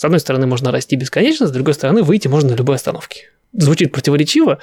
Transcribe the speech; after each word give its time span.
С 0.00 0.04
одной 0.06 0.18
стороны, 0.18 0.46
можно 0.46 0.72
расти 0.72 0.96
бесконечно, 0.96 1.46
с 1.46 1.50
другой 1.50 1.74
стороны, 1.74 2.02
выйти 2.02 2.26
можно 2.26 2.52
на 2.52 2.54
любой 2.54 2.76
остановке. 2.76 3.24
Звучит 3.52 3.92
противоречиво, 3.92 4.58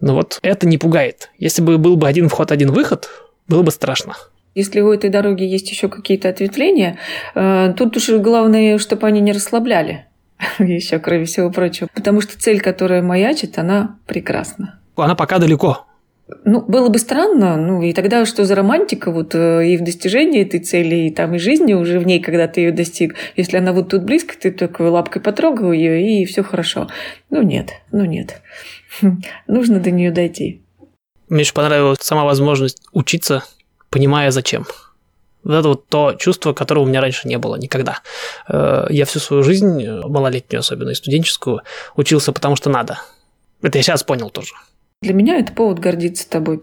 но 0.00 0.14
вот 0.14 0.38
это 0.40 0.66
не 0.66 0.78
пугает. 0.78 1.28
Если 1.36 1.60
бы 1.60 1.76
был 1.76 1.98
бы 1.98 2.08
один 2.08 2.30
вход, 2.30 2.50
один 2.50 2.72
выход, 2.72 3.10
было 3.46 3.62
бы 3.62 3.72
страшно. 3.72 4.14
Если 4.54 4.80
у 4.80 4.90
этой 4.90 5.10
дороги 5.10 5.42
есть 5.42 5.70
еще 5.70 5.90
какие-то 5.90 6.30
ответвления, 6.30 6.96
э, 7.34 7.74
тут 7.76 7.94
уж 7.98 8.08
главное, 8.08 8.78
чтобы 8.78 9.06
они 9.06 9.20
не 9.20 9.32
расслабляли 9.32 10.06
еще, 10.58 10.98
кроме 10.98 11.26
всего 11.26 11.50
прочего. 11.50 11.86
Потому 11.94 12.22
что 12.22 12.40
цель, 12.40 12.62
которая 12.62 13.02
маячит, 13.02 13.58
она 13.58 13.98
прекрасна. 14.06 14.80
Она 14.96 15.14
пока 15.14 15.38
далеко. 15.38 15.84
Ну, 16.44 16.60
было 16.62 16.88
бы 16.88 16.98
странно, 16.98 17.56
ну 17.56 17.82
и 17.82 17.92
тогда 17.92 18.24
что 18.24 18.44
за 18.44 18.54
романтика 18.54 19.10
вот 19.10 19.34
э, 19.34 19.68
и 19.68 19.76
в 19.76 19.84
достижении 19.84 20.42
этой 20.42 20.60
цели, 20.60 21.06
и 21.06 21.10
там 21.10 21.34
и 21.34 21.38
жизни 21.38 21.74
уже 21.74 21.98
в 21.98 22.06
ней, 22.06 22.20
когда 22.20 22.48
ты 22.48 22.60
ее 22.60 22.72
достиг. 22.72 23.14
Если 23.36 23.56
она 23.56 23.72
вот 23.72 23.88
тут 23.88 24.04
близко, 24.04 24.34
ты 24.38 24.50
такой 24.50 24.88
лапкой 24.88 25.22
потрогал 25.22 25.72
ее, 25.72 26.22
и 26.22 26.24
все 26.24 26.42
хорошо. 26.42 26.88
Ну 27.30 27.42
нет, 27.42 27.70
ну 27.92 28.04
нет. 28.04 28.42
Нужно 29.46 29.80
до 29.80 29.90
нее 29.90 30.10
дойти. 30.10 30.62
Мне 31.28 31.40
еще 31.40 31.52
понравилась 31.52 31.98
сама 32.00 32.24
возможность 32.24 32.82
учиться, 32.92 33.44
понимая 33.88 34.30
зачем. 34.30 34.66
Вот 35.42 35.54
это 35.54 35.68
вот 35.68 35.86
то 35.88 36.14
чувство, 36.14 36.52
которого 36.52 36.84
у 36.84 36.86
меня 36.86 37.00
раньше 37.00 37.26
не 37.28 37.38
было 37.38 37.56
никогда. 37.56 38.00
Э, 38.48 38.86
я 38.90 39.04
всю 39.04 39.20
свою 39.20 39.42
жизнь, 39.42 39.88
малолетнюю 39.88 40.60
особенно 40.60 40.90
и 40.90 40.94
студенческую, 40.94 41.62
учился 41.96 42.32
потому 42.32 42.56
что 42.56 42.68
надо. 42.68 42.98
Это 43.62 43.78
я 43.78 43.82
сейчас 43.82 44.02
понял 44.04 44.30
тоже. 44.30 44.54
Для 45.02 45.14
меня 45.14 45.38
это 45.38 45.54
повод 45.54 45.78
гордиться 45.78 46.28
тобой. 46.28 46.60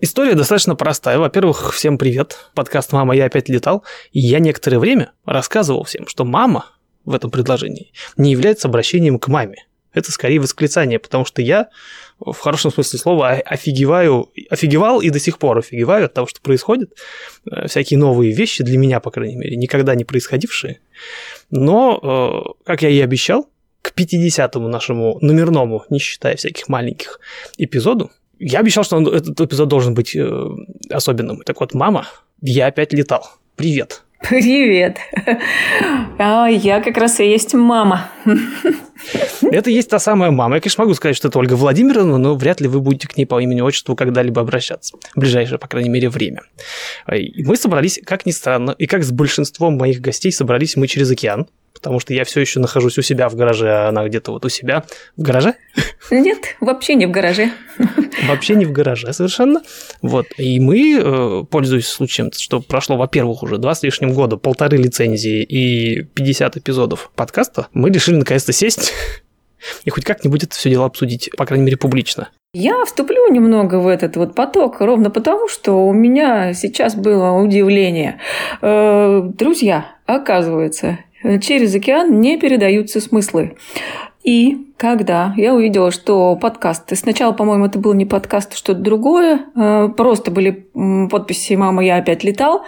История 0.00 0.34
достаточно 0.34 0.76
простая. 0.76 1.18
Во-первых, 1.18 1.74
всем 1.74 1.98
привет. 1.98 2.48
Подкаст 2.54 2.90
«Мама, 2.94 3.14
я 3.14 3.26
опять 3.26 3.50
летал». 3.50 3.84
И 4.12 4.20
я 4.20 4.38
некоторое 4.38 4.78
время 4.78 5.12
рассказывал 5.26 5.84
всем, 5.84 6.06
что 6.06 6.24
мама 6.24 6.70
в 7.04 7.12
этом 7.12 7.30
предложении 7.30 7.92
не 8.16 8.30
является 8.30 8.66
обращением 8.66 9.18
к 9.18 9.28
маме. 9.28 9.66
Это 9.92 10.10
скорее 10.10 10.40
восклицание, 10.40 10.98
потому 10.98 11.26
что 11.26 11.42
я 11.42 11.68
в 12.20 12.38
хорошем 12.38 12.72
смысле 12.72 12.98
слова 12.98 13.30
офигеваю, 13.30 14.30
офигевал 14.50 15.00
и 15.00 15.10
до 15.10 15.18
сих 15.18 15.38
пор 15.38 15.58
офигеваю 15.58 16.06
от 16.06 16.14
того, 16.14 16.26
что 16.26 16.40
происходит. 16.40 16.92
Э, 17.50 17.68
всякие 17.68 17.98
новые 17.98 18.32
вещи, 18.32 18.64
для 18.64 18.78
меня, 18.78 19.00
по 19.00 19.10
крайней 19.10 19.36
мере, 19.36 19.56
никогда 19.56 19.94
не 19.94 20.04
происходившие. 20.04 20.80
Но, 21.50 22.54
э, 22.58 22.64
как 22.64 22.82
я 22.82 22.88
и 22.88 23.00
обещал, 23.00 23.48
к 23.82 23.92
50-му 23.96 24.68
нашему 24.68 25.18
номерному, 25.20 25.84
не 25.90 25.98
считая 25.98 26.36
всяких 26.36 26.68
маленьких, 26.68 27.20
эпизоду, 27.56 28.10
я 28.38 28.60
обещал, 28.60 28.84
что 28.84 28.96
он, 28.96 29.06
этот 29.06 29.40
эпизод 29.40 29.68
должен 29.68 29.94
быть 29.94 30.14
э, 30.14 30.48
особенным. 30.90 31.42
Так 31.42 31.60
вот, 31.60 31.74
мама, 31.74 32.06
я 32.40 32.66
опять 32.66 32.92
летал. 32.92 33.28
Привет. 33.56 34.02
Привет. 34.28 34.98
А, 36.18 36.48
я 36.48 36.80
как 36.80 36.96
раз 36.96 37.20
и 37.20 37.24
есть 37.24 37.54
мама. 37.54 38.10
Это 39.42 39.70
есть 39.70 39.88
та 39.88 39.98
самая 39.98 40.30
мама. 40.30 40.56
Я, 40.56 40.60
конечно, 40.60 40.84
могу 40.84 40.94
сказать, 40.94 41.16
что 41.16 41.28
это 41.28 41.38
Ольга 41.38 41.54
Владимировна, 41.54 42.18
но 42.18 42.34
вряд 42.34 42.60
ли 42.60 42.68
вы 42.68 42.80
будете 42.80 43.08
к 43.08 43.16
ней 43.16 43.24
по 43.24 43.40
имени-отчеству 43.40 43.96
когда-либо 43.96 44.42
обращаться. 44.42 44.96
В 45.14 45.20
ближайшее, 45.20 45.58
по 45.58 45.68
крайней 45.68 45.88
мере, 45.88 46.08
время. 46.08 46.42
И 47.12 47.42
мы 47.44 47.56
собрались, 47.56 48.00
как 48.04 48.26
ни 48.26 48.30
странно, 48.30 48.72
и 48.72 48.86
как 48.86 49.04
с 49.04 49.10
большинством 49.10 49.76
моих 49.76 50.00
гостей 50.00 50.32
собрались 50.32 50.76
мы 50.76 50.86
через 50.86 51.10
океан 51.10 51.46
потому 51.78 52.00
что 52.00 52.12
я 52.12 52.24
все 52.24 52.40
еще 52.40 52.58
нахожусь 52.58 52.98
у 52.98 53.02
себя 53.02 53.28
в 53.28 53.36
гараже, 53.36 53.70
а 53.70 53.88
она 53.88 54.06
где-то 54.06 54.32
вот 54.32 54.44
у 54.44 54.48
себя 54.48 54.84
в 55.16 55.22
гараже? 55.22 55.54
Нет, 56.10 56.56
вообще 56.60 56.94
не 56.96 57.06
в 57.06 57.10
гараже. 57.10 57.52
Вообще 58.26 58.56
не 58.56 58.64
в 58.64 58.72
гараже 58.72 59.12
совершенно. 59.12 59.62
Вот. 60.02 60.26
И 60.38 60.58
мы, 60.58 60.98
э, 61.00 61.44
пользуясь 61.48 61.86
случаем, 61.86 62.32
что 62.32 62.60
прошло, 62.60 62.96
во-первых, 62.96 63.42
уже 63.42 63.58
два 63.58 63.74
с 63.74 63.82
лишним 63.82 64.12
года, 64.12 64.36
полторы 64.36 64.76
лицензии 64.76 65.42
и 65.42 66.02
50 66.02 66.56
эпизодов 66.56 67.10
подкаста, 67.14 67.68
мы 67.72 67.90
решили 67.90 68.16
наконец-то 68.18 68.52
сесть 68.52 68.92
и 69.84 69.90
хоть 69.90 70.04
как-нибудь 70.04 70.44
это 70.44 70.54
все 70.54 70.70
дело 70.70 70.86
обсудить, 70.86 71.30
по 71.36 71.46
крайней 71.46 71.64
мере, 71.64 71.76
публично. 71.76 72.28
Я 72.54 72.84
вступлю 72.86 73.30
немного 73.30 73.76
в 73.76 73.86
этот 73.86 74.16
вот 74.16 74.34
поток, 74.34 74.80
ровно 74.80 75.10
потому, 75.10 75.48
что 75.48 75.86
у 75.86 75.92
меня 75.92 76.54
сейчас 76.54 76.94
было 76.94 77.32
удивление. 77.32 78.20
Э, 78.62 79.20
друзья, 79.22 79.86
оказывается, 80.06 80.98
через 81.42 81.74
океан 81.74 82.20
не 82.20 82.38
передаются 82.38 83.00
смыслы. 83.00 83.56
И 84.24 84.67
когда 84.78 85.34
я 85.36 85.54
увидела, 85.54 85.90
что 85.90 86.36
подкасты, 86.36 86.94
сначала, 86.94 87.32
по-моему, 87.32 87.66
это 87.66 87.80
был 87.80 87.94
не 87.94 88.06
подкаст, 88.06 88.52
а 88.52 88.56
что-то 88.56 88.80
другое, 88.80 89.40
э, 89.56 89.88
просто 89.96 90.30
были 90.30 90.68
подписи 91.10 91.54
«Мама, 91.54 91.84
я 91.84 91.96
опять 91.96 92.22
летал», 92.22 92.62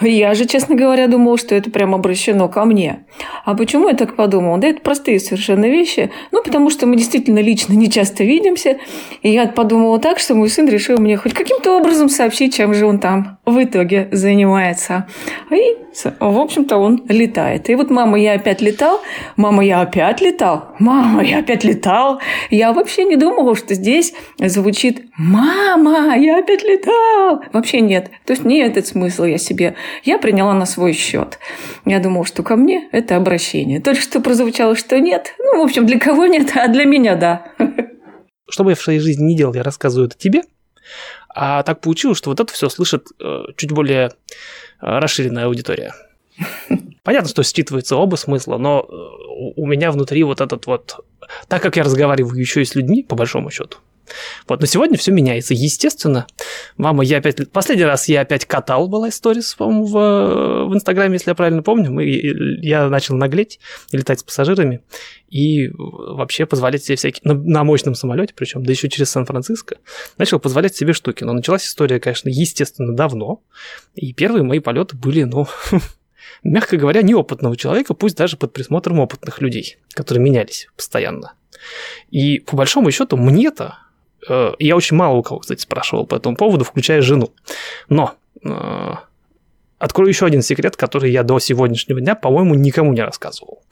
я 0.00 0.34
же, 0.34 0.46
честно 0.46 0.76
говоря, 0.76 1.08
думала, 1.08 1.36
что 1.36 1.56
это 1.56 1.70
прям 1.72 1.92
обращено 1.92 2.48
ко 2.48 2.64
мне. 2.64 3.06
А 3.44 3.56
почему 3.56 3.88
я 3.88 3.94
так 3.94 4.14
подумала? 4.14 4.58
Да 4.58 4.68
это 4.68 4.80
простые 4.80 5.18
совершенно 5.18 5.64
вещи. 5.64 6.10
Ну, 6.30 6.42
потому 6.44 6.70
что 6.70 6.86
мы 6.86 6.96
действительно 6.96 7.40
лично 7.40 7.72
не 7.72 7.90
часто 7.90 8.22
видимся. 8.22 8.78
И 9.22 9.30
я 9.30 9.48
подумала 9.48 9.98
так, 9.98 10.20
что 10.20 10.36
мой 10.36 10.48
сын 10.48 10.68
решил 10.68 10.98
мне 10.98 11.16
хоть 11.16 11.34
каким-то 11.34 11.76
образом 11.76 12.08
сообщить, 12.08 12.54
чем 12.54 12.74
же 12.74 12.86
он 12.86 13.00
там 13.00 13.38
в 13.44 13.60
итоге 13.60 14.08
занимается. 14.12 15.08
И, 15.50 15.76
в 16.20 16.38
общем-то, 16.38 16.76
он 16.76 17.02
летает. 17.08 17.68
И 17.70 17.74
вот 17.74 17.90
«Мама, 17.90 18.20
я 18.20 18.34
опять 18.34 18.60
летал», 18.60 19.00
«Мама, 19.36 19.64
я 19.64 19.80
опять 19.80 20.20
летал», 20.20 20.68
«Мама, 20.78 21.24
я 21.24 21.38
опять 21.38 21.55
опять 21.56 21.64
летал. 21.64 22.20
Я 22.50 22.72
вообще 22.72 23.04
не 23.04 23.16
думала, 23.16 23.56
что 23.56 23.74
здесь 23.74 24.12
звучит 24.38 25.06
«Мама, 25.16 26.16
я 26.16 26.38
опять 26.38 26.62
летал». 26.62 27.42
Вообще 27.52 27.80
нет. 27.80 28.10
То 28.24 28.32
есть 28.32 28.44
не 28.44 28.60
этот 28.60 28.86
смысл 28.86 29.24
я 29.24 29.38
себе. 29.38 29.74
Я 30.04 30.18
приняла 30.18 30.54
на 30.54 30.66
свой 30.66 30.92
счет. 30.92 31.38
Я 31.84 31.98
думала, 32.00 32.24
что 32.26 32.42
ко 32.42 32.56
мне 32.56 32.88
это 32.92 33.16
обращение. 33.16 33.80
Только 33.80 34.00
что 34.00 34.20
прозвучало, 34.20 34.76
что 34.76 34.98
нет. 35.00 35.34
Ну, 35.38 35.60
в 35.60 35.64
общем, 35.64 35.86
для 35.86 35.98
кого 35.98 36.26
нет, 36.26 36.52
а 36.54 36.68
для 36.68 36.84
меня 36.84 37.16
да. 37.16 37.52
Что 38.48 38.64
бы 38.64 38.70
я 38.70 38.76
в 38.76 38.80
своей 38.80 39.00
жизни 39.00 39.24
не 39.24 39.36
делал, 39.36 39.54
я 39.54 39.62
рассказываю 39.62 40.08
это 40.08 40.16
тебе. 40.16 40.42
А 41.28 41.62
так 41.62 41.80
получилось, 41.80 42.18
что 42.18 42.30
вот 42.30 42.40
это 42.40 42.52
все 42.52 42.68
слышит 42.68 43.08
э, 43.20 43.42
чуть 43.56 43.72
более 43.72 44.06
э, 44.06 44.10
расширенная 44.80 45.46
аудитория. 45.46 45.92
Понятно, 47.06 47.28
что 47.28 47.42
считывается 47.42 47.94
оба 47.94 48.16
смысла, 48.16 48.58
но 48.58 48.80
э, 48.80 48.92
у 49.54 49.64
меня 49.64 49.92
внутри 49.92 50.24
вот 50.24 50.40
этот 50.40 50.66
вот... 50.66 51.04
Так 51.46 51.62
как 51.62 51.76
я 51.76 51.84
разговариваю 51.84 52.36
еще 52.36 52.62
и 52.62 52.64
с 52.64 52.74
людьми, 52.74 53.04
по 53.04 53.14
большому 53.14 53.48
счету, 53.52 53.78
вот, 54.48 54.60
но 54.60 54.66
сегодня 54.66 54.98
все 54.98 55.12
меняется. 55.12 55.54
Естественно, 55.54 56.26
мама, 56.76 57.04
я 57.04 57.18
опять... 57.18 57.48
Последний 57.52 57.84
раз 57.84 58.08
я 58.08 58.22
опять 58.22 58.44
катал, 58.44 58.88
была 58.88 59.08
история, 59.08 59.40
по-моему, 59.56 59.84
в, 59.84 60.68
в 60.68 60.74
Инстаграме, 60.74 61.12
если 61.14 61.30
я 61.30 61.36
правильно 61.36 61.62
помню. 61.62 61.92
Мы, 61.92 62.06
я 62.06 62.88
начал 62.88 63.14
наглеть 63.14 63.60
и 63.92 63.96
летать 63.96 64.18
с 64.18 64.22
пассажирами. 64.24 64.80
И 65.28 65.70
вообще 65.76 66.44
позволять 66.44 66.82
себе 66.82 66.96
всякие... 66.96 67.20
На, 67.22 67.34
на 67.34 67.62
мощном 67.62 67.94
самолете, 67.94 68.34
причем, 68.36 68.64
да 68.64 68.72
еще 68.72 68.88
через 68.88 69.10
Сан-Франциско, 69.10 69.76
начал 70.18 70.40
позволять 70.40 70.74
себе 70.74 70.92
штуки. 70.92 71.22
Но 71.22 71.32
началась 71.32 71.66
история, 71.66 72.00
конечно, 72.00 72.28
естественно, 72.28 72.96
давно. 72.96 73.42
И 73.94 74.12
первые 74.12 74.42
мои 74.42 74.58
полеты 74.58 74.96
были, 74.96 75.22
ну, 75.22 75.46
мягко 76.42 76.76
говоря, 76.76 77.02
неопытного 77.02 77.56
человека, 77.56 77.94
пусть 77.94 78.16
даже 78.16 78.36
под 78.36 78.52
присмотром 78.52 79.00
опытных 79.00 79.40
людей, 79.40 79.78
которые 79.92 80.22
менялись 80.22 80.68
постоянно. 80.76 81.34
И 82.10 82.40
по 82.40 82.56
большому 82.56 82.90
счету 82.90 83.16
мне-то, 83.16 83.78
э, 84.28 84.52
я 84.58 84.76
очень 84.76 84.96
мало 84.96 85.16
у 85.16 85.22
кого, 85.22 85.40
кстати, 85.40 85.60
спрашивал 85.60 86.06
по 86.06 86.14
этому 86.14 86.36
поводу, 86.36 86.64
включая 86.64 87.02
жену. 87.02 87.32
Но 87.88 88.14
э, 88.44 88.92
открою 89.78 90.08
еще 90.08 90.26
один 90.26 90.42
секрет, 90.42 90.76
который 90.76 91.10
я 91.10 91.22
до 91.22 91.38
сегодняшнего 91.38 92.00
дня, 92.00 92.14
по-моему, 92.14 92.54
никому 92.54 92.92
не 92.92 93.02
рассказывал. 93.02 93.62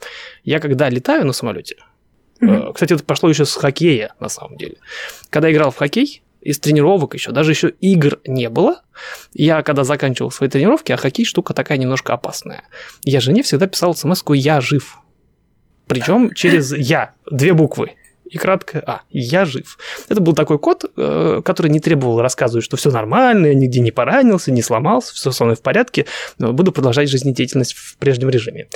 Я 0.43 0.59
когда 0.59 0.89
летаю 0.89 1.25
на 1.25 1.33
самолете, 1.33 1.77
mm-hmm. 2.41 2.73
кстати, 2.73 2.93
это 2.93 3.03
пошло 3.03 3.29
еще 3.29 3.45
с 3.45 3.55
хоккея, 3.55 4.13
на 4.19 4.29
самом 4.29 4.57
деле. 4.57 4.77
Когда 5.29 5.51
играл 5.51 5.71
в 5.71 5.77
хоккей, 5.77 6.21
из 6.45 6.59
тренировок 6.59 7.15
еще, 7.15 7.31
даже 7.31 7.51
еще 7.51 7.69
игр 7.81 8.19
не 8.25 8.49
было. 8.49 8.83
Я 9.33 9.63
когда 9.63 9.83
заканчивал 9.83 10.29
свои 10.29 10.47
тренировки, 10.47 10.91
а 10.91 10.97
хоккей 10.97 11.25
штука 11.25 11.53
такая 11.53 11.79
немножко 11.79 12.13
опасная. 12.13 12.63
Я 13.03 13.19
жене 13.19 13.41
всегда 13.41 13.67
писал 13.67 13.95
смс 13.95 14.23
«Я 14.29 14.61
жив». 14.61 14.99
Причем 15.87 16.33
через 16.33 16.71
«Я», 16.71 17.15
две 17.29 17.53
буквы 17.53 17.95
и 18.35 18.37
краткое 18.37 18.83
«А». 18.85 19.01
Я 19.09 19.45
жив. 19.45 19.77
Это 20.09 20.19
был 20.19 20.33
такой 20.33 20.59
код, 20.59 20.85
э, 20.97 21.41
который 21.43 21.71
не 21.71 21.79
требовал 21.79 22.21
рассказывать, 22.21 22.65
что 22.65 22.75
все 22.75 22.91
нормально, 22.91 23.47
я 23.47 23.53
нигде 23.53 23.79
не 23.79 23.91
поранился, 23.91 24.51
не 24.51 24.61
сломался, 24.61 25.13
все 25.13 25.31
со 25.31 25.45
мной 25.45 25.55
в 25.55 25.61
порядке, 25.61 26.05
буду 26.37 26.71
продолжать 26.71 27.09
жизнедеятельность 27.09 27.73
в 27.73 27.97
прежнем 27.97 28.29
режиме. 28.29 28.67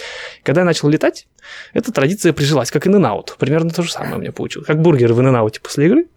Когда 0.44 0.62
я 0.62 0.66
начал 0.66 0.88
летать, 0.88 1.28
эта 1.74 1.92
традиция 1.92 2.32
прижилась, 2.32 2.72
как 2.72 2.88
и 2.88 2.90
in 2.90 3.26
Примерно 3.38 3.70
то 3.70 3.84
же 3.84 3.92
самое 3.92 4.16
у 4.16 4.20
меня 4.20 4.32
получилось. 4.32 4.68
Как 4.68 4.82
бургеры 4.82 5.14
в 5.14 5.20
in 5.20 5.60
после 5.62 5.88
игры. 5.88 6.08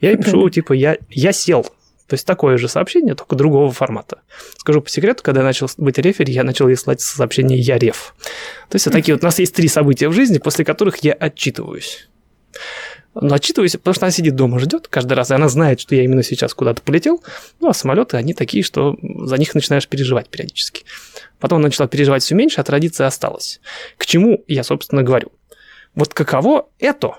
Я 0.00 0.16
пишу, 0.16 0.48
типа, 0.50 0.74
я, 0.74 0.98
я 1.08 1.32
сел. 1.32 1.66
То 2.10 2.14
есть 2.14 2.26
такое 2.26 2.58
же 2.58 2.66
сообщение, 2.66 3.14
только 3.14 3.36
другого 3.36 3.70
формата. 3.70 4.22
Скажу 4.58 4.82
по 4.82 4.90
секрету, 4.90 5.22
когда 5.22 5.42
я 5.42 5.46
начал 5.46 5.68
быть 5.76 5.96
рефери, 5.96 6.32
я 6.32 6.42
начал 6.42 6.68
ей 6.68 6.74
слать 6.74 7.00
сообщение 7.00 7.56
«Я 7.56 7.78
реф». 7.78 8.16
То 8.68 8.76
есть 8.76 8.86
вот 8.86 8.92
такие 8.92 9.14
вот 9.14 9.22
у 9.22 9.26
нас 9.26 9.38
есть 9.38 9.54
три 9.54 9.68
события 9.68 10.08
в 10.08 10.12
жизни, 10.12 10.38
после 10.38 10.64
которых 10.64 10.96
я 11.04 11.12
отчитываюсь. 11.12 12.09
Но 13.14 13.34
отчитываюсь, 13.34 13.72
потому 13.72 13.94
что 13.94 14.06
она 14.06 14.12
сидит 14.12 14.36
дома, 14.36 14.60
ждет 14.60 14.86
каждый 14.86 15.14
раз, 15.14 15.30
и 15.30 15.34
она 15.34 15.48
знает, 15.48 15.80
что 15.80 15.94
я 15.94 16.04
именно 16.04 16.22
сейчас 16.22 16.54
куда-то 16.54 16.80
полетел. 16.82 17.22
Ну, 17.58 17.68
а 17.68 17.74
самолеты, 17.74 18.16
они 18.16 18.34
такие, 18.34 18.62
что 18.62 18.96
за 19.02 19.36
них 19.36 19.54
начинаешь 19.54 19.88
переживать 19.88 20.28
периодически. 20.28 20.84
Потом 21.40 21.58
она 21.58 21.68
начала 21.68 21.88
переживать 21.88 22.22
все 22.22 22.34
меньше, 22.34 22.60
а 22.60 22.64
традиция 22.64 23.08
осталась. 23.08 23.60
К 23.96 24.06
чему 24.06 24.44
я, 24.46 24.62
собственно, 24.62 25.02
говорю? 25.02 25.32
Вот 25.94 26.14
каково 26.14 26.68
это, 26.78 27.16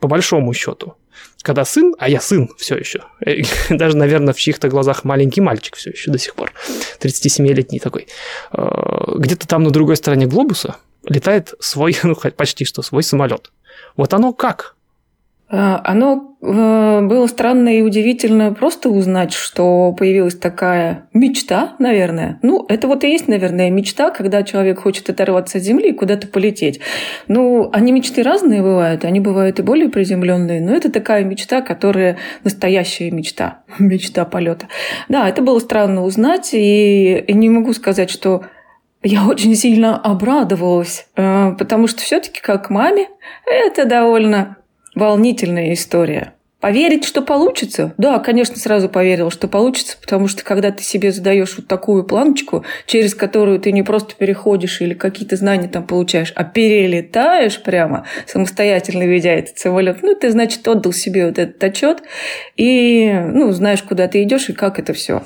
по 0.00 0.08
большому 0.08 0.54
счету, 0.54 0.94
когда 1.42 1.64
сын, 1.64 1.94
а 1.98 2.08
я 2.08 2.20
сын 2.20 2.48
все 2.56 2.76
еще, 2.76 3.04
даже, 3.70 3.96
наверное, 3.96 4.32
в 4.32 4.38
чьих-то 4.38 4.68
глазах 4.68 5.04
маленький 5.04 5.40
мальчик 5.40 5.76
все 5.76 5.90
еще 5.90 6.10
до 6.10 6.18
сих 6.18 6.34
пор, 6.34 6.52
37-летний 7.00 7.78
такой, 7.78 8.08
э, 8.52 8.68
где-то 9.16 9.46
там 9.46 9.62
на 9.62 9.70
другой 9.70 9.96
стороне 9.96 10.26
глобуса 10.26 10.76
летает 11.04 11.54
свой, 11.60 11.96
ну, 12.02 12.16
почти 12.16 12.64
что 12.64 12.82
свой 12.82 13.02
самолет. 13.02 13.52
Вот 13.96 14.14
оно 14.14 14.32
как? 14.32 14.76
Э, 15.48 15.78
оно 15.84 16.36
э, 16.42 17.00
было 17.02 17.26
странно 17.28 17.78
и 17.78 17.82
удивительно 17.82 18.52
просто 18.52 18.90
узнать, 18.90 19.32
что 19.32 19.92
появилась 19.92 20.34
такая 20.34 21.08
мечта, 21.12 21.74
наверное. 21.78 22.38
Ну, 22.42 22.66
это 22.68 22.88
вот 22.88 23.04
и 23.04 23.10
есть, 23.10 23.28
наверное, 23.28 23.70
мечта, 23.70 24.10
когда 24.10 24.42
человек 24.42 24.80
хочет 24.80 25.08
оторваться 25.08 25.58
от 25.58 25.64
земли 25.64 25.90
и 25.90 25.92
куда-то 25.92 26.26
полететь. 26.26 26.80
Ну, 27.28 27.70
они 27.72 27.92
мечты 27.92 28.22
разные 28.22 28.60
бывают, 28.60 29.04
они 29.04 29.20
бывают 29.20 29.60
и 29.60 29.62
более 29.62 29.88
приземленные, 29.88 30.60
но 30.60 30.72
это 30.72 30.90
такая 30.90 31.22
мечта, 31.24 31.60
которая 31.62 32.16
настоящая 32.42 33.10
мечта, 33.12 33.60
мечта 33.78 34.24
полета. 34.24 34.66
Да, 35.08 35.28
это 35.28 35.42
было 35.42 35.60
странно 35.60 36.02
узнать, 36.02 36.50
и 36.52 37.24
не 37.28 37.48
могу 37.50 37.72
сказать, 37.72 38.10
что 38.10 38.42
я 39.06 39.26
очень 39.26 39.54
сильно 39.54 39.96
обрадовалась, 39.96 41.06
э, 41.14 41.54
потому 41.58 41.86
что 41.86 42.00
все-таки 42.00 42.40
как 42.40 42.70
маме 42.70 43.08
это 43.46 43.84
довольно 43.84 44.56
волнительная 44.94 45.72
история. 45.72 46.32
Поверить, 46.58 47.04
что 47.04 47.22
получится? 47.22 47.94
Да, 47.98 48.18
конечно, 48.18 48.56
сразу 48.56 48.88
поверил, 48.88 49.30
что 49.30 49.46
получится, 49.46 49.96
потому 50.00 50.26
что 50.26 50.42
когда 50.42 50.72
ты 50.72 50.82
себе 50.82 51.12
задаешь 51.12 51.54
вот 51.56 51.68
такую 51.68 52.02
планочку, 52.02 52.64
через 52.86 53.14
которую 53.14 53.60
ты 53.60 53.70
не 53.70 53.84
просто 53.84 54.16
переходишь 54.16 54.80
или 54.80 54.94
какие-то 54.94 55.36
знания 55.36 55.68
там 55.68 55.86
получаешь, 55.86 56.32
а 56.34 56.42
перелетаешь 56.42 57.62
прямо, 57.62 58.06
самостоятельно 58.26 59.04
ведя 59.04 59.34
этот 59.34 59.58
самолет, 59.58 59.98
ну, 60.02 60.16
ты, 60.16 60.30
значит, 60.30 60.66
отдал 60.66 60.92
себе 60.92 61.26
вот 61.26 61.38
этот 61.38 61.62
отчет 61.62 62.02
и, 62.56 63.12
ну, 63.12 63.52
знаешь, 63.52 63.82
куда 63.82 64.08
ты 64.08 64.22
идешь 64.22 64.48
и 64.48 64.52
как 64.54 64.80
это 64.80 64.94
все. 64.94 65.22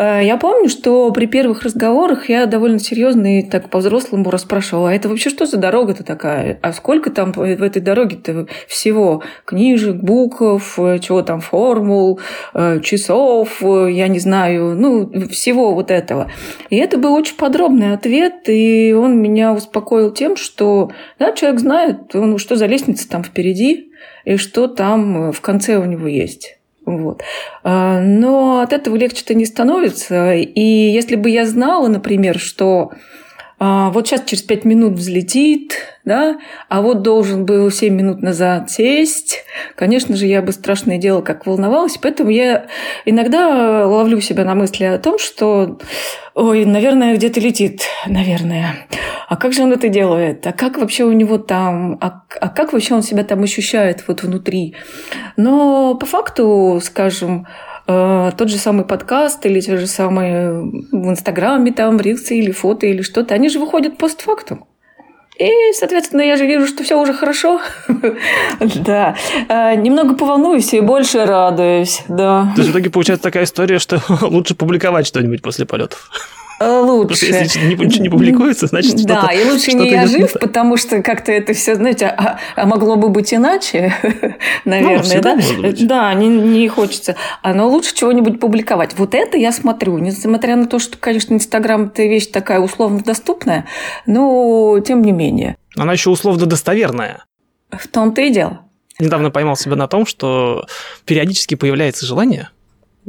Э, 0.00 0.20
я 0.24 0.38
помню, 0.38 0.70
что 0.70 1.12
при 1.12 1.26
первых 1.26 1.62
разговорах 1.62 2.30
я 2.30 2.46
довольно 2.46 2.78
серьезно 2.78 3.38
и 3.38 3.42
так 3.42 3.68
по-взрослому 3.68 4.30
расспрашивала, 4.30 4.90
а 4.90 4.94
это 4.94 5.10
вообще 5.10 5.28
что 5.28 5.44
за 5.44 5.58
дорога-то 5.58 6.04
такая? 6.04 6.58
А 6.62 6.72
сколько 6.72 7.10
там 7.10 7.32
в 7.32 7.42
этой 7.42 7.82
дороге-то 7.82 8.46
всего? 8.66 9.22
Книжек, 9.44 9.96
букв, 9.96 10.78
э, 10.78 10.98
чего 11.00 11.20
там, 11.20 11.40
формул, 11.40 12.18
э, 12.54 12.80
часов, 12.80 13.60
я 13.62 14.08
не 14.08 14.18
знаю, 14.20 14.74
ну, 14.74 15.28
всего 15.28 15.74
вот 15.74 15.90
этого. 15.90 16.30
И 16.70 16.76
это 16.76 16.96
был 16.96 17.12
очень 17.12 17.36
подробный 17.36 17.92
ответ, 17.92 18.48
и 18.48 18.94
он 18.96 19.20
меня 19.20 19.52
успокоил 19.52 20.12
тем, 20.12 20.36
что, 20.36 20.90
да, 21.18 21.32
человек 21.32 21.60
знает, 21.60 22.14
ну, 22.14 22.38
что 22.38 22.56
за 22.56 22.64
лестница 22.64 23.06
там 23.08 23.22
впереди, 23.22 23.92
и 24.24 24.36
что 24.36 24.66
там 24.66 25.32
в 25.32 25.40
конце 25.42 25.76
у 25.76 25.84
него 25.84 26.06
есть. 26.06 26.59
Вот. 26.98 27.22
А, 27.62 28.00
но 28.00 28.60
от 28.60 28.72
этого 28.72 28.96
легче-то 28.96 29.34
не 29.34 29.46
становится. 29.46 30.34
И 30.34 30.60
если 30.60 31.16
бы 31.16 31.30
я 31.30 31.46
знала, 31.46 31.88
например, 31.88 32.38
что 32.38 32.92
а, 33.62 33.90
вот 33.90 34.08
сейчас 34.08 34.24
через 34.24 34.42
пять 34.42 34.64
минут 34.64 34.94
взлетит, 34.94 35.74
да, 36.06 36.38
а 36.70 36.80
вот 36.80 37.02
должен 37.02 37.44
был 37.44 37.70
семь 37.70 37.94
минут 37.94 38.22
назад 38.22 38.70
сесть, 38.70 39.44
конечно 39.76 40.16
же, 40.16 40.24
я 40.24 40.40
бы 40.40 40.52
страшное 40.52 40.96
дело 40.96 41.20
как 41.20 41.46
волновалась, 41.46 41.98
поэтому 42.00 42.30
я 42.30 42.68
иногда 43.04 43.86
ловлю 43.86 44.18
себя 44.22 44.46
на 44.46 44.54
мысли 44.54 44.84
о 44.84 44.98
том, 44.98 45.18
что, 45.18 45.78
ой, 46.34 46.64
наверное, 46.64 47.14
где-то 47.14 47.38
летит, 47.38 47.82
наверное. 48.06 48.86
А 49.28 49.36
как 49.36 49.52
же 49.52 49.62
он 49.62 49.74
это 49.74 49.90
делает? 49.90 50.46
А 50.46 50.52
как 50.52 50.78
вообще 50.78 51.04
у 51.04 51.12
него 51.12 51.36
там? 51.36 51.98
А, 52.00 52.22
а 52.40 52.48
как 52.48 52.72
вообще 52.72 52.94
он 52.94 53.02
себя 53.02 53.24
там 53.24 53.42
ощущает 53.42 54.04
вот 54.08 54.22
внутри? 54.22 54.74
Но 55.36 55.96
по 55.96 56.06
факту, 56.06 56.80
скажем, 56.82 57.46
тот 58.36 58.48
же 58.48 58.58
самый 58.58 58.84
подкаст 58.84 59.44
или 59.46 59.60
те 59.60 59.76
же 59.76 59.86
самые 59.86 60.62
в 60.62 61.10
Инстаграме 61.10 61.72
там 61.72 61.98
рилсы 62.00 62.36
или 62.36 62.50
фото 62.50 62.86
или 62.86 63.02
что-то, 63.02 63.34
они 63.34 63.48
же 63.48 63.58
выходят 63.58 63.98
постфактум. 63.98 64.66
И, 65.40 65.72
соответственно, 65.72 66.20
я 66.20 66.36
же 66.36 66.44
вижу, 66.46 66.66
что 66.66 66.84
все 66.84 67.00
уже 67.00 67.14
хорошо. 67.14 67.60
Да. 68.84 69.16
Э, 69.48 69.74
немного 69.74 70.14
поволнуюсь 70.14 70.74
и 70.74 70.80
больше 70.80 71.24
радуюсь. 71.24 72.02
Да. 72.08 72.52
То 72.54 72.60
есть 72.60 72.68
в 72.68 72.72
итоге 72.72 72.90
получается 72.90 73.22
такая 73.22 73.44
история, 73.44 73.78
что 73.78 74.02
лучше 74.20 74.54
публиковать 74.54 75.06
что-нибудь 75.06 75.40
после 75.40 75.64
полетов. 75.64 76.10
Э, 76.60 76.78
лучше. 76.80 77.24
Если 77.24 77.58
ничего 77.74 78.02
не 78.02 78.10
публикуется, 78.10 78.66
значит 78.66 78.94
Да, 79.06 79.28
и 79.32 79.50
лучше 79.50 79.72
не 79.72 79.90
я 79.90 80.06
жив, 80.06 80.30
потому 80.38 80.76
что 80.76 81.02
как-то 81.02 81.32
это 81.32 81.54
все, 81.54 81.74
знаете, 81.74 82.06
а, 82.06 82.38
а 82.54 82.66
могло 82.66 82.96
бы 82.96 83.08
быть 83.08 83.32
иначе, 83.32 83.94
наверное, 84.66 85.22
да? 85.22 85.38
Да, 85.80 86.12
не, 86.12 86.28
не 86.28 86.68
хочется. 86.68 87.16
Но 87.42 87.66
лучше 87.66 87.94
чего-нибудь 87.94 88.38
публиковать. 88.38 88.94
Вот 88.98 89.14
это 89.14 89.38
я 89.38 89.52
смотрю, 89.52 89.96
несмотря 89.98 90.54
на 90.56 90.66
то, 90.66 90.78
что, 90.78 90.98
конечно, 90.98 91.32
Инстаграм– 91.32 91.86
это 91.94 92.02
вещь 92.02 92.26
такая 92.26 92.60
условно 92.60 93.00
доступная, 93.00 93.64
но 94.04 94.78
тем 94.86 95.00
не 95.00 95.12
менее. 95.12 95.56
Она 95.76 95.94
еще 95.94 96.10
условно 96.10 96.44
достоверная. 96.44 97.24
В 97.70 97.88
том-то 97.88 98.20
и 98.20 98.30
дело. 98.30 98.60
Недавно 98.98 99.30
поймал 99.30 99.56
себя 99.56 99.76
на 99.76 99.88
том, 99.88 100.04
что 100.04 100.66
периодически 101.06 101.54
появляется 101.54 102.04
желание– 102.04 102.50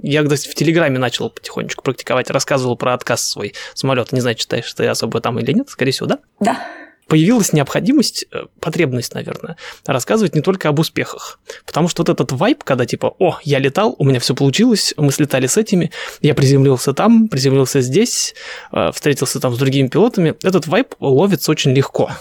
я, 0.02 0.24
кстати, 0.24 0.48
в 0.48 0.56
Телеграме 0.56 1.00
начал 1.00 1.30
потихонечку 1.30 1.84
практиковать, 1.84 2.30
рассказывал 2.30 2.76
про 2.76 2.94
отказ 2.94 3.28
свой 3.28 3.54
самолета. 3.74 4.16
Не 4.16 4.22
знаю, 4.22 4.36
читаешь 4.36 4.72
ты 4.74 4.88
особо 4.88 5.22
там 5.22 5.40
или 5.40 5.52
нет, 5.52 5.70
скорее 5.70 5.92
всего, 5.92 6.08
да? 6.08 6.20
Да. 6.40 6.68
Появилась 7.08 7.52
необходимость, 7.52 8.26
э, 8.32 8.46
потребность, 8.62 9.14
наверное, 9.14 9.58
рассказывать 9.86 10.34
не 10.34 10.42
только 10.42 10.70
об 10.70 10.80
успехах. 10.80 11.40
Потому 11.66 11.90
что 11.90 12.04
вот 12.04 12.10
этот 12.10 12.32
вайп, 12.32 12.64
когда 12.64 12.86
типа, 12.86 13.14
о, 13.20 13.38
я 13.44 13.60
летал, 13.60 13.96
у 13.98 14.06
меня 14.06 14.20
все 14.22 14.34
получилось, 14.34 14.94
мы 14.96 15.12
слетали 15.12 15.48
с 15.48 15.58
этими, 15.58 15.92
я 16.22 16.34
приземлился 16.34 16.94
там, 16.94 17.28
приземлился 17.28 17.82
здесь, 17.82 18.34
э, 18.72 18.92
встретился 18.94 19.42
там 19.42 19.54
с 19.54 19.58
другими 19.58 19.88
пилотами, 19.88 20.36
этот 20.42 20.68
вайп 20.68 20.96
ловится 21.00 21.52
очень 21.52 21.74
легко. 21.74 22.12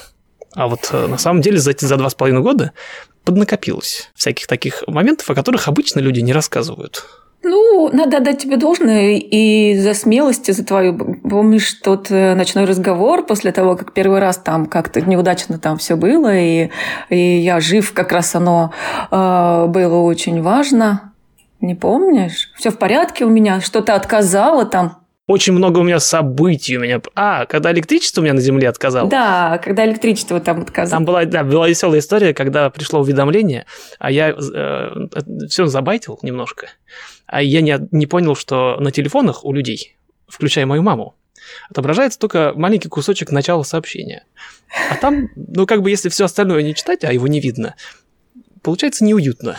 А 0.55 0.67
вот 0.67 0.89
э, 0.91 1.07
на 1.07 1.19
самом 1.19 1.41
деле 1.41 1.59
за 1.59 1.71
эти 1.71 1.85
за 1.85 1.97
два 1.97 2.11
с 2.11 2.15
половиной 2.15 2.43
года 2.43 2.73
поднакопилось 3.25 4.11
всяких 4.17 4.49
таких 4.49 4.83
моментов, 4.89 5.31
о 5.31 5.35
которых 5.35 5.69
обычно 5.69 6.01
люди 6.01 6.21
не 6.21 6.33
рассказывают. 6.33 7.05
Ну, 7.81 7.89
надо 7.97 8.19
отдать 8.19 8.43
тебе 8.43 8.59
должное 8.59 9.17
и 9.17 9.79
за 9.79 9.95
смелость, 9.95 10.51
и 10.51 10.53
за 10.53 10.67
твою... 10.67 10.99
Помнишь 10.99 11.73
тот 11.83 12.11
э, 12.11 12.35
ночной 12.35 12.67
разговор 12.67 13.25
после 13.25 13.53
того, 13.53 13.75
как 13.75 13.95
первый 13.95 14.21
раз 14.21 14.37
там 14.37 14.67
как-то 14.67 15.01
неудачно 15.01 15.59
там 15.59 15.79
все 15.79 15.97
было, 15.97 16.37
и, 16.37 16.69
и 17.09 17.39
я 17.39 17.59
жив, 17.61 17.95
как 17.95 18.13
раз 18.13 18.35
оно 18.35 18.73
э, 19.11 19.67
было 19.69 19.97
очень 20.01 20.43
важно. 20.43 21.13
Не 21.63 21.75
помнишь? 21.75 22.51
Все 22.57 22.71
в 22.71 22.77
порядке 22.77 23.25
у 23.25 23.31
меня, 23.31 23.63
что-то 23.63 23.95
отказало 23.95 24.67
там. 24.67 24.99
Очень 25.27 25.55
много 25.55 25.79
у 25.79 25.83
меня 25.83 26.01
событий 26.01 26.77
у 26.77 26.81
меня. 26.81 27.01
А, 27.15 27.47
когда 27.47 27.73
электричество 27.73 28.21
у 28.21 28.25
меня 28.25 28.35
на 28.35 28.41
Земле 28.41 28.69
отказало. 28.69 29.09
Да, 29.09 29.59
когда 29.65 29.87
электричество 29.87 30.39
там 30.41 30.63
отказало. 30.63 30.99
Там 30.99 31.05
была, 31.07 31.25
да, 31.25 31.45
была 31.45 31.69
веселая 31.69 32.01
история, 32.01 32.35
когда 32.35 32.69
пришло 32.69 33.01
уведомление, 33.01 33.65
а 33.99 34.11
я 34.11 34.31
э, 34.33 35.47
все 35.49 35.65
забайтил 35.65 36.19
немножко 36.23 36.67
а 37.31 37.43
я 37.43 37.61
не, 37.61 37.79
не 37.93 38.07
понял, 38.07 38.35
что 38.35 38.77
на 38.81 38.91
телефонах 38.91 39.45
у 39.45 39.53
людей, 39.53 39.97
включая 40.29 40.67
мою 40.67 40.83
маму, 40.83 41.15
отображается 41.71 42.19
только 42.19 42.53
маленький 42.57 42.89
кусочек 42.89 43.31
начала 43.31 43.63
сообщения. 43.63 44.25
А 44.91 44.97
там, 44.97 45.31
ну 45.37 45.65
как 45.67 45.83
бы 45.83 45.91
если 45.91 46.09
все 46.09 46.25
остальное 46.25 46.63
не 46.63 46.75
читать, 46.75 47.05
а 47.05 47.13
его 47.13 47.29
не 47.29 47.41
видно, 47.41 47.77
получается 48.63 49.05
неуютно. 49.05 49.57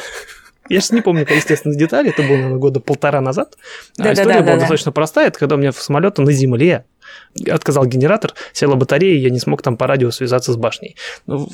Я 0.69 0.79
сейчас 0.79 0.91
не 0.91 1.01
помню, 1.01 1.25
естественно, 1.29 1.73
детали, 1.75 2.09
это 2.09 2.21
было, 2.21 2.35
наверное, 2.35 2.57
года 2.57 2.79
полтора 2.79 3.19
назад. 3.19 3.55
А 3.97 4.03
да, 4.03 4.13
история 4.13 4.33
да, 4.33 4.39
да, 4.39 4.45
была 4.45 4.55
достаточно 4.57 4.91
простая, 4.91 5.27
это 5.29 5.39
когда 5.39 5.55
у 5.55 5.57
меня 5.57 5.71
в 5.71 5.81
самолете 5.81 6.21
на 6.21 6.31
земле 6.31 6.85
отказал 7.47 7.85
генератор, 7.85 8.33
села 8.53 8.75
батарея, 8.75 9.15
и 9.15 9.19
я 9.19 9.29
не 9.29 9.39
смог 9.39 9.61
там 9.61 9.77
по 9.77 9.87
радио 9.87 10.11
связаться 10.11 10.53
с 10.53 10.57
башней. 10.57 10.95
Ну, 11.25 11.49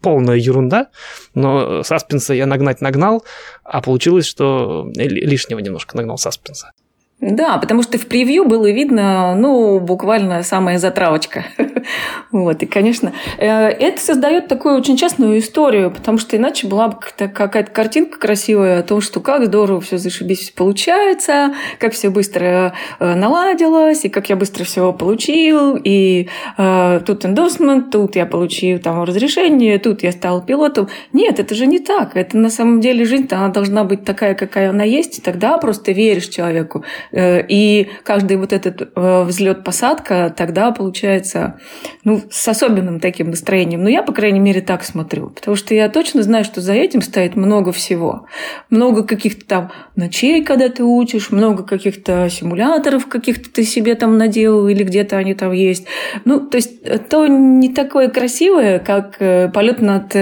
полная 0.00 0.36
ерунда, 0.36 0.88
но 1.34 1.82
саспенса 1.82 2.34
я 2.34 2.46
нагнать 2.46 2.80
нагнал, 2.80 3.24
а 3.62 3.80
получилось, 3.80 4.26
что 4.26 4.90
лишнего 4.94 5.58
немножко 5.58 5.96
нагнал 5.96 6.18
саспенса. 6.18 6.72
Да, 7.20 7.58
потому 7.58 7.82
что 7.82 7.96
в 7.96 8.06
превью 8.06 8.44
было 8.44 8.70
видно, 8.70 9.34
ну, 9.36 9.78
буквально 9.78 10.42
самая 10.42 10.78
затравочка. 10.78 11.44
вот, 12.32 12.62
и, 12.62 12.66
конечно, 12.66 13.12
э, 13.38 13.46
это 13.48 14.00
создает 14.00 14.48
такую 14.48 14.76
очень 14.76 14.96
частную 14.96 15.38
историю, 15.38 15.92
потому 15.92 16.18
что 16.18 16.36
иначе 16.36 16.66
была 16.66 16.88
бы 16.88 16.96
какая-то 17.16 17.70
картинка 17.70 18.18
красивая 18.18 18.80
о 18.80 18.82
том, 18.82 19.00
что 19.00 19.20
как 19.20 19.46
здорово 19.46 19.80
все 19.80 19.96
зашибись 19.96 20.50
получается, 20.50 21.54
как 21.78 21.92
все 21.92 22.10
быстро 22.10 22.74
э, 22.98 23.14
наладилось, 23.14 24.04
и 24.04 24.08
как 24.08 24.28
я 24.28 24.36
быстро 24.36 24.64
все 24.64 24.92
получил, 24.92 25.78
и 25.82 26.28
э, 26.58 27.00
тут 27.06 27.24
эндосмент, 27.24 27.90
тут 27.90 28.16
я 28.16 28.26
получил 28.26 28.80
там 28.80 29.02
разрешение, 29.04 29.78
тут 29.78 30.02
я 30.02 30.10
стал 30.10 30.44
пилотом. 30.44 30.88
Нет, 31.12 31.38
это 31.38 31.54
же 31.54 31.66
не 31.66 31.78
так. 31.78 32.16
Это 32.16 32.36
на 32.36 32.50
самом 32.50 32.80
деле 32.80 33.04
жизнь, 33.04 33.28
она 33.30 33.48
должна 33.48 33.84
быть 33.84 34.04
такая, 34.04 34.34
какая 34.34 34.70
она 34.70 34.84
есть, 34.84 35.18
и 35.18 35.22
тогда 35.22 35.56
просто 35.58 35.92
веришь 35.92 36.26
человеку 36.26 36.84
и 37.12 37.88
каждый 38.02 38.36
вот 38.36 38.52
этот 38.52 38.92
э, 38.94 39.22
взлет-посадка 39.24 40.34
тогда 40.36 40.70
получается 40.72 41.58
ну, 42.04 42.22
с 42.30 42.46
особенным 42.48 43.00
таким 43.00 43.30
настроением. 43.30 43.82
Но 43.82 43.88
я, 43.88 44.02
по 44.02 44.12
крайней 44.12 44.40
мере, 44.40 44.60
так 44.60 44.84
смотрю. 44.84 45.30
Потому 45.30 45.56
что 45.56 45.74
я 45.74 45.88
точно 45.88 46.22
знаю, 46.22 46.44
что 46.44 46.60
за 46.60 46.72
этим 46.72 47.02
стоит 47.02 47.36
много 47.36 47.72
всего. 47.72 48.26
Много 48.70 49.04
каких-то 49.04 49.46
там 49.46 49.72
ночей, 49.96 50.44
когда 50.44 50.68
ты 50.68 50.82
учишь, 50.84 51.30
много 51.30 51.64
каких-то 51.64 52.28
симуляторов 52.28 53.06
каких-то 53.06 53.50
ты 53.50 53.64
себе 53.64 53.94
там 53.94 54.18
наделал 54.18 54.68
или 54.68 54.82
где-то 54.82 55.16
они 55.16 55.34
там 55.34 55.52
есть. 55.52 55.86
Ну, 56.24 56.40
то 56.40 56.56
есть 56.56 56.72
э, 56.84 56.98
то 56.98 57.26
не 57.26 57.72
такое 57.72 58.08
красивое, 58.08 58.78
как 58.78 59.18
полет 59.52 59.80
над 59.80 60.14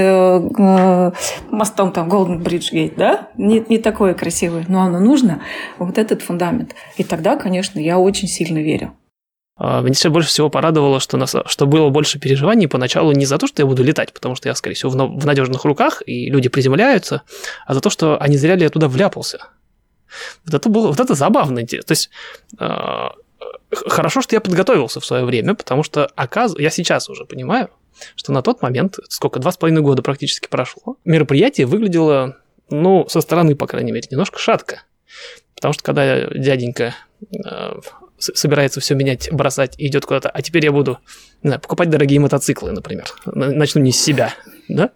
мостом 1.50 1.92
там 1.92 2.08
Golden 2.08 2.42
Bridge 2.42 2.72
Gate, 2.72 2.94
да? 2.96 3.28
Не, 3.36 3.64
не 3.68 3.78
такое 3.78 4.14
красивое, 4.14 4.64
но 4.68 4.82
оно 4.82 4.98
нужно. 4.98 5.42
Вот 5.78 5.98
этот 5.98 6.22
фундамент. 6.22 6.71
И 6.96 7.04
тогда, 7.04 7.36
конечно, 7.36 7.78
я 7.78 7.98
очень 7.98 8.28
сильно 8.28 8.58
верю. 8.58 8.94
А, 9.56 9.80
меня 9.80 9.94
все 9.94 10.10
больше 10.10 10.28
всего 10.28 10.50
порадовало, 10.50 10.98
что, 10.98 11.16
нас, 11.16 11.34
что 11.46 11.66
было 11.66 11.88
больше 11.90 12.18
переживаний 12.18 12.68
поначалу 12.68 13.12
не 13.12 13.26
за 13.26 13.38
то, 13.38 13.46
что 13.46 13.62
я 13.62 13.66
буду 13.66 13.82
летать, 13.82 14.12
потому 14.12 14.34
что 14.34 14.48
я, 14.48 14.54
скорее 14.54 14.74
всего, 14.74 14.90
в, 14.90 14.94
в 14.94 15.26
надежных 15.26 15.64
руках, 15.64 16.02
и 16.06 16.30
люди 16.30 16.48
приземляются, 16.48 17.22
а 17.66 17.74
за 17.74 17.80
то, 17.80 17.90
что 17.90 18.20
они 18.20 18.36
зря 18.36 18.56
ли 18.56 18.62
я 18.62 18.70
туда 18.70 18.88
вляпался. 18.88 19.48
Вот 20.44 20.54
это 20.54 20.68
было, 20.68 20.88
вот 20.88 21.00
это 21.00 21.14
забавно. 21.14 21.66
То 21.66 21.84
есть 21.88 22.10
э, 22.58 23.08
хорошо, 23.86 24.20
что 24.20 24.34
я 24.34 24.40
подготовился 24.40 25.00
в 25.00 25.06
свое 25.06 25.24
время, 25.24 25.54
потому 25.54 25.82
что 25.82 26.06
оказ... 26.16 26.54
я 26.58 26.70
сейчас 26.70 27.08
уже 27.08 27.24
понимаю, 27.24 27.70
что 28.16 28.32
на 28.32 28.42
тот 28.42 28.62
момент, 28.62 28.98
сколько, 29.08 29.38
два 29.38 29.52
с 29.52 29.56
половиной 29.56 29.82
года 29.82 30.02
практически 30.02 30.48
прошло, 30.48 30.96
мероприятие 31.04 31.66
выглядело, 31.66 32.36
ну, 32.70 33.06
со 33.08 33.20
стороны, 33.20 33.54
по 33.54 33.66
крайней 33.66 33.92
мере, 33.92 34.06
немножко 34.10 34.38
шатко. 34.38 34.82
Потому 35.62 35.74
что 35.74 35.84
когда 35.84 36.26
дяденька 36.26 36.96
э, 37.22 37.74
собирается 38.18 38.80
все 38.80 38.96
менять, 38.96 39.30
бросать 39.30 39.78
и 39.78 39.86
идет 39.86 40.04
куда-то, 40.04 40.28
а 40.28 40.42
теперь 40.42 40.64
я 40.64 40.72
буду 40.72 40.98
не 41.44 41.50
знаю, 41.50 41.60
покупать 41.60 41.88
дорогие 41.88 42.18
мотоциклы, 42.18 42.72
например. 42.72 43.04
Начну 43.26 43.80
не 43.80 43.92
с 43.92 44.00
себя, 44.00 44.34
да? 44.66 44.90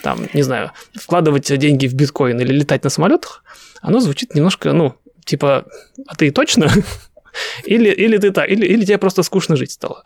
Там, 0.00 0.28
не 0.32 0.42
знаю, 0.42 0.70
вкладывать 0.94 1.58
деньги 1.58 1.88
в 1.88 1.94
биткоин 1.94 2.38
или 2.38 2.52
летать 2.52 2.84
на 2.84 2.90
самолетах, 2.90 3.42
оно 3.80 3.98
звучит 3.98 4.36
немножко, 4.36 4.72
ну, 4.72 4.94
типа, 5.24 5.66
а 6.06 6.14
ты 6.14 6.30
точно? 6.30 6.70
Или, 7.64 7.88
или 7.88 8.18
ты 8.18 8.30
так, 8.30 8.46
или, 8.50 8.66
или 8.66 8.84
тебе 8.84 8.98
просто 8.98 9.22
скучно 9.22 9.56
жить 9.56 9.72
стало. 9.72 10.04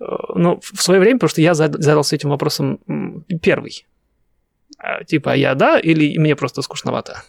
Э, 0.00 0.04
но 0.34 0.58
в 0.60 0.82
свое 0.82 0.98
время, 0.98 1.18
потому 1.18 1.30
что 1.30 1.40
я 1.40 1.54
задался 1.54 2.16
этим 2.16 2.30
вопросом 2.30 3.24
первый. 3.40 3.86
А, 4.76 5.04
типа, 5.04 5.36
я 5.36 5.54
да, 5.54 5.78
или 5.78 6.18
мне 6.18 6.34
просто 6.34 6.62
скучновато? 6.62 7.22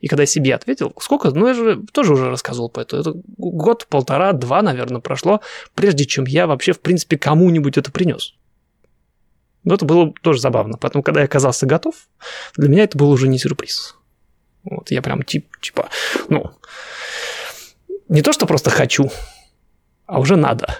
И 0.00 0.08
когда 0.08 0.22
я 0.22 0.26
себе 0.26 0.54
ответил, 0.54 0.94
сколько, 1.00 1.30
ну 1.30 1.46
я 1.48 1.54
же 1.54 1.82
тоже 1.92 2.12
уже 2.12 2.28
рассказывал 2.28 2.68
по 2.68 2.80
этому, 2.80 3.00
это 3.00 3.12
год, 3.36 3.86
полтора, 3.88 4.32
два, 4.32 4.62
наверное, 4.62 5.00
прошло, 5.00 5.40
прежде 5.74 6.04
чем 6.04 6.24
я 6.24 6.46
вообще, 6.46 6.72
в 6.72 6.80
принципе, 6.80 7.18
кому-нибудь 7.18 7.78
это 7.78 7.90
принес. 7.90 8.34
Но 9.64 9.74
это 9.74 9.84
было 9.84 10.12
тоже 10.22 10.40
забавно. 10.40 10.78
Поэтому, 10.78 11.02
когда 11.02 11.20
я 11.20 11.26
оказался 11.26 11.66
готов, 11.66 11.94
для 12.56 12.68
меня 12.68 12.84
это 12.84 12.96
был 12.96 13.10
уже 13.10 13.26
не 13.26 13.38
сюрприз. 13.38 13.96
Вот, 14.62 14.90
я 14.90 15.02
прям 15.02 15.22
тип, 15.22 15.48
типа, 15.60 15.88
ну, 16.28 16.52
не 18.08 18.22
то, 18.22 18.32
что 18.32 18.46
просто 18.46 18.70
хочу, 18.70 19.10
а 20.06 20.20
уже 20.20 20.36
надо. 20.36 20.78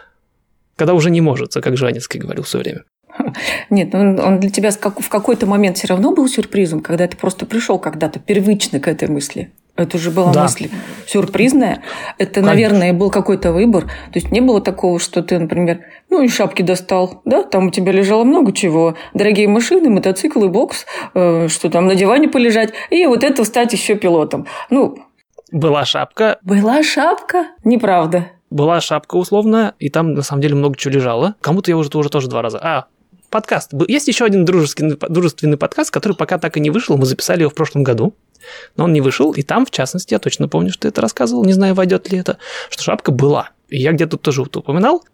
Когда 0.76 0.95
уже 0.95 1.11
не 1.11 1.21
может, 1.21 1.54
как 1.54 1.76
Жанецкий 1.76 2.21
говорил 2.21 2.45
все 2.45 2.59
время. 2.59 2.85
Нет, 3.70 3.94
он, 3.94 4.18
он 4.20 4.40
для 4.40 4.50
тебя 4.50 4.70
в 4.70 5.08
какой-то 5.08 5.46
момент 5.46 5.78
все 5.78 5.88
равно 5.88 6.12
был 6.12 6.28
сюрпризом, 6.28 6.80
когда 6.80 7.06
ты 7.06 7.16
просто 7.16 7.46
пришел 7.46 7.78
когда-то 7.78 8.18
первично 8.18 8.80
к 8.80 8.88
этой 8.88 9.08
мысли. 9.08 9.50
Это 9.76 9.99
уже 9.99 10.11
была 10.11 10.32
да. 10.32 10.44
мысль 10.44 10.70
сюрпризная. 11.06 11.82
Это, 12.16 12.40
Конечно. 12.40 12.50
наверное, 12.50 12.92
был 12.94 13.11
какой-то 13.11 13.52
выбор. 13.52 13.85
То 13.85 14.14
есть 14.14 14.32
не 14.32 14.40
было 14.40 14.62
такого, 14.62 14.99
что 14.99 15.23
ты, 15.23 15.38
например, 15.38 15.80
ну 16.08 16.23
и 16.23 16.28
шапки 16.28 16.62
достал, 16.62 17.20
да, 17.26 17.42
там 17.42 17.66
у 17.66 17.70
тебя 17.70 17.92
лежало 17.92 18.25
много 18.25 18.52
чего. 18.52 18.96
Дорогие 19.12 19.49
машины, 19.49 19.90
мотоциклы, 19.90 20.49
бокс, 20.49 20.87
э, 21.14 21.49
что 21.49 21.68
там 21.68 21.87
на 21.87 21.94
диване 21.94 22.28
полежать, 22.28 22.73
и 22.88 23.04
вот 23.04 23.23
это 23.23 23.44
стать 23.44 23.75
еще 23.75 23.96
пилотом. 23.96 24.46
Ну, 24.70 24.96
была 25.52 25.85
шапка. 25.85 26.38
Была 26.42 26.82
шапка? 26.82 27.49
Неправда. 27.62 28.28
Была 28.50 28.80
шапка 28.80 29.16
условная, 29.16 29.75
и 29.78 29.90
там 29.90 30.14
на 30.14 30.23
самом 30.23 30.42
деле 30.42 30.54
много 30.54 30.76
чего 30.76 30.94
лежало. 30.94 31.35
Кому-то 31.40 31.70
я 31.70 31.76
уже 31.76 31.90
тоже, 31.90 32.08
тоже 32.08 32.28
два 32.28 32.42
раза. 32.42 32.58
А, 32.62 32.87
подкаст. 33.37 33.73
Есть 33.87 34.09
еще 34.09 34.25
один 34.25 34.47
дружественный, 34.47 34.97
дружественный 34.97 35.59
подкаст, 35.59 35.90
который 35.90 36.16
пока 36.16 36.38
так 36.38 36.57
и 36.57 36.61
не 36.61 36.71
вышел. 36.71 36.97
Мы 36.97 37.05
записали 37.05 37.40
его 37.43 37.50
в 37.50 37.55
прошлом 37.55 37.83
году. 37.83 38.14
Но 38.76 38.85
он 38.85 38.95
не 38.95 39.02
вышел, 39.02 39.33
и 39.33 39.43
там, 39.43 39.66
в 39.66 39.71
частности, 39.71 40.14
я 40.14 40.19
точно 40.19 40.49
помню, 40.49 40.71
что 40.71 40.83
ты 40.83 40.88
это 40.88 41.00
рассказывал, 41.02 41.45
не 41.45 41.52
знаю, 41.52 41.75
войдет 41.75 42.11
ли 42.11 42.19
это, 42.19 42.38
что 42.71 42.83
шапка 42.83 43.11
была. 43.11 43.50
И 43.69 43.78
я 43.78 43.93
где-то 43.93 44.16
тоже 44.16 44.40
упоминал. 44.40 45.05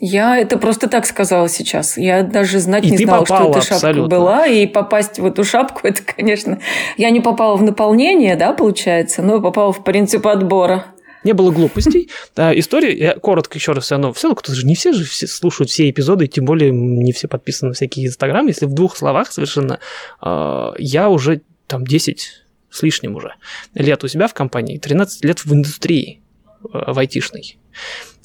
Я 0.00 0.36
это 0.36 0.58
просто 0.58 0.88
так 0.88 1.06
сказала 1.06 1.48
сейчас. 1.48 1.96
Я 1.96 2.22
даже 2.22 2.58
знать 2.58 2.84
и 2.84 2.90
не 2.90 2.98
знала, 2.98 3.24
что 3.24 3.50
эта 3.50 3.60
шапка 3.60 3.74
абсолютно. 3.76 4.08
была. 4.08 4.46
И 4.46 4.66
попасть 4.66 5.20
в 5.20 5.26
эту 5.26 5.44
шапку, 5.44 5.86
это, 5.86 6.02
конечно... 6.02 6.58
Я 6.96 7.10
не 7.10 7.20
попала 7.20 7.56
в 7.56 7.62
наполнение, 7.62 8.34
да, 8.34 8.52
получается, 8.52 9.22
но 9.22 9.40
попала 9.40 9.72
в 9.72 9.84
принцип 9.84 10.26
отбора 10.26 10.86
не 11.24 11.32
было 11.32 11.50
глупостей. 11.50 12.10
Да, 12.36 12.58
история, 12.58 12.96
я 12.96 13.14
коротко 13.14 13.58
еще 13.58 13.72
раз 13.72 13.84
все 13.84 13.94
равно, 13.94 14.12
все, 14.12 14.34
кто 14.34 14.52
же 14.52 14.66
не 14.66 14.74
все 14.74 14.92
же 14.92 15.04
все 15.04 15.26
слушают 15.26 15.70
все 15.70 15.88
эпизоды, 15.88 16.26
тем 16.26 16.44
более 16.44 16.70
не 16.72 17.12
все 17.12 17.28
подписаны 17.28 17.68
на 17.68 17.74
всякие 17.74 18.06
инстаграм. 18.06 18.46
Если 18.46 18.66
в 18.66 18.72
двух 18.72 18.96
словах 18.96 19.30
совершенно, 19.32 19.78
э, 20.20 20.70
я 20.78 21.08
уже 21.08 21.42
там 21.66 21.84
10 21.86 22.44
с 22.70 22.82
лишним 22.82 23.14
уже 23.14 23.34
лет 23.74 24.02
у 24.02 24.08
себя 24.08 24.26
в 24.26 24.34
компании, 24.34 24.78
13 24.78 25.24
лет 25.24 25.44
в 25.44 25.52
индустрии 25.52 26.20
э, 26.64 26.92
в 26.92 26.98
айтишной. 26.98 27.58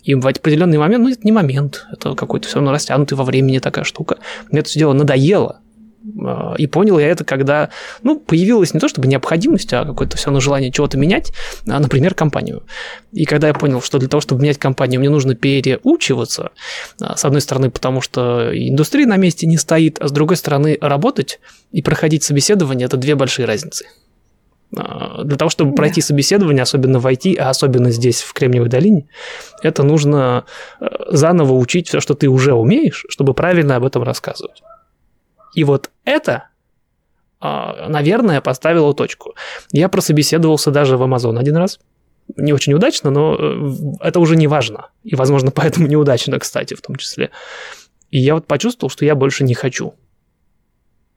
И 0.04 0.16
в 0.16 0.26
определенный 0.26 0.78
момент, 0.78 1.04
ну, 1.04 1.12
это 1.12 1.22
не 1.24 1.32
момент, 1.32 1.86
это 1.92 2.16
какой-то 2.16 2.48
все 2.48 2.56
равно 2.56 2.72
растянутый 2.72 3.18
во 3.18 3.24
времени 3.24 3.60
такая 3.60 3.84
штука. 3.84 4.18
Мне 4.50 4.62
это 4.62 4.70
все 4.70 4.80
дело 4.80 4.94
надоело. 4.94 5.62
А, 6.26 6.56
и 6.58 6.68
понял 6.68 7.00
я 7.00 7.08
это, 7.08 7.24
когда, 7.24 7.70
ну, 8.04 8.20
появилась 8.20 8.74
не 8.74 8.80
то 8.80 8.88
чтобы 8.88 9.08
необходимость, 9.08 9.74
а 9.74 9.86
какое-то 9.86 10.18
все 10.18 10.28
равно 10.28 10.40
желание 10.40 10.72
чего-то 10.72 10.98
менять, 10.98 11.34
а, 11.68 11.80
например, 11.80 12.14
компанию. 12.14 12.64
И 13.12 13.26
когда 13.26 13.48
я 13.48 13.54
понял, 13.54 13.82
что 13.82 14.00
для 14.00 14.08
того, 14.08 14.22
чтобы 14.22 14.42
менять 14.42 14.58
компанию, 14.58 15.00
мне 15.00 15.10
нужно 15.10 15.36
переучиваться, 15.36 16.52
а, 17.02 17.16
с 17.16 17.26
одной 17.26 17.42
стороны, 17.42 17.70
потому 17.70 18.02
что 18.02 18.52
индустрия 18.54 19.06
на 19.06 19.18
месте 19.18 19.48
не 19.48 19.58
стоит, 19.58 20.00
а 20.00 20.08
с 20.08 20.12
другой 20.12 20.38
стороны, 20.38 20.78
работать 20.82 21.40
и 21.72 21.82
проходить 21.82 22.24
собеседование– 22.24 22.86
это 22.88 22.98
две 22.98 23.16
большие 23.16 23.46
разницы. 23.46 23.86
Для 24.72 25.36
того, 25.36 25.50
чтобы 25.50 25.74
пройти 25.74 26.00
собеседование, 26.00 26.62
особенно 26.62 27.00
в 27.00 27.08
IT, 27.08 27.38
а 27.38 27.50
особенно 27.50 27.90
здесь, 27.90 28.22
в 28.22 28.34
Кремниевой 28.34 28.70
долине, 28.70 29.08
это 29.64 29.82
нужно 29.82 30.46
заново 31.08 31.54
учить 31.54 31.88
все, 31.88 32.00
что 32.00 32.14
ты 32.14 32.28
уже 32.28 32.54
умеешь, 32.54 33.04
чтобы 33.10 33.34
правильно 33.34 33.78
об 33.78 33.84
этом 33.84 34.04
рассказывать. 34.04 34.62
И 35.60 35.66
вот 35.66 35.90
это, 36.06 36.48
а, 37.42 37.90
наверное, 37.90 38.40
поставило 38.40 38.94
точку. 38.94 39.36
Я 39.74 39.90
прособеседовался 39.90 40.72
даже 40.72 40.96
в 40.96 41.04
Amazon 41.04 41.38
один 41.38 41.58
раз. 41.58 41.82
Не 42.38 42.54
очень 42.54 42.74
удачно, 42.74 43.10
но 43.10 43.36
э, 43.38 43.98
это 44.00 44.22
уже 44.22 44.38
не 44.38 44.48
важно. 44.48 44.92
И, 45.04 45.16
возможно, 45.16 45.52
поэтому 45.56 45.88
неудачно, 45.88 46.40
кстати, 46.40 46.76
в 46.76 46.82
том 46.82 46.96
числе. 46.96 47.32
И 48.10 48.20
я 48.20 48.36
вот 48.36 48.48
почувствовал, 48.48 48.90
что 48.90 49.04
я 49.04 49.16
больше 49.16 49.44
не 49.44 49.54
хочу. 49.54 49.96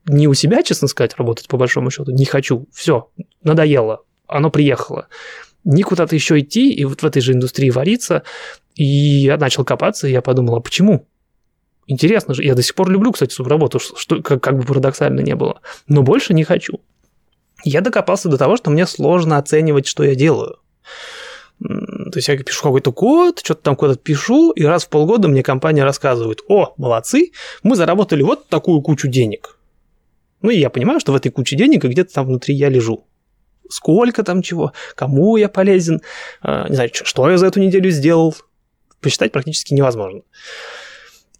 Не 0.06 0.26
у 0.26 0.34
себя, 0.34 0.64
честно 0.64 0.88
сказать, 0.88 1.14
работать, 1.18 1.46
по 1.46 1.56
большому 1.56 1.92
счету, 1.92 2.11
не 2.11 2.25
хочу. 2.25 2.66
Все, 2.72 3.11
надоело. 3.44 4.02
Оно 4.26 4.50
приехало. 4.50 5.06
Не 5.62 5.84
куда-то 5.84 6.16
еще 6.16 6.40
идти 6.40 6.72
и 6.72 6.84
вот 6.84 7.00
в 7.00 7.06
этой 7.06 7.22
же 7.22 7.32
индустрии 7.32 7.70
вариться. 7.70 8.25
И 8.75 8.84
я 8.84 9.37
начал 9.37 9.64
копаться, 9.64 10.08
и 10.08 10.11
я 10.11 10.20
подумал, 10.20 10.56
а 10.56 10.61
почему? 10.61 11.06
Интересно 11.86 12.34
же, 12.34 12.44
я 12.44 12.54
до 12.54 12.62
сих 12.62 12.74
пор 12.74 12.90
люблю, 12.90 13.12
кстати, 13.12 13.32
свою 13.32 13.48
работу, 13.48 13.78
что, 13.80 14.22
как, 14.22 14.42
как 14.42 14.56
бы 14.56 14.64
парадоксально 14.64 15.20
не 15.20 15.34
было, 15.34 15.60
но 15.88 16.02
больше 16.02 16.32
не 16.32 16.44
хочу. 16.44 16.80
Я 17.64 17.80
докопался 17.80 18.28
до 18.28 18.38
того, 18.38 18.56
что 18.56 18.70
мне 18.70 18.86
сложно 18.86 19.36
оценивать, 19.38 19.86
что 19.86 20.04
я 20.04 20.14
делаю. 20.14 20.58
То 21.60 22.16
есть 22.16 22.28
я 22.28 22.36
пишу 22.36 22.62
какой-то 22.62 22.92
код, 22.92 23.40
что-то 23.40 23.62
там 23.62 23.76
куда-то 23.76 24.00
пишу, 24.00 24.50
и 24.50 24.64
раз 24.64 24.84
в 24.84 24.88
полгода 24.88 25.28
мне 25.28 25.42
компания 25.42 25.84
рассказывает, 25.84 26.40
о, 26.48 26.74
молодцы, 26.76 27.30
мы 27.62 27.76
заработали 27.76 28.22
вот 28.22 28.48
такую 28.48 28.80
кучу 28.80 29.08
денег. 29.08 29.58
Ну 30.40 30.50
и 30.50 30.58
я 30.58 30.70
понимаю, 30.70 30.98
что 30.98 31.12
в 31.12 31.16
этой 31.16 31.30
куче 31.30 31.56
денег 31.56 31.84
где-то 31.84 32.12
там 32.14 32.26
внутри 32.26 32.54
я 32.54 32.68
лежу 32.68 33.06
сколько 33.72 34.22
там 34.22 34.42
чего, 34.42 34.72
кому 34.94 35.36
я 35.36 35.48
полезен, 35.48 36.02
э, 36.42 36.66
не 36.68 36.74
знаю, 36.74 36.90
что 36.92 37.28
я 37.28 37.38
за 37.38 37.46
эту 37.46 37.60
неделю 37.60 37.90
сделал, 37.90 38.34
посчитать 39.00 39.32
практически 39.32 39.74
невозможно. 39.74 40.22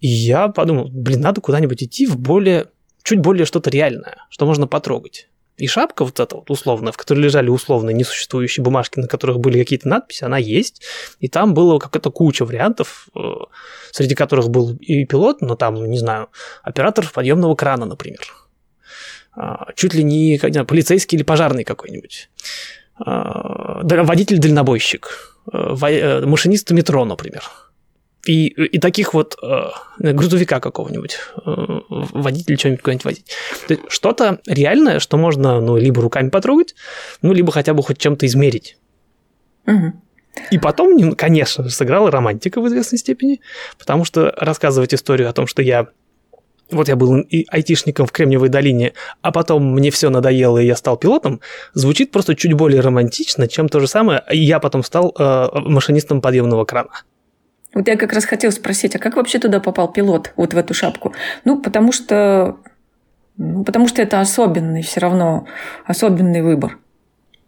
И 0.02 0.09
я 0.09 0.49
подумал, 0.49 0.88
блин, 0.90 1.21
надо 1.21 1.40
куда-нибудь 1.40 1.85
идти 1.85 2.06
в 2.06 2.18
более, 2.18 2.66
чуть 3.04 3.21
более 3.21 3.47
что-то 3.47 3.71
реальное, 3.71 4.26
что 4.30 4.47
можно 4.47 4.66
потрогать. 4.66 5.28
И 5.56 5.68
шапка 5.68 6.04
вот 6.04 6.18
эта 6.18 6.35
вот 6.35 6.50
условная, 6.50 6.90
в 6.90 6.97
которой 6.97 7.21
лежали 7.21 7.49
условные 7.50 7.94
несуществующие 7.94 8.64
бумажки, 8.64 8.99
на 8.99 9.06
которых 9.06 9.38
были 9.38 9.61
какие-то 9.61 9.87
надписи, 9.87 10.25
она 10.25 10.38
есть. 10.38 10.82
И 11.21 11.28
там 11.28 11.54
было 11.54 11.78
какая-то 11.78 12.11
куча 12.11 12.44
вариантов, 12.44 13.09
э, 13.14 13.21
среди 13.92 14.16
которых 14.16 14.49
был 14.49 14.76
и 14.80 15.04
пилот, 15.04 15.40
но 15.40 15.54
там, 15.54 15.88
не 15.88 15.99
знаю, 15.99 16.30
оператор 16.64 17.09
подъемного 17.09 17.54
крана, 17.54 17.87
например. 17.87 18.26
А, 19.37 19.73
чуть 19.76 19.94
ли 19.94 20.02
не, 20.02 20.32
не 20.32 20.52
знаю, 20.52 20.66
полицейский 20.66 21.14
или 21.16 21.23
пожарный 21.23 21.62
какой-нибудь. 21.62 22.28
А, 22.97 23.82
водитель-дальнобойщик. 23.85 25.38
Э, 25.52 26.26
машинист 26.26 26.73
метро, 26.73 27.04
например 27.04 27.44
и, 28.26 28.47
и 28.47 28.79
таких 28.79 29.14
вот 29.14 29.37
э, 29.43 30.12
грузовика 30.12 30.61
какого-нибудь, 30.61 31.19
э, 31.45 31.81
водителя 31.88 32.57
что-нибудь 32.57 32.83
куда-нибудь 32.83 33.05
возить. 33.05 33.37
что-то 33.88 34.41
реальное, 34.47 35.00
что 35.00 35.17
можно, 35.17 35.61
ну, 35.61 35.76
либо 35.76 36.00
руками 36.00 36.29
потрогать, 36.29 36.75
ну, 37.21 37.33
либо 37.33 37.50
хотя 37.50 37.75
бы 37.75 37.83
хоть 37.83 37.99
чем-то 37.99 38.26
измерить. 38.26 38.76
Угу. 39.67 39.93
И 40.50 40.59
потом, 40.59 41.14
конечно, 41.14 41.69
сыграла 41.69 42.11
романтика 42.11 42.61
в 42.61 42.69
известной 42.69 42.99
степени, 42.99 43.41
потому 43.79 44.05
что 44.05 44.33
рассказывать 44.37 44.95
историю 44.95 45.29
о 45.29 45.33
том, 45.33 45.47
что 45.47 45.62
я 45.62 45.88
вот 46.71 46.88
я 46.88 46.97
был 46.97 47.19
и 47.19 47.45
айтишником 47.50 48.07
в 48.07 48.12
Кремниевой 48.12 48.49
долине, 48.49 48.95
а 49.21 49.31
потом 49.31 49.75
мне 49.75 49.91
все 49.91 50.09
надоело, 50.09 50.57
и 50.57 50.64
я 50.64 50.75
стал 50.75 50.97
пилотом, 50.97 51.41
звучит 51.75 52.11
просто 52.11 52.35
чуть 52.35 52.55
более 52.55 52.81
романтично, 52.81 53.47
чем 53.47 53.69
то 53.69 53.79
же 53.79 53.87
самое, 53.87 54.23
и 54.31 54.38
я 54.38 54.59
потом 54.59 54.83
стал 54.83 55.14
э, 55.19 55.49
машинистом 55.52 56.23
подъемного 56.23 56.64
крана. 56.64 57.02
Вот 57.75 57.88
я 57.88 57.97
как 57.97 58.12
раз 58.12 58.25
хотел 58.25 58.52
спросить, 58.52 58.95
а 58.97 58.99
как 58.99 59.17
вообще 59.17 59.38
туда 59.38 59.61
попал 59.61 59.91
пилот, 59.91 60.33
вот 60.37 60.52
в 60.52 60.59
эту 60.59 60.75
шапку? 60.75 61.14
Ну, 61.45 61.61
потому 61.61 61.93
что, 61.93 62.59
ну, 63.37 63.64
потому 63.64 63.88
что 63.88 64.02
это 64.02 64.21
особенный 64.21 64.83
все 64.83 65.00
равно, 65.00 65.47
особенный 65.87 66.43
выбор. 66.43 66.79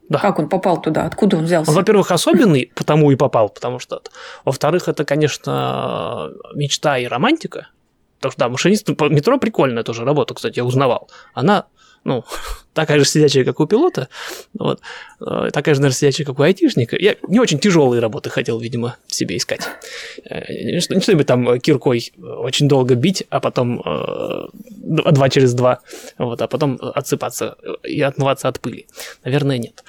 Да. 0.08 0.18
Как 0.18 0.38
он 0.38 0.48
попал 0.48 0.80
туда? 0.80 1.04
Откуда 1.06 1.38
он 1.38 1.44
взялся? 1.44 1.70
Он, 1.70 1.76
во-первых, 1.76 2.10
особенный, 2.10 2.70
потому 2.74 3.10
и 3.10 3.16
попал, 3.16 3.48
потому 3.48 3.78
что. 3.78 4.02
Во-вторых, 4.44 4.88
это, 4.88 5.04
конечно, 5.04 6.30
мечта 6.54 6.98
и 6.98 7.06
романтика. 7.06 7.68
Потому 8.18 8.32
что, 8.32 8.40
да, 8.40 8.48
машинист 8.48 8.88
метро 8.88 9.38
прикольная 9.38 9.82
тоже 9.82 10.04
работа, 10.04 10.34
кстати, 10.34 10.58
я 10.58 10.64
узнавал. 10.64 11.10
Она 11.34 11.66
ну, 12.04 12.24
такая 12.74 12.98
же 12.98 13.04
сидячая, 13.04 13.44
как 13.44 13.60
у 13.60 13.66
пилота, 13.66 14.08
вот, 14.52 14.80
э, 15.20 15.50
такая 15.52 15.74
же, 15.74 15.80
наверное, 15.80 15.96
сидячая, 15.96 16.24
как 16.24 16.38
у 16.38 16.42
айтишника. 16.42 16.96
Я 16.96 17.16
не 17.28 17.40
очень 17.40 17.58
тяжелые 17.58 18.00
работы 18.00 18.30
хотел, 18.30 18.60
видимо, 18.60 18.96
себе 19.06 19.36
искать. 19.36 19.62
Э, 20.24 20.52
не 20.52 20.80
что-нибудь 20.80 21.26
там 21.26 21.58
киркой 21.60 22.12
очень 22.18 22.68
долго 22.68 22.94
бить, 22.94 23.24
а 23.30 23.40
потом 23.40 23.80
э, 23.84 24.46
два 24.52 25.28
через 25.30 25.54
два, 25.54 25.80
вот, 26.18 26.40
а 26.42 26.46
потом 26.46 26.78
отсыпаться 26.80 27.56
и 27.82 28.00
отмываться 28.00 28.48
от 28.48 28.60
пыли. 28.60 28.86
Наверное, 29.24 29.58
нет. 29.58 29.82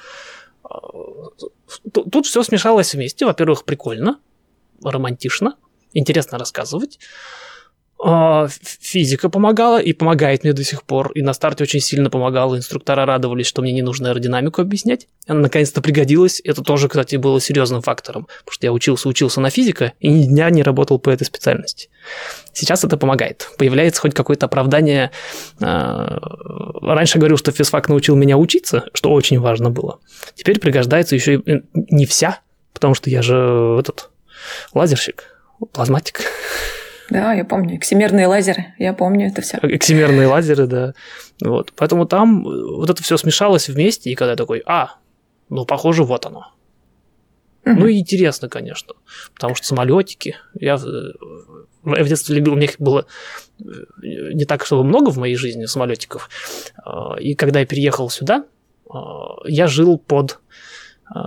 Тут 1.92 2.26
все 2.26 2.42
смешалось 2.42 2.94
вместе. 2.94 3.24
Во-первых, 3.24 3.64
прикольно, 3.64 4.18
романтично, 4.82 5.56
интересно 5.92 6.38
рассказывать. 6.38 6.98
А, 8.02 8.46
физика 8.50 9.30
помогала 9.30 9.80
и 9.80 9.92
помогает 9.94 10.44
мне 10.44 10.52
до 10.52 10.62
сих 10.64 10.82
пор. 10.82 11.12
И 11.12 11.22
на 11.22 11.32
старте 11.32 11.64
очень 11.64 11.80
сильно 11.80 12.10
помогала. 12.10 12.56
Инструктора 12.56 13.06
радовались, 13.06 13.46
что 13.46 13.62
мне 13.62 13.72
не 13.72 13.82
нужно 13.82 14.10
аэродинамику 14.10 14.60
объяснять. 14.60 15.08
Она 15.26 15.40
наконец-то 15.40 15.80
пригодилась. 15.80 16.40
Это 16.44 16.62
тоже, 16.62 16.88
кстати, 16.88 17.16
было 17.16 17.40
серьезным 17.40 17.80
фактором. 17.80 18.28
Потому 18.40 18.52
что 18.52 18.66
я 18.66 18.72
учился, 18.72 19.08
учился 19.08 19.40
на 19.40 19.48
физика 19.50 19.94
и 19.98 20.08
ни 20.08 20.26
дня 20.26 20.50
не 20.50 20.62
работал 20.62 20.98
по 20.98 21.08
этой 21.08 21.24
специальности. 21.24 21.88
Сейчас 22.52 22.84
это 22.84 22.98
помогает. 22.98 23.50
Появляется 23.56 24.02
хоть 24.02 24.14
какое-то 24.14 24.46
оправдание. 24.46 25.10
А, 25.60 26.18
раньше 26.82 27.18
говорил, 27.18 27.38
что 27.38 27.50
физфак 27.50 27.88
научил 27.88 28.14
меня 28.14 28.36
учиться, 28.36 28.84
что 28.92 29.10
очень 29.10 29.40
важно 29.40 29.70
было. 29.70 30.00
Теперь 30.34 30.60
пригождается 30.60 31.14
еще 31.14 31.36
и 31.36 31.62
не 31.72 32.04
вся, 32.04 32.40
потому 32.74 32.94
что 32.94 33.08
я 33.08 33.22
же 33.22 33.78
этот 33.80 34.10
лазерщик, 34.74 35.24
плазматик. 35.72 36.20
Да, 37.10 37.32
я 37.32 37.44
помню. 37.44 37.76
Эксимерные 37.76 38.26
лазеры, 38.26 38.74
я 38.78 38.92
помню 38.92 39.28
это 39.28 39.42
все. 39.42 39.58
Эксимерные 39.62 40.26
лазеры, 40.26 40.66
да. 40.66 40.94
Вот. 41.42 41.72
Поэтому 41.76 42.06
там 42.06 42.42
вот 42.42 42.90
это 42.90 43.02
все 43.02 43.16
смешалось 43.16 43.68
вместе, 43.68 44.10
и 44.10 44.14
когда 44.14 44.32
я 44.32 44.36
такой, 44.36 44.62
а, 44.66 44.96
ну, 45.48 45.64
похоже, 45.64 46.04
вот 46.04 46.26
оно. 46.26 46.52
Угу. 47.66 47.74
Ну 47.74 47.86
и 47.86 47.98
интересно, 47.98 48.48
конечно, 48.48 48.94
потому 49.34 49.56
что 49.56 49.66
самолетики. 49.66 50.36
Я, 50.54 50.78
я 50.78 52.04
в 52.04 52.08
детстве 52.08 52.36
любил, 52.36 52.52
у 52.52 52.56
меня 52.56 52.66
их 52.66 52.76
было 52.78 53.06
э, 53.58 53.64
не 54.34 54.44
так, 54.44 54.64
чтобы 54.64 54.84
много 54.84 55.10
в 55.10 55.18
моей 55.18 55.34
жизни 55.34 55.64
самолетиков. 55.64 56.30
А, 56.84 57.16
и 57.18 57.34
когда 57.34 57.60
я 57.60 57.66
переехал 57.66 58.08
сюда, 58.08 58.44
а, 58.88 59.36
я 59.46 59.66
жил 59.66 59.98
под 59.98 60.38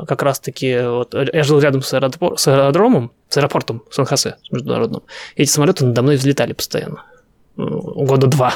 как 0.07 0.23
раз-таки, 0.23 0.79
вот, 0.81 1.13
я 1.13 1.43
жил 1.43 1.59
рядом 1.59 1.81
с, 1.81 1.93
аэропор- 1.93 2.37
с 2.37 2.47
аэродромом, 2.47 3.11
с 3.29 3.37
аэропортом 3.37 3.83
Сан-Хосе, 3.91 4.35
международным. 4.51 5.03
Эти 5.35 5.49
самолеты 5.49 5.85
надо 5.85 6.01
мной 6.01 6.17
взлетали 6.17 6.53
постоянно. 6.53 7.03
Года 7.55 8.27
два 8.27 8.53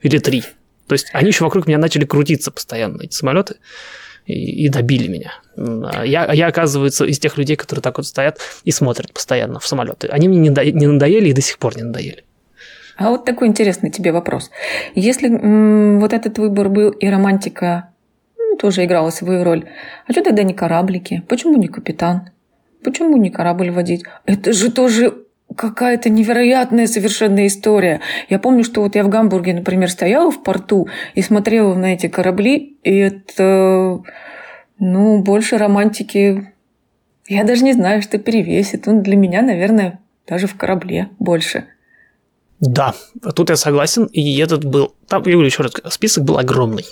или 0.00 0.18
три. 0.18 0.42
То 0.86 0.92
есть 0.92 1.08
они 1.12 1.28
еще 1.28 1.44
вокруг 1.44 1.66
меня 1.66 1.78
начали 1.78 2.04
крутиться 2.04 2.50
постоянно, 2.50 3.02
эти 3.02 3.14
самолеты, 3.14 3.56
и, 4.26 4.66
и 4.66 4.68
добили 4.68 5.08
меня. 5.08 5.32
А 5.56 6.04
я, 6.04 6.32
я, 6.32 6.46
оказывается, 6.48 7.04
из 7.04 7.18
тех 7.18 7.38
людей, 7.38 7.56
которые 7.56 7.82
так 7.82 7.96
вот 7.96 8.06
стоят 8.06 8.38
и 8.64 8.70
смотрят 8.70 9.12
постоянно 9.12 9.58
в 9.60 9.66
самолеты. 9.66 10.08
Они 10.08 10.28
мне 10.28 10.38
не, 10.38 10.72
не 10.72 10.86
надоели 10.86 11.30
и 11.30 11.32
до 11.32 11.40
сих 11.40 11.58
пор 11.58 11.76
не 11.76 11.82
надоели. 11.82 12.24
А 12.96 13.10
вот 13.10 13.24
такой 13.24 13.48
интересный 13.48 13.90
тебе 13.90 14.10
вопрос. 14.12 14.50
Если 14.94 15.28
м- 15.28 16.00
вот 16.00 16.12
этот 16.12 16.38
выбор 16.38 16.68
был 16.68 16.90
и 16.90 17.08
романтика 17.08 17.90
тоже 18.56 18.84
играла 18.84 19.10
свою 19.10 19.44
роль. 19.44 19.68
А 20.06 20.12
что 20.12 20.22
тогда 20.22 20.42
не 20.42 20.54
кораблики? 20.54 21.22
Почему 21.28 21.56
не 21.56 21.68
капитан? 21.68 22.30
Почему 22.84 23.16
не 23.16 23.30
корабль 23.30 23.70
водить? 23.70 24.04
Это 24.24 24.52
же 24.52 24.70
тоже 24.70 25.26
какая-то 25.54 26.08
невероятная 26.10 26.86
совершенно 26.86 27.46
история. 27.46 28.00
Я 28.28 28.38
помню, 28.38 28.64
что 28.64 28.82
вот 28.82 28.94
я 28.94 29.04
в 29.04 29.08
Гамбурге, 29.08 29.54
например, 29.54 29.90
стояла 29.90 30.30
в 30.30 30.42
порту 30.42 30.88
и 31.14 31.22
смотрела 31.22 31.74
на 31.74 31.94
эти 31.94 32.08
корабли, 32.08 32.76
и 32.82 32.96
это, 32.96 34.02
ну, 34.78 35.22
больше 35.22 35.56
романтики, 35.56 36.52
я 37.28 37.44
даже 37.44 37.64
не 37.64 37.72
знаю, 37.72 38.02
что 38.02 38.18
перевесит. 38.18 38.86
Он 38.86 39.02
для 39.02 39.16
меня, 39.16 39.42
наверное, 39.42 40.00
даже 40.26 40.46
в 40.46 40.56
корабле 40.56 41.08
больше. 41.18 41.64
Да, 42.60 42.94
тут 43.34 43.50
я 43.50 43.56
согласен, 43.56 44.04
и 44.06 44.38
этот 44.38 44.64
был, 44.64 44.94
там, 45.08 45.22
я 45.26 45.32
говорю 45.32 45.46
еще 45.46 45.62
раз, 45.62 45.74
список 45.90 46.24
был 46.24 46.38
огромный. 46.38 46.84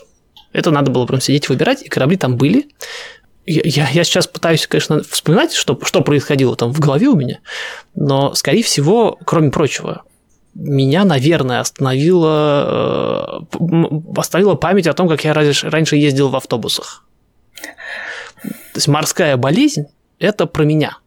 Это 0.54 0.70
надо 0.70 0.90
было 0.90 1.04
прям 1.04 1.20
сидеть 1.20 1.46
и 1.46 1.48
выбирать, 1.48 1.82
и 1.82 1.88
корабли 1.88 2.16
там 2.16 2.36
были. 2.36 2.68
Я, 3.44 3.60
я, 3.64 3.88
я 3.90 4.04
сейчас 4.04 4.26
пытаюсь, 4.26 4.66
конечно, 4.66 5.02
вспоминать, 5.02 5.52
что, 5.52 5.78
что 5.82 6.00
происходило 6.00 6.56
там 6.56 6.72
в 6.72 6.80
голове 6.80 7.08
у 7.08 7.16
меня, 7.16 7.40
но, 7.94 8.32
скорее 8.34 8.62
всего, 8.62 9.18
кроме 9.26 9.50
прочего, 9.50 10.04
меня, 10.54 11.04
наверное, 11.04 11.60
остановила, 11.60 13.44
э, 13.60 14.16
оставила 14.16 14.54
память 14.54 14.86
о 14.86 14.94
том, 14.94 15.08
как 15.08 15.24
я 15.24 15.34
раньше 15.34 15.96
ездил 15.96 16.30
в 16.30 16.36
автобусах. 16.36 17.04
То 18.42 18.76
есть 18.76 18.88
морская 18.88 19.36
болезнь– 19.36 19.86
это 20.18 20.46
про 20.46 20.62
меня– 20.64 20.98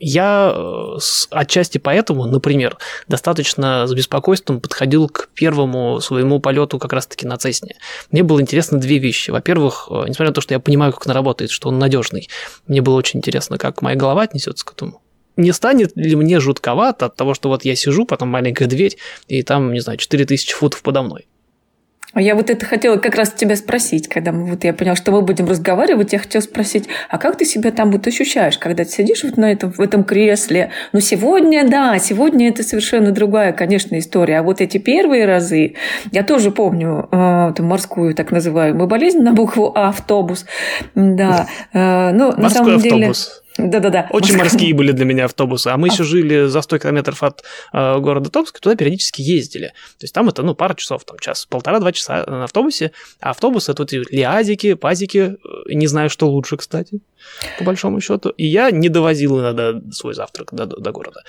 я 0.00 0.52
э, 0.54 0.98
отчасти 1.30 1.78
поэтому, 1.78 2.26
например, 2.26 2.78
достаточно 3.08 3.86
с 3.86 3.92
беспокойством 3.92 4.60
подходил 4.60 5.08
к 5.08 5.28
первому 5.34 6.00
своему 6.00 6.40
полету 6.40 6.78
как 6.78 6.92
раз-таки 6.92 7.26
на 7.26 7.36
Цесне. 7.36 7.76
Мне 8.10 8.22
было 8.22 8.40
интересно 8.40 8.78
две 8.78 8.98
вещи. 8.98 9.30
Во-первых, 9.30 9.88
э, 9.90 10.04
несмотря 10.08 10.28
на 10.28 10.34
то, 10.34 10.40
что 10.40 10.54
я 10.54 10.60
понимаю, 10.60 10.92
как 10.92 11.06
он 11.06 11.12
работает, 11.12 11.50
что 11.50 11.68
он 11.68 11.78
надежный, 11.78 12.28
мне 12.66 12.82
было 12.82 12.96
очень 12.96 13.18
интересно, 13.18 13.58
как 13.58 13.82
моя 13.82 13.96
голова 13.96 14.22
отнесется 14.22 14.64
к 14.64 14.72
этому 14.72 15.02
не 15.36 15.52
станет 15.52 15.96
ли 15.96 16.14
мне 16.14 16.40
жутковато 16.40 17.06
от 17.06 17.16
того, 17.16 17.34
что 17.34 17.48
вот 17.48 17.64
я 17.64 17.74
сижу, 17.74 18.04
потом 18.04 18.28
маленькая 18.28 18.66
дверь, 18.66 18.98
и 19.28 19.42
там, 19.42 19.72
не 19.72 19.80
знаю, 19.80 19.98
4000 19.98 20.52
футов 20.52 20.82
подо 20.82 21.02
мной. 21.02 21.26
Я 22.14 22.34
вот 22.34 22.50
это 22.50 22.66
хотела 22.66 22.96
как 22.96 23.14
раз 23.14 23.32
тебя 23.32 23.56
спросить, 23.56 24.08
когда 24.08 24.32
мы, 24.32 24.44
вот 24.50 24.64
я 24.64 24.74
поняла, 24.74 24.96
что 24.96 25.12
мы 25.12 25.22
будем 25.22 25.48
разговаривать, 25.48 26.12
я 26.12 26.18
хотела 26.18 26.42
спросить, 26.42 26.86
а 27.08 27.16
как 27.18 27.38
ты 27.38 27.46
себя 27.46 27.70
там 27.70 27.90
вот 27.90 28.06
ощущаешь, 28.06 28.58
когда 28.58 28.84
ты 28.84 28.90
сидишь 28.90 29.24
вот 29.24 29.38
на 29.38 29.50
этом, 29.50 29.72
в 29.72 29.80
этом 29.80 30.04
кресле? 30.04 30.70
Ну, 30.92 31.00
сегодня, 31.00 31.66
да, 31.66 31.98
сегодня 31.98 32.48
это 32.48 32.62
совершенно 32.62 33.12
другая, 33.12 33.52
конечно, 33.52 33.98
история. 33.98 34.40
А 34.40 34.42
вот 34.42 34.60
эти 34.60 34.76
первые 34.78 35.24
разы, 35.24 35.74
я 36.10 36.22
тоже 36.22 36.50
помню 36.50 37.08
э, 37.10 37.52
там, 37.56 37.66
морскую 37.66 38.14
так 38.14 38.30
называемую 38.30 38.86
болезнь 38.86 39.20
на 39.20 39.32
букву 39.32 39.72
А, 39.74 39.88
автобус. 39.88 40.44
Да, 40.94 41.46
э, 41.72 42.10
ну, 42.12 42.32
на 42.36 42.50
самом 42.50 42.76
автобус. 42.76 43.41
Да-да-да. 43.58 44.08
Очень 44.10 44.36
морские 44.36 44.74
были 44.74 44.92
для 44.92 45.04
меня 45.04 45.26
автобусы. 45.26 45.68
А 45.68 45.76
мы 45.76 45.88
еще 45.88 46.04
жили 46.04 46.46
за 46.46 46.62
100 46.62 46.78
километров 46.78 47.22
от 47.22 47.42
э, 47.72 47.98
города 47.98 48.30
Томска, 48.30 48.60
туда 48.60 48.76
периодически 48.76 49.20
ездили. 49.20 49.68
То 49.98 50.04
есть 50.04 50.14
там 50.14 50.28
это, 50.28 50.42
ну, 50.42 50.54
пара 50.54 50.74
часов, 50.74 51.04
там 51.04 51.18
час, 51.18 51.46
полтора-два 51.46 51.92
часа 51.92 52.24
на 52.26 52.44
автобусе. 52.44 52.92
А 53.20 53.30
автобус 53.30 53.68
это 53.68 53.82
вот 53.82 53.92
лиазики, 53.92 54.74
пазики, 54.74 55.18
э, 55.18 55.74
не 55.74 55.86
знаю, 55.86 56.10
что 56.10 56.28
лучше, 56.28 56.56
кстати, 56.56 57.00
по 57.58 57.64
большому 57.64 58.00
счету. 58.00 58.30
И 58.30 58.46
я 58.46 58.70
не 58.70 58.88
довозил 58.88 59.40
иногда 59.40 59.74
свой 59.92 60.14
завтрак 60.14 60.48
до, 60.52 60.66
до 60.66 60.92
города. 60.92 61.22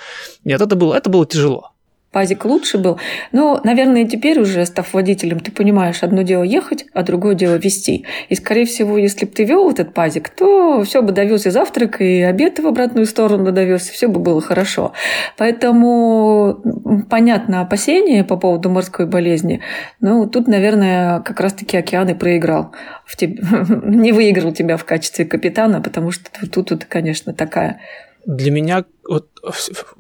Нет, 0.43 0.61
это 0.61 0.75
было, 0.75 0.95
это 0.95 1.09
было 1.09 1.25
тяжело 1.25 1.72
пазик 2.13 2.45
лучше 2.45 2.77
был. 2.77 2.99
Но, 3.31 3.59
наверное, 3.63 4.05
теперь 4.05 4.39
уже, 4.39 4.65
став 4.65 4.93
водителем, 4.93 5.39
ты 5.39 5.51
понимаешь, 5.51 6.03
одно 6.03 6.21
дело 6.21 6.43
ехать, 6.43 6.85
а 6.93 7.01
другое 7.01 7.33
дело 7.33 7.55
вести. 7.55 8.05
И, 8.29 8.35
скорее 8.35 8.65
всего, 8.65 8.97
если 8.97 9.25
бы 9.25 9.31
ты 9.31 9.43
вел 9.43 9.69
этот 9.69 9.93
пазик, 9.93 10.29
то 10.29 10.83
все 10.83 11.01
бы 11.01 11.11
довез 11.11 11.47
и 11.47 11.49
завтрак, 11.49 11.99
и 12.01 12.21
обед 12.21 12.59
в 12.59 12.67
обратную 12.67 13.07
сторону 13.07 13.51
довез, 13.51 13.89
все 13.89 14.07
бы 14.07 14.19
было 14.19 14.39
хорошо. 14.41 14.93
Поэтому 15.37 16.61
понятно 17.09 17.61
опасение 17.61 18.23
по 18.23 18.37
поводу 18.37 18.69
морской 18.69 19.07
болезни. 19.07 19.61
Ну, 19.99 20.27
тут, 20.27 20.47
наверное, 20.47 21.21
как 21.21 21.39
раз-таки 21.39 21.75
океан 21.77 22.07
и 22.09 22.13
проиграл. 22.13 22.73
В 23.05 23.17
теб... 23.17 23.31
Не 23.83 24.11
выиграл 24.11 24.53
тебя 24.53 24.77
в 24.77 24.85
качестве 24.85 25.25
капитана, 25.25 25.81
потому 25.81 26.11
что 26.11 26.29
тут, 26.47 26.69
тут 26.69 26.85
конечно, 26.85 27.33
такая... 27.33 27.81
Для 28.25 28.51
меня 28.51 28.85
вот 29.09 29.29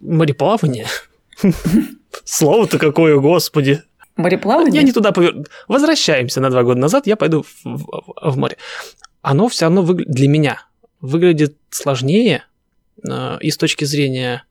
мореплавание 0.01 0.85
Слово-то 2.23 2.79
какое, 2.79 3.17
господи. 3.19 3.83
Мореплавание? 4.15 4.81
Я 4.81 4.83
не 4.83 4.91
туда 4.91 5.11
поверну. 5.11 5.45
Возвращаемся 5.67 6.39
на 6.39 6.49
два 6.49 6.63
года 6.63 6.79
назад, 6.79 7.07
я 7.07 7.15
пойду 7.15 7.43
в, 7.43 7.65
в, 7.65 8.31
в 8.31 8.37
море. 8.37 8.57
Оно 9.21 9.47
все 9.47 9.65
равно 9.65 9.81
выгля... 9.81 10.05
для 10.05 10.27
меня 10.27 10.61
выглядит 11.01 11.57
сложнее 11.69 12.43
э, 13.07 13.37
и 13.41 13.49
с 13.49 13.57
точки 13.57 13.85
зрения 13.85 14.45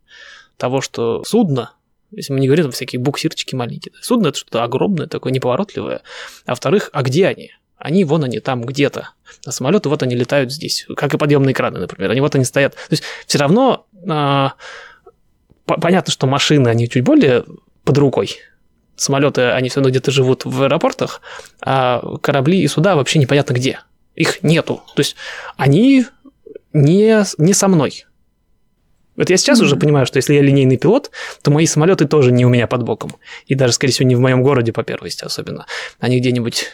того, 0.56 0.80
что 0.80 1.22
судно, 1.24 1.72
если 2.10 2.32
мы 2.32 2.40
не 2.40 2.46
говорим 2.46 2.66
там 2.66 2.72
всякие 2.72 3.00
буксирчики 3.00 3.54
маленькие, 3.54 3.92
судно 4.00 4.28
это 4.28 4.38
что-то 4.38 4.64
огромное, 4.64 5.06
такое 5.06 5.32
неповоротливое. 5.32 6.02
А 6.44 6.50
во-вторых, 6.50 6.90
а 6.92 7.02
где 7.02 7.26
они? 7.26 7.52
Они 7.76 8.04
вон 8.04 8.24
они 8.24 8.38
там 8.40 8.62
где-то. 8.62 9.10
А 9.44 9.50
самолеты 9.52 9.88
вот 9.88 10.02
они 10.02 10.14
летают 10.14 10.52
здесь, 10.52 10.86
как 10.96 11.14
и 11.14 11.18
подъемные 11.18 11.54
краны, 11.54 11.80
например. 11.80 12.10
Они 12.10 12.20
вот 12.20 12.34
они 12.34 12.44
стоят. 12.44 12.74
То 12.74 12.92
есть 12.92 13.02
все 13.26 13.38
равно 13.38 13.86
э, 13.94 14.48
понятно, 15.66 16.12
что 16.12 16.26
машины, 16.26 16.68
они 16.68 16.88
чуть 16.88 17.04
более 17.04 17.44
под 17.84 17.98
рукой. 17.98 18.38
Самолеты, 18.96 19.50
они 19.50 19.68
все 19.68 19.80
равно 19.80 19.90
где-то 19.90 20.10
живут 20.10 20.44
в 20.44 20.62
аэропортах, 20.62 21.22
а 21.60 22.16
корабли 22.18 22.60
и 22.60 22.68
суда 22.68 22.94
вообще 22.94 23.18
непонятно 23.18 23.54
где. 23.54 23.80
Их 24.14 24.42
нету. 24.42 24.82
То 24.94 25.00
есть 25.00 25.16
они 25.56 26.06
не, 26.72 27.24
не 27.38 27.54
со 27.54 27.68
мной. 27.68 28.04
Вот 29.16 29.28
я 29.28 29.36
сейчас 29.36 29.60
mm-hmm. 29.60 29.64
уже 29.64 29.76
понимаю, 29.76 30.06
что 30.06 30.16
если 30.16 30.34
я 30.34 30.42
линейный 30.42 30.78
пилот, 30.78 31.10
то 31.42 31.50
мои 31.50 31.66
самолеты 31.66 32.06
тоже 32.06 32.32
не 32.32 32.46
у 32.46 32.48
меня 32.48 32.66
под 32.66 32.82
боком. 32.82 33.14
И 33.46 33.54
даже, 33.54 33.74
скорее 33.74 33.92
всего, 33.92 34.08
не 34.08 34.16
в 34.16 34.20
моем 34.20 34.42
городе 34.42 34.72
по 34.72 34.82
первости 34.82 35.24
особенно. 35.24 35.66
Они 36.00 36.18
где-нибудь 36.18 36.66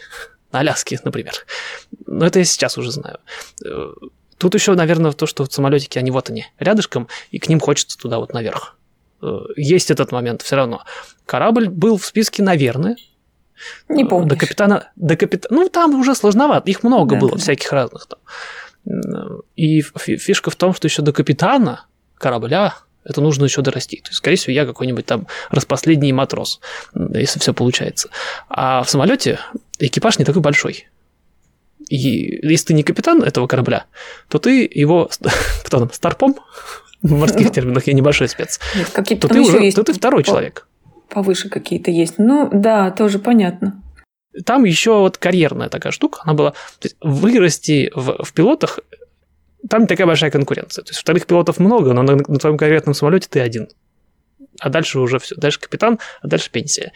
на 0.53 0.61
Аляске, 0.61 1.01
например. 1.05 1.35
Но 2.07 2.27
это 2.27 2.39
я 2.39 2.45
сейчас 2.45 2.79
уже 2.79 2.93
знаю. 2.93 3.19
Э, 3.65 3.93
тут 4.39 4.55
еще, 4.55 4.75
наверное, 4.75 5.13
то, 5.13 5.27
что 5.27 5.45
самолетики, 5.47 5.99
они 5.99 6.11
вот 6.11 6.31
они, 6.31 6.47
рядышком, 6.59 7.09
и 7.31 7.39
к 7.39 7.49
ним 7.49 7.61
хочется 7.61 7.99
туда 7.99 8.19
вот 8.19 8.33
наверх. 8.33 8.78
Э, 9.23 9.39
есть 9.57 9.91
этот 9.91 10.13
момент 10.13 10.43
все 10.43 10.57
равно. 10.57 10.85
Корабль 11.27 11.69
был 11.69 11.97
в 11.97 12.05
списке, 12.05 12.43
наверное. 12.43 12.97
Не 13.89 14.05
помню. 14.05 14.29
До 14.29 14.37
капитана, 14.37 14.91
до 14.97 15.17
капитана, 15.17 15.61
ну 15.61 15.69
там 15.69 15.99
уже 16.01 16.15
сложновато, 16.15 16.71
их 16.71 16.83
много 16.85 17.17
да, 17.17 17.21
было 17.21 17.33
да. 17.33 17.39
всяких 17.39 17.73
разных 17.73 18.07
там. 18.07 18.21
И 19.57 19.83
фишка 19.83 20.51
в 20.51 20.57
том, 20.57 20.73
что 20.75 20.87
еще 20.87 21.03
до 21.03 21.13
капитана 21.13 21.87
корабля 22.17 22.75
это 23.05 23.21
нужно 23.21 23.45
еще 23.45 23.63
дорасти. 23.63 23.97
То 23.97 24.11
есть, 24.11 24.19
скорее 24.19 24.37
всего, 24.37 24.53
я 24.53 24.67
какой-нибудь 24.67 25.07
там 25.07 25.27
распоследний 25.51 26.13
матрос, 26.13 26.61
если 26.95 27.39
все 27.39 27.55
получается. 27.55 28.11
А 28.49 28.83
в 28.83 28.91
самолете 28.91 29.41
экипаж 29.79 30.19
не 30.19 30.25
такой 30.25 30.43
большой. 30.43 30.89
И 31.89 32.47
если 32.47 32.67
ты 32.67 32.75
не 32.75 32.83
капитан 32.83 33.23
этого 33.23 33.47
корабля, 33.47 33.87
то 34.29 34.39
ты 34.39 34.69
его, 34.71 35.11
кто 35.65 35.79
там, 35.79 35.93
старпом, 35.93 36.37
в 37.03 37.13
морских 37.13 37.53
терминах 37.53 37.87
я 37.87 37.93
небольшой 37.93 38.29
спец, 38.29 38.61
Нет, 38.75 38.91
какие-то 38.91 39.29
то, 39.29 39.35
ты 39.35 39.41
уже, 39.41 39.59
есть 39.59 39.77
то 39.77 39.85
ты 39.85 39.93
второй 39.93 40.25
человек. 40.25 40.67
Повыше 41.09 41.49
какие-то 41.49 41.91
есть. 41.91 42.15
Ну, 42.19 42.51
да, 42.53 42.91
тоже 42.91 43.19
понятно. 43.19 43.83
Там 44.45 44.65
еще 44.65 44.99
вот 44.99 45.19
карьерная 45.19 45.69
такая 45.69 45.93
штука, 45.93 46.21
она 46.25 46.35
была... 46.35 46.51
То 46.51 46.85
есть 46.85 46.97
вырасти 47.01 47.91
в, 47.95 48.25
в 48.25 48.33
пилотах, 48.33 48.81
там 49.69 49.83
не 49.83 49.87
такая 49.87 50.07
большая 50.07 50.31
конкуренция. 50.31 50.85
То 50.85 50.91
есть 50.91 51.01
вторых 51.01 51.27
пилотов 51.27 51.59
много, 51.59 51.93
но 51.93 52.03
на, 52.03 52.17
на 52.17 52.39
твоем 52.39 52.57
конкретном 52.59 52.95
самолете 52.95 53.29
ты 53.31 53.41
один. 53.41 53.69
А 54.61 54.71
дальше 54.71 54.99
уже 54.99 55.19
все. 55.19 55.35
Дальше 55.37 55.61
капитан, 55.61 55.99
а 56.21 56.27
дальше 56.27 56.51
пенсия. 56.51 56.93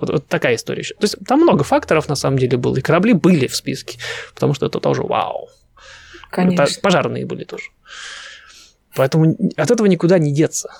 Вот, 0.00 0.10
вот 0.10 0.26
такая 0.26 0.56
история 0.56 0.80
еще. 0.80 0.94
То 0.94 1.04
есть 1.04 1.16
там 1.26 1.40
много 1.40 1.64
факторов 1.64 2.08
на 2.08 2.14
самом 2.14 2.38
деле 2.38 2.56
было. 2.56 2.76
И 2.76 2.80
корабли 2.80 3.12
были 3.12 3.46
в 3.46 3.56
списке, 3.56 3.98
потому 4.34 4.54
что 4.54 4.66
это 4.66 4.80
тоже 4.80 5.02
вау. 5.02 5.48
Конечно. 6.30 6.62
Это 6.62 6.80
пожарные 6.80 7.26
были 7.26 7.44
тоже. 7.44 7.64
Поэтому 8.96 9.36
от 9.56 9.70
этого 9.70 9.86
никуда 9.86 10.18
не 10.18 10.32
деться. 10.32 10.70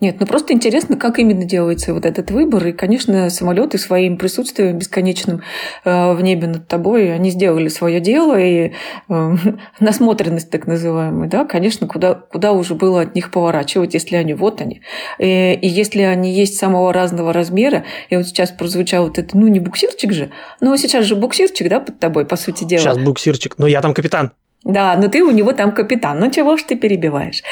Нет, 0.00 0.16
ну 0.18 0.26
просто 0.26 0.54
интересно, 0.54 0.96
как 0.96 1.18
именно 1.18 1.44
делается 1.44 1.92
вот 1.92 2.06
этот 2.06 2.30
выбор. 2.30 2.66
И, 2.68 2.72
конечно, 2.72 3.28
самолеты 3.28 3.76
своим 3.76 4.16
присутствием 4.16 4.78
бесконечным 4.78 5.42
э, 5.84 6.12
в 6.14 6.22
небе 6.22 6.46
над 6.46 6.66
тобой, 6.68 7.14
они 7.14 7.30
сделали 7.30 7.68
свое 7.68 8.00
дело, 8.00 8.38
и 8.38 8.72
э, 9.08 9.36
насмотренность 9.80 10.50
так 10.50 10.66
называемая, 10.66 11.28
да, 11.28 11.44
конечно, 11.44 11.86
куда, 11.86 12.14
куда 12.14 12.52
уже 12.52 12.74
было 12.74 13.02
от 13.02 13.14
них 13.14 13.30
поворачивать, 13.30 13.92
если 13.92 14.16
они 14.16 14.32
вот 14.32 14.62
они. 14.62 14.80
И, 15.18 15.52
и 15.60 15.68
если 15.68 16.02
они 16.02 16.32
есть 16.32 16.56
самого 16.56 16.94
разного 16.94 17.34
размера, 17.34 17.84
и 18.08 18.16
вот 18.16 18.26
сейчас 18.26 18.50
прозвучал 18.50 19.04
вот 19.04 19.18
это, 19.18 19.36
ну 19.36 19.48
не 19.48 19.60
буксирчик 19.60 20.12
же, 20.12 20.30
но 20.60 20.74
сейчас 20.78 21.04
же 21.04 21.14
буксирчик, 21.14 21.68
да, 21.68 21.80
под 21.80 21.98
тобой, 21.98 22.24
по 22.24 22.36
сути 22.36 22.64
дела. 22.64 22.80
Сейчас 22.80 22.98
буксирчик, 22.98 23.58
но 23.58 23.66
я 23.66 23.82
там 23.82 23.92
капитан. 23.92 24.32
Да, 24.64 24.94
но 24.96 25.08
ты 25.08 25.22
у 25.22 25.30
него 25.30 25.52
там 25.52 25.72
капитан. 25.72 26.20
Ну 26.20 26.30
чего 26.30 26.56
ж 26.56 26.62
ты 26.62 26.76
перебиваешь? 26.76 27.42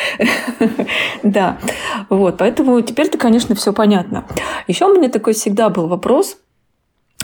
да, 1.23 1.59
вот, 2.11 2.39
поэтому 2.39 2.81
теперь-то, 2.83 3.17
конечно, 3.17 3.55
все 3.55 3.73
понятно. 3.73 4.27
Еще 4.67 4.85
у 4.85 4.95
меня 4.95 5.09
такой 5.09 5.33
всегда 5.33 5.71
был 5.71 5.89
вопрос. 5.89 6.37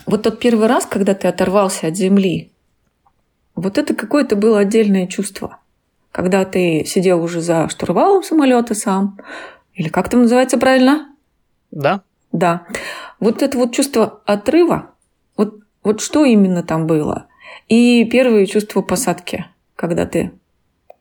Вот 0.06 0.22
тот 0.22 0.38
первый 0.38 0.68
раз, 0.68 0.86
когда 0.86 1.14
ты 1.14 1.28
оторвался 1.28 1.88
от 1.88 1.96
земли, 1.96 2.50
вот 3.54 3.76
это 3.78 3.94
какое-то 3.94 4.36
было 4.36 4.60
отдельное 4.60 5.06
чувство. 5.06 5.58
Когда 6.12 6.44
ты 6.44 6.84
сидел 6.86 7.22
уже 7.22 7.40
за 7.40 7.68
штурвалом 7.68 8.22
самолета 8.22 8.74
сам, 8.74 9.18
или 9.74 9.88
как 9.88 10.08
там 10.08 10.22
называется 10.22 10.56
правильно? 10.56 11.08
Да. 11.70 12.02
Да. 12.32 12.66
Вот 13.20 13.42
это 13.42 13.58
вот 13.58 13.74
чувство 13.74 14.20
отрыва, 14.24 14.90
вот, 15.36 15.56
вот 15.82 16.00
что 16.00 16.24
именно 16.24 16.62
там 16.62 16.86
было? 16.86 17.26
И 17.68 18.04
первые 18.06 18.46
чувства 18.46 18.80
посадки– 18.80 19.44
когда 19.76 20.06
ты 20.06 20.32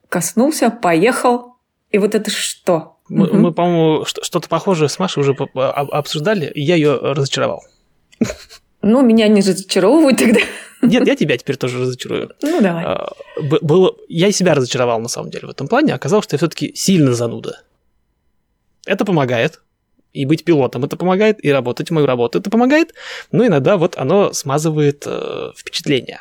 коснулся, 0.09 0.69
поехал, 0.69 1.55
и 1.91 1.97
вот 1.97 2.15
это 2.15 2.29
что? 2.31 2.97
Мы, 3.09 3.27
угу. 3.27 3.37
мы 3.37 3.53
по-моему, 3.53 4.05
что-то 4.05 4.47
похожее 4.49 4.89
с 4.89 4.97
Машей 4.99 5.21
уже 5.21 5.33
обсуждали, 5.33 6.51
и 6.53 6.61
я 6.61 6.75
ее 6.75 6.95
разочаровал. 6.95 7.63
Ну, 8.81 9.01
меня 9.01 9.27
не 9.29 9.41
разочаровывают 9.41 10.19
тогда. 10.19 10.41
Нет, 10.81 11.07
я 11.07 11.15
тебя 11.15 11.37
теперь 11.37 11.55
тоже 11.55 11.79
разочарую. 11.79 12.31
Ну, 12.41 12.61
давай. 12.61 12.83
А, 12.83 13.09
было, 13.61 13.95
я 14.09 14.31
себя 14.33 14.53
разочаровал, 14.53 14.99
на 14.99 15.07
самом 15.07 15.29
деле, 15.29 15.47
в 15.47 15.51
этом 15.51 15.69
плане. 15.69 15.93
Оказалось, 15.93 16.25
что 16.25 16.35
я 16.35 16.37
все-таки 16.37 16.73
сильно 16.75 17.13
зануда. 17.13 17.61
Это 18.85 19.05
помогает. 19.05 19.61
И 20.11 20.25
быть 20.25 20.43
пилотом 20.43 20.83
это 20.83 20.97
помогает, 20.97 21.43
и 21.43 21.49
работать 21.49 21.89
мою 21.89 22.05
работу 22.05 22.39
это 22.39 22.49
помогает. 22.49 22.93
Но 23.31 23.45
иногда 23.45 23.77
вот 23.77 23.97
оно 23.97 24.33
смазывает 24.33 25.03
э, 25.07 25.51
впечатление 25.55 26.19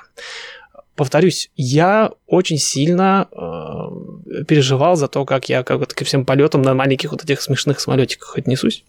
повторюсь, 0.97 1.51
я 1.57 2.13
очень 2.27 2.59
сильно 2.59 3.29
э, 3.33 4.45
переживал 4.45 4.97
за 4.97 5.09
то, 5.09 5.25
как 5.25 5.49
я 5.49 5.63
как 5.63 5.87
ко 5.95 6.05
всем 6.05 6.25
полетам 6.25 6.63
на 6.63 6.75
маленьких 6.75 7.13
вот 7.13 7.25
этих 7.25 7.41
смешных 7.41 7.81
самолетиках 7.81 8.37
отнесусь. 8.37 8.85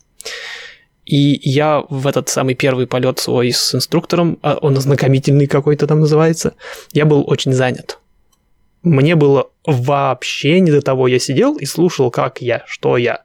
И 1.05 1.39
я 1.49 1.83
в 1.89 2.07
этот 2.07 2.29
самый 2.29 2.55
первый 2.55 2.87
полет 2.87 3.19
свой 3.19 3.51
с 3.51 3.75
инструктором, 3.75 4.39
а 4.41 4.57
он 4.61 4.77
ознакомительный 4.77 5.47
какой-то 5.47 5.85
там 5.85 5.99
называется, 5.99 6.55
я 6.93 7.05
был 7.05 7.23
очень 7.27 7.53
занят. 7.53 7.99
Мне 8.83 9.15
было 9.15 9.49
вообще 9.65 10.59
не 10.59 10.71
до 10.71 10.81
того. 10.81 11.07
Я 11.07 11.19
сидел 11.19 11.55
и 11.57 11.65
слушал, 11.65 12.11
как 12.11 12.41
я, 12.41 12.63
что 12.67 12.97
я. 12.97 13.23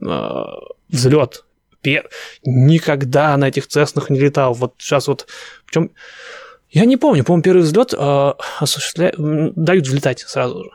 Э, 0.00 0.44
взлет. 0.88 1.44
Никогда 2.44 3.36
на 3.36 3.48
этих 3.48 3.66
цеснах 3.66 4.10
не 4.10 4.20
летал. 4.20 4.54
Вот 4.54 4.74
сейчас 4.78 5.08
вот... 5.08 5.26
в 5.66 5.72
чем 5.72 5.90
я 6.72 6.86
не 6.86 6.96
помню, 6.96 7.22
по-моему, 7.22 7.42
первый 7.42 7.62
взлет 7.62 7.94
э, 7.96 8.32
осуществля... 8.58 9.12
дают 9.18 9.86
взлетать 9.86 10.20
сразу 10.20 10.64
же. 10.64 10.70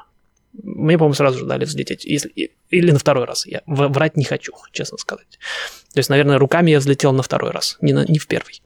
Мне, 0.63 0.97
по-моему, 0.97 1.15
сразу 1.15 1.39
же 1.39 1.45
дали 1.45 1.65
взлететь. 1.65 2.05
Если... 2.05 2.51
Или 2.69 2.91
на 2.91 2.99
второй 2.99 3.25
раз. 3.25 3.45
Я 3.47 3.62
врать 3.65 4.15
не 4.15 4.23
хочу, 4.23 4.53
честно 4.71 4.97
сказать. 4.97 5.39
То 5.93 5.99
есть, 5.99 6.10
наверное, 6.10 6.38
руками 6.38 6.71
я 6.71 6.79
взлетел 6.79 7.13
на 7.13 7.23
второй 7.23 7.51
раз, 7.51 7.77
не, 7.81 7.93
на... 7.93 8.05
не 8.05 8.19
в 8.19 8.27
первый. 8.27 8.62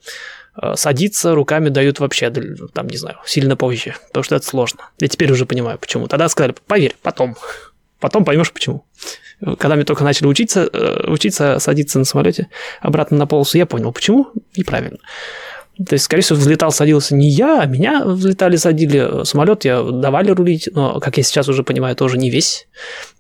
Э, 0.61 0.75
садиться 0.75 1.33
руками 1.33 1.69
дают 1.69 1.99
вообще, 1.99 2.29
там, 2.73 2.87
не 2.87 2.97
знаю, 2.97 3.17
сильно 3.25 3.55
позже, 3.55 3.95
потому 4.07 4.23
что 4.23 4.35
это 4.35 4.45
сложно. 4.45 4.89
Я 4.99 5.07
теперь 5.07 5.31
уже 5.31 5.45
понимаю, 5.45 5.79
почему. 5.79 6.07
Тогда 6.07 6.27
сказали, 6.27 6.53
поверь, 6.67 6.95
потом. 7.01 7.37
Потом 7.99 8.25
поймешь, 8.25 8.51
почему. 8.51 8.83
Когда 9.57 9.75
мне 9.75 9.85
только 9.85 10.03
начали 10.03 10.27
учиться, 10.27 10.69
э, 10.71 11.09
учиться 11.09 11.59
садиться 11.59 11.97
на 11.97 12.05
самолете 12.05 12.49
обратно 12.81 13.17
на 13.17 13.27
полосу, 13.27 13.57
я 13.57 13.65
понял, 13.65 13.91
почему, 13.93 14.31
и 14.53 14.63
правильно. 14.63 14.97
То 15.87 15.93
есть, 15.93 16.05
скорее 16.05 16.21
всего, 16.21 16.37
взлетал, 16.37 16.71
садился 16.71 17.15
не 17.15 17.29
я, 17.29 17.61
а 17.61 17.65
меня 17.65 18.03
взлетали, 18.03 18.57
садили. 18.57 19.23
Самолет 19.23 19.65
я 19.65 19.81
давали 19.81 20.31
рулить, 20.31 20.69
но, 20.73 20.99
как 20.99 21.17
я 21.17 21.23
сейчас 21.23 21.47
уже 21.47 21.63
понимаю, 21.63 21.95
тоже 21.95 22.17
не 22.17 22.29
весь, 22.29 22.67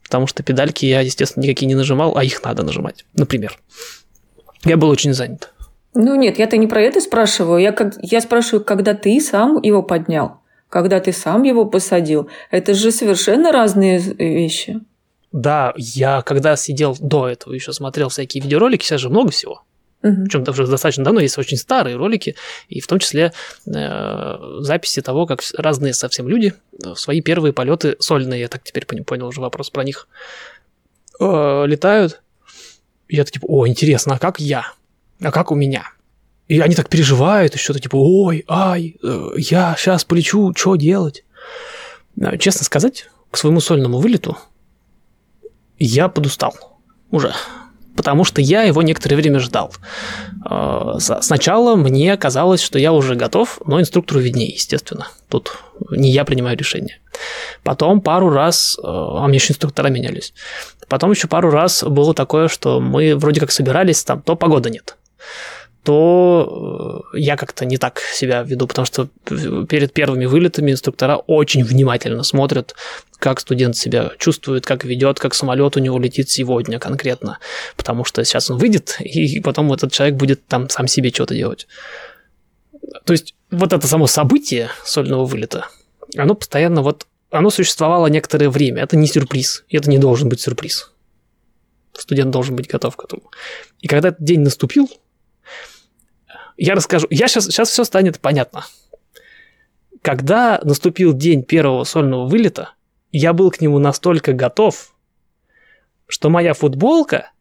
потому 0.03 0.27
что 0.27 0.43
педальки 0.43 0.85
я, 0.85 1.01
естественно, 1.01 1.43
никакие 1.43 1.67
не 1.67 1.75
нажимал, 1.75 2.17
а 2.17 2.23
их 2.23 2.43
надо 2.43 2.63
нажимать, 2.63 3.05
например. 3.13 3.57
Я 4.65 4.77
был 4.77 4.89
очень 4.89 5.13
занят. 5.13 5.53
Ну 5.93 6.15
нет, 6.15 6.39
я-то 6.39 6.57
не 6.57 6.67
про 6.67 6.81
это 6.81 7.01
спрашиваю. 7.01 7.59
Я, 7.59 7.71
как, 7.71 7.93
я 8.01 8.21
спрашиваю, 8.21 8.63
когда 8.63 8.93
ты 8.93 9.19
сам 9.19 9.61
его 9.61 9.83
поднял, 9.83 10.41
когда 10.69 10.99
ты 10.99 11.11
сам 11.11 11.43
его 11.43 11.65
посадил. 11.65 12.29
Это 12.49 12.73
же 12.73 12.91
совершенно 12.91 13.51
разные 13.51 13.99
вещи. 13.99 14.79
Да, 15.31 15.73
я 15.77 16.21
когда 16.21 16.55
сидел 16.55 16.95
до 16.99 17.27
этого, 17.27 17.53
еще 17.53 17.73
смотрел 17.73 18.09
всякие 18.09 18.43
видеоролики, 18.43 18.83
сейчас 18.83 19.01
же 19.01 19.09
много 19.09 19.31
всего. 19.31 19.63
Угу. 20.03 20.23
Причем 20.23 20.43
даже 20.43 20.65
достаточно 20.65 21.03
давно 21.03 21.19
есть 21.19 21.37
очень 21.37 21.57
старые 21.57 21.95
ролики, 21.95 22.35
и 22.69 22.79
в 22.79 22.87
том 22.87 22.99
числе 22.99 23.33
э, 23.65 24.37
записи 24.59 25.01
того, 25.01 25.25
как 25.25 25.41
разные 25.57 25.93
совсем 25.93 26.27
люди 26.27 26.53
в 26.71 26.95
свои 26.95 27.21
первые 27.21 27.53
полеты 27.53 27.95
сольные, 27.99 28.41
я 28.41 28.47
так 28.47 28.63
теперь 28.63 28.85
понял 28.85 29.27
уже 29.27 29.41
вопрос 29.41 29.69
про 29.69 29.83
них, 29.83 30.07
э, 31.19 31.63
летают. 31.67 32.21
И 33.07 33.15
я 33.15 33.23
типа, 33.23 33.45
о, 33.47 33.67
интересно, 33.67 34.15
а 34.15 34.19
как 34.19 34.39
я? 34.39 34.73
а 35.21 35.31
как 35.31 35.51
у 35.51 35.55
меня? 35.55 35.83
И 36.47 36.59
они 36.59 36.75
так 36.75 36.89
переживают, 36.89 37.55
и 37.55 37.57
что-то 37.57 37.79
типа, 37.79 37.95
ой, 37.95 38.43
ай, 38.47 38.97
э, 39.01 39.29
я 39.37 39.75
сейчас 39.77 40.03
полечу, 40.03 40.53
что 40.55 40.75
делать? 40.75 41.23
Честно 42.39 42.65
сказать, 42.65 43.09
к 43.29 43.37
своему 43.37 43.61
сольному 43.61 43.99
вылету 43.99 44.37
я 45.79 46.09
подустал 46.09 46.53
уже, 47.09 47.33
потому 47.95 48.23
что 48.23 48.41
я 48.41 48.63
его 48.63 48.81
некоторое 48.81 49.15
время 49.15 49.39
ждал. 49.39 49.73
Э, 50.49 50.97
сначала 50.99 51.75
мне 51.75 52.15
казалось, 52.17 52.61
что 52.61 52.79
я 52.79 52.93
уже 52.93 53.15
готов, 53.15 53.59
но 53.65 53.79
инструктору 53.79 54.19
виднее, 54.19 54.49
естественно. 54.49 55.07
Тут 55.29 55.57
не 55.89 56.11
я 56.11 56.25
принимаю 56.25 56.57
решение. 56.57 56.99
Потом 57.63 58.01
пару 58.01 58.29
раз, 58.29 58.77
э, 58.77 58.81
а 58.83 59.27
мне 59.27 59.37
еще 59.37 59.53
инструктора 59.53 59.89
менялись, 59.89 60.33
потом 60.87 61.11
еще 61.11 61.27
пару 61.27 61.51
раз 61.51 61.83
было 61.83 62.13
такое, 62.13 62.47
что 62.47 62.79
мы 62.79 63.15
вроде 63.15 63.39
как 63.39 63.51
собирались, 63.51 64.03
там 64.03 64.21
то 64.21 64.35
погода 64.35 64.69
нет– 64.69 64.97
то 65.83 67.03
э, 67.13 67.17
я 67.19 67.35
как-то 67.35 67.65
не 67.65 67.77
так 67.77 67.99
себя 67.99 68.43
веду, 68.43 68.67
потому 68.67 68.85
что 68.85 69.07
перед 69.25 69.93
первыми 69.93 70.25
вылетами 70.25 70.71
инструктора 70.71 71.15
очень 71.15 71.63
внимательно 71.63 72.23
смотрят, 72.23 72.75
как 73.17 73.39
студент 73.39 73.75
себя 73.75 74.11
чувствует, 74.19 74.65
как 74.65 74.83
ведет, 74.83 75.19
как 75.19 75.33
самолет 75.33 75.77
у 75.77 75.79
него 75.79 75.97
летит 75.97 76.29
сегодня 76.29 76.77
конкретно, 76.79 77.39
потому 77.75 78.03
что 78.03 78.23
сейчас 78.23 78.51
он 78.51 78.57
выйдет, 78.57 78.97
и 78.99 79.39
потом 79.39 79.71
этот 79.73 79.91
человек 79.91 80.15
будет 80.15 80.45
там 80.45 80.69
сам 80.69 80.87
себе 80.87 81.09
что-то 81.09 81.33
делать. 81.33 81.67
То 83.05 83.13
есть 83.13 83.33
вот 83.49 83.73
это 83.73 83.87
само 83.87 84.05
событие 84.05 84.69
сольного 84.85 85.25
вылета, 85.25 85.67
оно 86.15 86.35
постоянно 86.35 86.83
вот, 86.83 87.07
оно 87.31 87.49
существовало 87.49 88.07
некоторое 88.07 88.49
время, 88.49 88.83
это 88.83 88.97
не 88.97 89.07
сюрприз, 89.07 89.63
это 89.69 89.89
не 89.89 89.97
должен 89.97 90.29
быть 90.29 90.41
сюрприз. 90.41 90.91
Студент 91.93 92.31
должен 92.31 92.55
быть 92.55 92.67
готов 92.67 92.95
к 92.95 93.03
этому. 93.03 93.31
И 93.81 93.87
когда 93.87 94.09
этот 94.09 94.23
день 94.23 94.41
наступил, 94.41 94.89
я 96.61 96.75
расскажу. 96.75 97.07
Я 97.09 97.27
сейчас, 97.27 97.45
сейчас 97.45 97.69
все 97.69 97.83
станет 97.83 98.19
понятно. 98.19 98.65
Когда 100.03 100.61
наступил 100.63 101.13
день 101.13 101.41
первого 101.41 101.83
сольного 101.85 102.27
вылета, 102.27 102.73
я 103.11 103.33
был 103.33 103.49
к 103.49 103.61
нему 103.61 103.79
настолько 103.79 104.33
готов, 104.33 104.93
что 106.07 106.29
моя 106.29 106.53
футболка, 106.53 107.31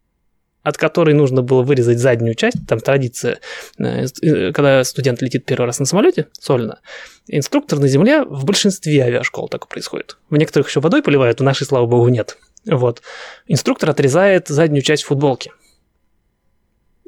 от 0.62 0.78
которой 0.78 1.14
нужно 1.14 1.42
было 1.42 1.62
вырезать 1.62 1.98
заднюю 1.98 2.34
часть, 2.34 2.66
там 2.66 2.80
традиция, 2.80 3.40
э, 3.78 4.06
э, 4.22 4.52
когда 4.52 4.82
студент 4.84 5.20
летит 5.20 5.44
первый 5.44 5.66
раз 5.66 5.80
на 5.80 5.84
самолете, 5.84 6.28
сольно, 6.32 6.80
инструктор 7.26 7.78
на 7.78 7.88
земле 7.88 8.24
в 8.24 8.46
большинстве 8.46 9.04
авиашкол 9.04 9.48
так 9.50 9.68
происходит. 9.68 10.16
В 10.30 10.36
некоторых 10.38 10.68
еще 10.68 10.80
водой 10.80 11.02
поливают, 11.02 11.42
у 11.42 11.44
нашей, 11.44 11.66
слава 11.66 11.84
богу, 11.84 12.08
нет. 12.08 12.38
Вот. 12.64 13.02
Инструктор 13.46 13.90
отрезает 13.90 14.48
заднюю 14.48 14.82
часть 14.82 15.02
футболки 15.02 15.52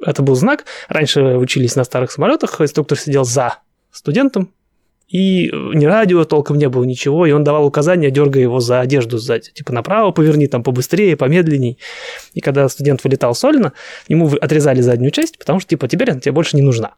это 0.04 0.22
был 0.22 0.34
знак. 0.34 0.64
Раньше 0.88 1.22
учились 1.36 1.76
на 1.76 1.84
старых 1.84 2.10
самолетах, 2.10 2.60
инструктор 2.60 2.98
сидел 2.98 3.24
за 3.24 3.58
студентом, 3.90 4.52
и 5.12 5.50
ни 5.52 5.84
радио 5.84 6.24
толком 6.24 6.56
не 6.56 6.70
было, 6.70 6.84
ничего, 6.84 7.26
и 7.26 7.32
он 7.32 7.44
давал 7.44 7.66
указания, 7.66 8.10
дергая 8.10 8.44
его 8.44 8.60
за 8.60 8.80
одежду 8.80 9.18
сзади. 9.18 9.50
Типа 9.52 9.70
направо 9.70 10.10
поверни, 10.10 10.46
там 10.46 10.62
побыстрее, 10.62 11.18
помедленней. 11.18 11.78
И 12.32 12.40
когда 12.40 12.66
студент 12.70 13.04
вылетал 13.04 13.34
сольно, 13.34 13.74
ему 14.08 14.32
отрезали 14.40 14.80
заднюю 14.80 15.10
часть, 15.10 15.38
потому 15.38 15.60
что, 15.60 15.68
типа, 15.68 15.86
теперь 15.86 16.12
она 16.12 16.20
тебе 16.20 16.32
больше 16.32 16.56
не 16.56 16.62
нужна. 16.62 16.94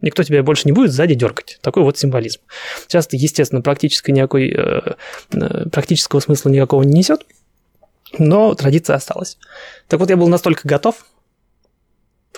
Никто 0.00 0.22
тебя 0.22 0.44
больше 0.44 0.62
не 0.66 0.72
будет 0.72 0.92
сзади 0.92 1.14
дергать. 1.14 1.58
Такой 1.60 1.82
вот 1.82 1.98
символизм. 1.98 2.40
Сейчас, 2.86 3.08
естественно, 3.10 3.62
практически 3.62 4.12
никакой, 4.12 4.50
э, 4.50 4.94
э, 5.32 5.68
практического 5.70 6.20
смысла 6.20 6.50
никакого 6.50 6.84
не 6.84 6.98
несет, 6.98 7.26
но 8.16 8.54
традиция 8.54 8.94
осталась. 8.94 9.38
Так 9.88 9.98
вот, 9.98 10.08
я 10.08 10.16
был 10.16 10.28
настолько 10.28 10.68
готов, 10.68 11.04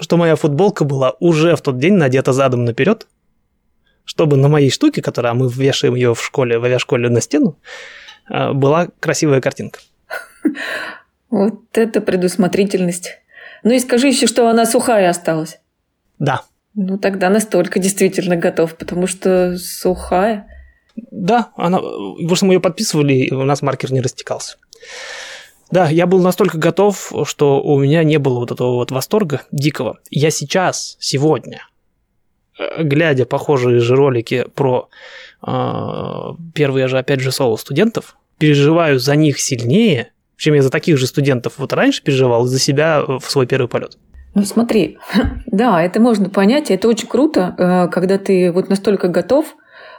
что 0.00 0.16
моя 0.16 0.37
футболка 0.37 0.85
была 0.85 1.14
уже 1.20 1.56
в 1.56 1.62
тот 1.62 1.78
день 1.78 1.94
надета 1.94 2.32
задом 2.32 2.64
наперед, 2.64 3.06
чтобы 4.04 4.37
на 4.37 4.48
моей 4.48 4.70
штуке, 4.70 5.02
которая 5.02 5.35
мы 5.35 5.48
вешаем 5.48 5.94
ее 5.94 6.14
в 6.14 6.24
школе, 6.24 6.59
в 6.59 6.64
авиашколе 6.64 7.09
на 7.09 7.20
стену, 7.20 7.59
а, 8.28 8.52
была 8.52 8.88
красивая 9.00 9.40
картинка. 9.40 9.80
Вот 11.28 11.76
это 11.76 12.00
предусмотрительность. 12.00 13.18
Ну 13.64 13.72
и 13.72 13.80
скажи 13.80 14.09
еще, 14.09 14.26
что 14.26 14.48
она 14.48 14.64
сухая 14.64 15.11
осталась. 15.11 15.59
Да. 16.18 16.42
Ну 16.74 16.98
тогда 16.98 17.30
настолько 17.30 17.78
действительно 17.78 18.37
готов, 18.37 18.76
потому 18.76 19.06
что 19.06 19.56
сухая. 19.59 20.46
Да, 21.11 21.50
она, 21.56 21.78
потому 21.78 22.37
что 22.37 22.46
мы 22.46 22.54
ее 22.54 22.61
подписывали, 22.61 23.14
и 23.14 23.35
у 23.35 23.42
нас 23.42 23.61
маркер 23.61 23.92
не 23.92 24.00
растекался. 24.00 24.56
Да, 25.70 25.88
я 25.88 26.07
был 26.07 26.20
настолько 26.20 26.59
готов, 26.59 27.12
что 27.24 27.61
у 27.61 27.79
меня 27.79 28.05
не 28.05 28.18
было 28.18 28.38
вот 28.38 28.52
этого 28.52 28.74
вот 28.74 28.90
восторга 28.90 29.42
дикого. 29.50 29.98
Я 30.11 30.31
сейчас, 30.31 30.96
сегодня, 31.00 31.66
э, 32.59 32.83
глядя 32.83 33.26
похожие 33.26 33.81
же 33.81 33.96
ролики 33.96 34.46
про 34.55 34.88
э, 35.46 35.50
первые 36.55 36.87
же, 36.88 36.98
опять 36.98 37.20
же, 37.20 37.33
соло 37.33 37.57
студентов, 37.57 38.16
переживаю 38.38 39.00
за 39.00 39.16
них 39.16 39.40
сильнее, 39.40 40.12
чем 40.37 40.55
я 40.55 40.62
за 40.62 40.70
таких 40.70 40.98
же 40.98 41.07
студентов 41.07 41.55
вот 41.57 41.72
раньше 41.72 42.02
переживал, 42.02 42.44
за 42.46 42.59
себя 42.61 43.02
в 43.02 43.24
свой 43.24 43.46
первый 43.46 43.68
полет. 43.68 43.98
Ну 44.35 44.44
смотри, 44.44 44.98
да, 45.46 45.83
это 45.83 46.00
можно 46.00 46.29
понять, 46.29 46.70
это 46.70 46.87
очень 46.88 47.09
круто, 47.09 47.55
э, 47.59 47.88
когда 47.90 48.18
ты 48.18 48.52
вот 48.52 48.68
настолько 48.68 49.09
готов, 49.09 49.57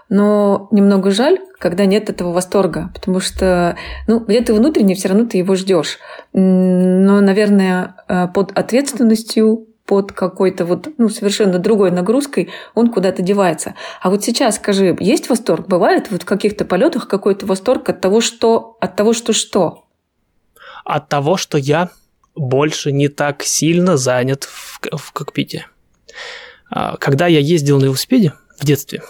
но 0.09 0.67
немного 0.71 1.11
жаль, 1.11 1.39
когда 1.59 1.85
нет 1.85 2.09
этого 2.09 2.31
восторга, 2.31 2.91
потому 2.93 3.19
что, 3.19 3.75
ну, 4.07 4.19
где-то 4.19 4.53
внутренне 4.53 4.95
все 4.95 5.09
равно 5.09 5.25
ты 5.25 5.37
его 5.37 5.55
ждешь. 5.55 5.97
Но, 6.33 7.19
наверное, 7.21 7.95
э, 8.07 8.27
под 8.27 8.57
ответственностью, 8.57 9.67
под 9.85 10.11
какой-то 10.11 10.65
вот, 10.65 10.89
ну, 10.97 11.09
совершенно 11.09 11.59
другой 11.59 11.91
нагрузкой 11.91 12.49
он 12.75 12.91
куда-то 12.91 13.21
девается. 13.21 13.75
А 14.01 14.09
вот 14.09 14.23
сейчас 14.23 14.57
скажи, 14.57 14.95
есть 14.99 15.29
восторг? 15.29 15.67
Бывает 15.67 16.11
вот 16.11 16.23
в 16.23 16.25
каких-то 16.25 16.65
полетах 16.65 17.07
какой-то 17.07 17.45
восторг 17.45 17.87
от 17.89 18.01
того, 18.01 18.21
что, 18.21 18.77
от 18.81 18.95
того, 18.95 19.13
что 19.13 19.33
что? 19.33 19.85
От 20.83 21.09
того, 21.09 21.37
что 21.37 21.57
я 21.57 21.89
больше 22.35 22.91
не 22.91 23.07
так 23.07 23.43
сильно 23.43 23.97
занят 23.97 24.43
в, 24.43 24.79
в 24.95 25.11
кокпите. 25.11 25.67
А, 26.69 26.97
когда 26.97 27.27
я 27.27 27.39
ездил 27.39 27.79
на 27.79 27.85
велосипеде 27.85 28.33
в 28.59 28.65
детстве, 28.65 29.01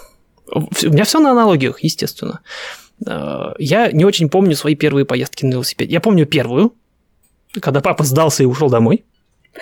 у 0.52 0.90
меня 0.90 1.04
все 1.04 1.20
на 1.20 1.32
аналогиях, 1.32 1.82
естественно. 1.82 2.40
Э, 3.06 3.52
я 3.58 3.92
не 3.92 4.04
очень 4.04 4.28
помню 4.28 4.56
свои 4.56 4.74
первые 4.74 5.04
поездки 5.04 5.44
на 5.44 5.52
велосипеде. 5.52 5.92
Я 5.92 6.00
помню 6.00 6.26
первую, 6.26 6.74
когда 7.60 7.80
папа 7.80 8.04
сдался 8.04 8.42
и 8.42 8.46
ушел 8.46 8.70
домой. 8.70 9.04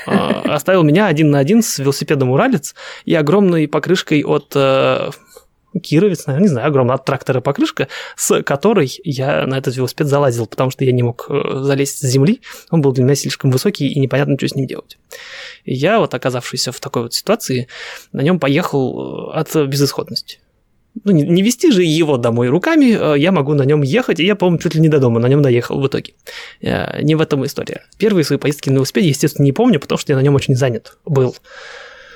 Э, 0.06 0.10
оставил 0.44 0.82
меня 0.82 1.06
один 1.06 1.30
на 1.30 1.38
один 1.38 1.62
с 1.62 1.78
велосипедом 1.78 2.30
Уралец 2.30 2.74
и 3.04 3.14
огромной 3.14 3.68
покрышкой 3.68 4.24
от 4.24 4.52
э, 4.54 5.10
Кировец, 5.82 6.26
наверное, 6.26 6.44
не 6.44 6.48
знаю, 6.48 6.68
огромная 6.68 6.94
от 6.94 7.04
трактора 7.04 7.42
покрышка, 7.42 7.88
с 8.16 8.42
которой 8.42 8.98
я 9.04 9.46
на 9.46 9.58
этот 9.58 9.76
велосипед 9.76 10.06
залазил, 10.06 10.46
потому 10.46 10.70
что 10.70 10.86
я 10.86 10.92
не 10.92 11.02
мог 11.02 11.26
залезть 11.28 11.98
с 11.98 12.06
земли, 12.06 12.40
он 12.70 12.80
был 12.80 12.92
для 12.92 13.04
меня 13.04 13.14
слишком 13.14 13.50
высокий 13.50 13.86
и 13.86 14.00
непонятно, 14.00 14.36
что 14.38 14.48
с 14.48 14.54
ним 14.54 14.66
делать. 14.66 14.96
И 15.64 15.74
я, 15.74 15.98
вот 15.98 16.14
оказавшийся 16.14 16.72
в 16.72 16.80
такой 16.80 17.02
вот 17.02 17.12
ситуации, 17.12 17.68
на 18.12 18.22
нем 18.22 18.40
поехал 18.40 19.32
от 19.34 19.54
безысходности 19.54 20.38
ну, 21.04 21.12
не, 21.12 21.22
не 21.22 21.42
вести 21.42 21.70
же 21.70 21.82
его 21.82 22.16
домой 22.16 22.48
руками, 22.48 22.96
э, 22.98 23.18
я 23.18 23.32
могу 23.32 23.54
на 23.54 23.62
нем 23.62 23.82
ехать, 23.82 24.20
и 24.20 24.24
я, 24.24 24.36
по-моему, 24.36 24.58
чуть 24.58 24.74
ли 24.74 24.80
не 24.80 24.88
до 24.88 24.98
дома 24.98 25.20
на 25.20 25.26
нем 25.26 25.42
доехал 25.42 25.80
в 25.80 25.86
итоге. 25.86 26.14
Э, 26.60 27.02
не 27.02 27.14
в 27.14 27.20
этом 27.20 27.44
история. 27.44 27.82
Первые 27.98 28.24
свои 28.24 28.38
поездки 28.38 28.70
на 28.70 28.76
велосипеде, 28.76 29.08
естественно, 29.08 29.44
не 29.44 29.52
помню, 29.52 29.80
потому 29.80 29.98
что 29.98 30.12
я 30.12 30.16
на 30.16 30.22
нем 30.22 30.34
очень 30.34 30.54
занят 30.54 30.96
был. 31.04 31.36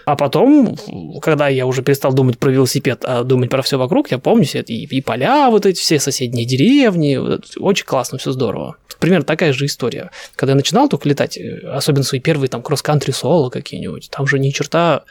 А 0.07 0.17
потом, 0.17 0.77
когда 1.23 1.49
я 1.49 1.67
уже 1.67 1.83
перестал 1.83 2.13
думать 2.13 2.39
про 2.39 2.51
велосипед, 2.51 3.05
а 3.05 3.23
думать 3.23 3.51
про 3.51 3.63
все 3.63 3.79
вокруг, 3.79 4.11
я 4.11 4.19
помню 4.19 4.45
все 4.45 4.61
это, 4.61 4.73
и, 4.73 4.85
и 4.85 5.01
поля 5.01 5.51
вот 5.51 5.67
эти, 5.67 5.81
все 5.81 6.01
соседние 6.01 6.47
деревни, 6.47 7.17
вот 7.17 7.53
очень 7.59 7.87
классно, 7.87 8.19
все 8.19 8.33
здорово. 8.33 8.77
Примерно 8.99 9.25
такая 9.25 9.53
же 9.53 9.67
история. 9.67 10.11
Когда 10.37 10.53
я 10.53 10.57
начинал 10.57 10.89
только 10.89 11.09
летать, 11.09 11.39
э, 11.39 11.61
особенно 11.73 12.05
свои 12.05 12.21
первые 12.21 12.49
там 12.49 12.63
кросс-кантри 12.63 13.13
соло 13.13 13.51
какие-нибудь, 13.51 14.11
там 14.11 14.27
же 14.27 14.39
ни 14.39 14.51
черта 14.51 15.05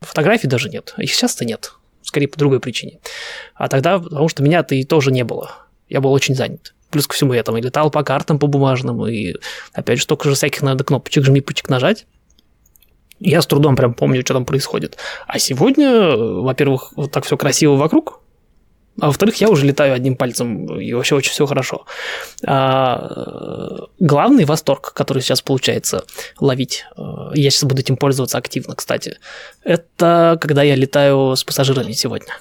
фотографий 0.00 0.46
даже 0.46 0.68
нет. 0.68 0.94
Их 0.98 1.12
сейчас-то 1.12 1.44
нет, 1.44 1.72
скорее 2.06 2.28
по 2.28 2.38
другой 2.38 2.60
причине. 2.60 3.00
А 3.54 3.68
тогда, 3.68 3.98
потому 3.98 4.28
что 4.28 4.42
меня-то 4.42 4.74
и 4.74 4.84
тоже 4.84 5.10
не 5.12 5.24
было. 5.24 5.50
Я 5.88 6.00
был 6.00 6.12
очень 6.12 6.34
занят. 6.34 6.74
Плюс 6.90 7.06
ко 7.06 7.14
всему 7.14 7.34
я 7.34 7.42
там 7.42 7.56
и 7.56 7.60
летал 7.60 7.90
по 7.90 8.02
картам, 8.02 8.38
по 8.38 8.46
бумажным, 8.46 9.06
и 9.06 9.34
опять 9.72 9.98
же, 9.98 10.04
столько 10.04 10.28
же 10.28 10.34
всяких 10.34 10.62
надо 10.62 10.84
кнопочек 10.84 11.24
жми, 11.24 11.40
пучек 11.40 11.68
нажать. 11.68 12.06
Я 13.18 13.42
с 13.42 13.46
трудом 13.46 13.76
прям 13.76 13.94
помню, 13.94 14.20
что 14.22 14.34
там 14.34 14.44
происходит. 14.44 14.98
А 15.26 15.38
сегодня, 15.38 16.16
во-первых, 16.16 16.92
вот 16.96 17.10
так 17.10 17.24
все 17.24 17.36
красиво 17.36 17.74
вокруг, 17.74 18.20
а 19.00 19.08
во-вторых, 19.08 19.36
я 19.36 19.48
уже 19.48 19.66
летаю 19.66 19.94
одним 19.94 20.16
пальцем, 20.16 20.80
и 20.80 20.92
вообще 20.94 21.16
очень 21.16 21.30
все 21.30 21.46
хорошо. 21.46 21.84
А, 22.46 23.88
главный 23.98 24.44
восторг, 24.44 24.92
который 24.94 25.22
сейчас 25.22 25.42
получается 25.42 26.04
ловить, 26.40 26.84
э, 26.96 27.02
я 27.34 27.50
сейчас 27.50 27.64
буду 27.64 27.80
этим 27.80 27.96
пользоваться 27.96 28.38
активно, 28.38 28.74
кстати, 28.74 29.18
это 29.62 30.38
когда 30.40 30.62
я 30.62 30.76
летаю 30.76 31.36
с 31.36 31.44
пассажирами 31.44 31.92
сегодня. 31.92 32.38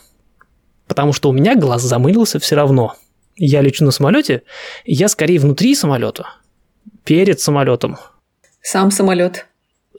Потому 0.88 1.14
что 1.14 1.30
у 1.30 1.34
меня 1.34 1.56
глаз 1.56 1.82
замылился 1.82 2.40
все 2.40 2.56
равно. 2.56 2.96
Я 3.36 3.62
лечу 3.62 3.84
на 3.84 3.92
самолете, 3.92 4.44
я 4.86 5.10
скорее 5.10 5.40
внутри 5.40 5.76
самолета, 5.76 6.28
перед 7.04 7.42
самолетом. 7.42 7.98
Сам 8.62 8.92
самолет. 8.92 9.46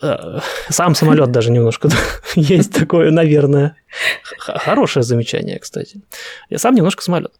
Э, 0.02 0.40
сам 0.68 0.94
самолет 0.94 1.30
даже 1.30 1.50
немножко 1.50 1.88
есть 2.34 2.72
такое, 2.72 3.10
наверное. 3.10 3.76
Хорошее 4.38 5.02
замечание, 5.02 5.58
кстати. 5.58 6.02
Я 6.50 6.58
сам 6.58 6.74
немножко 6.74 7.02
самолет. 7.02 7.32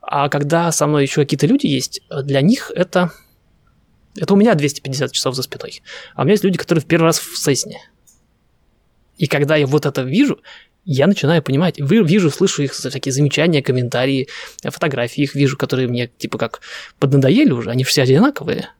А 0.00 0.28
когда 0.28 0.70
со 0.70 0.86
мной 0.86 1.02
еще 1.02 1.22
какие-то 1.22 1.46
люди 1.46 1.66
есть, 1.66 2.02
для 2.22 2.40
них 2.40 2.70
это... 2.74 3.10
Это 4.18 4.32
у 4.32 4.36
меня 4.36 4.54
250 4.54 5.12
часов 5.12 5.34
за 5.34 5.42
спиной. 5.42 5.82
А 6.14 6.22
у 6.22 6.24
меня 6.24 6.32
есть 6.32 6.44
люди, 6.44 6.56
которые 6.56 6.82
в 6.82 6.86
первый 6.86 7.04
раз 7.04 7.18
в 7.18 7.36
Сесне. 7.36 7.80
И 9.18 9.26
когда 9.26 9.56
я 9.56 9.66
вот 9.66 9.84
это 9.84 10.02
вижу, 10.02 10.40
я 10.84 11.06
начинаю 11.06 11.42
понимать, 11.42 11.74
вижу, 11.78 12.30
слышу 12.30 12.62
их 12.62 12.72
всякие 12.72 13.12
замечания, 13.12 13.60
комментарии, 13.60 14.28
фотографии 14.62 15.24
их 15.24 15.34
вижу, 15.34 15.58
которые 15.58 15.88
мне 15.88 16.06
типа 16.06 16.38
как 16.38 16.60
поднадоели 16.98 17.50
уже, 17.50 17.70
они 17.70 17.84
все 17.84 18.02
одинаковые. 18.02 18.70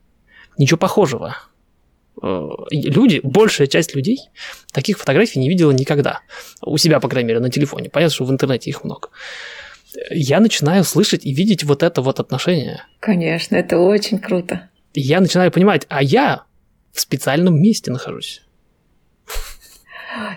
Ничего 0.57 0.79
похожего. 0.79 1.37
Э, 2.22 2.48
люди, 2.70 3.20
большая 3.22 3.66
часть 3.66 3.94
людей 3.94 4.31
таких 4.72 4.98
фотографий 4.98 5.38
не 5.38 5.48
видела 5.48 5.70
никогда. 5.70 6.20
У 6.62 6.76
себя, 6.79 7.00
по 7.00 7.09
крайней 7.09 7.29
мере, 7.29 7.40
на 7.40 7.50
телефоне. 7.50 7.90
Понятно, 7.90 8.14
что 8.14 8.24
в 8.24 8.31
интернете 8.31 8.70
их 8.70 8.85
много. 8.85 9.09
Я 10.11 10.40
начинаю 10.40 10.85
слышать 10.85 11.24
и 11.24 11.33
видеть 11.33 11.64
вот 11.64 11.83
это 11.83 12.02
вот 12.02 12.20
отношение. 12.20 12.83
Конечно, 13.00 13.57
это 13.57 13.79
очень 13.79 14.18
круто. 14.18 14.68
я 14.94 15.20
начинаю 15.20 15.50
понимать, 15.50 15.87
а 15.88 16.02
я 16.02 16.44
в 16.92 17.00
специальном 17.00 17.61
месте 17.61 17.90
нахожусь. 17.90 18.42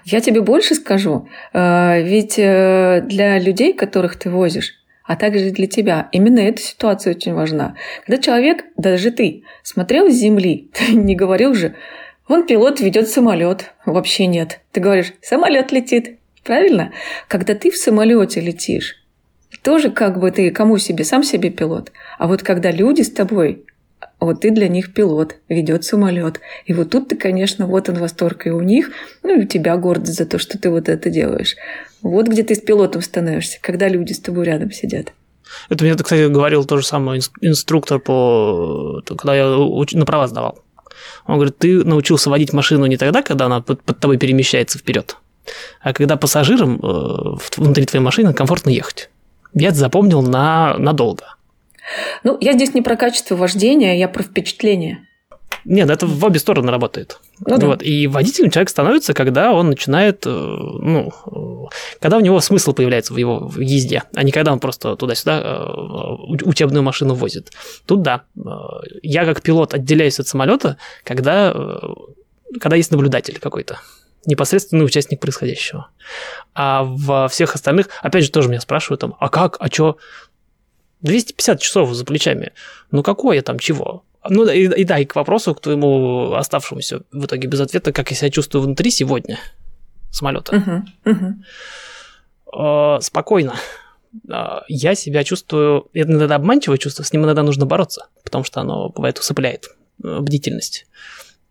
Я 0.04 0.20
тебе 0.20 0.42
больше 0.42 0.76
скажу, 0.76 1.30
э, 1.54 2.04
ведь 2.04 2.38
э, 2.38 3.02
для 3.08 3.40
людей, 3.40 3.74
которых 3.74 4.18
ты 4.18 4.30
возишь, 4.30 4.79
а 5.10 5.16
также 5.16 5.50
для 5.50 5.66
тебя. 5.66 6.08
Именно 6.12 6.42
эта 6.42 6.62
ситуация 6.62 7.16
очень 7.16 7.34
важна. 7.34 7.76
Когда 8.06 8.22
человек, 8.22 8.66
даже 8.78 9.10
ты, 9.10 9.44
смотрел 9.64 10.08
с 10.08 10.14
земли, 10.14 10.70
ты 10.74 10.94
не 10.94 11.16
говорил 11.16 11.56
же, 11.56 11.74
вон 12.28 12.46
пилот 12.46 12.80
ведет 12.80 13.10
самолет. 13.10 13.74
Вообще 13.88 14.28
нет. 14.28 14.60
Ты 14.72 14.82
говоришь, 14.82 15.14
самолет 15.20 15.72
летит. 15.72 16.20
Правильно? 16.44 16.94
Когда 17.28 17.56
ты 17.56 17.72
в 17.72 17.78
самолете 17.78 18.40
летишь, 18.40 19.04
тоже 19.64 19.90
как 19.90 20.20
бы 20.20 20.30
ты 20.30 20.52
кому 20.52 20.78
себе, 20.78 21.04
сам 21.04 21.24
себе 21.24 21.50
пилот. 21.50 21.92
А 22.20 22.28
вот 22.28 22.44
когда 22.44 22.70
люди 22.70 23.02
с 23.02 23.10
тобой, 23.10 23.66
вот 24.20 24.42
ты 24.42 24.52
для 24.52 24.68
них 24.68 24.94
пилот, 24.94 25.38
ведет 25.50 25.86
самолет. 25.86 26.40
И 26.66 26.74
вот 26.74 26.92
тут 26.92 27.08
ты, 27.08 27.16
конечно, 27.16 27.66
вот 27.66 27.90
он 27.90 27.96
восторг 27.98 28.46
и 28.46 28.52
у 28.52 28.62
них, 28.62 28.92
ну 29.24 29.40
и 29.40 29.44
у 29.44 29.48
тебя 29.48 29.76
гордость 29.76 30.20
за 30.20 30.28
то, 30.28 30.38
что 30.38 30.60
ты 30.60 30.70
вот 30.70 30.88
это 30.88 31.10
делаешь. 31.10 31.56
Вот 32.02 32.28
где 32.28 32.44
ты 32.44 32.56
с 32.56 32.60
пилотом 32.60 33.02
становишься, 33.02 33.60
когда 33.62 33.88
люди 33.88 34.14
с 34.14 34.20
тобой 34.20 34.46
рядом 34.46 34.72
сидят. 34.72 35.14
Это 35.70 35.84
мне, 35.84 35.96
кстати, 35.96 36.28
говорил 36.30 36.66
тот 36.66 36.80
же 36.80 36.86
самый 36.86 37.22
инструктор 37.42 38.00
по... 38.00 39.02
когда 39.06 39.36
я 39.36 39.46
на 39.48 40.06
права 40.06 40.28
сдавал. 40.28 40.60
Он 41.26 41.36
говорит, 41.36 41.58
ты 41.58 41.84
научился 41.84 42.30
водить 42.30 42.54
машину 42.54 42.86
не 42.86 42.98
тогда, 42.98 43.22
когда 43.22 43.46
она 43.46 43.62
под, 43.62 43.82
под 43.84 44.00
тобой 44.00 44.18
перемещается 44.18 44.78
вперед, 44.78 45.18
а 45.82 45.94
когда 45.94 46.18
пассажирам 46.18 46.80
э, 46.80 47.38
внутри 47.58 47.86
твоей 47.86 48.04
машины 48.04 48.34
комфортно 48.34 48.70
ехать. 48.70 49.10
Я 49.54 49.70
это 49.70 49.78
запомнил 49.78 50.22
на, 50.22 50.78
надолго. 50.78 51.36
Ну, 52.24 52.38
я 52.40 52.54
здесь 52.54 52.74
не 52.74 52.82
про 52.82 52.96
качество 52.96 53.36
вождения, 53.36 53.98
я 53.98 54.08
про 54.08 54.24
впечатление. 54.24 55.08
Нет, 55.66 55.90
это 55.90 56.06
в 56.06 56.24
обе 56.24 56.40
стороны 56.40 56.72
работает. 56.72 57.20
Ну, 57.46 57.58
да. 57.58 57.78
И 57.86 58.08
водителем 58.08 58.52
человек 58.52 58.70
становится, 58.70 59.14
когда 59.14 59.54
он 59.54 59.70
начинает, 59.70 60.26
э, 60.26 60.30
ну, 60.30 61.70
когда 62.00 62.18
у 62.18 62.22
него 62.22 62.40
смысл 62.42 62.74
появляется 62.74 63.14
в 63.14 63.18
его 63.18 63.52
езде, 63.58 64.04
а 64.14 64.24
не 64.24 64.32
когда 64.32 64.52
он 64.52 64.60
просто 64.60 64.96
туда-сюда 64.96 65.42
э, 65.42 65.66
учебную 66.44 66.84
машину 66.84 67.14
возит. 67.14 67.52
Тут 67.86 68.02
да, 68.02 68.24
э, 68.36 68.42
я 69.04 69.26
как 69.26 69.42
пилот 69.42 69.74
отделяюсь 69.74 70.20
от 70.20 70.28
самолета, 70.28 70.78
когда, 71.04 71.56
когда 72.60 72.76
есть 72.76 72.92
наблюдатель 72.92 73.40
какой-то 73.40 73.80
непосредственный 74.26 74.86
участник 74.86 75.20
происходящего. 75.20 75.90
А 76.54 76.84
во 76.84 77.28
всех 77.30 77.56
остальных, 77.56 77.88
опять 78.02 78.26
же, 78.26 78.32
тоже 78.32 78.50
меня 78.50 78.60
спрашивают 78.60 79.02
там, 79.02 79.16
а 79.20 79.30
как, 79.30 79.58
а 79.60 79.68
что? 79.68 79.98
250 81.02 81.62
часов 81.62 81.94
за 81.94 82.06
плечами. 82.06 82.52
Ну 82.92 83.04
какое 83.04 83.42
там 83.42 83.60
чего? 83.60 84.04
Ну 84.28 84.48
и, 84.50 84.82
и 84.82 84.84
да, 84.84 85.00
и 85.00 85.06
к 85.06 85.16
вопросу, 85.16 85.56
к 85.56 85.62
твоему 85.62 86.34
оставшемуся 86.34 87.04
в 87.12 87.26
итоге 87.26 87.48
без 87.48 87.60
ответа, 87.62 87.94
как 87.94 88.10
я 88.12 88.18
себя 88.18 88.30
чувствую 88.30 88.64
внутри 88.64 88.92
сегодня 88.92 89.40
самолета. 90.12 90.84
Uh-huh, 91.06 91.36
uh-huh. 92.52 93.02
спокойно. 93.02 93.56
А, 94.30 94.64
я 94.68 94.96
себя 94.96 95.24
чувствую, 95.24 95.88
это 95.94 96.12
иногда 96.12 96.36
обманчивое 96.36 96.78
чувство, 96.78 97.04
с 97.04 97.14
ним 97.14 97.26
иногда 97.26 97.44
нужно 97.44 97.66
бороться, 97.66 98.08
потому 98.24 98.44
что 98.44 98.62
оно 98.62 98.90
бывает 98.90 99.20
усыпляет 99.20 99.70
э, 100.04 100.20
бдительность. 100.20 100.88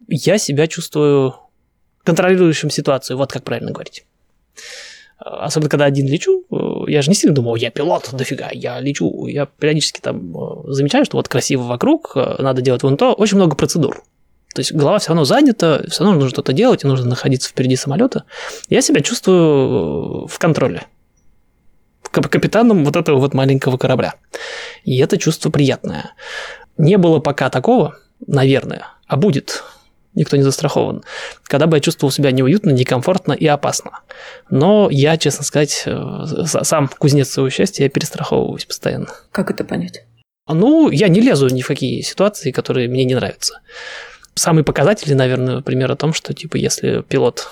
Я 0.08 0.38
себя 0.38 0.66
чувствую 0.66 1.34
контролирующим 2.04 2.70
ситуацию, 2.70 3.16
вот 3.16 3.32
как 3.32 3.44
правильно 3.44 3.70
говорить. 3.70 4.04
Особенно, 5.18 5.68
когда 5.68 5.84
один 5.84 6.06
лечу, 6.06 6.44
э, 6.50 6.90
я 6.90 7.02
же 7.02 7.10
не 7.10 7.14
сильно 7.14 7.34
думаю, 7.34 7.60
я 7.60 7.70
пилот, 7.70 8.08
дофига, 8.12 8.50
я 8.52 8.78
лечу. 8.80 9.26
Я 9.26 9.46
периодически 9.46 10.00
там 10.00 10.36
э, 10.36 10.72
замечаю, 10.72 11.04
что 11.04 11.16
вот 11.16 11.28
красиво 11.28 11.62
вокруг, 11.62 12.12
э, 12.14 12.36
надо 12.38 12.62
делать 12.62 12.84
вон 12.84 12.96
то, 12.96 13.14
очень 13.14 13.36
много 13.36 13.56
процедур. 13.56 14.04
То 14.54 14.60
есть 14.60 14.72
голова 14.72 14.98
все 14.98 15.08
равно 15.08 15.24
занята, 15.24 15.82
все 15.88 16.04
равно 16.04 16.14
нужно 16.14 16.30
что-то 16.30 16.52
делать, 16.52 16.84
и 16.84 16.86
нужно 16.86 17.06
находиться 17.06 17.50
впереди 17.50 17.74
самолета. 17.74 18.24
Я 18.68 18.80
себя 18.80 19.00
чувствую 19.00 20.26
в 20.28 20.38
контроле. 20.38 20.84
Капитаном 22.10 22.84
вот 22.84 22.96
этого 22.96 23.18
вот 23.18 23.34
маленького 23.34 23.76
корабля. 23.76 24.14
И 24.84 24.98
это 24.98 25.18
чувство 25.18 25.50
приятное. 25.50 26.12
Не 26.76 26.96
было 26.96 27.18
пока 27.18 27.50
такого, 27.50 27.98
наверное, 28.26 28.86
а 29.06 29.16
будет 29.16 29.62
никто 30.18 30.36
не 30.36 30.42
застрахован. 30.42 31.02
Когда 31.44 31.66
бы 31.66 31.76
я 31.76 31.80
чувствовал 31.80 32.10
себя 32.10 32.30
неуютно, 32.30 32.70
некомфортно 32.70 33.32
и 33.32 33.46
опасно. 33.46 34.00
Но 34.50 34.88
я, 34.90 35.16
честно 35.16 35.44
сказать, 35.44 35.84
э, 35.86 36.24
сам 36.44 36.88
кузнец 36.88 37.30
своего 37.30 37.48
счастья, 37.50 37.84
я 37.84 37.90
перестраховываюсь 37.90 38.66
постоянно. 38.66 39.08
Как 39.32 39.50
это 39.50 39.64
понять? 39.64 40.04
Ну, 40.48 40.90
я 40.90 41.08
не 41.08 41.20
лезу 41.20 41.48
ни 41.48 41.62
в 41.62 41.66
какие 41.66 42.00
ситуации, 42.00 42.50
которые 42.50 42.88
мне 42.88 43.04
не 43.04 43.14
нравятся. 43.14 43.60
Самый 44.34 44.64
показательный, 44.64 45.16
наверное, 45.16 45.60
пример 45.60 45.90
о 45.92 45.96
том, 45.96 46.12
что, 46.12 46.32
типа, 46.34 46.56
если 46.56 47.02
пилот 47.02 47.50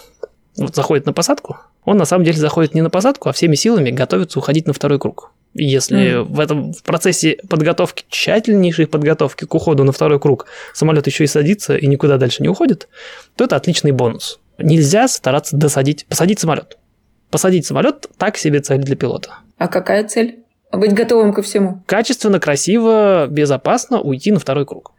вот 0.57 0.74
заходит 0.74 1.07
на 1.07 1.12
посадку, 1.12 1.59
он 1.85 1.98
на 1.98 2.05
самом 2.05 2.24
деле 2.24 2.38
заходит 2.38 2.74
не 2.74 2.83
на 2.83 2.90
посадку, 2.90 3.29
а 3.29 3.33
всеми 3.33 3.55
силами 3.55 3.90
готовится 3.90 4.38
уходить 4.38 4.66
на 4.66 4.72
второй 4.72 4.98
круг. 4.98 5.33
Если 5.54 6.20
mm. 6.20 6.22
в 6.24 6.40
этом 6.40 6.72
в 6.72 6.82
процессе 6.82 7.38
подготовки, 7.48 8.04
тщательнейшей 8.09 8.87
подготовки 8.87 9.44
к 9.44 9.54
уходу 9.54 9.85
на 9.85 9.92
второй 9.92 10.20
круг 10.20 10.46
самолет 10.74 11.06
еще 11.06 11.24
и 11.24 11.26
садится 11.26 11.76
и 11.76 11.87
никуда 11.87 12.18
дальше 12.18 12.42
не 12.42 12.48
уходит, 12.48 12.88
то 13.37 13.44
это 13.44 13.56
отличный 13.56 13.92
бонус. 13.92 14.38
Нельзя 14.59 15.09
стараться 15.09 15.56
досадить, 15.56 16.06
посадить 16.06 16.40
самолет. 16.40 16.78
Посадить 17.30 17.66
самолет 17.66 18.06
так 18.18 18.37
себе 18.37 18.61
цель 18.61 18.82
для 18.82 18.96
пилота. 18.96 19.38
А 19.59 19.68
какая 19.68 20.06
цель? 20.06 20.40
Быть 20.72 20.92
готовым 20.92 21.32
ко 21.32 21.42
всему. 21.42 21.82
Качественно, 21.87 22.40
красиво, 22.40 23.26
безопасно 23.28 24.00
уйти 24.00 24.32
на 24.32 24.38
второй 24.38 24.66
круг. 24.66 24.92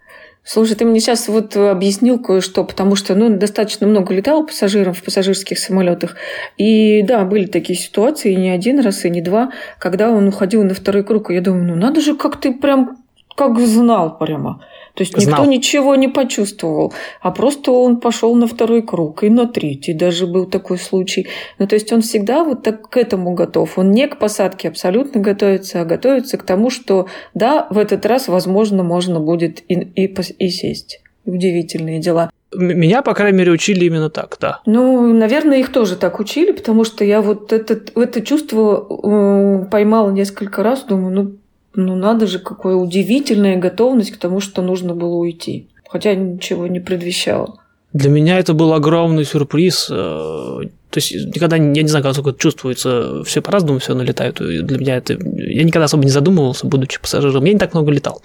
Слушай, 0.49 0.77
ты 0.77 0.85
мне 0.85 1.01
сейчас 1.01 1.27
вот 1.27 1.57
объяснил 1.57 2.19
кое-что, 2.19 2.63
потому 2.63 2.95
что 2.95 3.15
ну, 3.15 3.37
достаточно 3.37 3.85
много 3.85 4.13
летал 4.13 4.45
пассажиров 4.45 4.97
в 4.97 5.03
пассажирских 5.03 5.59
самолетах. 5.59 6.15
И 6.55 7.01
да, 7.01 7.25
были 7.25 7.47
такие 7.47 7.77
ситуации, 7.77 8.33
не 8.33 8.49
один 8.51 8.79
раз, 8.79 9.03
и 9.03 9.09
не 9.09 9.21
два, 9.21 9.51
когда 9.77 10.09
он 10.09 10.29
уходил 10.29 10.63
на 10.63 10.73
второй 10.73 11.03
круг. 11.03 11.31
И 11.31 11.33
я 11.33 11.41
думаю, 11.41 11.65
ну 11.65 11.75
надо 11.75 11.99
же, 11.99 12.15
как 12.15 12.39
ты 12.39 12.53
прям 12.53 12.97
как 13.37 13.59
знал 13.59 14.17
прямо. 14.17 14.65
То 14.95 15.03
есть 15.03 15.15
никто 15.15 15.35
Знал. 15.35 15.45
ничего 15.45 15.95
не 15.95 16.07
почувствовал, 16.07 16.91
а 17.21 17.29
просто 17.29 17.71
он 17.71 17.99
пошел 17.99 18.33
на 18.33 18.47
второй 18.47 18.81
круг 18.81 19.23
и 19.23 19.29
на 19.29 19.45
третий 19.45 19.93
даже 19.93 20.25
был 20.25 20.47
такой 20.47 20.79
случай. 20.79 21.27
Ну, 21.59 21.67
то 21.67 21.75
есть 21.75 21.93
он 21.93 22.01
всегда 22.01 22.43
вот 22.43 22.63
так 22.63 22.89
к 22.89 22.97
этому 22.97 23.35
готов. 23.35 23.77
Он 23.77 23.91
не 23.91 24.07
к 24.07 24.17
посадке 24.17 24.69
абсолютно 24.69 25.21
готовится, 25.21 25.81
а 25.81 25.85
готовится 25.85 26.39
к 26.39 26.43
тому, 26.43 26.71
что 26.71 27.05
да, 27.35 27.67
в 27.69 27.77
этот 27.77 28.07
раз, 28.07 28.27
возможно, 28.27 28.81
можно 28.81 29.19
будет 29.19 29.61
и, 29.67 29.75
и, 29.75 30.15
и 30.39 30.49
сесть. 30.49 30.99
Удивительные 31.25 31.99
дела. 31.99 32.31
Меня, 32.55 33.03
по 33.03 33.13
крайней 33.13 33.37
мере, 33.37 33.51
учили 33.51 33.85
именно 33.85 34.09
так, 34.09 34.37
да. 34.41 34.61
Ну, 34.65 35.13
наверное, 35.13 35.59
их 35.59 35.71
тоже 35.71 35.95
так 35.95 36.19
учили, 36.19 36.53
потому 36.53 36.83
что 36.83 37.03
я 37.03 37.21
вот 37.21 37.53
это, 37.53 37.79
это 37.95 38.21
чувство 38.21 38.87
э, 38.89 39.65
поймала 39.69 40.09
несколько 40.09 40.63
раз, 40.63 40.85
думаю, 40.85 41.13
ну, 41.13 41.31
ну 41.77 41.95
надо 41.95 42.25
же, 42.25 42.39
какая 42.39 42.73
удивительная 42.73 43.55
готовность 43.55 44.11
к 44.11 44.17
тому, 44.17 44.39
что 44.39 44.63
нужно 44.63 44.95
было 44.95 45.13
уйти. 45.13 45.69
Хотя 45.87 46.15
ничего 46.15 46.65
не 46.65 46.79
предвещало. 46.79 47.59
Для 47.93 48.09
меня 48.09 48.39
это 48.39 48.55
был 48.55 48.73
огромный 48.73 49.23
сюрприз. 49.23 49.87
Э, 49.91 49.93
то 49.93 50.97
есть 50.97 51.13
никогда, 51.13 51.55
я 51.55 51.61
не 51.61 51.87
знаю, 51.87 52.03
как 52.03 52.17
это 52.17 52.33
чувствуется, 52.33 53.23
все 53.23 53.43
по-разному 53.43 53.77
все 53.77 53.93
налетают. 53.93 54.37
Для 54.37 54.77
меня 54.77 54.97
это... 54.97 55.13
Я 55.13 55.63
никогда 55.63 55.85
особо 55.85 56.03
не 56.03 56.09
задумывался, 56.09 56.65
будучи 56.65 56.99
пассажиром. 56.99 57.45
Я 57.45 57.53
не 57.53 57.59
так 57.59 57.75
много 57.75 57.91
летал, 57.91 58.23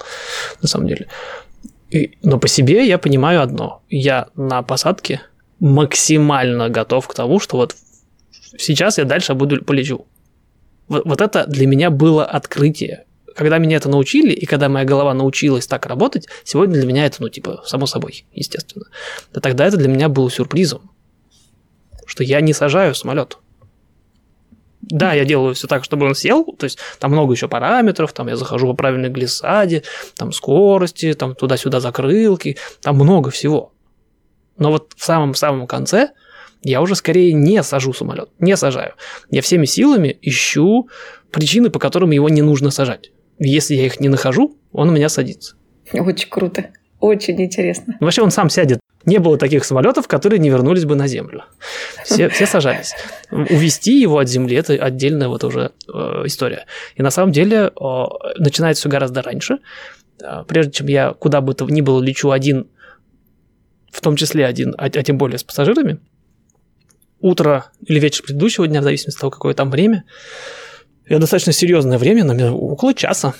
на 0.63 0.69
самом 0.69 0.89
деле. 0.89 1.09
И, 1.91 2.13
но 2.23 2.39
по 2.39 2.49
себе 2.49 2.87
я 2.87 2.97
понимаю 2.97 3.43
одно. 3.43 3.83
Я 3.91 4.29
на 4.35 4.63
посадке 4.63 5.21
максимально 5.61 6.71
готов 6.71 7.07
к 7.07 7.13
тому, 7.13 7.39
что 7.39 7.59
вот 7.59 7.77
сейчас 8.57 8.97
я 8.97 9.05
дальше 9.05 9.35
буду 9.35 9.63
полечу. 9.63 10.07
Вот, 10.89 11.05
вот 11.05 11.21
это 11.21 11.47
для 11.47 11.67
меня 11.67 11.91
было 11.91 12.25
открытие. 12.25 13.05
Когда 13.35 13.59
меня 13.59 13.77
это 13.77 13.89
научили, 13.89 14.33
и 14.33 14.47
когда 14.47 14.69
моя 14.69 14.85
голова 14.85 15.15
научилась 15.15 15.67
так 15.67 15.87
работать, 15.87 16.29
сегодня 16.45 16.75
для 16.75 16.87
меня 16.87 17.07
это, 17.07 17.17
ну, 17.21 17.29
типа, 17.29 17.63
само 17.67 17.87
собой, 17.87 18.27
естественно. 18.33 18.87
Да 19.33 19.41
тогда 19.41 19.67
это 19.67 19.77
для 19.77 19.89
меня 19.89 20.09
было 20.09 20.31
сюрпризом, 20.31 20.91
что 22.07 22.25
я 22.25 22.41
не 22.41 22.53
сажаю 22.53 22.95
самолет. 22.95 23.39
Да, 24.83 25.13
я 25.15 25.25
делаю 25.25 25.55
все 25.55 25.69
так, 25.69 25.85
чтобы 25.85 26.07
он 26.07 26.15
сел, 26.15 26.45
то 26.45 26.65
есть 26.65 26.79
там 26.99 27.13
много 27.13 27.33
еще 27.33 27.47
параметров, 27.47 28.13
там 28.13 28.27
я 28.29 28.37
захожу 28.37 28.67
по 28.67 28.75
правильной 28.75 29.11
глиссаде, 29.11 29.85
там 30.17 30.33
скорости, 30.33 31.15
там 31.15 31.37
туда-сюда 31.37 31.79
закрылки, 31.79 32.59
там 32.83 32.97
много 32.97 33.31
всего. 33.31 33.73
Но 34.59 34.71
вот 34.71 34.93
в 34.97 35.05
самом-самом 35.05 35.69
конце 35.69 36.11
я 36.63 36.81
уже 36.81 36.95
скорее 36.95 37.33
не 37.33 37.63
сажу 37.63 37.93
самолет, 37.93 38.31
не 38.39 38.57
сажаю. 38.57 38.95
Я 39.31 39.41
всеми 39.41 39.67
силами 39.67 40.19
ищу 40.21 40.89
причины, 41.31 41.71
по 41.71 41.79
которым 41.79 42.11
его 42.11 42.29
не 42.29 42.43
нужно 42.43 42.71
сажать. 42.71 43.13
Если 43.39 43.75
я 43.75 43.87
их 43.87 44.01
не 44.01 44.09
нахожу, 44.09 44.57
он 44.73 44.89
у 44.89 44.93
меня 44.93 45.09
садится. 45.09 45.57
Очень 45.93 46.29
круто. 46.29 46.71
Очень 47.01 47.41
интересно. 47.43 47.97
Ну, 48.01 48.07
вообще 48.07 48.23
он 48.23 48.31
сам 48.31 48.49
сядет 48.49 48.79
не 49.05 49.19
было 49.19 49.39
таких 49.39 49.65
самолетов, 49.65 50.09
которые 50.09 50.39
не 50.39 50.51
вернулись 50.51 50.85
бы 50.85 50.95
на 50.95 51.07
Землю. 51.07 51.45
Все, 52.05 52.29
все 52.29 52.47
сажались. 52.47 52.95
Увести 53.31 54.01
его 54.01 54.19
от 54.19 54.29
Земли– 54.29 54.57
это 54.57 54.75
отдельная 54.75 55.29
вот 55.29 55.45
уже 55.45 55.73
э, 55.93 56.23
история. 56.25 56.67
И 56.95 57.03
на 57.03 57.11
самом 57.11 57.33
деле 57.33 57.71
э, 57.79 58.05
начинается 58.39 58.83
все 58.83 58.89
гораздо 58.89 59.23
раньше. 59.23 59.59
Э, 60.23 60.45
прежде 60.47 60.73
чем 60.73 60.87
я 60.87 61.13
куда 61.13 61.41
бы 61.41 61.55
то 61.55 61.65
ни 61.67 61.81
было 61.81 62.01
лечу 62.01 62.31
один, 62.31 62.69
в 63.91 64.01
том 64.01 64.17
числе 64.17 64.47
один, 64.47 64.75
а, 64.79 64.87
а 64.87 64.91
тем 64.91 65.19
более 65.19 65.39
с 65.39 65.45
пассажирами, 65.45 65.99
утро 67.21 67.67
или 67.85 67.99
вечер 67.99 68.25
предыдущего 68.25 68.67
дня, 68.67 68.81
в 68.81 68.85
зависимости 68.85 69.19
от 69.19 69.21
того, 69.21 69.31
какое 69.31 69.55
там 69.55 69.71
время, 69.71 70.05
достаточно 71.09 71.53
серьезное 71.53 71.99
время, 71.99 72.53
около 72.53 72.95
часа, 72.95 73.35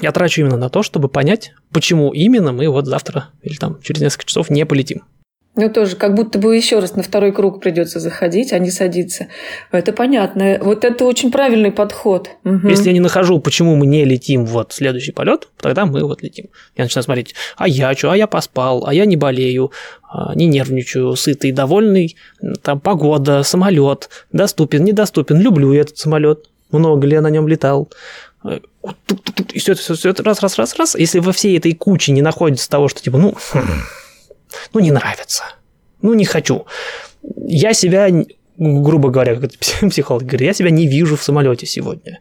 я 0.00 0.12
трачу 0.12 0.40
именно 0.40 0.56
на 0.56 0.70
то, 0.70 0.82
чтобы 0.82 1.08
понять, 1.08 1.52
почему 1.72 2.12
именно 2.12 2.52
мы 2.52 2.68
вот 2.68 2.86
завтра 2.86 3.28
или 3.42 3.56
там 3.56 3.80
через 3.82 4.00
несколько 4.00 4.26
часов 4.26 4.50
не 4.50 4.64
полетим. 4.64 5.02
Ну, 5.56 5.68
тоже 5.68 5.96
как 5.96 6.14
будто 6.14 6.38
бы 6.38 6.54
еще 6.54 6.78
раз 6.78 6.94
на 6.94 7.02
второй 7.02 7.32
круг 7.32 7.60
придется 7.60 7.98
заходить, 7.98 8.52
а 8.52 8.58
не 8.60 8.70
садиться. 8.70 9.26
Это 9.72 9.92
понятно. 9.92 10.58
Вот 10.62 10.84
это 10.84 11.04
очень 11.04 11.32
правильный 11.32 11.72
подход. 11.72 12.30
Угу. 12.44 12.68
Если 12.68 12.86
я 12.86 12.92
не 12.92 13.00
нахожу, 13.00 13.40
почему 13.40 13.74
мы 13.74 13.86
не 13.86 14.04
летим 14.04 14.46
вот 14.46 14.72
следующий 14.72 15.10
полет, 15.10 15.48
тогда 15.60 15.86
мы 15.86 16.04
вот 16.04 16.22
летим. 16.22 16.46
Я 16.76 16.84
начинаю 16.84 17.02
смотреть, 17.02 17.34
а 17.56 17.66
я 17.66 17.94
что, 17.94 18.12
а 18.12 18.16
я 18.16 18.28
поспал, 18.28 18.86
а 18.86 18.94
я 18.94 19.06
не 19.06 19.16
болею, 19.16 19.72
а, 20.08 20.34
не 20.36 20.46
нервничаю, 20.46 21.16
сытый, 21.16 21.50
довольный, 21.50 22.16
там 22.62 22.78
погода, 22.78 23.42
самолет, 23.42 24.08
доступен, 24.32 24.84
недоступен, 24.84 25.40
люблю 25.40 25.72
я 25.72 25.80
этот 25.80 25.98
самолет, 25.98 26.44
много 26.70 27.06
ли 27.08 27.14
я 27.14 27.22
на 27.22 27.30
нем 27.30 27.48
летал, 27.48 27.90
и 29.52 29.58
все 29.58 29.74
все 29.74 30.10
это, 30.10 30.22
раз, 30.22 30.40
раз, 30.40 30.56
раз, 30.56 30.76
раз. 30.76 30.94
Если 30.94 31.18
во 31.18 31.32
всей 31.32 31.58
этой 31.58 31.74
куче 31.74 32.12
не 32.12 32.22
находится 32.22 32.70
того, 32.70 32.88
что 32.88 33.02
типа, 33.02 33.18
ну, 33.18 33.34
хм, 33.52 33.60
ну, 34.72 34.80
не 34.80 34.90
нравится, 34.90 35.44
ну, 36.02 36.14
не 36.14 36.24
хочу. 36.24 36.66
Я 37.36 37.74
себя, 37.74 38.08
грубо 38.56 39.10
говоря, 39.10 39.36
как 39.36 39.50
психолог 39.90 40.22
говорит, 40.22 40.42
я 40.42 40.54
себя 40.54 40.70
не 40.70 40.86
вижу 40.86 41.16
в 41.16 41.22
самолете 41.22 41.66
сегодня. 41.66 42.20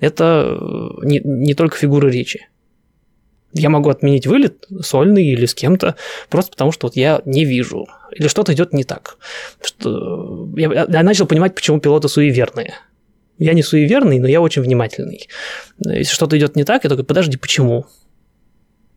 Это 0.00 0.58
э, 0.60 1.06
не, 1.06 1.20
не 1.24 1.54
только 1.54 1.76
фигура 1.76 2.08
речи. 2.08 2.48
Я 3.52 3.70
могу 3.70 3.88
отменить 3.88 4.26
вылет 4.26 4.66
сольный 4.82 5.24
или 5.24 5.46
с 5.46 5.54
кем-то, 5.54 5.96
просто 6.28 6.50
потому 6.50 6.72
что 6.72 6.88
вот 6.88 6.96
я 6.96 7.22
не 7.24 7.44
вижу. 7.44 7.86
Или 8.12 8.28
что-то 8.28 8.52
идет 8.52 8.72
не 8.74 8.84
так. 8.84 9.16
Что 9.62 10.48
я, 10.56 10.86
я 10.88 11.02
начал 11.02 11.26
понимать, 11.26 11.54
почему 11.54 11.80
пилоты 11.80 12.08
суеверные. 12.08 12.74
Я 13.38 13.54
не 13.54 13.62
суеверный, 13.62 14.18
но 14.18 14.28
я 14.28 14.40
очень 14.40 14.62
внимательный. 14.62 15.28
Если 15.78 16.12
что-то 16.12 16.36
идет 16.38 16.56
не 16.56 16.64
так, 16.64 16.84
я 16.84 16.90
такой, 16.90 17.04
подожди, 17.04 17.36
почему? 17.36 17.86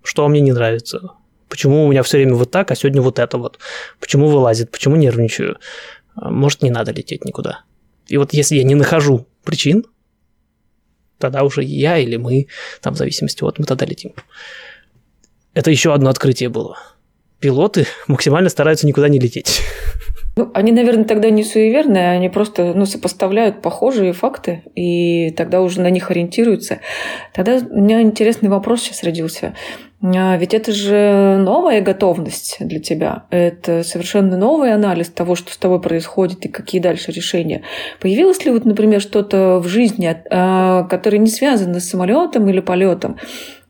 Что 0.03 0.27
мне 0.27 0.41
не 0.41 0.51
нравится? 0.51 1.11
Почему 1.49 1.85
у 1.85 1.91
меня 1.91 2.03
все 2.03 2.17
время 2.17 2.35
вот 2.35 2.51
так, 2.51 2.71
а 2.71 2.75
сегодня 2.75 3.01
вот 3.01 3.19
это 3.19 3.37
вот? 3.37 3.59
Почему 3.99 4.29
вылазит? 4.29 4.71
Почему 4.71 4.95
нервничаю? 4.95 5.57
А, 6.15 6.29
может, 6.29 6.61
не 6.61 6.69
надо 6.69 6.91
лететь 6.91 7.25
никуда. 7.25 7.63
И 8.07 8.17
вот 8.17 8.33
если 8.33 8.55
я 8.55 8.63
не 8.63 8.75
нахожу 8.75 9.27
причин, 9.43 9.85
тогда 11.17 11.43
уже 11.43 11.63
я 11.63 11.97
или 11.97 12.17
мы, 12.17 12.47
там 12.81 12.93
в 12.93 12.97
зависимости 12.97 13.43
от, 13.43 13.59
мы 13.59 13.65
тогда 13.65 13.85
летим. 13.85 14.13
Это 15.53 15.71
еще 15.71 15.93
одно 15.93 16.09
открытие 16.09 16.49
было. 16.49 16.77
Пилоты 17.39 17.87
максимально 18.07 18.49
стараются 18.49 18.85
никуда 18.85 19.09
не 19.09 19.19
лететь. 19.19 19.61
Ну, 20.39 20.49
они, 20.53 20.71
наверное, 20.71 21.03
тогда 21.03 21.29
не 21.29 21.43
суеверные, 21.43 22.11
они 22.11 22.29
просто 22.29 22.73
ну, 22.73 22.85
сопоставляют 22.85 23.61
похожие 23.61 24.13
факты, 24.13 24.63
и 24.73 25.31
тогда 25.31 25.61
уже 25.61 25.81
на 25.81 25.89
них 25.89 26.11
ориентируются. 26.11 26.79
Тогда 27.33 27.57
у 27.57 27.81
меня 27.81 28.01
интересный 28.01 28.47
вопрос 28.47 28.79
сейчас 28.79 29.03
родился. 29.03 29.53
А, 30.01 30.37
ведь 30.37 30.53
это 30.53 30.71
же 30.71 31.37
новая 31.41 31.81
готовность 31.81 32.55
для 32.61 32.79
тебя. 32.79 33.25
Это 33.31 33.83
совершенно 33.83 34.37
новый 34.37 34.73
анализ 34.73 35.09
того, 35.09 35.35
что 35.35 35.51
с 35.51 35.57
тобой 35.57 35.81
происходит 35.81 36.45
и 36.45 36.47
какие 36.47 36.79
дальше 36.79 37.11
решения. 37.11 37.63
Появилось 37.99 38.45
ли 38.45 38.51
вот, 38.51 38.63
например, 38.63 39.01
что-то 39.01 39.59
в 39.59 39.67
жизни, 39.67 40.15
а, 40.31 40.83
которое 40.83 41.17
не 41.17 41.29
связано 41.29 41.81
с 41.81 41.89
самолетом 41.89 42.47
или 42.47 42.61
полетом, 42.61 43.17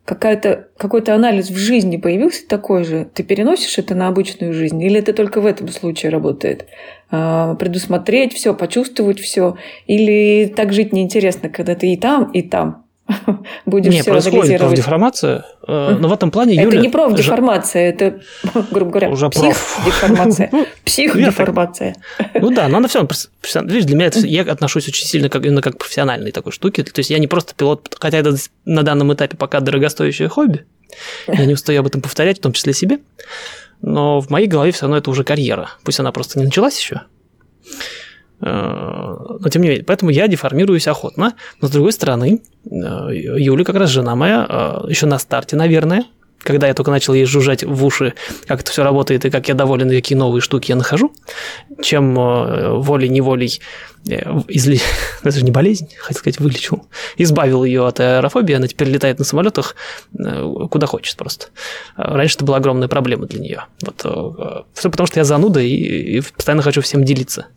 какая-то, 0.09 0.69
какой-то 0.75 1.13
анализ 1.13 1.51
в 1.51 1.55
жизни 1.55 1.97
появился 1.97 2.47
такой 2.47 2.83
же, 2.83 3.07
ты 3.13 3.21
переносишь 3.21 3.77
это 3.77 3.93
на 3.93 4.07
обычную 4.07 4.53
жизнь, 4.53 4.81
или 4.81 4.97
это 4.97 5.13
только 5.13 5.39
в 5.39 5.45
этом 5.45 5.67
случае 5.67 6.11
работает? 6.11 6.65
А, 7.11 7.53
предусмотреть 7.53 8.33
все, 8.33 8.55
почувствовать 8.55 9.19
все, 9.19 9.55
или 9.85 10.47
так 10.47 10.73
жить 10.73 10.93
неинтересно, 10.93 11.49
когда 11.49 11.75
ты 11.75 11.93
и 11.93 11.97
там, 11.97 12.31
и 12.31 12.41
там? 12.41 12.85
будешь 13.65 13.91
не, 13.91 14.01
все 14.01 14.11
происходит 14.11 14.59
профдеформация, 14.59 15.45
э, 15.67 15.97
но 15.99 16.07
в 16.07 16.13
этом 16.13 16.31
плане 16.31 16.55
Юля... 16.55 16.67
Это 16.67 16.77
не 16.77 16.89
профдеформация, 16.89 17.89
это, 17.89 18.19
грубо 18.71 18.91
говоря, 18.91 19.09
уже 19.09 19.29
психдеформация. 19.29 20.51
Психдеформация. 20.85 21.95
Ну 22.35 22.51
да, 22.51 22.67
но 22.67 22.77
она 22.77 22.87
все 22.87 22.99
равно... 22.99 23.09
Видишь, 23.71 23.85
для 23.85 23.95
меня 23.95 24.07
это, 24.07 24.19
я 24.19 24.41
отношусь 24.43 24.87
очень 24.87 25.05
сильно 25.05 25.29
как, 25.29 25.45
именно 25.45 25.61
как 25.61 25.75
к 25.75 25.77
профессиональной 25.79 26.31
такой 26.31 26.51
штуке. 26.51 26.83
То 26.83 26.99
есть 26.99 27.09
я 27.09 27.19
не 27.19 27.27
просто 27.27 27.53
пилот, 27.55 27.95
хотя 27.99 28.17
это 28.19 28.35
на 28.65 28.83
данном 28.83 29.13
этапе 29.13 29.37
пока 29.37 29.59
дорогостоящее 29.59 30.29
хобби. 30.29 30.65
Я 31.27 31.45
не 31.45 31.53
устаю 31.53 31.79
об 31.79 31.87
этом 31.87 32.01
повторять, 32.01 32.39
в 32.39 32.41
том 32.41 32.53
числе 32.53 32.73
себе. 32.73 32.99
Но 33.81 34.19
в 34.19 34.29
моей 34.29 34.47
голове 34.47 34.71
все 34.71 34.83
равно 34.83 34.97
это 34.97 35.09
уже 35.09 35.23
карьера. 35.23 35.71
Пусть 35.83 35.99
она 35.99 36.11
просто 36.11 36.39
не 36.39 36.45
началась 36.45 36.79
еще. 36.79 37.01
Э, 38.41 39.15
но 39.39 39.49
тем 39.49 39.61
не 39.61 39.69
менее, 39.69 39.83
поэтому 39.83 40.11
я 40.11 40.27
деформируюсь 40.27 40.87
охотно. 40.87 41.35
Но 41.61 41.67
с 41.67 41.71
другой 41.71 41.91
стороны, 41.91 42.41
э, 42.65 42.75
Юля 43.11 43.63
как 43.63 43.75
раз 43.75 43.89
жена 43.89 44.15
моя, 44.15 44.45
э, 44.49 44.89
еще 44.89 45.05
на 45.05 45.19
старте, 45.19 45.55
наверное, 45.55 46.05
когда 46.41 46.67
я 46.67 46.73
только 46.73 46.89
начал 46.89 47.13
ей 47.13 47.25
жужжать 47.25 47.65
в 47.65 47.85
уши, 47.85 48.13
как 48.47 48.61
это 48.61 48.71
все 48.71 48.81
работает 48.81 49.25
и 49.25 49.29
как 49.29 49.49
я 49.49 49.55
доволен, 49.55 49.91
и 49.91 49.95
какие 49.95 50.17
новые 50.17 50.41
штуки 50.41 50.71
я 50.71 50.77
нахожу, 50.77 51.13
чем 51.81 52.13
волей-неволей 52.15 53.59
изли... 54.05 54.79
это 55.21 55.37
же 55.37 55.43
не 55.43 55.51
болезнь, 55.51 55.89
хотел 55.97 56.19
сказать, 56.19 56.39
вылечил, 56.39 56.87
избавил 57.17 57.65
ее 57.65 57.85
от 57.85 57.99
аэрофобии, 57.99 58.55
она 58.55 58.69
теперь 58.69 58.87
летает 58.87 59.19
на 59.19 59.25
самолетах 59.25 59.75
куда 60.71 60.87
хочет 60.87 61.17
просто. 61.17 61.47
Раньше 61.97 62.37
это 62.37 62.45
была 62.45 62.55
огромная 62.55 62.87
проблема 62.87 63.25
для 63.25 63.41
нее. 63.41 63.65
Вот. 63.81 64.65
Все 64.75 64.89
потому, 64.89 65.07
что 65.07 65.19
я 65.19 65.25
зануда 65.25 65.59
и, 65.59 65.73
и 65.73 66.21
постоянно 66.21 66.61
хочу 66.63 66.81
всем 66.81 67.03
делиться. 67.03 67.47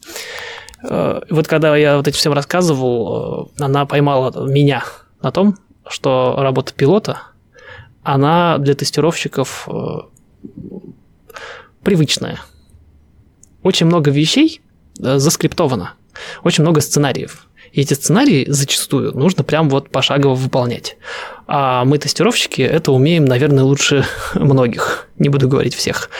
Э, 0.83 1.20
вот 1.30 1.47
когда 1.47 1.76
я 1.76 1.97
вот 1.97 2.09
этим 2.09 2.18
всем 2.18 2.33
рассказывал, 2.33 3.51
э, 3.59 3.64
она 3.64 3.87
поймала 3.87 4.47
меня 4.47 4.85
на 5.22 5.30
том, 5.30 5.57
что 5.87 6.37
работа 6.39 6.72
пилота 6.74 7.22
она 8.03 8.59
для 8.59 8.74
тестировщиков 8.74 9.68
э, 9.68 10.01
привычная. 11.83 12.41
Очень 13.62 13.87
много 13.87 14.11
вещей 14.11 14.61
заскриптовано, 14.99 15.95
очень 16.43 16.62
много 16.62 16.80
сценариев. 16.80 17.47
И 17.72 17.80
эти 17.80 17.95
сценарии 17.95 18.45
зачастую 18.49 19.16
нужно 19.16 19.45
прям 19.45 19.70
вот 19.70 19.89
пошагово 19.89 20.35
выполнять. 20.35 20.97
А 21.47 21.85
мы, 21.85 21.99
тестировщики, 21.99 22.61
это 22.61 22.93
умеем, 22.93 23.24
наверное, 23.24 23.64
лучше 23.64 24.05
многих. 24.35 25.09
Не 25.18 25.28
буду 25.28 25.49
говорить 25.49 25.74
всех. 25.74 26.11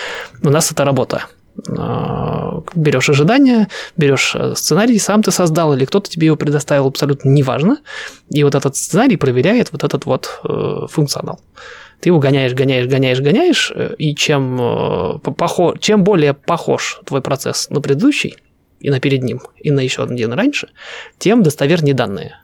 У 0.43 0.49
нас 0.49 0.71
это 0.71 0.85
работа. 0.85 1.27
А, 1.69 2.63
берешь 2.75 3.09
ожидания, 3.09 3.69
берешь 3.97 4.35
э, 4.35 4.55
сценарий, 4.57 4.99
сам 4.99 5.23
ты 5.23 5.31
создал, 5.31 5.75
или 5.75 5.85
кто-то 5.85 6.11
тебе 6.11 6.27
его 6.27 6.37
предоставил, 6.37 6.87
абсолютно 6.87 7.29
неважно. 7.29 7.79
И 8.31 8.43
вот 8.43 8.55
этот 8.55 8.77
сценарий 8.77 9.17
проверяет 9.17 9.71
вот 9.73 9.85
этот 9.85 10.05
вот 10.07 10.41
э, 10.45 10.87
функционал. 10.91 11.41
Ты 12.01 12.09
его 12.09 12.19
гоняешь, 12.19 12.55
гоняешь, 12.55 12.87
гоняешь, 12.87 13.21
гоняешь, 13.21 13.73
э, 13.75 13.95
и 13.97 14.15
чем, 14.15 15.21
похож, 15.37 15.79
чем 15.79 16.03
более 16.03 16.35
похож 16.35 17.01
твой 17.05 17.23
процесс 17.23 17.71
на 17.71 17.81
предыдущий, 17.81 18.37
и 18.81 18.91
на 18.91 18.99
перед 18.99 19.23
ним, 19.23 19.41
и 19.57 19.71
на 19.71 19.81
еще 19.81 20.03
один 20.03 20.17
день 20.17 20.33
раньше, 20.33 20.69
тем 21.19 21.45
достовернее 21.45 21.95
данные. 21.95 22.39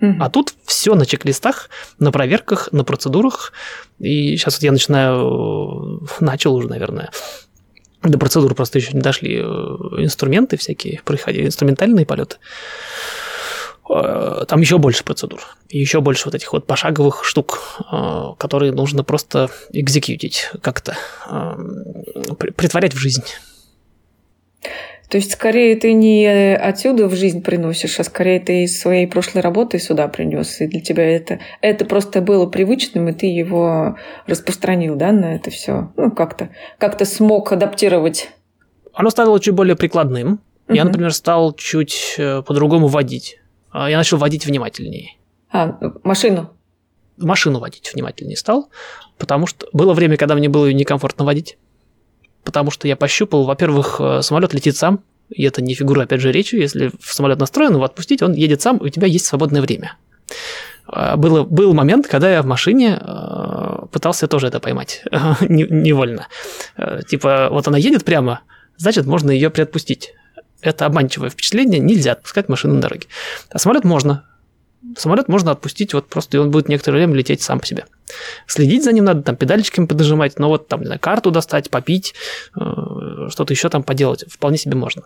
Mm-hmm. 0.00 0.16
А 0.20 0.30
тут 0.30 0.54
все 0.64 0.94
на 0.94 1.06
чек-листах, 1.06 1.70
на 1.98 2.12
проверках, 2.12 2.70
на 2.72 2.84
процедурах. 2.84 3.52
И 3.98 4.36
сейчас 4.36 4.56
вот 4.56 4.62
я 4.62 4.72
начинаю, 4.72 6.06
начал 6.20 6.54
уже, 6.54 6.68
наверное, 6.68 7.10
до 8.10 8.18
процедуры 8.18 8.54
просто 8.54 8.78
еще 8.78 8.92
не 8.92 9.00
дошли 9.00 9.38
э, 9.38 9.42
инструменты 9.42 10.56
всякие, 10.56 11.00
происходили 11.04 11.46
инструментальные 11.46 12.06
полеты. 12.06 12.36
Э, 13.88 14.44
там 14.48 14.60
еще 14.60 14.78
больше 14.78 15.04
процедур, 15.04 15.40
еще 15.68 16.00
больше 16.00 16.26
вот 16.26 16.34
этих 16.34 16.52
вот 16.52 16.66
пошаговых 16.66 17.24
штук, 17.24 17.60
э, 17.92 18.22
которые 18.38 18.72
нужно 18.72 19.04
просто 19.04 19.50
экзекьютить 19.72 20.50
как-то, 20.62 20.96
притворять 22.56 22.94
в 22.94 22.98
жизнь. 22.98 23.24
То 25.08 25.18
есть, 25.18 25.32
скорее, 25.32 25.76
ты 25.76 25.92
не 25.92 26.56
отсюда 26.56 27.06
в 27.08 27.14
жизнь 27.14 27.42
приносишь, 27.42 28.00
а 28.00 28.04
скорее 28.04 28.40
ты 28.40 28.64
из 28.64 28.80
своей 28.80 29.06
прошлой 29.06 29.40
работы 29.40 29.78
сюда 29.78 30.08
принес. 30.08 30.60
И 30.60 30.66
для 30.66 30.80
тебя 30.80 31.04
это, 31.04 31.38
это 31.60 31.84
просто 31.84 32.20
было 32.20 32.46
привычным, 32.46 33.08
и 33.08 33.12
ты 33.12 33.26
его 33.26 33.96
распространил, 34.26 34.96
да, 34.96 35.12
на 35.12 35.36
это 35.36 35.50
все. 35.50 35.92
Ну, 35.96 36.10
как-то 36.10 36.50
как 36.78 37.04
смог 37.06 37.52
адаптировать. 37.52 38.30
Оно 38.92 39.10
стало 39.10 39.38
чуть 39.38 39.54
более 39.54 39.76
прикладным. 39.76 40.40
Угу. 40.68 40.74
Я, 40.74 40.84
например, 40.84 41.12
стал 41.12 41.54
чуть 41.54 42.16
э, 42.18 42.42
по-другому 42.42 42.88
водить. 42.88 43.38
А, 43.70 43.88
я 43.88 43.98
начал 43.98 44.16
водить 44.16 44.44
внимательнее. 44.44 45.10
А, 45.52 45.78
машину? 46.02 46.50
Машину 47.16 47.60
водить 47.60 47.92
внимательнее 47.94 48.36
стал, 48.36 48.70
потому 49.18 49.46
что 49.46 49.68
было 49.72 49.94
время, 49.94 50.16
когда 50.16 50.34
мне 50.34 50.48
было 50.48 50.70
некомфортно 50.72 51.24
водить 51.24 51.56
потому 52.46 52.70
что 52.70 52.88
я 52.88 52.96
пощупал, 52.96 53.44
во-первых, 53.44 53.96
э, 54.00 54.22
самолет 54.22 54.54
летит 54.54 54.76
сам, 54.76 55.00
и 55.28 55.42
это 55.42 55.60
не 55.60 55.74
фигура, 55.74 56.04
опять 56.04 56.20
же, 56.20 56.32
речи. 56.32 56.54
Если 56.54 56.92
самолет 57.02 57.38
настроен, 57.40 57.74
его 57.74 57.84
отпустить, 57.84 58.22
он 58.22 58.32
едет 58.32 58.62
сам, 58.62 58.78
и 58.78 58.84
у 58.84 58.88
тебя 58.88 59.08
есть 59.08 59.26
свободное 59.26 59.60
время. 59.60 59.96
А, 60.86 61.16
было, 61.16 61.42
был 61.42 61.74
момент, 61.74 62.06
когда 62.06 62.30
я 62.30 62.42
в 62.42 62.46
машине 62.46 62.98
э, 63.00 63.86
пытался 63.90 64.28
тоже 64.28 64.46
это 64.46 64.60
поймать 64.60 65.02
невольно. 65.40 66.28
Э, 66.76 67.00
типа, 67.06 67.48
вот 67.50 67.66
она 67.66 67.76
едет 67.78 68.04
прямо, 68.04 68.40
значит, 68.76 69.06
можно 69.06 69.32
ее 69.32 69.50
приотпустить. 69.50 70.14
Это 70.62 70.86
обманчивое 70.86 71.28
впечатление, 71.28 71.80
нельзя 71.80 72.12
отпускать 72.12 72.48
машину 72.48 72.74
на 72.74 72.80
дороге. 72.80 73.08
А 73.50 73.58
самолет 73.58 73.84
можно 73.84 74.24
самолет 74.96 75.28
можно 75.28 75.50
отпустить, 75.50 75.94
вот 75.94 76.06
просто 76.08 76.36
и 76.36 76.40
он 76.40 76.50
будет 76.50 76.68
некоторое 76.68 76.98
время 76.98 77.14
лететь 77.14 77.42
сам 77.42 77.60
по 77.60 77.66
себе. 77.66 77.86
Следить 78.46 78.84
за 78.84 78.92
ним 78.92 79.04
надо, 79.04 79.22
там 79.22 79.36
педальчиками 79.36 79.86
поднажимать, 79.86 80.38
но 80.38 80.48
вот 80.48 80.68
там, 80.68 80.80
не 80.80 80.86
знаю, 80.86 81.00
карту 81.00 81.30
достать, 81.30 81.70
попить, 81.70 82.14
э, 82.56 82.60
что-то 83.28 83.52
еще 83.52 83.68
там 83.68 83.82
поделать, 83.82 84.24
вполне 84.28 84.58
себе 84.58 84.76
можно. 84.76 85.02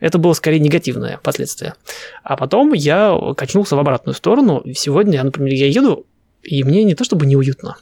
Это 0.00 0.18
было 0.18 0.32
скорее 0.32 0.60
негативное 0.60 1.18
последствие. 1.22 1.74
А 2.22 2.36
потом 2.36 2.72
я 2.72 3.18
качнулся 3.36 3.76
в 3.76 3.78
обратную 3.78 4.14
сторону. 4.14 4.62
Сегодня, 4.74 5.22
например, 5.22 5.54
я 5.54 5.66
еду, 5.66 6.06
и 6.42 6.62
мне 6.62 6.84
не 6.84 6.94
то 6.94 7.04
чтобы 7.04 7.26
неуютно, 7.26 7.76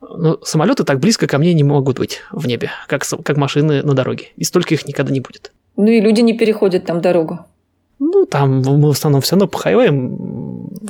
но 0.00 0.38
самолеты 0.42 0.84
так 0.84 0.98
близко 0.98 1.26
ко 1.26 1.38
мне 1.38 1.54
не 1.54 1.62
могут 1.62 1.98
быть 1.98 2.20
в 2.32 2.46
небе, 2.46 2.70
как, 2.88 3.04
как 3.24 3.36
машины 3.36 3.82
на 3.82 3.94
дороге. 3.94 4.28
И 4.36 4.44
столько 4.44 4.74
их 4.74 4.86
никогда 4.86 5.12
не 5.12 5.20
будет. 5.20 5.52
Ну 5.76 5.86
и 5.86 6.00
люди 6.00 6.20
не 6.20 6.36
переходят 6.36 6.84
там 6.84 7.00
дорогу. 7.00 7.46
Ну, 8.04 8.26
там 8.26 8.62
мы 8.62 8.88
в 8.88 8.90
основном 8.90 9.20
все 9.20 9.36
равно 9.36 9.46
по 9.46 9.58
хайвеям. 9.58 10.16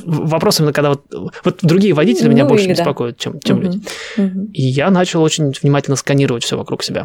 Вопрос 0.07 0.61
именно, 0.61 0.73
когда 0.73 0.91
вот, 0.91 1.05
вот 1.45 1.59
другие 1.61 1.93
водители 1.93 2.25
ну, 2.25 2.33
меня 2.33 2.47
больше 2.47 2.65
или, 2.65 2.73
беспокоят, 2.73 3.19
чем, 3.19 3.39
чем 3.41 3.59
угу. 3.59 3.67
люди. 3.67 3.83
Угу. 4.17 4.51
И 4.55 4.63
я 4.63 4.91
начал 4.91 5.23
очень 5.23 5.53
внимательно 5.61 5.97
сканировать 5.97 6.43
все 6.43 6.57
вокруг 6.57 6.83
себя. 6.83 7.05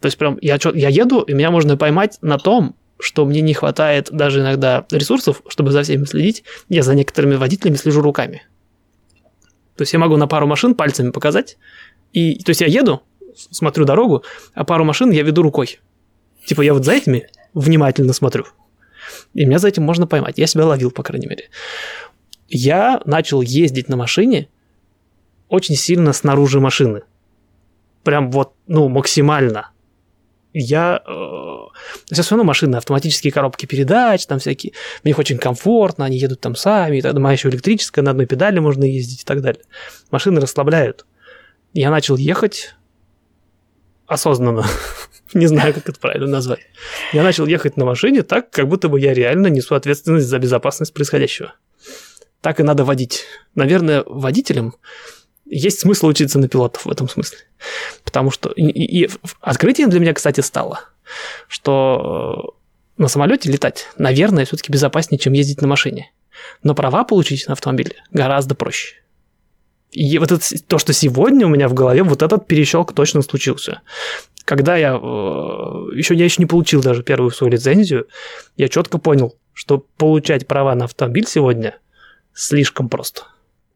То 0.00 0.06
есть 0.06 0.18
прям 0.18 0.38
я, 0.40 0.58
я 0.74 0.88
еду, 0.88 1.20
и 1.20 1.34
меня 1.34 1.52
можно 1.52 1.76
поймать 1.76 2.18
на 2.20 2.36
том, 2.36 2.74
что 2.98 3.24
мне 3.24 3.42
не 3.42 3.54
хватает 3.54 4.08
даже 4.10 4.40
иногда 4.40 4.84
ресурсов, 4.90 5.42
чтобы 5.46 5.70
за 5.70 5.84
всеми 5.84 6.04
следить. 6.04 6.42
Я 6.68 6.82
за 6.82 6.96
некоторыми 6.96 7.36
водителями 7.36 7.76
слежу 7.76 8.00
руками. 8.00 8.42
То 9.76 9.82
есть 9.82 9.92
я 9.92 10.00
могу 10.00 10.16
на 10.16 10.26
пару 10.26 10.48
машин 10.48 10.74
пальцами 10.74 11.10
показать. 11.10 11.58
И, 12.12 12.42
то 12.42 12.50
есть 12.50 12.60
я 12.60 12.66
еду, 12.66 13.02
смотрю 13.36 13.84
дорогу, 13.84 14.24
а 14.54 14.64
пару 14.64 14.84
машин 14.84 15.12
я 15.12 15.22
веду 15.22 15.42
рукой. 15.42 15.78
Типа 16.44 16.62
я 16.62 16.74
вот 16.74 16.84
за 16.84 16.92
этими 16.92 17.28
внимательно 17.54 18.12
смотрю. 18.12 18.46
И 19.36 19.44
меня 19.44 19.58
за 19.58 19.68
этим 19.68 19.82
можно 19.82 20.06
поймать. 20.06 20.38
Я 20.38 20.46
себя 20.46 20.64
ловил, 20.64 20.90
по 20.90 21.02
крайней 21.02 21.26
мере. 21.26 21.50
Я 22.48 23.02
начал 23.04 23.42
ездить 23.42 23.88
на 23.88 23.96
машине 23.96 24.48
очень 25.48 25.76
сильно 25.76 26.14
снаружи 26.14 26.58
машины. 26.58 27.02
Прям 28.02 28.30
вот, 28.30 28.54
ну, 28.66 28.88
максимально. 28.88 29.70
Я... 30.54 31.02
Э, 31.06 31.56
все 32.10 32.30
равно 32.30 32.44
машины, 32.44 32.76
автоматические 32.76 33.30
коробки 33.30 33.66
передач, 33.66 34.24
там 34.26 34.38
всякие. 34.38 34.72
Мне 35.04 35.10
их 35.10 35.18
очень 35.18 35.36
комфортно, 35.36 36.06
они 36.06 36.16
едут 36.16 36.40
там 36.40 36.56
сами. 36.56 37.02
Тогда 37.02 37.20
моя 37.20 37.34
еще 37.34 37.50
электрическая, 37.50 38.02
на 38.02 38.12
одной 38.12 38.24
педали 38.24 38.58
можно 38.58 38.84
ездить 38.84 39.20
и 39.20 39.24
так 39.24 39.42
далее. 39.42 39.62
Машины 40.10 40.40
расслабляют. 40.40 41.04
Я 41.74 41.90
начал 41.90 42.16
ехать 42.16 42.74
осознанно. 44.06 44.64
Не 45.34 45.46
знаю, 45.46 45.74
как 45.74 45.88
это 45.88 45.98
правильно 45.98 46.26
назвать. 46.26 46.60
Я 47.12 47.22
начал 47.22 47.46
ехать 47.46 47.76
на 47.76 47.84
машине 47.84 48.22
так, 48.22 48.50
как 48.50 48.68
будто 48.68 48.88
бы 48.88 49.00
я 49.00 49.14
реально 49.14 49.48
несу 49.48 49.74
ответственность 49.74 50.26
за 50.26 50.38
безопасность 50.38 50.94
происходящего. 50.94 51.54
Так 52.40 52.60
и 52.60 52.62
надо 52.62 52.84
водить. 52.84 53.24
Наверное, 53.54 54.04
водителям 54.06 54.76
есть 55.44 55.80
смысл 55.80 56.08
учиться 56.08 56.38
на 56.38 56.48
пилотов 56.48 56.86
в 56.86 56.90
этом 56.90 57.08
смысле. 57.08 57.38
Потому 58.04 58.30
что... 58.30 58.50
И, 58.50 58.62
и 58.62 59.10
открытием 59.40 59.90
для 59.90 60.00
меня, 60.00 60.14
кстати, 60.14 60.40
стало, 60.40 60.80
что 61.48 62.56
э, 62.98 63.02
на 63.02 63.08
самолете 63.08 63.50
летать, 63.50 63.86
наверное, 63.96 64.44
все-таки 64.44 64.72
безопаснее, 64.72 65.18
чем 65.18 65.32
ездить 65.32 65.60
на 65.60 65.68
машине. 65.68 66.12
Но 66.62 66.74
права 66.74 67.04
получить 67.04 67.46
на 67.46 67.52
автомобиле 67.52 67.96
гораздо 68.10 68.54
проще. 68.54 68.96
И 69.96 70.18
вот 70.18 70.30
это, 70.30 70.44
то, 70.68 70.76
что 70.76 70.92
сегодня 70.92 71.46
у 71.46 71.48
меня 71.48 71.68
в 71.68 71.74
голове, 71.74 72.02
вот 72.02 72.20
этот 72.20 72.46
перещелк 72.46 72.92
точно 72.92 73.22
случился. 73.22 73.80
Когда 74.44 74.76
я 74.76 74.90
э, 74.90 74.98
еще, 74.98 76.14
я 76.14 76.24
еще 76.24 76.42
не 76.42 76.44
получил 76.44 76.82
даже 76.82 77.02
первую 77.02 77.30
свою 77.30 77.50
лицензию, 77.50 78.06
я 78.58 78.68
четко 78.68 78.98
понял, 78.98 79.38
что 79.54 79.86
получать 79.96 80.46
права 80.46 80.74
на 80.74 80.84
автомобиль 80.84 81.26
сегодня 81.26 81.78
слишком 82.34 82.90
просто. 82.90 83.22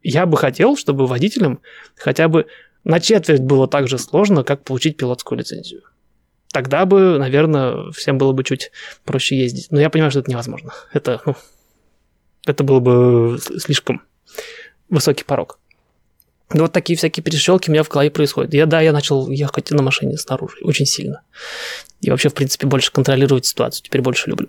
Я 0.02 0.26
бы 0.26 0.36
хотел, 0.36 0.76
чтобы 0.76 1.06
водителям 1.06 1.60
хотя 1.96 2.28
бы 2.28 2.44
на 2.84 3.00
четверть 3.00 3.40
было 3.40 3.66
так 3.66 3.88
же 3.88 3.96
сложно, 3.96 4.44
как 4.44 4.62
получить 4.62 4.98
пилотскую 4.98 5.38
лицензию. 5.38 5.80
Тогда 6.52 6.84
бы, 6.84 7.16
наверное, 7.18 7.92
всем 7.92 8.18
было 8.18 8.32
бы 8.32 8.44
чуть 8.44 8.72
проще 9.06 9.38
ездить. 9.38 9.68
Но 9.70 9.80
я 9.80 9.88
понимаю, 9.88 10.10
что 10.10 10.20
это 10.20 10.30
невозможно. 10.30 10.74
Это, 10.92 11.22
ну, 11.24 11.34
это 12.44 12.62
было 12.62 12.80
бы 12.80 13.38
слишком 13.58 14.02
высокий 14.90 15.24
порог. 15.24 15.60
Ну, 16.52 16.62
вот 16.62 16.72
такие 16.72 16.96
всякие 16.96 17.22
перещелки 17.22 17.70
у 17.70 17.72
меня 17.72 17.84
в 17.84 17.88
голове 17.88 18.10
происходят. 18.10 18.52
Я, 18.54 18.66
да, 18.66 18.80
я 18.80 18.92
начал 18.92 19.30
ехать 19.30 19.70
на 19.70 19.82
машине 19.82 20.18
снаружи 20.18 20.56
очень 20.62 20.86
сильно. 20.86 21.22
И 22.00 22.10
вообще, 22.10 22.28
в 22.28 22.34
принципе, 22.34 22.66
больше 22.66 22.90
контролировать 22.90 23.46
ситуацию. 23.46 23.84
Теперь 23.84 24.02
больше 24.02 24.30
люблю. 24.30 24.48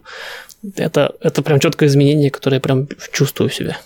Это, 0.75 1.13
это 1.19 1.41
прям 1.43 1.59
четкое 1.59 1.89
изменение, 1.89 2.31
которое 2.31 2.55
я 2.55 2.61
прям 2.61 2.87
чувствую 3.11 3.49
в 3.49 3.53
себе. 3.53 3.77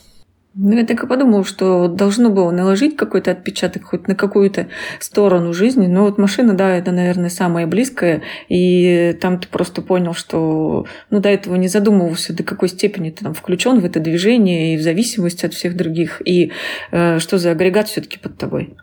Ну, 0.58 0.78
я 0.78 0.86
так 0.86 1.04
и 1.04 1.08
подумал, 1.08 1.44
что 1.44 1.90
должно 1.90 2.30
было 2.30 2.50
наложить 2.50 2.96
какой-то 2.96 3.32
отпечаток 3.32 3.84
хоть 3.84 4.08
на 4.08 4.16
какую-то 4.16 4.70
сторону 5.02 5.54
жизни. 5.54 5.88
Но 5.88 6.04
вот 6.04 6.18
машина, 6.18 6.54
да, 6.54 6.78
это, 6.78 6.94
наверное, 6.94 7.30
самое 7.30 7.68
близкое. 7.68 8.22
И 8.48 9.18
там 9.20 9.38
ты 9.38 9.50
просто 9.50 9.82
понял, 9.82 10.14
что 10.14 10.86
ну, 11.10 11.20
до 11.20 11.28
этого 11.28 11.56
не 11.56 11.68
задумывался, 11.68 12.34
до 12.34 12.44
какой 12.44 12.70
степени 12.70 13.10
ты 13.10 13.26
там 13.26 13.34
включен 13.34 13.82
в 13.82 13.86
это 13.86 14.00
движение 14.00 14.74
и 14.74 14.78
в 14.78 14.82
зависимости 14.82 15.46
от 15.46 15.54
всех 15.54 15.76
других. 15.76 16.22
И 16.26 16.54
э, 16.92 17.20
что 17.20 17.38
за 17.38 17.52
агрегат 17.52 17.90
все-таки 17.90 18.18
под 18.18 18.38
тобой. 18.38 18.78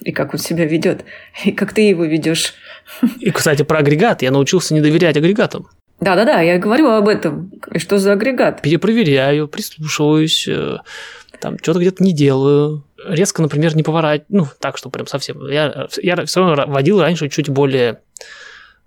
И 0.00 0.10
как 0.10 0.34
он 0.34 0.40
себя 0.40 0.64
ведет, 0.64 1.04
и 1.44 1.52
как 1.52 1.72
ты 1.72 1.82
его 1.82 2.04
ведешь. 2.04 2.54
И, 3.20 3.30
кстати, 3.30 3.62
про 3.62 3.78
агрегат. 3.78 4.22
Я 4.22 4.32
научился 4.32 4.74
не 4.74 4.80
доверять 4.80 5.16
агрегатам. 5.16 5.68
Да-да-да, 6.02 6.40
я 6.40 6.58
говорю 6.58 6.88
об 6.88 7.06
этом. 7.06 7.52
Что 7.76 7.98
за 7.98 8.14
агрегат? 8.14 8.60
Перепроверяю, 8.60 9.46
прислушиваюсь, 9.46 10.48
э, 10.48 10.78
там 11.40 11.58
что-то 11.62 11.78
где-то 11.78 12.02
не 12.02 12.12
делаю. 12.12 12.84
Резко, 13.06 13.40
например, 13.40 13.76
не 13.76 13.84
поворачиваю, 13.84 14.26
ну, 14.28 14.46
так, 14.58 14.78
что 14.78 14.90
прям 14.90 15.06
совсем. 15.06 15.48
Я, 15.48 15.86
я 16.02 16.24
все 16.24 16.44
равно 16.44 16.72
водил 16.72 17.00
раньше 17.00 17.28
чуть 17.28 17.48
более 17.48 18.00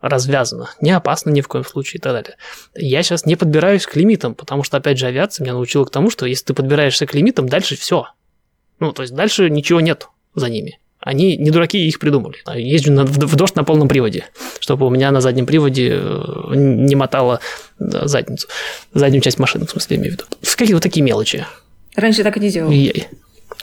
развязано. 0.01 0.71
Не 0.81 0.91
опасно 0.91 1.29
ни 1.29 1.39
в 1.39 1.47
коем 1.47 1.63
случае 1.63 1.99
и 1.99 2.01
так 2.01 2.11
далее. 2.11 2.35
Я 2.75 3.01
сейчас 3.01 3.25
не 3.25 3.37
подбираюсь 3.37 3.85
к 3.85 3.95
лимитам, 3.95 4.35
потому 4.35 4.63
что, 4.63 4.75
опять 4.75 4.99
же, 4.99 5.07
авиация 5.07 5.45
меня 5.45 5.53
научила 5.53 5.85
к 5.85 5.91
тому, 5.91 6.09
что 6.09 6.25
если 6.25 6.47
ты 6.47 6.53
подбираешься 6.53 7.05
к 7.05 7.13
лимитам, 7.13 7.47
дальше 7.47 7.77
все. 7.77 8.09
Ну, 8.79 8.91
то 8.91 9.03
есть 9.03 9.15
дальше 9.15 9.49
ничего 9.49 9.79
нет 9.79 10.09
за 10.33 10.49
ними. 10.49 10.79
Они 11.05 11.37
не 11.37 11.51
дураки, 11.51 11.87
их 11.87 11.99
придумали. 11.99 12.35
Езжу 12.57 12.91
на, 12.91 13.05
в, 13.05 13.11
в 13.11 13.35
дождь 13.35 13.55
на 13.55 13.63
полном 13.63 13.87
приводе, 13.87 14.25
чтобы 14.59 14.87
у 14.87 14.89
меня 14.89 15.11
на 15.11 15.21
заднем 15.21 15.45
приводе 15.45 15.99
э, 16.01 16.53
не 16.55 16.95
мотало 16.95 17.39
задницу. 17.77 18.47
Заднюю 18.91 19.21
часть 19.21 19.37
машины, 19.37 19.67
в 19.67 19.69
смысле, 19.69 19.97
имею 19.97 20.13
в 20.13 20.13
виду. 20.15 20.23
Какие 20.57 20.73
вот 20.73 20.81
такие 20.81 21.03
мелочи. 21.03 21.45
Раньше 21.95 22.23
так 22.23 22.35
и 22.37 22.39
не 22.39 22.49
делал. 22.49 22.71
Я... 22.71 22.91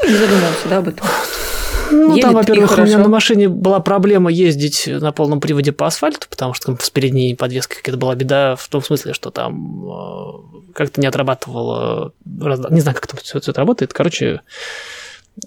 Не 0.06 0.16
задумывался, 0.16 0.68
да, 0.70 0.78
об 0.78 0.88
этом? 0.88 1.06
Ну, 1.90 2.10
Едет 2.10 2.22
там, 2.22 2.34
во-первых, 2.34 2.78
у 2.78 2.82
меня 2.82 2.98
на 2.98 3.08
машине 3.08 3.48
была 3.48 3.80
проблема 3.80 4.30
ездить 4.30 4.84
на 4.86 5.10
полном 5.10 5.40
приводе 5.40 5.72
по 5.72 5.88
асфальту, 5.88 6.28
потому 6.30 6.54
что 6.54 6.66
там 6.66 6.78
с 6.80 6.90
передней 6.90 7.34
подвеской 7.34 7.78
какая-то 7.78 7.98
была 7.98 8.14
беда 8.14 8.54
в 8.54 8.68
том 8.68 8.82
смысле, 8.82 9.14
что 9.14 9.30
там 9.30 9.90
э, 9.90 10.72
как-то 10.74 11.00
не 11.00 11.08
отрабатывало, 11.08 12.12
не 12.24 12.80
знаю, 12.80 12.94
как 12.94 13.08
там 13.08 13.18
все 13.20 13.38
это 13.38 13.52
работает. 13.52 13.92
Короче, 13.92 14.42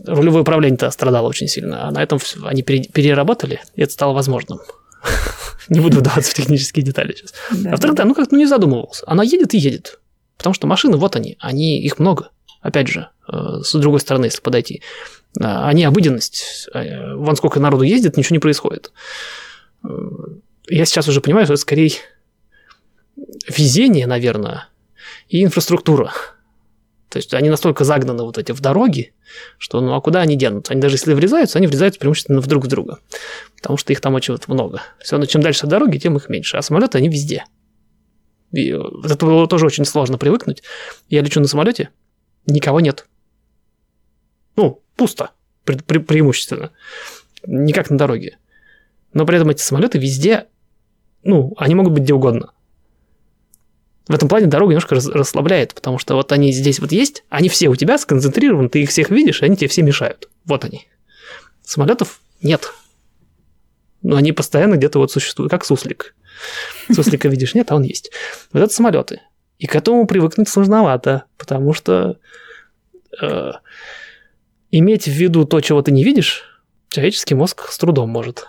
рулевое 0.06 0.42
управление-то 0.42 0.90
страдало 0.92 1.28
очень 1.28 1.48
сильно, 1.48 1.88
а 1.88 1.92
на 1.92 2.02
этом 2.02 2.20
они 2.44 2.62
переработали, 2.64 3.62
и 3.76 3.82
это 3.82 3.94
стало 3.94 4.14
возможным. 4.14 4.60
Не 5.70 5.80
буду 5.80 6.00
вдаваться 6.00 6.32
в 6.32 6.34
технические 6.34 6.84
детали 6.84 7.14
сейчас. 7.14 7.34
А 7.52 7.72
во-вторых, 7.72 7.96
да, 7.96 8.06
ну 8.06 8.14
как-то 8.14 8.36
ну, 8.36 8.40
не 8.40 8.46
задумывался. 8.46 9.04
Она 9.08 9.24
едет 9.24 9.54
и 9.54 9.58
едет. 9.58 10.00
Потому 10.38 10.54
что 10.54 10.68
машины, 10.68 10.98
вот 10.98 11.16
они, 11.16 11.38
они, 11.40 11.80
их 11.80 11.98
много. 11.98 12.30
Опять 12.62 12.88
же, 12.88 13.10
э, 13.32 13.62
с 13.64 13.74
другой 13.74 14.00
стороны, 14.00 14.26
если 14.26 14.42
подойти. 14.42 14.82
А, 15.40 15.68
они 15.68 15.84
обыденность. 15.84 16.70
А, 16.74 17.16
вон 17.16 17.36
сколько 17.36 17.60
народу 17.60 17.84
ездит, 17.84 18.18
ничего 18.18 18.36
не 18.36 18.40
происходит. 18.40 18.92
Э, 19.84 19.88
я 20.68 20.86
сейчас 20.86 21.08
уже 21.08 21.22
понимаю, 21.22 21.46
что 21.46 21.54
это 21.54 21.62
скорее 21.62 21.92
везение, 23.48 24.08
наверное, 24.08 24.68
и 25.30 25.44
инфраструктура. 25.44 26.12
То 27.16 27.20
есть 27.20 27.34
они 27.34 27.50
настолько 27.50 27.86
загнаны 27.86 28.24
вот 28.24 28.38
эти 28.38 28.52
в 28.52 28.60
дороги, 28.60 29.14
что 29.58 29.80
ну 29.80 29.94
а 29.94 30.02
куда 30.02 30.20
они 30.20 30.36
денутся? 30.36 30.74
Они 30.74 30.82
даже 30.82 30.96
если 30.96 31.14
врезаются, 31.14 31.58
они 31.58 31.66
врезаются 31.66 31.98
преимущественно 31.98 32.42
в 32.42 32.48
друг 32.48 32.66
в 32.66 32.68
друга, 32.68 33.00
потому 33.56 33.78
что 33.78 33.94
их 33.94 34.02
там 34.02 34.16
очень 34.16 34.34
вот 34.34 34.50
много. 34.50 34.82
Все, 35.00 35.18
но 35.18 35.26
чем 35.26 35.42
дальше 35.42 35.64
от 35.64 35.70
дороги, 35.70 35.98
тем 35.98 36.18
их 36.18 36.28
меньше. 36.28 36.58
А 36.58 36.62
самолеты, 36.62 36.98
они 36.98 37.08
везде. 37.08 37.46
И 38.52 38.68
это 38.68 39.26
было 39.26 39.48
тоже 39.48 39.66
очень 39.66 39.86
сложно 39.86 40.18
привыкнуть. 40.18 40.62
Я 41.08 41.22
лечу 41.22 41.40
на 41.40 41.48
самолете, 41.48 41.90
никого 42.48 42.82
нет. 42.82 43.08
Ну, 44.58 44.84
пусто, 44.98 45.32
пре- 45.66 45.86
пре- 45.86 46.02
преимущественно. 46.02 46.72
Не 47.48 47.72
как 47.72 47.90
на 47.90 47.98
дороге. 47.98 48.40
Но 49.14 49.26
при 49.26 49.38
этом 49.38 49.52
эти 49.52 49.62
самолеты 49.62 50.00
везде, 50.00 50.48
ну, 51.24 51.54
они 51.56 51.76
могут 51.76 51.94
быть 51.94 52.04
где 52.04 52.14
угодно. 52.14 52.52
В 54.08 54.14
этом 54.14 54.30
плане 54.30 54.48
дорога 54.48 54.72
немножко 54.72 54.96
расслабляет, 54.96 55.74
потому 55.74 55.98
что 55.98 56.16
вот 56.16 56.32
они 56.32 56.52
здесь 56.52 56.80
вот 56.80 56.92
есть, 56.92 57.24
они 57.30 57.50
все 57.50 57.70
у 57.70 57.76
тебя 57.76 57.98
сконцентрированы, 57.98 58.70
ты 58.70 58.84
их 58.84 58.90
всех 58.90 59.10
видишь, 59.10 59.42
и 59.42 59.46
они 59.46 59.58
тебе 59.58 59.68
все 59.68 59.82
мешают. 59.82 60.30
Вот 60.46 60.64
они. 60.64 60.88
Самолетов 61.64 62.22
нет. 62.42 62.72
Но 64.04 64.18
они 64.18 64.32
постоянно 64.32 64.76
где-то 64.76 65.00
вот 65.00 65.12
существуют, 65.12 65.50
как 65.50 65.66
суслик. 65.66 66.16
Суслика 66.94 67.28
видишь, 67.28 67.56
нет, 67.56 67.72
а 67.72 67.76
он 67.76 67.82
есть. 67.82 68.12
Вот 68.54 68.62
это 68.62 68.72
самолеты. 68.72 69.22
И 69.58 69.66
к 69.66 69.76
этому 69.76 70.06
привыкнуть 70.06 70.50
сложновато, 70.50 71.24
потому 71.38 71.74
что 71.74 72.20
э, 73.20 73.52
иметь 74.70 75.06
в 75.06 75.12
виду 75.12 75.46
то, 75.46 75.62
чего 75.62 75.82
ты 75.82 75.92
не 75.92 76.04
видишь, 76.04 76.44
человеческий 76.90 77.34
мозг 77.34 77.70
с 77.72 77.78
трудом 77.80 78.10
может. 78.10 78.48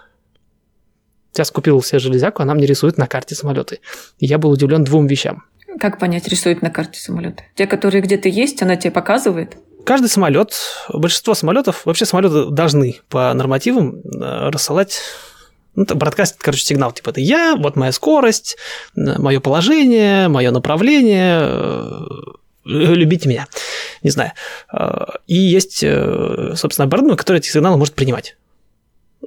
Сейчас 1.36 1.50
купил 1.50 1.82
себе 1.82 1.98
железяку, 1.98 2.40
она 2.40 2.54
мне 2.54 2.64
рисует 2.64 2.96
на 2.96 3.06
карте 3.06 3.34
самолеты. 3.34 3.80
И 4.18 4.24
я 4.24 4.38
был 4.38 4.50
удивлен 4.50 4.84
двум 4.84 5.06
вещам. 5.06 5.44
Как 5.78 5.98
понять, 5.98 6.26
рисует 6.28 6.62
на 6.62 6.70
карте 6.70 6.98
самолеты? 6.98 7.44
Те, 7.54 7.66
которые 7.66 8.00
где-то 8.00 8.30
есть, 8.30 8.62
она 8.62 8.76
тебе 8.76 8.90
показывает? 8.90 9.58
Каждый 9.84 10.08
самолет, 10.08 10.54
большинство 10.88 11.34
самолетов, 11.34 11.84
вообще 11.84 12.06
самолеты 12.06 12.46
должны 12.46 13.00
по 13.10 13.34
нормативам 13.34 14.00
э, 14.00 14.48
рассылать 14.48 15.02
ну, 15.74 15.84
бродкастит, 15.84 16.38
короче, 16.40 16.64
сигнал, 16.64 16.92
типа, 16.92 17.10
это 17.10 17.20
я, 17.20 17.54
вот 17.54 17.76
моя 17.76 17.92
скорость, 17.92 18.56
мое 18.94 19.38
положение, 19.38 20.28
мое 20.28 20.50
направление, 20.52 21.40
э, 21.42 22.06
любите 22.64 23.28
меня, 23.28 23.46
не 24.02 24.08
знаю. 24.08 24.32
Э, 24.72 25.04
и 25.26 25.36
есть, 25.36 25.84
собственно, 26.54 26.86
оборудование, 26.86 27.18
которое 27.18 27.40
эти 27.40 27.50
сигналы 27.50 27.76
может 27.76 27.94
принимать. 27.94 28.36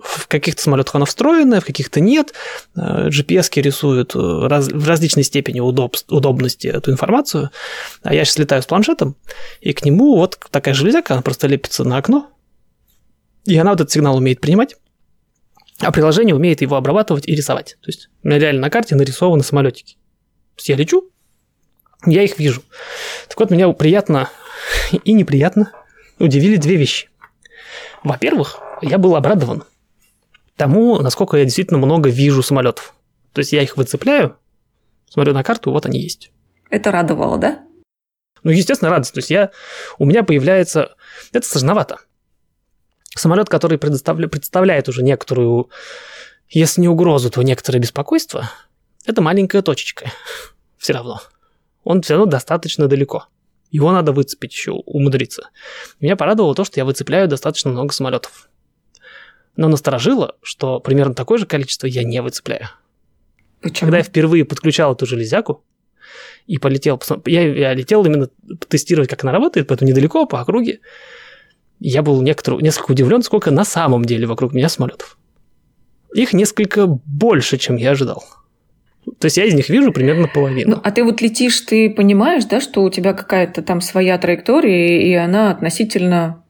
В 0.02 0.28
каких-то 0.28 0.62
самолетах 0.62 0.96
оно 0.96 1.06
встроенное, 1.06 1.62
в 1.62 1.66
каких-то 1.66 2.00
нет. 2.00 2.34
Э, 2.76 3.10
GPS 3.10 3.50
рисуют 3.62 4.16
э, 4.16 4.48
раз, 4.48 4.68
в 4.68 4.88
различной 4.88 5.24
степени 5.24 5.60
удоб, 5.60 5.96
удобности 6.08 6.68
эту 6.68 6.92
информацию. 6.92 7.52
А 8.04 8.14
я 8.14 8.26
сейчас 8.26 8.40
летаю 8.40 8.62
с 8.62 8.66
планшетом, 8.66 9.16
и 9.62 9.74
к 9.74 9.84
нему 9.84 10.16
вот 10.16 10.40
такая 10.52 10.74
железяка, 10.74 11.14
она 11.14 11.22
просто 11.22 11.48
лепится 11.48 11.84
на 11.84 11.98
окно, 11.98 12.30
и 13.46 13.58
она 13.58 13.72
вот 13.72 13.82
этот 13.82 13.92
сигнал 13.92 14.18
умеет 14.18 14.42
принимать, 14.42 14.76
а 15.80 15.92
приложение 15.92 16.36
умеет 16.36 16.62
его 16.62 16.76
обрабатывать 16.76 17.28
и 17.28 17.36
рисовать. 17.36 17.78
То 17.82 17.88
есть 17.88 18.10
у 18.24 18.28
меня 18.28 18.40
реально 18.40 18.62
на 18.62 18.70
карте 18.70 18.96
нарисованы 18.96 19.44
самолетики. 19.44 19.94
То 20.56 20.60
есть 20.60 20.70
я 20.70 20.76
лечу, 20.76 21.10
я 22.06 22.24
их 22.24 22.38
вижу. 22.38 22.64
Так 23.28 23.40
вот, 23.40 23.50
меня 23.50 23.70
приятно 23.72 24.30
и 25.04 25.14
неприятно 25.14 25.72
удивили 26.20 26.58
две 26.58 26.76
вещи. 26.76 27.10
Во-первых, 28.04 28.60
я 28.82 28.98
был 28.98 29.16
обрадован 29.16 29.64
тому, 30.60 31.00
насколько 31.00 31.38
я 31.38 31.46
действительно 31.46 31.80
много 31.80 32.10
вижу 32.10 32.44
самолетов. 32.44 32.94
То 33.32 33.40
есть 33.40 33.54
я 33.54 33.64
их 33.64 33.78
выцепляю, 33.78 34.36
смотрю 35.10 35.34
на 35.34 35.42
карту, 35.42 35.72
вот 35.72 35.86
они 35.86 36.02
есть. 36.02 36.32
Это 36.70 36.92
радовало, 36.92 37.38
да? 37.38 37.64
Ну, 38.44 38.52
естественно, 38.52 38.92
радость. 38.92 39.14
То 39.14 39.20
есть 39.20 39.30
я, 39.30 39.52
у 39.98 40.06
меня 40.06 40.24
появляется... 40.24 40.96
Это 41.32 41.48
сложновато. 41.48 42.00
Самолет, 43.16 43.50
который 43.50 43.78
предоставля... 43.78 44.28
представляет 44.28 44.90
уже 44.90 45.02
некоторую, 45.02 45.70
если 46.50 46.82
не 46.82 46.90
угрозу, 46.90 47.30
то 47.30 47.42
некоторое 47.42 47.80
беспокойство, 47.80 48.52
это 49.06 49.22
маленькая 49.22 49.62
точечка. 49.62 50.12
Все 50.78 50.94
равно. 50.94 51.22
Он 51.86 52.02
все 52.02 52.16
равно 52.16 52.26
достаточно 52.30 52.88
далеко. 52.88 53.28
Его 53.72 53.92
надо 53.92 54.12
выцепить 54.12 54.52
еще, 54.54 54.72
умудриться. 54.72 55.50
Меня 56.02 56.18
порадовало 56.18 56.54
то, 56.54 56.66
что 56.66 56.80
я 56.80 56.86
выцепляю 56.86 57.28
достаточно 57.28 57.72
много 57.72 57.94
самолетов. 57.94 58.49
Но 59.56 59.68
насторожило, 59.68 60.36
что 60.42 60.80
примерно 60.80 61.14
такое 61.14 61.38
же 61.38 61.46
количество 61.46 61.88
я 61.88 62.04
не 62.04 62.22
выцепляю. 62.22 62.70
Почему? 63.62 63.88
Когда 63.88 63.98
я 63.98 64.04
впервые 64.04 64.46
подключал 64.46 64.94
эту 64.94 65.06
железяку 65.06 65.64
и 66.48 66.58
полетел, 66.58 67.02
я, 67.26 67.42
я 67.42 67.74
летел 67.74 68.06
именно 68.06 68.30
тестировать, 68.68 69.10
как 69.10 69.24
она 69.24 69.34
работает, 69.34 69.68
поэтому 69.68 69.90
недалеко, 69.90 70.26
по 70.26 70.40
округе, 70.40 70.80
я 71.80 72.02
был 72.02 72.22
некоторые, 72.22 72.62
несколько 72.62 72.92
удивлен, 72.92 73.22
сколько 73.22 73.52
на 73.52 73.66
самом 73.66 74.06
деле 74.06 74.28
вокруг 74.28 74.54
меня 74.54 74.70
самолетов. 74.70 75.18
Их 76.14 76.34
несколько 76.34 76.88
больше, 76.88 77.58
чем 77.58 77.76
я 77.76 77.92
ожидал. 77.92 78.24
То 79.20 79.26
есть 79.26 79.38
я 79.38 79.46
из 79.46 79.54
них 79.54 79.70
вижу 79.70 79.92
примерно 79.92 80.28
половину. 80.28 80.76
Ну, 80.76 80.82
а 80.84 80.92
ты 80.92 81.04
вот 81.04 81.22
летишь, 81.22 81.60
ты 81.62 81.90
понимаешь, 81.90 82.46
да, 82.46 82.60
что 82.62 82.84
у 82.84 82.90
тебя 82.90 83.14
какая-то 83.14 83.62
там 83.62 83.82
своя 83.82 84.18
траектория, 84.18 85.02
и 85.02 85.14
она 85.14 85.52
относительно 85.52 86.44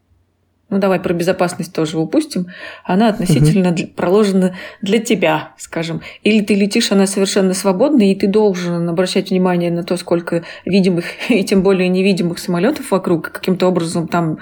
ну 0.69 0.77
давай 0.77 0.99
про 0.99 1.13
безопасность 1.13 1.73
тоже 1.73 1.97
упустим, 1.97 2.47
она 2.83 3.09
относительно 3.09 3.69
угу. 3.69 3.87
проложена 3.95 4.55
для 4.81 4.99
тебя, 4.99 5.53
скажем. 5.57 6.01
Или 6.23 6.41
ты 6.41 6.55
летишь, 6.55 6.91
она 6.91 7.07
совершенно 7.07 7.53
свободна, 7.53 8.09
и 8.09 8.15
ты 8.15 8.27
должен 8.27 8.87
обращать 8.87 9.31
внимание 9.31 9.71
на 9.71 9.83
то, 9.83 9.97
сколько 9.97 10.43
видимых 10.65 11.05
и 11.29 11.43
тем 11.43 11.63
более 11.63 11.89
невидимых 11.89 12.39
самолетов 12.39 12.91
вокруг, 12.91 13.31
каким-то 13.31 13.67
образом 13.67 14.07
там 14.07 14.39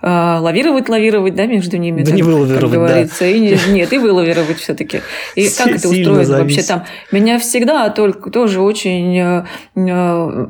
лавировать, 0.00 0.88
лавировать, 0.88 1.34
да, 1.34 1.46
между 1.46 1.76
ними, 1.76 2.02
да 2.02 2.06
так, 2.06 2.14
не 2.14 2.22
вылавировать, 2.22 2.60
как 2.60 2.70
говорится. 2.70 3.20
Да. 3.20 3.26
И, 3.26 3.58
нет, 3.70 3.92
и 3.92 3.98
вылавировать 3.98 4.58
все-таки. 4.58 5.00
И 5.34 5.48
как 5.48 5.68
это 5.68 5.88
устроено 5.88 6.38
вообще 6.38 6.62
там? 6.62 6.84
Меня 7.10 7.38
всегда 7.40 7.90
только 7.90 8.30
тоже 8.30 8.60
очень 8.60 9.18
э, 9.18 9.44
э, 9.74 10.46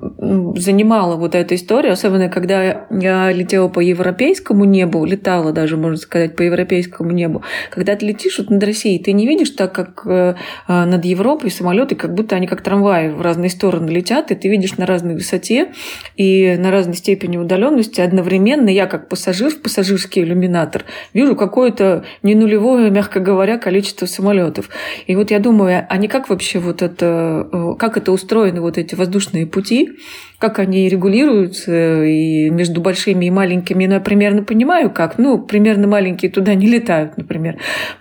занимала 0.57 1.17
вот 1.17 1.35
эта 1.35 1.55
история, 1.55 1.93
особенно 1.93 2.29
когда 2.29 2.87
я 2.91 3.33
летела 3.33 3.69
по 3.69 3.81
европейскому 3.81 4.65
небу, 4.65 5.05
летала 5.07 5.53
даже, 5.53 5.79
можно 5.79 5.97
сказать, 5.97 6.37
по 6.37 6.43
европейскому 6.43 7.11
небу. 7.13 7.43
Когда 7.71 7.97
ты 7.97 8.05
летишь 8.05 8.39
вот 8.39 8.51
над 8.51 8.63
Россией, 8.63 9.03
ты 9.03 9.13
не 9.13 9.27
видишь 9.27 9.51
так, 9.51 9.73
как 9.73 10.03
э, 10.07 10.35
над 10.69 11.05
Европой 11.07 11.51
самолеты, 11.51 11.95
как 11.95 12.13
будто 12.13 12.37
они 12.37 12.47
как 12.47 12.61
трамваи 12.61 13.09
в 13.09 13.23
разные 13.23 13.49
стороны 13.49 13.89
летят, 13.89 14.31
и 14.31 14.35
ты 14.35 14.49
видишь 14.49 14.77
на 14.77 14.85
разной 14.85 15.15
высоте 15.15 15.73
и 16.17 16.57
на 16.59 16.71
разной 16.71 16.97
степени 16.97 17.39
удаленности 17.39 18.03
одновременно. 18.03 18.69
Я 18.69 18.87
как 18.87 19.09
пассажир 19.09 19.38
пассажир 19.39 19.51
в 19.51 19.63
пассажирский 19.63 20.23
иллюминатор, 20.23 20.85
вижу 21.15 21.37
какое-то 21.37 22.05
не 22.23 22.35
нулевое, 22.35 22.91
мягко 22.91 23.21
говоря, 23.21 23.59
количество 23.59 24.07
самолетов. 24.07 24.69
И 25.07 25.15
вот 25.15 25.31
я 25.31 25.39
думаю, 25.39 25.87
а 25.89 25.97
не 25.97 26.09
как 26.09 26.29
вообще 26.29 26.59
вот 26.59 26.83
это, 26.83 27.49
э, 27.53 27.75
как 27.79 27.97
это 27.97 28.11
устроены 28.13 28.61
вот 28.61 28.79
эти 28.79 28.95
воздушные 28.95 29.47
пути, 29.47 29.91
как 30.39 30.59
они 30.59 30.89
регулируются 30.89 32.05
и 32.05 32.51
между 32.51 32.81
большими 32.81 33.27
и 33.27 33.31
маленькими, 33.31 33.87
ну, 33.87 33.95
я 33.95 34.01
примерно 34.01 34.43
понимаю, 34.43 34.91
как. 34.91 35.19
Ну, 35.19 35.39
примерно 35.39 35.87
маленькие 35.87 36.31
туда 36.31 36.55
не 36.55 36.67
летают, 36.67 37.17
например. 37.17 37.59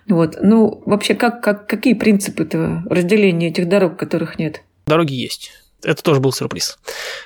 Вот. 0.07 0.37
Ну, 0.41 0.81
вообще, 0.85 1.13
как, 1.13 1.41
как, 1.43 1.67
какие 1.67 1.93
принципы 1.93 2.43
этого 2.43 2.83
разделения 2.89 3.49
этих 3.49 3.67
дорог, 3.67 3.97
которых 3.97 4.39
нет? 4.39 4.61
Дороги 4.87 5.13
есть. 5.13 5.51
Это 5.83 6.01
тоже 6.01 6.19
был 6.19 6.31
сюрприз. 6.31 6.79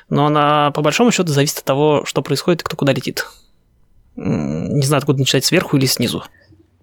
Но 0.10 0.26
она, 0.26 0.72
по 0.72 0.82
большому 0.82 1.12
счету, 1.12 1.30
зависит 1.30 1.60
от 1.60 1.66
того, 1.66 2.04
что 2.06 2.22
происходит 2.22 2.62
и 2.62 2.64
кто 2.66 2.76
куда 2.76 2.92
летит. 2.92 3.26
Не 4.16 4.86
знаю, 4.86 5.00
откуда 5.00 5.20
начинать, 5.20 5.46
сверху 5.46 5.78
или 5.78 5.86
снизу. 5.86 6.24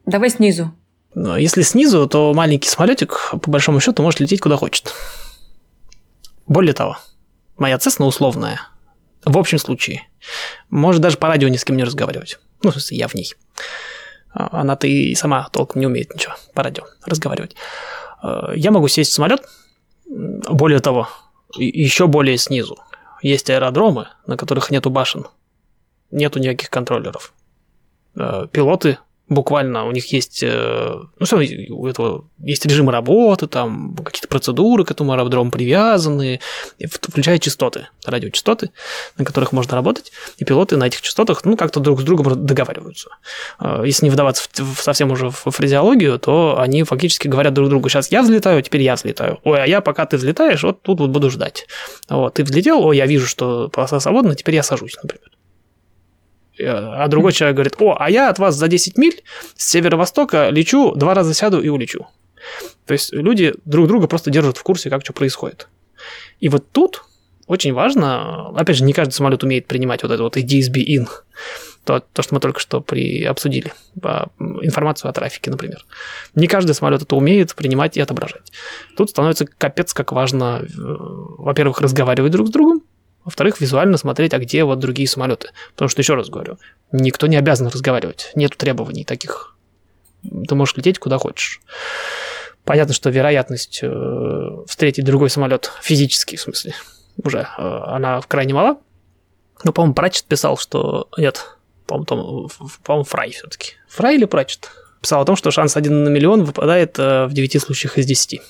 Давай 0.06 0.30
снизу. 0.30 0.72
Если 1.14 1.62
снизу, 1.62 2.06
то 2.06 2.32
маленький 2.34 2.68
самолетик, 2.68 3.32
по 3.42 3.50
большому 3.50 3.80
счету, 3.80 4.02
может 4.02 4.20
лететь 4.20 4.40
куда 4.40 4.56
хочет. 4.56 4.94
Более 6.46 6.72
того, 6.72 6.96
моя 7.56 7.78
Цесна 7.78 8.06
условная, 8.06 8.60
в 9.24 9.36
общем 9.36 9.58
случае, 9.58 10.02
может 10.70 11.00
даже 11.00 11.18
по 11.18 11.28
радио 11.28 11.48
ни 11.48 11.56
с 11.56 11.64
кем 11.64 11.76
не 11.76 11.84
разговаривать. 11.84 12.38
Ну, 12.62 12.70
в 12.70 12.72
смысле, 12.74 12.96
я 12.98 13.08
в 13.08 13.14
ней. 13.14 13.34
А, 14.32 14.60
она-то 14.60 14.86
и 14.86 15.14
сама 15.14 15.48
толком 15.50 15.80
не 15.80 15.86
умеет 15.86 16.14
ничего 16.14 16.34
по 16.54 16.62
радио 16.62 16.84
разговаривать. 17.04 17.56
А, 18.22 18.52
я 18.54 18.70
могу 18.70 18.88
сесть 18.88 19.10
в 19.10 19.14
самолет, 19.14 19.42
более 20.06 20.80
того, 20.80 21.08
еще 21.56 22.06
более 22.06 22.38
снизу. 22.38 22.78
Есть 23.22 23.50
аэродромы, 23.50 24.08
на 24.26 24.36
которых 24.36 24.70
нету 24.70 24.90
башен, 24.90 25.26
нету 26.10 26.38
никаких 26.38 26.70
контроллеров. 26.70 27.32
А, 28.16 28.46
пилоты 28.46 28.98
буквально 29.28 29.86
у 29.86 29.92
них 29.92 30.10
есть, 30.12 30.42
э, 30.42 30.94
ну 31.18 31.26
все, 31.26 31.36
у 31.70 31.86
этого 31.86 32.24
есть 32.38 32.64
режимы 32.64 32.92
работы, 32.92 33.46
там 33.46 33.94
какие-то 33.96 34.28
процедуры 34.28 34.84
к 34.84 34.90
этому 34.90 35.12
аэродрому 35.12 35.50
привязаны, 35.50 36.40
включая 36.90 37.38
частоты, 37.38 37.88
радиочастоты, 38.06 38.70
на 39.18 39.24
которых 39.24 39.52
можно 39.52 39.74
работать, 39.74 40.12
и 40.38 40.44
пилоты 40.44 40.76
на 40.76 40.86
этих 40.86 41.02
частотах, 41.02 41.44
ну, 41.44 41.56
как-то 41.56 41.80
друг 41.80 42.00
с 42.00 42.04
другом 42.04 42.46
договариваются. 42.46 43.10
Э, 43.60 43.82
если 43.84 44.06
не 44.06 44.10
вдаваться 44.10 44.48
в, 44.54 44.80
совсем 44.80 45.10
уже 45.10 45.30
в 45.30 45.50
фразеологию, 45.50 46.18
то 46.18 46.58
они 46.58 46.82
фактически 46.84 47.28
говорят 47.28 47.52
друг 47.52 47.68
другу, 47.68 47.88
сейчас 47.88 48.10
я 48.10 48.22
взлетаю, 48.22 48.62
теперь 48.62 48.82
я 48.82 48.94
взлетаю. 48.94 49.38
Ой, 49.44 49.62
а 49.62 49.66
я 49.66 49.80
пока 49.80 50.06
ты 50.06 50.16
взлетаешь, 50.16 50.62
вот 50.62 50.82
тут 50.82 51.00
вот 51.00 51.10
буду 51.10 51.30
ждать. 51.30 51.66
Вот, 52.08 52.34
ты 52.34 52.44
взлетел, 52.44 52.82
ой, 52.82 52.96
я 52.96 53.06
вижу, 53.06 53.26
что 53.26 53.68
полоса 53.68 54.00
свободна, 54.00 54.34
теперь 54.34 54.54
я 54.54 54.62
сажусь, 54.62 54.96
например 55.02 55.37
а 56.60 57.06
другой 57.08 57.32
человек 57.32 57.56
говорит, 57.56 57.74
о, 57.78 57.96
а 57.98 58.10
я 58.10 58.28
от 58.28 58.38
вас 58.38 58.54
за 58.56 58.68
10 58.68 58.96
миль 58.98 59.22
с 59.56 59.70
северо-востока 59.70 60.50
лечу, 60.50 60.94
два 60.94 61.14
раза 61.14 61.34
сяду 61.34 61.60
и 61.60 61.68
улечу. 61.68 62.06
То 62.86 62.92
есть 62.92 63.12
люди 63.12 63.54
друг 63.64 63.88
друга 63.88 64.06
просто 64.06 64.30
держат 64.30 64.56
в 64.56 64.62
курсе, 64.62 64.90
как 64.90 65.04
что 65.04 65.12
происходит. 65.12 65.68
И 66.40 66.48
вот 66.48 66.70
тут 66.70 67.04
очень 67.46 67.72
важно, 67.72 68.48
опять 68.50 68.76
же, 68.76 68.84
не 68.84 68.92
каждый 68.92 69.12
самолет 69.12 69.42
умеет 69.42 69.66
принимать 69.66 70.02
вот 70.02 70.12
это 70.12 70.22
вот 70.22 70.36
DSB 70.36 70.84
in, 70.84 71.08
то, 71.84 72.00
то 72.00 72.22
что 72.22 72.34
мы 72.34 72.40
только 72.40 72.60
что 72.60 72.82
при, 72.82 73.24
обсудили, 73.24 73.72
информацию 74.38 75.08
о 75.08 75.12
трафике, 75.12 75.50
например. 75.50 75.84
Не 76.34 76.46
каждый 76.46 76.74
самолет 76.74 77.02
это 77.02 77.16
умеет 77.16 77.54
принимать 77.54 77.96
и 77.96 78.00
отображать. 78.00 78.52
Тут 78.96 79.10
становится 79.10 79.46
капец 79.46 79.94
как 79.94 80.12
важно, 80.12 80.62
э, 80.62 80.66
во-первых, 80.76 81.80
разговаривать 81.80 82.32
друг 82.32 82.48
с 82.48 82.50
другом, 82.50 82.82
во-вторых, 83.28 83.60
визуально 83.60 83.98
смотреть, 83.98 84.32
а 84.32 84.38
где 84.38 84.64
вот 84.64 84.78
другие 84.78 85.06
самолеты. 85.06 85.50
Потому 85.74 85.90
что, 85.90 86.00
еще 86.00 86.14
раз 86.14 86.30
говорю, 86.30 86.56
никто 86.92 87.26
не 87.26 87.36
обязан 87.36 87.66
разговаривать. 87.66 88.32
Нет 88.34 88.56
требований 88.56 89.04
таких. 89.04 89.54
Ты 90.22 90.54
можешь 90.54 90.74
лететь 90.76 90.98
куда 90.98 91.18
хочешь. 91.18 91.60
Понятно, 92.64 92.94
что 92.94 93.10
вероятность 93.10 93.80
э, 93.82 94.50
встретить 94.66 95.04
другой 95.04 95.28
самолет 95.28 95.70
физически, 95.82 96.36
в 96.36 96.40
смысле, 96.40 96.74
уже 97.22 97.40
э, 97.40 97.62
она 97.62 98.22
крайне 98.22 98.54
мала. 98.54 98.78
Но, 99.62 99.72
по-моему, 99.72 99.92
Пратчет 99.92 100.24
писал, 100.24 100.56
что... 100.56 101.10
Нет, 101.18 101.44
по-моему, 101.86 102.48
по 102.82 103.04
Фрай 103.04 103.32
все-таки. 103.32 103.72
Фрай 103.88 104.14
или 104.14 104.24
Пратчет? 104.24 104.70
Писал 105.02 105.20
о 105.20 105.26
том, 105.26 105.36
что 105.36 105.50
шанс 105.50 105.76
один 105.76 106.02
на 106.02 106.08
миллион 106.08 106.44
выпадает 106.44 106.98
э, 106.98 107.26
в 107.26 107.34
9 107.34 107.60
случаях 107.60 107.98
из 107.98 108.06
10. 108.06 108.40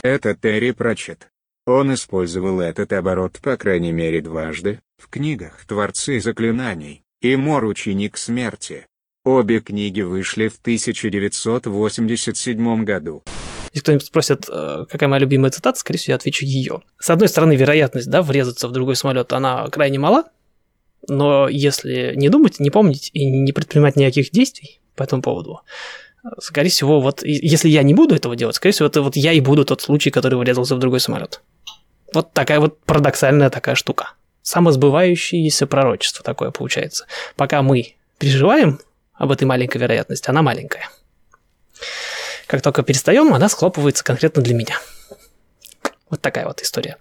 Это 0.00 0.34
Терри 0.34 0.70
Пратчет. 0.70 1.28
Он 1.66 1.94
использовал 1.94 2.60
этот 2.60 2.92
оборот 2.92 3.38
по 3.42 3.56
крайней 3.56 3.92
мере 3.92 4.20
дважды, 4.20 4.80
в 4.98 5.08
книгах 5.08 5.64
«Творцы 5.66 6.20
заклинаний» 6.20 7.02
и 7.22 7.36
«Мор 7.36 7.64
ученик 7.64 8.18
смерти». 8.18 8.86
Обе 9.24 9.60
книги 9.60 10.02
вышли 10.02 10.48
в 10.48 10.58
1987 10.60 12.84
году. 12.84 13.22
Если 13.72 13.82
кто-нибудь 13.82 14.04
спросит, 14.04 14.44
э, 14.46 14.84
какая 14.90 15.08
моя 15.08 15.20
любимая 15.20 15.50
цитата, 15.50 15.78
скорее 15.78 15.98
всего, 15.98 16.12
я 16.12 16.16
отвечу 16.16 16.44
ее. 16.44 16.82
С 16.98 17.08
одной 17.08 17.30
стороны, 17.30 17.56
вероятность 17.56 18.10
да, 18.10 18.20
врезаться 18.20 18.68
в 18.68 18.72
другой 18.72 18.96
самолет, 18.96 19.32
она 19.32 19.66
крайне 19.68 19.98
мала, 19.98 20.24
но 21.08 21.48
если 21.48 22.12
не 22.14 22.28
думать, 22.28 22.60
не 22.60 22.68
помнить 22.68 23.08
и 23.14 23.24
не 23.24 23.52
предпринимать 23.52 23.96
никаких 23.96 24.32
действий 24.32 24.82
по 24.96 25.02
этому 25.02 25.22
поводу, 25.22 25.62
скорее 26.40 26.68
всего, 26.68 27.00
вот 27.00 27.22
если 27.22 27.70
я 27.70 27.82
не 27.82 27.94
буду 27.94 28.14
этого 28.14 28.36
делать, 28.36 28.56
скорее 28.56 28.74
всего, 28.74 28.88
это 28.88 29.00
вот 29.00 29.16
я 29.16 29.32
и 29.32 29.40
буду 29.40 29.64
тот 29.64 29.80
случай, 29.80 30.10
который 30.10 30.38
врезался 30.38 30.76
в 30.76 30.78
другой 30.78 31.00
самолет. 31.00 31.40
Вот 32.14 32.32
такая 32.32 32.60
вот 32.60 32.78
парадоксальная 32.80 33.50
такая 33.50 33.74
штука. 33.74 34.12
Самосбывающееся 34.42 35.66
пророчество 35.66 36.22
такое 36.24 36.50
получается. 36.50 37.06
Пока 37.36 37.62
мы 37.62 37.94
переживаем 38.18 38.80
об 39.14 39.32
этой 39.32 39.44
маленькой 39.44 39.78
вероятности, 39.78 40.28
она 40.30 40.42
маленькая. 40.42 40.88
Как 42.46 42.62
только 42.62 42.82
перестаем, 42.82 43.32
она 43.32 43.48
схлопывается 43.48 44.04
конкретно 44.04 44.42
для 44.42 44.54
меня. 44.54 44.78
Вот 46.10 46.20
такая 46.20 46.46
вот 46.46 46.60
история. 46.60 46.98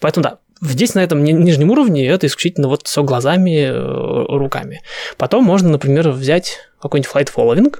Поэтому 0.00 0.24
да, 0.24 0.38
здесь 0.60 0.94
на 0.94 1.00
этом 1.00 1.24
нижнем 1.24 1.70
уровне 1.70 2.06
это 2.06 2.26
исключительно 2.26 2.68
вот 2.68 2.86
все 2.86 3.02
глазами, 3.02 3.64
э, 3.64 4.26
руками. 4.28 4.82
Потом 5.16 5.44
можно, 5.44 5.70
например, 5.70 6.10
взять 6.10 6.58
какой-нибудь 6.80 7.10
flight 7.12 7.32
following, 7.34 7.76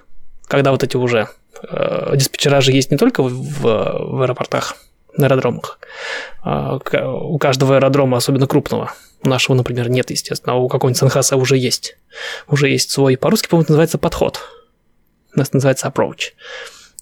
когда 0.47 0.73
вот 0.73 0.83
эти 0.83 0.97
уже 0.97 1.29
э, 1.63 2.13
диспетчера 2.17 2.61
же 2.61 2.73
есть 2.73 2.91
не 2.91 2.97
только 2.97 3.23
в, 3.23 3.29
в, 3.29 3.63
в 3.63 4.23
аэропортах, 4.23 4.77
на 5.17 5.27
аэродромах. 5.27 5.79
А, 6.43 6.79
у 6.79 7.39
каждого 7.39 7.77
аэродрома, 7.77 8.17
особенно 8.17 8.47
крупного, 8.47 8.93
нашего, 9.23 9.55
например, 9.55 9.89
нет, 9.89 10.11
естественно, 10.11 10.55
а 10.55 10.57
у 10.57 10.69
какого-нибудь 10.69 10.99
Санхаса 10.99 11.37
уже 11.37 11.57
есть. 11.57 11.97
Уже 12.49 12.69
есть 12.69 12.91
свой, 12.91 13.17
по-русски, 13.17 13.49
по-моему, 13.49 13.67
называется 13.69 13.99
подход. 13.99 14.41
У 15.35 15.39
нас 15.39 15.53
называется 15.53 15.89
approach. 15.89 16.33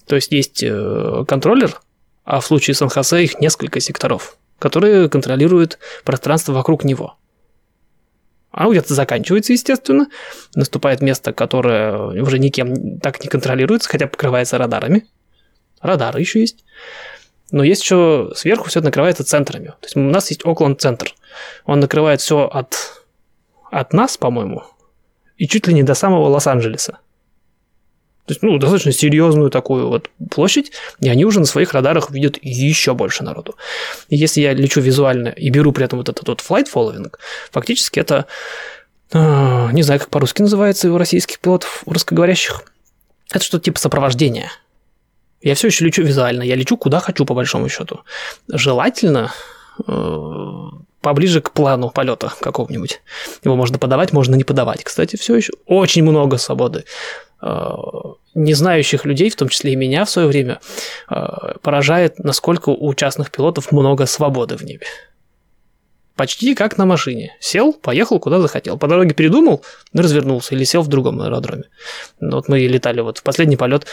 То 0.07 0.15
есть 0.15 0.31
есть 0.31 0.63
э, 0.63 1.25
контроллер, 1.27 1.79
а 2.23 2.39
в 2.39 2.45
случае 2.45 2.75
Санхаса 2.75 3.17
их 3.17 3.39
несколько 3.39 3.79
секторов, 3.79 4.37
которые 4.59 5.09
контролируют 5.09 5.79
пространство 6.03 6.53
вокруг 6.53 6.83
него. 6.83 7.17
Оно 8.51 8.71
где-то 8.71 8.93
заканчивается, 8.93 9.53
естественно, 9.53 10.07
наступает 10.55 11.01
место, 11.01 11.31
которое 11.31 12.21
уже 12.21 12.37
никем 12.37 12.99
так 12.99 13.23
не 13.23 13.29
контролируется, 13.29 13.89
хотя 13.89 14.07
покрывается 14.07 14.57
радарами. 14.57 15.07
Радары 15.81 16.19
еще 16.19 16.41
есть. 16.41 16.65
Но 17.51 17.63
есть 17.63 17.83
еще 17.83 18.31
сверху 18.35 18.69
все 18.69 18.79
это 18.79 18.87
накрывается 18.87 19.23
центрами. 19.23 19.67
То 19.67 19.83
есть 19.83 19.95
у 19.95 19.99
нас 19.99 20.29
есть 20.29 20.45
Окленд-центр. 20.45 21.13
Он 21.65 21.81
накрывает 21.81 22.21
все 22.21 22.47
от, 22.47 23.03
от 23.69 23.93
нас, 23.93 24.17
по-моему, 24.17 24.63
и 25.37 25.47
чуть 25.47 25.67
ли 25.67 25.73
не 25.73 25.83
до 25.83 25.93
самого 25.93 26.27
Лос-Анджелеса. 26.29 26.99
То 28.25 28.33
есть, 28.33 28.43
ну, 28.43 28.57
достаточно 28.57 28.93
серьезную 28.93 29.49
такую 29.49 29.89
вот 29.89 30.09
площадь, 30.29 30.71
и 31.01 31.09
они 31.09 31.25
уже 31.25 31.39
на 31.39 31.45
своих 31.45 31.73
радарах 31.73 32.11
видят 32.11 32.37
еще 32.41 32.93
больше 32.93 33.23
народу. 33.23 33.55
И 34.07 34.15
если 34.15 34.41
я 34.41 34.53
лечу 34.53 34.79
визуально 34.79 35.29
и 35.29 35.49
беру 35.49 35.73
при 35.73 35.85
этом 35.85 35.99
вот 35.99 36.07
этот 36.07 36.27
вот 36.27 36.39
flight 36.39 36.67
following, 36.73 37.13
фактически 37.51 37.99
это, 37.99 38.27
э, 39.11 39.69
не 39.73 39.81
знаю, 39.81 39.99
как 39.99 40.09
по-русски 40.09 40.43
называется 40.43 40.91
у 40.93 40.97
российских 40.97 41.39
пилотов, 41.39 41.83
русскоговорящих, 41.85 42.63
это 43.31 43.43
что-то 43.43 43.65
типа 43.65 43.79
сопровождения– 43.79 44.51
я 45.41 45.55
все 45.55 45.67
еще 45.67 45.85
лечу 45.85 46.03
визуально, 46.03 46.43
я 46.43 46.55
лечу 46.55 46.77
куда 46.77 46.99
хочу, 46.99 47.25
по 47.25 47.33
большому 47.33 47.69
счету. 47.69 48.01
Желательно 48.47 49.31
э, 49.87 50.69
поближе 51.01 51.41
к 51.41 51.51
плану 51.51 51.89
полета 51.89 52.31
какого-нибудь. 52.39 53.01
Его 53.43 53.55
можно 53.55 53.77
подавать, 53.77 54.13
можно 54.13 54.35
не 54.35 54.43
подавать. 54.43 54.83
Кстати, 54.83 55.15
все 55.15 55.35
еще 55.35 55.53
очень 55.65 56.03
много 56.03 56.37
свободы. 56.37 56.85
Э, 57.41 57.75
не 58.35 58.53
знающих 58.53 59.05
людей, 59.05 59.29
в 59.29 59.35
том 59.35 59.49
числе 59.49 59.73
и 59.73 59.75
меня 59.75 60.05
в 60.05 60.09
свое 60.09 60.27
время, 60.27 60.59
э, 61.09 61.25
поражает, 61.61 62.19
насколько 62.19 62.69
у 62.69 62.93
частных 62.93 63.31
пилотов 63.31 63.71
много 63.71 64.05
свободы 64.05 64.57
в 64.57 64.61
небе. 64.63 64.85
Почти 66.15 66.55
как 66.55 66.77
на 66.77 66.85
машине. 66.85 67.35
Сел, 67.39 67.73
поехал 67.73 68.19
куда 68.19 68.39
захотел. 68.39 68.77
По 68.77 68.87
дороге 68.87 69.13
передумал, 69.13 69.63
развернулся 69.93 70.55
или 70.55 70.65
сел 70.65 70.81
в 70.81 70.87
другом 70.87 71.21
аэродроме. 71.21 71.63
Ну, 72.19 72.35
вот 72.35 72.49
мы 72.49 72.59
летали 72.59 73.01
вот 73.01 73.19
в 73.19 73.23
последний 73.23 73.55
полет, 73.55 73.85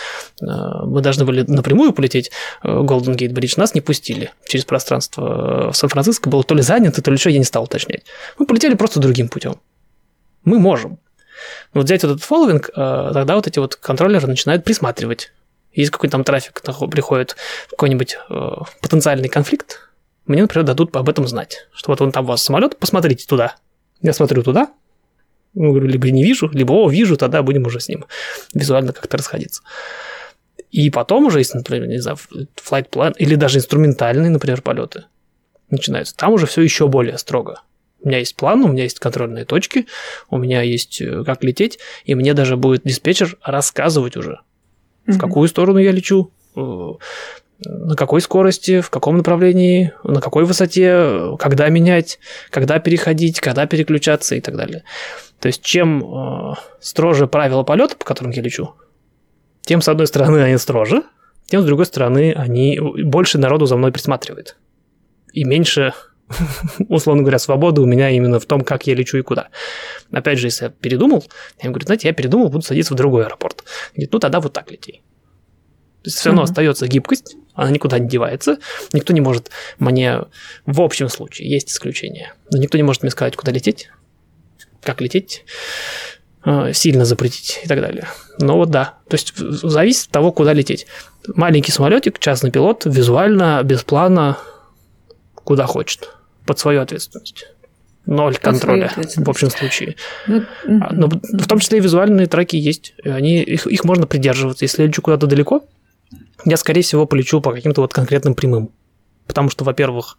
э, 0.43 0.45
мы 0.85 1.01
должны 1.01 1.25
были 1.25 1.45
напрямую 1.47 1.93
полететь 1.93 2.31
Golden 2.62 3.16
Gate 3.16 3.33
Bridge, 3.33 3.55
нас 3.57 3.75
не 3.75 3.81
пустили 3.81 4.33
через 4.47 4.64
пространство. 4.64 5.71
В 5.71 5.77
Сан-Франциско 5.77 6.29
было 6.29 6.43
то 6.43 6.55
ли 6.55 6.62
занято, 6.62 7.03
то 7.03 7.11
ли 7.11 7.16
что, 7.16 7.31
я 7.31 7.39
не 7.39 7.45
стал 7.45 7.64
уточнять. 7.64 8.05
Мы 8.39 8.47
полетели 8.47 8.75
просто 8.75 9.01
другим 9.01 9.29
путем. 9.29 9.57
Мы 10.45 10.59
можем. 10.59 10.99
Вот 11.73 11.85
взять 11.85 12.03
вот 12.03 12.12
этот 12.12 12.25
фолловинг, 12.25 12.71
тогда 12.75 13.37
вот 13.37 13.47
эти 13.47 13.59
вот 13.59 13.77
контроллеры 13.77 14.27
начинают 14.27 14.64
присматривать. 14.64 15.33
Если 15.73 15.93
какой-то 15.93 16.12
там 16.12 16.25
трафик 16.25 16.62
приходит 16.91 17.37
какой-нибудь 17.71 18.19
потенциальный 18.81 19.29
конфликт, 19.29 19.88
мне, 20.29 20.43
например, 20.43 20.66
дадут 20.66 20.95
об 20.97 21.09
этом 21.09 21.26
знать. 21.26 21.66
Что 21.72 21.93
вот 21.93 22.01
он 22.01 22.12
там 22.12 22.24
у 22.24 22.29
вас 22.29 22.43
самолет, 22.43 22.76
посмотрите 22.79 23.26
туда. 23.26 23.57
Я 24.01 24.12
смотрю 24.12 24.43
туда, 24.43 24.72
ну, 25.55 25.70
говорю, 25.70 25.89
либо 25.89 26.11
не 26.11 26.22
вижу, 26.22 26.49
либо 26.53 26.72
о, 26.72 26.89
вижу, 26.89 27.16
тогда 27.16 27.43
будем 27.43 27.66
уже 27.66 27.81
с 27.81 27.89
ним 27.89 28.07
визуально 28.55 28.93
как-то 28.93 29.16
расходиться. 29.16 29.62
И 30.70 30.91
потом 30.91 31.26
уже, 31.26 31.39
если, 31.39 31.59
например, 31.59 31.89
не 31.89 31.99
знаю, 31.99 32.18
flight 32.57 32.91
plan 32.91 33.14
или 33.16 33.35
даже 33.35 33.59
инструментальные, 33.59 34.31
например, 34.31 34.62
полеты 34.62 35.05
начинаются, 35.70 36.16
там 36.16 36.33
уже 36.33 36.47
все 36.47 36.62
еще 36.62 36.89
более 36.89 37.18
строго. 37.18 37.62
У 38.01 38.09
меня 38.09 38.18
есть 38.18 38.37
план, 38.37 38.62
у 38.62 38.68
меня 38.68 38.85
есть 38.85 39.01
контрольные 39.01 39.45
точки, 39.45 39.87
у 40.31 40.39
меня 40.39 40.62
есть 40.62 41.01
э, 41.01 41.24
как 41.24 41.43
лететь, 41.43 41.81
и 42.05 42.14
мне 42.14 42.33
даже 42.33 42.57
будет 42.57 42.83
диспетчер 42.85 43.37
рассказывать 43.43 44.16
уже, 44.16 44.41
mm-hmm. 45.07 45.12
в 45.12 45.18
какую 45.18 45.49
сторону 45.49 45.79
я 45.79 45.91
лечу, 45.91 46.31
э, 46.55 46.93
на 47.65 47.97
какой 47.97 48.21
скорости, 48.21 48.81
в 48.81 48.91
каком 48.91 49.17
направлении, 49.17 49.93
на 50.05 50.21
какой 50.21 50.45
высоте, 50.45 51.37
когда 51.39 51.69
менять, 51.69 52.19
когда 52.51 52.79
переходить, 52.79 53.41
когда 53.41 53.67
переключаться 53.67 54.37
и 54.37 54.41
так 54.41 54.57
далее. 54.57 54.85
То 55.41 55.49
есть 55.49 55.63
чем 55.63 56.03
э, 56.03 56.55
строже 56.81 57.27
правила 57.27 57.63
полета, 57.65 57.97
по 57.97 58.05
которым 58.05 58.33
я 58.33 58.43
лечу, 58.43 58.75
тем, 59.63 59.83
с 59.83 59.89
одной 59.89 60.07
стороны, 60.07 60.39
они 60.39 60.57
строже, 60.57 61.03
тем, 61.47 61.63
с 61.63 61.65
другой 61.65 61.87
стороны, 61.87 62.33
они 62.37 62.79
больше 62.79 63.39
народу 63.39 63.67
за 63.67 63.77
мной 63.77 63.91
присматривает. 63.91 64.57
И 65.33 65.45
меньше, 65.45 65.95
условно 66.89 67.23
говоря, 67.23 67.39
свободы 67.39 67.81
у 67.81 67.87
меня 67.87 68.11
именно 68.11 68.39
в 68.39 68.47
том, 68.47 68.61
как 68.63 68.87
я 68.87 68.95
лечу 68.95 69.19
и 69.19 69.23
куда. 69.23 69.49
Опять 70.13 70.39
же, 70.39 70.47
если 70.47 70.67
я 70.67 70.71
передумал, 70.71 71.25
я 71.61 71.67
им 71.67 71.73
говорю, 71.73 71.87
знаете, 71.87 72.09
я 72.09 72.15
передумал, 72.15 72.51
буду 72.51 72.63
садиться 72.63 72.95
в 72.95 72.97
другой 72.97 73.25
аэропорт. 73.25 73.65
Говорит, 73.95 74.13
ну 74.13 74.19
тогда 74.19 74.41
вот 74.41 74.53
так 74.53 74.71
лети. 74.71 75.03
То 76.09 76.11
есть 76.11 76.21
все 76.21 76.31
равно 76.31 76.41
mm-hmm. 76.41 76.45
остается 76.45 76.89
гибкость, 76.89 77.37
она 77.53 77.71
никуда 77.71 77.99
не 77.99 78.09
девается. 78.09 78.57
Никто 78.95 79.13
не 79.13 79.21
может 79.21 79.51
мне, 79.79 80.21
в 80.65 80.81
общем 80.81 81.11
случае, 81.11 81.51
есть 81.51 81.71
исключения, 81.71 82.33
но 82.51 82.57
никто 82.57 82.79
не 82.79 82.83
может 82.83 83.03
мне 83.03 83.11
сказать, 83.11 83.37
куда 83.37 83.53
лететь, 83.53 83.91
как 84.81 85.03
лететь, 85.03 85.45
э, 86.47 86.73
сильно 86.73 87.05
запретить 87.05 87.61
и 87.63 87.69
так 87.69 87.83
далее. 87.83 88.09
Но 88.39 88.57
вот 88.57 88.71
да, 88.71 88.95
то 89.07 89.17
есть 89.17 89.37
зависит 89.37 90.07
от 90.07 90.13
того, 90.13 90.33
куда 90.33 90.55
лететь. 90.55 90.87
Маленький 91.35 91.73
самолетик, 91.73 92.19
частный 92.19 92.51
пилот, 92.51 92.87
визуально, 92.87 93.61
без 93.63 93.83
плана, 93.83 94.39
куда 95.35 95.67
хочет, 95.67 96.09
под 96.47 96.59
свою 96.59 96.81
ответственность. 96.81 97.49
Ноль 98.07 98.37
контроля 98.37 98.91
в 99.17 99.29
общем 99.29 99.51
случае. 99.51 99.97
Ну, 100.27 100.43
а, 100.81 100.95
Но 100.95 101.09
в 101.09 101.47
том 101.47 101.59
числе 101.59 101.77
и 101.77 101.83
визуальные 101.83 102.27
траки 102.27 102.57
есть. 102.57 102.95
Они, 103.05 103.43
их, 103.43 103.67
их 103.67 103.85
можно 103.85 104.07
придерживаться. 104.07 104.65
Если 104.65 104.81
я 104.81 104.89
лечу 104.89 105.03
куда-то 105.03 105.27
далеко, 105.27 105.63
я, 106.49 106.57
скорее 106.57 106.82
всего, 106.82 107.07
полечу 107.07 107.40
по 107.40 107.53
каким-то 107.53 107.80
вот 107.80 107.92
конкретным 107.92 108.34
прямым. 108.34 108.70
Потому 109.26 109.51
что, 109.51 109.64
во-первых, 109.64 110.16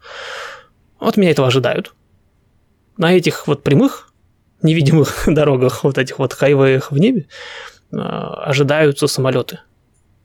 вот 1.00 1.16
меня 1.16 1.30
этого 1.30 1.48
ожидают. 1.48 1.94
На 2.96 3.12
этих 3.12 3.46
вот 3.46 3.62
прямых, 3.62 4.12
невидимых 4.62 5.24
дорогах, 5.26 5.84
вот 5.84 5.98
этих 5.98 6.18
вот 6.18 6.32
хайвеях 6.32 6.92
в 6.92 6.98
небе, 6.98 7.26
а, 7.92 8.44
ожидаются 8.44 9.06
самолеты. 9.06 9.60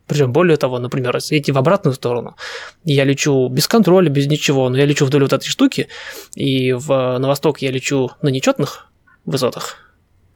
Причем, 0.07 0.31
более 0.31 0.57
того, 0.57 0.77
например, 0.77 1.15
если 1.15 1.39
идти 1.39 1.51
в 1.51 1.57
обратную 1.57 1.95
сторону, 1.95 2.35
я 2.83 3.03
лечу 3.05 3.47
без 3.47 3.67
контроля, 3.67 4.09
без 4.09 4.27
ничего, 4.27 4.69
но 4.69 4.77
я 4.77 4.85
лечу 4.85 5.05
вдоль 5.05 5.23
вот 5.23 5.33
этой 5.33 5.47
штуки, 5.47 5.87
и 6.35 6.73
в, 6.73 7.17
на 7.17 7.27
восток 7.27 7.63
я 7.63 7.71
лечу 7.71 8.11
на 8.21 8.29
нечетных 8.29 8.91
высотах, 9.25 9.77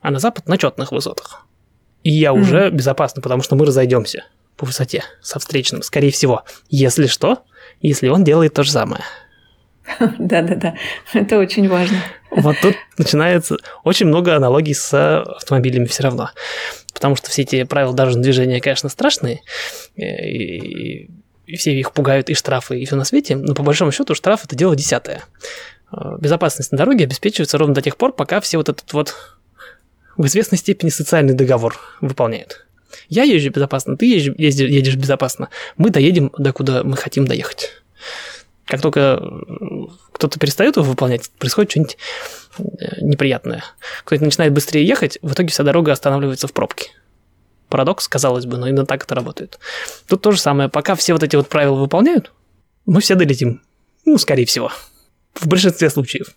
а 0.02 0.10
на 0.10 0.18
запад 0.18 0.48
на 0.48 0.58
четных 0.58 0.92
высотах. 0.92 1.46
И 2.02 2.10
я 2.10 2.30
mm-hmm. 2.30 2.42
уже 2.42 2.70
безопасна, 2.72 3.22
потому 3.22 3.44
что 3.44 3.56
мы 3.56 3.66
разойдемся 3.66 4.26
по 4.60 4.66
высоте 4.66 5.04
со 5.22 5.40
встречным, 5.40 5.82
скорее 5.82 6.12
всего. 6.12 6.44
Если 6.70 7.08
что, 7.08 7.44
если 7.82 8.10
он 8.10 8.26
делает 8.26 8.54
то 8.54 8.64
же 8.64 8.72
самое. 8.72 9.02
Да-да-да, 10.20 10.76
это 11.14 11.40
очень 11.40 11.68
важно. 11.70 11.98
Вот 12.30 12.58
тут 12.62 12.76
начинается 12.98 13.58
очень 13.84 14.08
много 14.08 14.36
аналогий 14.36 14.76
с 14.76 15.22
автомобилями 15.22 15.86
все 15.86 16.04
равно. 16.04 16.32
Потому 16.94 17.16
что 17.16 17.30
все 17.30 17.44
эти 17.44 17.64
правила 17.64 17.94
дорожного 17.94 18.24
движения, 18.24 18.60
конечно, 18.60 18.90
страшные, 18.90 19.42
и, 19.96 21.10
и 21.48 21.56
все 21.56 21.72
их 21.72 21.94
пугают, 21.94 22.30
и 22.30 22.34
штрафы, 22.34 22.80
и 22.80 22.86
все 22.86 22.98
на 22.98 23.06
свете, 23.06 23.38
но 23.38 23.56
по 23.56 23.64
большому 23.64 23.94
счету 23.94 24.14
штраф– 24.14 24.42
это 24.44 24.58
дело 24.58 24.76
десятое. 24.76 25.24
Безопасность 26.20 26.74
на 26.74 26.78
дороге 26.78 27.06
обеспечивается 27.06 27.58
ровно 27.58 27.74
до 27.74 27.82
тех 27.82 27.96
пор, 27.96 28.12
пока 28.14 28.42
все 28.42 28.58
вот 28.58 28.68
этот 28.68 28.92
вот 28.92 29.16
в 30.18 30.26
известной 30.26 30.58
степени 30.58 30.90
социальный 30.90 31.34
договор 31.34 31.80
выполняют. 32.02 32.68
Я 33.08 33.24
езжу 33.24 33.50
безопасно, 33.50 33.98
ты 33.98 34.06
едешь, 34.06 34.34
едешь 34.38 34.96
безопасно. 34.96 35.50
Мы 35.78 35.90
доедем 35.90 36.32
до 36.38 36.54
куда 36.54 36.84
мы 36.84 36.98
хотим 36.98 37.28
доехать. 37.28 37.72
Как 38.66 38.82
только 38.82 39.22
кто-то 40.12 40.40
перестает 40.40 40.76
его 40.76 40.86
выполнять, 40.86 41.32
происходит 41.40 41.72
что-нибудь 41.72 41.98
э, 42.60 43.02
неприятное. 43.02 43.64
Кто-то 44.04 44.24
начинает 44.24 44.54
быстрее 44.54 44.86
ехать, 44.86 45.18
в 45.22 45.34
итоге 45.34 45.50
вся 45.50 45.64
дорога 45.64 45.92
останавливается 45.92 46.48
в 46.48 46.54
пробке. 46.54 46.92
Парадокс, 47.70 48.08
казалось 48.08 48.46
бы, 48.46 48.58
но 48.58 48.68
именно 48.68 48.86
так 48.86 49.04
это 49.04 49.16
работает. 49.16 49.60
Тут 50.08 50.22
то 50.22 50.32
же 50.32 50.40
самое. 50.40 50.70
Пока 50.70 50.96
все 50.96 51.14
вот 51.14 51.24
эти 51.24 51.36
вот 51.36 51.50
правила 51.50 51.76
выполняют, 51.76 52.32
мы 52.86 53.02
все 53.02 53.16
долетим. 53.16 53.62
Ну, 54.06 54.18
скорее 54.18 54.46
всего. 54.46 54.72
В 55.34 55.48
большинстве 55.48 55.90
случаев. 55.90 56.36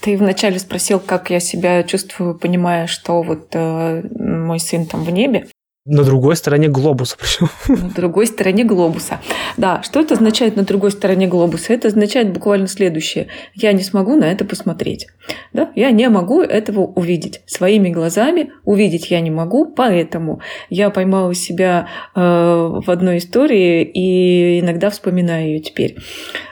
Ты 0.00 0.16
вначале 0.16 0.58
спросил, 0.58 1.00
как 1.00 1.30
я 1.30 1.40
себя 1.40 1.82
чувствую, 1.82 2.34
понимая, 2.38 2.86
что 2.86 3.22
вот 3.22 3.48
э, 3.52 4.02
мой 4.18 4.60
сын 4.60 4.86
там 4.86 5.04
в 5.04 5.10
небе. 5.10 5.46
На 5.86 6.02
другой 6.02 6.34
стороне 6.36 6.68
глобуса 6.68 7.14
причем. 7.20 7.48
На 7.68 7.90
другой 7.90 8.26
стороне 8.26 8.64
глобуса. 8.64 9.20
Да, 9.58 9.82
что 9.82 10.00
это 10.00 10.14
означает 10.14 10.56
на 10.56 10.62
другой 10.62 10.90
стороне 10.90 11.26
глобуса? 11.26 11.74
Это 11.74 11.88
означает 11.88 12.32
буквально 12.32 12.68
следующее. 12.68 13.28
Я 13.54 13.72
не 13.72 13.82
смогу 13.82 14.16
на 14.16 14.24
это 14.24 14.46
посмотреть. 14.46 15.08
Да? 15.52 15.70
Я 15.74 15.90
не 15.90 16.08
могу 16.08 16.40
этого 16.40 16.80
увидеть. 16.80 17.42
Своими 17.46 17.90
глазами 17.90 18.50
увидеть 18.64 19.10
я 19.10 19.20
не 19.20 19.30
могу, 19.30 19.66
поэтому 19.66 20.40
я 20.70 20.88
поймала 20.88 21.34
себя 21.34 21.88
э, 22.14 22.20
в 22.20 22.90
одной 22.90 23.18
истории 23.18 23.82
и 23.82 24.60
иногда 24.60 24.88
вспоминаю 24.88 25.48
ее 25.48 25.60
теперь. 25.60 25.98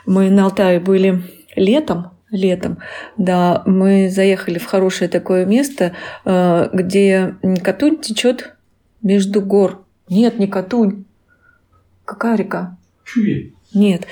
Мы 0.05 0.29
на 0.29 0.45
Алтае 0.45 0.79
были 0.79 1.23
летом, 1.57 2.11
летом. 2.33 2.79
Да, 3.17 3.63
мы 3.67 4.11
заехали 4.11 4.59
в 4.59 4.67
хорошее 4.67 5.09
такое 5.09 5.47
место, 5.47 5.93
э, 6.25 6.69
где 6.73 7.37
Катунь 7.63 7.99
течет 7.99 8.57
между 9.03 9.41
гор. 9.41 9.85
Нет, 10.09 10.39
не 10.39 10.49
Катунь. 10.49 11.05
Какая 12.05 12.37
река? 12.37 12.77
Чуй. 13.05 13.55
Нет. 13.73 14.07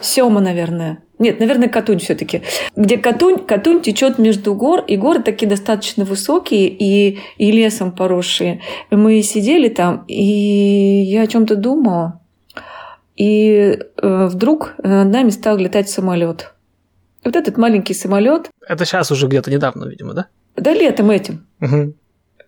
Сема, 0.00 0.40
наверное. 0.40 0.98
Нет, 1.18 1.40
наверное, 1.40 1.68
Катунь 1.68 1.98
все-таки. 1.98 2.42
Где 2.76 2.96
Катунь, 2.96 3.38
Катунь 3.38 3.80
течет 3.80 4.18
между 4.18 4.54
гор, 4.54 4.84
и 4.86 4.96
горы 4.96 5.22
такие 5.22 5.48
достаточно 5.48 6.04
высокие 6.04 6.68
и, 6.68 7.18
и 7.38 7.50
лесом 7.50 7.92
поросшие. 7.92 8.60
Мы 8.90 9.22
сидели 9.22 9.68
там, 9.68 10.04
и 10.06 10.22
я 10.22 11.22
о 11.22 11.26
чем-то 11.26 11.56
думала. 11.56 12.20
И 13.18 13.78
э, 13.96 14.26
вдруг 14.26 14.74
над 14.78 15.08
нами 15.08 15.30
стал 15.30 15.56
летать 15.56 15.90
самолет. 15.90 16.54
Вот 17.24 17.34
этот 17.34 17.58
маленький 17.58 17.92
самолет. 17.92 18.48
Это 18.66 18.84
сейчас 18.84 19.10
уже 19.10 19.26
где-то 19.26 19.50
недавно, 19.50 19.86
видимо, 19.86 20.14
да? 20.14 20.26
Да, 20.56 20.72
летом 20.72 21.10
этим. 21.10 21.44
Угу. 21.60 21.94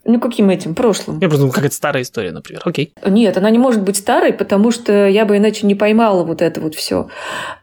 Ну, 0.04 0.18
каким 0.18 0.48
этим? 0.48 0.74
Прошлым. 0.74 1.18
Я 1.20 1.28
просто 1.28 1.40
думал, 1.42 1.52
какая-то 1.52 1.74
старая 1.74 2.02
история, 2.02 2.32
например. 2.32 2.62
Окей. 2.64 2.94
Нет, 3.06 3.36
она 3.36 3.50
не 3.50 3.58
может 3.58 3.82
быть 3.82 3.96
старой, 3.96 4.32
потому 4.32 4.70
что 4.70 5.06
я 5.06 5.26
бы 5.26 5.36
иначе 5.36 5.66
не 5.66 5.74
поймала 5.74 6.24
вот 6.24 6.40
это 6.40 6.60
вот 6.60 6.74
все. 6.74 7.08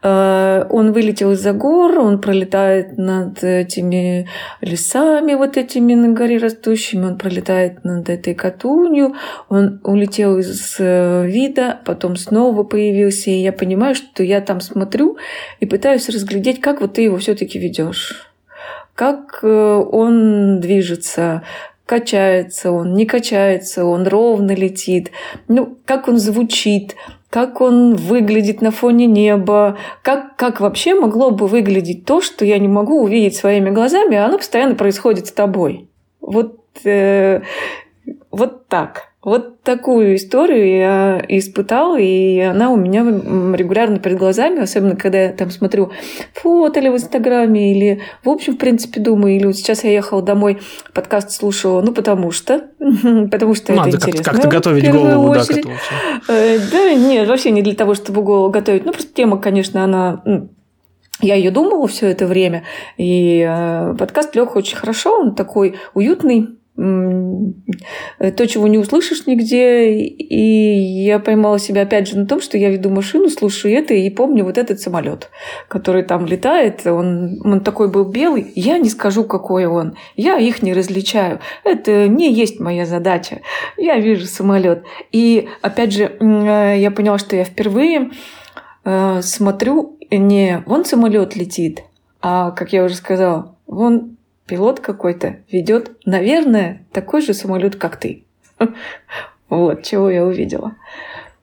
Э, 0.03 0.65
он 0.69 0.91
вылетел 0.91 1.31
из-за 1.31 1.53
гор, 1.53 1.97
он 1.97 2.21
пролетает 2.21 2.97
над 2.97 3.43
этими 3.43 4.29
лесами 4.61 5.33
вот 5.33 5.57
этими 5.57 5.95
на 5.95 6.13
горе 6.13 6.38
растущими, 6.38 7.05
он 7.05 7.17
пролетает 7.17 7.83
над 7.83 8.07
этой 8.07 8.35
Катунью, 8.35 9.15
он 9.49 9.81
улетел 9.83 10.38
из 10.38 10.75
э, 10.77 11.25
вида, 11.25 11.79
потом 11.85 12.15
снова 12.15 12.63
появился, 12.63 13.31
и 13.31 13.41
я 13.41 13.51
понимаю, 13.51 13.95
что 13.95 14.21
я 14.21 14.41
там 14.41 14.61
смотрю 14.61 15.17
и 15.59 15.65
пытаюсь 15.65 16.07
разглядеть, 16.07 16.61
как 16.61 16.81
вот 16.81 16.93
ты 16.93 17.01
его 17.01 17.17
все-таки 17.17 17.57
ведешь 17.57 18.27
как 18.97 19.39
э, 19.43 19.47
он 19.47 20.59
движется, 20.59 21.43
качается 21.88 22.71
он, 22.71 22.93
не 22.93 23.07
качается 23.07 23.85
он, 23.85 24.07
ровно 24.07 24.53
летит, 24.53 25.11
ну, 25.47 25.77
как 25.85 26.07
он 26.07 26.17
звучит, 26.17 26.95
как 27.29 27.61
он 27.61 27.95
выглядит 27.95 28.61
на 28.61 28.71
фоне 28.71 29.07
неба, 29.07 29.77
как, 30.03 30.35
как 30.35 30.59
вообще 30.59 30.93
могло 30.93 31.31
бы 31.31 31.47
выглядеть 31.47 32.05
то, 32.05 32.21
что 32.21 32.45
я 32.45 32.59
не 32.59 32.67
могу 32.67 33.01
увидеть 33.01 33.35
своими 33.35 33.69
глазами, 33.69 34.17
а 34.17 34.25
оно 34.25 34.38
постоянно 34.38 34.75
происходит 34.75 35.27
с 35.27 35.31
тобой. 35.31 35.89
Вот, 36.19 36.59
э, 36.83 37.41
вот 38.31 38.67
так. 38.67 39.13
Вот 39.28 39.61
такую 39.61 40.15
историю 40.15 40.78
я 40.78 41.21
испытала, 41.28 41.99
и 41.99 42.39
она 42.39 42.69
у 42.69 42.78
меня 42.78 43.01
регулярно 43.01 43.99
перед 43.99 44.17
глазами, 44.17 44.61
особенно 44.61 44.95
когда 44.95 45.23
я 45.23 45.34
там 45.34 45.51
смотрю 45.51 45.91
фото 46.34 46.80
или 46.80 46.88
в 46.88 46.93
Инстаграме, 46.93 47.73
или 47.73 47.99
в 48.23 48.30
общем, 48.30 48.53
в 48.53 48.57
принципе, 48.57 49.01
думаю, 49.01 49.36
или 49.36 49.45
вот 49.45 49.57
сейчас 49.57 49.84
я 49.84 49.91
ехала 49.91 50.21
домой, 50.21 50.59
подкаст 50.93 51.32
слушала, 51.32 51.82
ну, 51.82 51.91
потому 51.91 52.32
что, 52.32 52.67
потому 53.30 53.53
что 53.53 53.73
Надо 53.73 53.89
это 53.89 53.97
как- 53.99 54.07
интересно. 54.07 54.32
как-то 54.32 54.47
готовить 54.47 54.89
голову, 54.89 55.34
да, 55.34 55.43
к 55.43 55.51
этому. 55.51 55.75
Э, 56.30 56.59
Да, 56.71 56.93
нет, 56.93 57.28
вообще 57.28 57.51
не 57.51 57.61
для 57.61 57.75
того, 57.75 57.95
чтобы 57.95 58.21
голову 58.21 58.49
готовить. 58.49 58.86
Ну, 58.86 58.93
просто 58.93 59.13
тема, 59.13 59.39
конечно, 59.39 59.84
она... 59.84 60.23
Я 61.19 61.36
ее 61.36 61.51
думала 61.51 61.86
все 61.89 62.07
это 62.07 62.28
время, 62.28 62.63
и 62.95 63.45
э, 63.45 63.93
подкаст 63.99 64.34
лег 64.38 64.55
очень 64.55 64.78
хорошо, 64.78 65.19
он 65.19 65.36
такой 65.36 65.75
уютный, 65.93 66.57
то, 66.78 68.47
чего 68.47 68.67
не 68.67 68.78
услышишь 68.78 69.25
нигде, 69.25 69.93
и 69.95 71.03
я 71.05 71.17
поймала 71.17 71.57
себя 71.57 71.82
опять 71.82 72.07
же 72.07 72.19
на 72.19 72.28
том, 72.28 72.39
что 72.39 72.57
я 72.57 72.69
веду 72.69 72.91
машину, 72.91 73.30
слушаю 73.30 73.73
это, 73.73 73.95
и 73.95 74.07
помню 74.11 74.43
вот 74.43 74.59
этот 74.59 74.80
самолет, 74.80 75.32
который 75.69 76.03
там 76.03 76.28
летает, 76.28 76.86
он, 76.86 77.41
он 77.43 77.61
такой 77.61 77.89
был 77.89 78.05
белый, 78.05 78.51
я 78.53 78.78
не 78.78 78.89
скажу, 78.89 79.23
какой 79.23 79.65
он, 79.65 79.95
я 80.15 80.38
их 80.38 80.61
не 80.61 80.73
различаю, 80.73 81.39
это 81.63 82.07
не 82.07 82.32
есть 82.32 82.59
моя 82.59 82.86
задача, 82.86 83.41
я 83.75 83.99
вижу 83.99 84.28
самолет. 84.28 84.84
И 85.11 85.49
опять 85.63 85.93
же, 85.93 86.03
э, 86.03 86.75
я 86.78 86.91
поняла, 86.91 87.17
что 87.17 87.36
я 87.36 87.43
впервые 87.43 88.11
э, 88.86 89.21
смотрю 89.23 89.97
не 90.11 90.61
вон 90.67 90.86
самолет 90.86 91.36
летит, 91.36 91.84
а, 92.21 92.51
как 92.51 92.71
я 92.71 92.84
уже 92.84 92.95
сказала, 92.95 93.55
вон 93.65 94.16
пилот 94.48 94.80
какой-то 94.80 95.38
ведет, 95.52 95.91
наверное, 96.06 96.86
такой 96.91 97.22
же 97.22 97.34
самолет, 97.34 97.76
как 97.76 98.00
ты. 98.00 98.26
Вот 99.50 99.84
чего 99.84 100.10
я 100.10 100.26
увидела. 100.26 100.76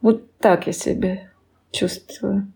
Вот 0.02 0.36
так 0.38 0.66
я 0.66 0.74
себя 0.74 1.30
чувствую. 1.72 2.52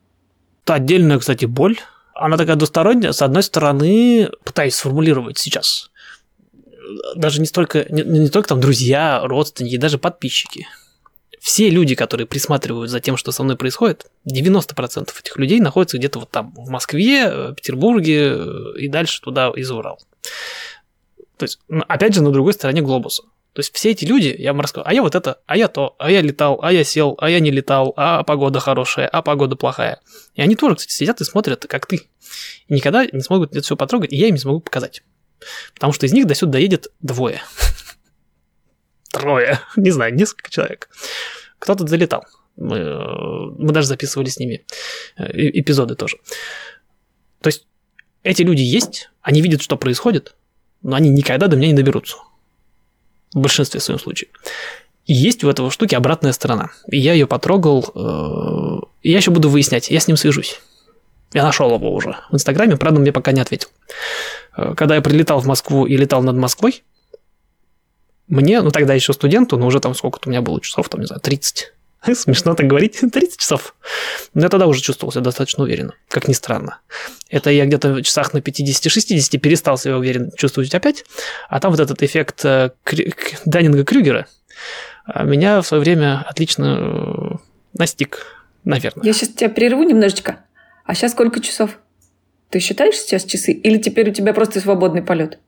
Это 0.65 0.75
отдельная, 0.75 1.19
кстати, 1.19 1.47
боль. 1.47 1.79
Она 2.15 2.37
такая 2.37 2.57
двусторонняя. 2.57 3.13
С 3.13 3.23
одной 3.23 3.43
стороны, 3.43 4.29
пытаюсь 4.45 4.75
сформулировать 4.75 5.39
сейчас. 5.39 5.91
Даже 7.17 7.41
не 7.41 7.47
столько, 7.47 7.87
не, 7.89 8.03
не 8.03 8.29
только 8.29 8.51
там 8.51 8.61
друзья, 8.61 9.23
родственники, 9.25 9.79
даже 9.79 9.97
подписчики. 9.97 10.67
Все 11.41 11.71
люди, 11.71 11.95
которые 11.95 12.27
присматривают 12.27 12.91
за 12.91 13.01
тем, 13.01 13.17
что 13.17 13.33
со 13.33 13.43
мной 13.43 13.57
происходит, 13.57 14.11
90% 14.31 15.09
этих 15.19 15.39
людей 15.39 15.61
находятся 15.61 15.97
где-то 15.97 16.19
вот 16.19 16.31
там, 16.31 16.53
в 16.55 16.69
Москве, 16.69 17.55
Петербурге 17.57 18.37
и 18.77 18.89
дальше 18.89 19.23
туда 19.23 19.51
из 19.57 19.71
Урал. 19.71 19.99
То 21.37 21.45
есть, 21.45 21.61
м, 21.68 21.85
опять 21.89 22.14
же, 22.14 22.22
на 22.22 22.31
другой 22.31 22.53
стороне 22.53 22.83
глобуса. 22.83 23.22
То 23.53 23.61
есть 23.61 23.74
все 23.74 23.91
эти 23.91 24.05
люди, 24.05 24.35
я 24.39 24.53
вам 24.53 24.61
рассказываю, 24.61 24.89
а 24.89 24.95
я 24.95 25.03
вот 25.03 25.14
это, 25.14 25.41
а 25.47 25.57
я 25.57 25.68
то, 25.68 25.97
а 25.99 26.11
я 26.11 26.20
летал, 26.20 26.61
а 26.62 26.72
я 26.72 26.85
сел, 26.85 27.16
а 27.18 27.29
я 27.31 27.41
не 27.41 27.51
летал, 27.51 27.93
а 27.97 28.22
погода 28.22 28.61
хорошая, 28.61 29.09
а 29.09 29.22
погода 29.22 29.57
плохая. 29.57 30.01
И 30.35 30.43
они 30.43 30.55
тоже, 30.55 30.76
кстати, 30.76 30.93
сидят 30.93 31.20
и 31.20 31.24
смотрят, 31.24 31.66
как 31.66 31.87
ты. 31.87 32.09
И 32.66 32.74
никогда 32.74 33.05
не 33.07 33.20
смогут 33.20 33.53
это 33.53 33.62
все 33.62 33.76
потрогать, 33.76 34.12
и 34.12 34.16
я 34.16 34.29
им 34.29 34.35
не 34.35 34.41
смогу 34.41 34.61
показать. 34.61 35.03
Потому 35.74 35.93
что 35.93 36.07
из 36.07 36.12
них 36.12 36.26
до 36.26 36.35
сюда 36.35 36.53
доедет 36.53 36.89
двое. 37.01 37.41
Трое. 39.12 39.61
Не 39.76 39.91
знаю, 39.91 40.14
несколько 40.14 40.51
человек. 40.51 40.89
Кто-то 41.59 41.87
залетал. 41.87 42.24
Мы, 42.57 42.76
э, 42.76 43.47
мы 43.59 43.72
даже 43.72 43.87
записывали 43.87 44.29
с 44.29 44.39
ними 44.39 44.66
э- 45.16 45.51
эпизоды 45.61 45.95
тоже. 45.95 46.18
То 47.41 47.49
есть 47.49 47.66
эти 48.29 48.43
люди 48.43 48.61
есть, 48.61 49.11
они 49.22 49.41
видят, 49.41 49.62
что 49.62 49.76
происходит, 49.76 50.35
но 50.83 50.97
они 50.97 51.09
никогда 51.09 51.47
до 51.47 51.57
меня 51.57 51.68
не 51.68 51.74
доберутся. 51.74 52.18
В 53.33 53.41
большинстве 53.41 53.81
своем 53.81 53.99
случае. 53.99 54.29
И 55.07 55.14
есть 55.14 55.43
у 55.45 55.49
этого 55.49 55.70
штуки 55.70 55.95
обратная 55.95 56.33
сторона. 56.33 56.70
И 56.91 56.99
я 56.99 57.14
ее 57.14 57.26
потрогал, 57.26 57.91
э, 57.95 58.87
и 59.03 59.11
я 59.11 59.16
еще 59.16 59.31
буду 59.31 59.49
выяснять, 59.49 59.91
я 59.91 59.99
с 60.01 60.09
ним 60.09 60.18
свяжусь. 60.18 60.61
Я 61.33 61.45
нашел 61.45 61.74
его 61.74 61.95
уже 61.95 62.16
в 62.31 62.35
Инстаграме, 62.35 62.76
правда, 62.76 62.97
он 62.97 63.03
мне 63.03 63.12
пока 63.12 63.33
не 63.33 63.41
ответил. 63.41 63.68
Э, 64.57 64.74
Когда 64.74 64.97
я 64.97 65.01
прилетал 65.01 65.41
в 65.41 65.47
Москву 65.47 65.87
и 65.87 65.97
летал 65.97 66.22
над 66.22 66.37
Москвой, 66.37 66.83
мне, 68.26 68.61
ну 68.61 68.70
тогда 68.70 68.93
еще 68.93 69.14
студенту, 69.14 69.57
но 69.57 69.66
уже 69.66 69.81
там 69.81 69.95
сколько-то 69.95 70.29
у 70.29 70.31
меня 70.31 70.43
было 70.43 70.61
часов, 70.61 70.91
там, 70.91 71.01
не 71.01 71.07
знаю, 71.07 71.22
30. 71.22 71.72
Смешно 72.15 72.55
так 72.55 72.67
говорить, 72.67 72.99
30 73.13 73.39
часов. 73.39 73.75
Но 74.35 74.43
я 74.43 74.49
тогда 74.49 74.67
уже 74.67 74.81
чувствовал 74.81 75.13
себя 75.13 75.23
достаточно 75.23 75.65
уверенно, 75.65 75.95
как 76.09 76.29
ни 76.29 76.33
странно. 76.33 76.81
Это 77.29 77.51
я 77.51 77.67
где-то 77.67 77.95
в 77.95 78.03
часах 78.03 78.33
на 78.35 78.39
50-60 78.39 79.39
перестал 79.39 79.79
себя 79.79 79.97
уверенно 79.99 80.31
чувствовать 80.37 80.75
опять, 80.75 81.05
а 81.49 81.61
там 81.61 81.71
вот 81.71 81.81
этот 81.81 82.03
эффект 82.03 82.45
э, 82.45 82.71
Крю- 82.85 83.13
Даннинга-Крюгера 83.45 84.27
э, 85.15 85.25
меня 85.25 85.61
в 85.61 85.67
свое 85.67 85.83
время 85.83 86.25
отлично 86.29 86.79
э, 86.81 87.37
настиг, 87.79 88.27
наверное. 88.65 89.05
Я 89.05 89.13
сейчас 89.13 89.31
тебя 89.31 89.51
прерву 89.51 89.83
немножечко. 89.83 90.45
А 90.85 90.95
сейчас 90.95 91.13
сколько 91.13 91.41
часов? 91.41 91.79
Ты 92.51 92.61
считаешь 92.61 92.97
сейчас 92.97 93.25
часы? 93.25 93.53
Или 93.53 93.77
теперь 93.79 94.09
у 94.11 94.13
тебя 94.15 94.33
просто 94.33 94.61
свободный 94.61 95.03
полет? 95.03 95.39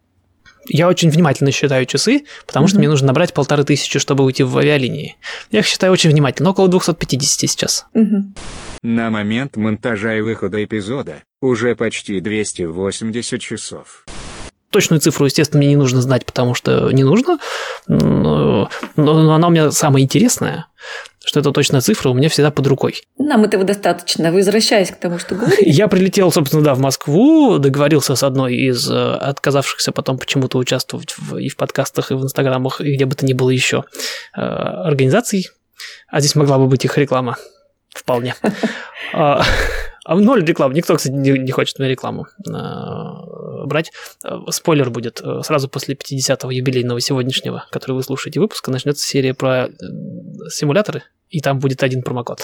Я 0.67 0.89
очень 0.89 1.11
внимательно 1.11 1.51
считаю 1.53 1.87
часы, 1.87 2.25
потому 2.47 2.67
что 2.69 2.77
Мгм. 2.77 2.81
мне 2.81 2.89
нужно 2.91 3.09
набрать 3.09 3.33
полторы 3.33 3.65
тысячи, 3.65 3.99
чтобы 3.99 4.25
уйти 4.25 4.43
в 4.43 4.57
авиалинии. 4.59 5.17
Я 5.51 5.61
их 5.61 5.67
считаю 5.67 5.93
очень 5.93 6.11
внимательно, 6.11 6.51
около 6.51 6.69
250 6.69 7.49
сейчас. 7.51 7.87
Мгм. 7.95 8.35
На 8.83 9.11
момент 9.11 9.57
монтажа 9.57 10.17
и 10.17 10.21
выхода 10.21 10.63
эпизода 10.63 11.23
уже 11.41 11.75
почти 11.75 12.21
280 12.21 13.41
часов. 13.41 14.05
Точную 14.71 15.01
цифру, 15.01 15.27
естественно, 15.27 15.59
мне 15.59 15.69
не 15.69 15.77
нужно 15.77 16.01
знать, 16.01 16.25
потому 16.25 16.55
что 16.55 16.91
не 16.93 17.03
нужно, 17.03 17.39
но, 17.89 18.71
но 18.97 19.35
она 19.35 19.49
у 19.49 19.51
меня 19.51 19.73
самая 19.73 20.03
интересная, 20.05 20.67
что 21.25 21.41
эта 21.41 21.51
точная 21.51 21.81
цифра 21.81 22.09
у 22.11 22.15
меня 22.15 22.29
всегда 22.29 22.53
под 22.53 22.69
рукой. 22.69 23.03
Нам 23.19 23.43
этого 23.43 23.65
достаточно. 23.65 24.33
Возвращаясь 24.33 24.91
к 24.91 24.97
тому, 24.97 25.19
что 25.19 25.35
говорили. 25.35 25.69
Я 25.69 25.89
прилетел, 25.89 26.31
собственно, 26.31 26.63
да, 26.63 26.75
в 26.75 26.79
Москву, 26.79 27.59
договорился 27.59 28.15
с 28.15 28.23
одной 28.23 28.55
из 28.55 28.89
э, 28.89 29.15
отказавшихся 29.15 29.91
потом 29.91 30.19
почему-то 30.19 30.59
участвовать 30.59 31.17
в- 31.19 31.37
и 31.37 31.49
в 31.49 31.57
подкастах, 31.57 32.13
и 32.13 32.15
в 32.15 32.23
инстаграмах, 32.23 32.81
и 32.81 32.95
где 32.95 33.07
бы 33.07 33.17
то 33.17 33.27
ни 33.27 33.33
было 33.33 33.51
еще 33.51 33.85
э, 34.37 34.41
организаций. 34.41 35.49
А 36.09 36.21
здесь 36.21 36.37
могла 36.37 36.59
бы 36.59 36.67
быть 36.69 36.85
их 36.85 36.97
реклама. 36.97 37.37
Вполне. 37.93 38.37
А 40.05 40.17
ноль 40.17 40.45
рекламы. 40.45 40.75
Никто, 40.75 40.97
кстати, 40.97 41.13
не 41.13 41.31
не 41.31 41.53
хочет 41.53 41.79
мне 41.79 41.89
рекламу 41.89 42.27
э, 42.49 43.67
брать. 43.67 43.93
Э, 44.25 44.39
Спойлер 44.51 44.91
будет. 44.91 45.21
Э, 45.23 45.43
Сразу 45.43 45.69
после 45.69 45.95
50-го 45.95 46.51
юбилейного 46.51 47.01
сегодняшнего, 47.01 47.67
который 47.71 47.93
вы 47.93 48.03
слушаете 48.03 48.41
выпуска, 48.41 48.71
начнется 48.71 49.07
серия 49.07 49.35
про 49.35 49.67
э, 49.67 49.71
симуляторы, 50.51 51.03
и 51.29 51.41
там 51.41 51.59
будет 51.59 51.83
один 51.83 52.03
промокод. 52.03 52.43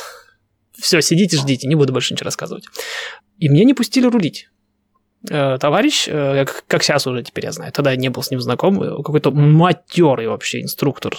Все, 0.79 1.01
сидите, 1.01 1.39
ждите, 1.39 1.67
не 1.67 1.75
буду 1.75 1.93
больше 1.93 2.13
ничего 2.13 2.27
рассказывать. 2.27 2.67
И 3.39 3.49
мне 3.49 3.65
не 3.65 3.75
пустили 3.75 4.07
рулить. 4.07 4.49
Э, 5.29 5.59
Товарищ, 5.59 6.09
э, 6.09 6.45
как, 6.45 6.65
как 6.69 6.83
сейчас 6.83 7.07
уже 7.07 7.23
теперь 7.23 7.47
я 7.47 7.53
знаю, 7.53 7.73
тогда 7.73 7.91
я 7.91 7.97
не 7.97 8.11
был 8.11 8.23
с 8.23 8.31
ним 8.31 8.41
знаком, 8.41 8.81
э, 8.83 8.97
какой-то 9.03 9.33
матерый 9.33 10.29
вообще 10.29 10.63
инструктор. 10.63 11.17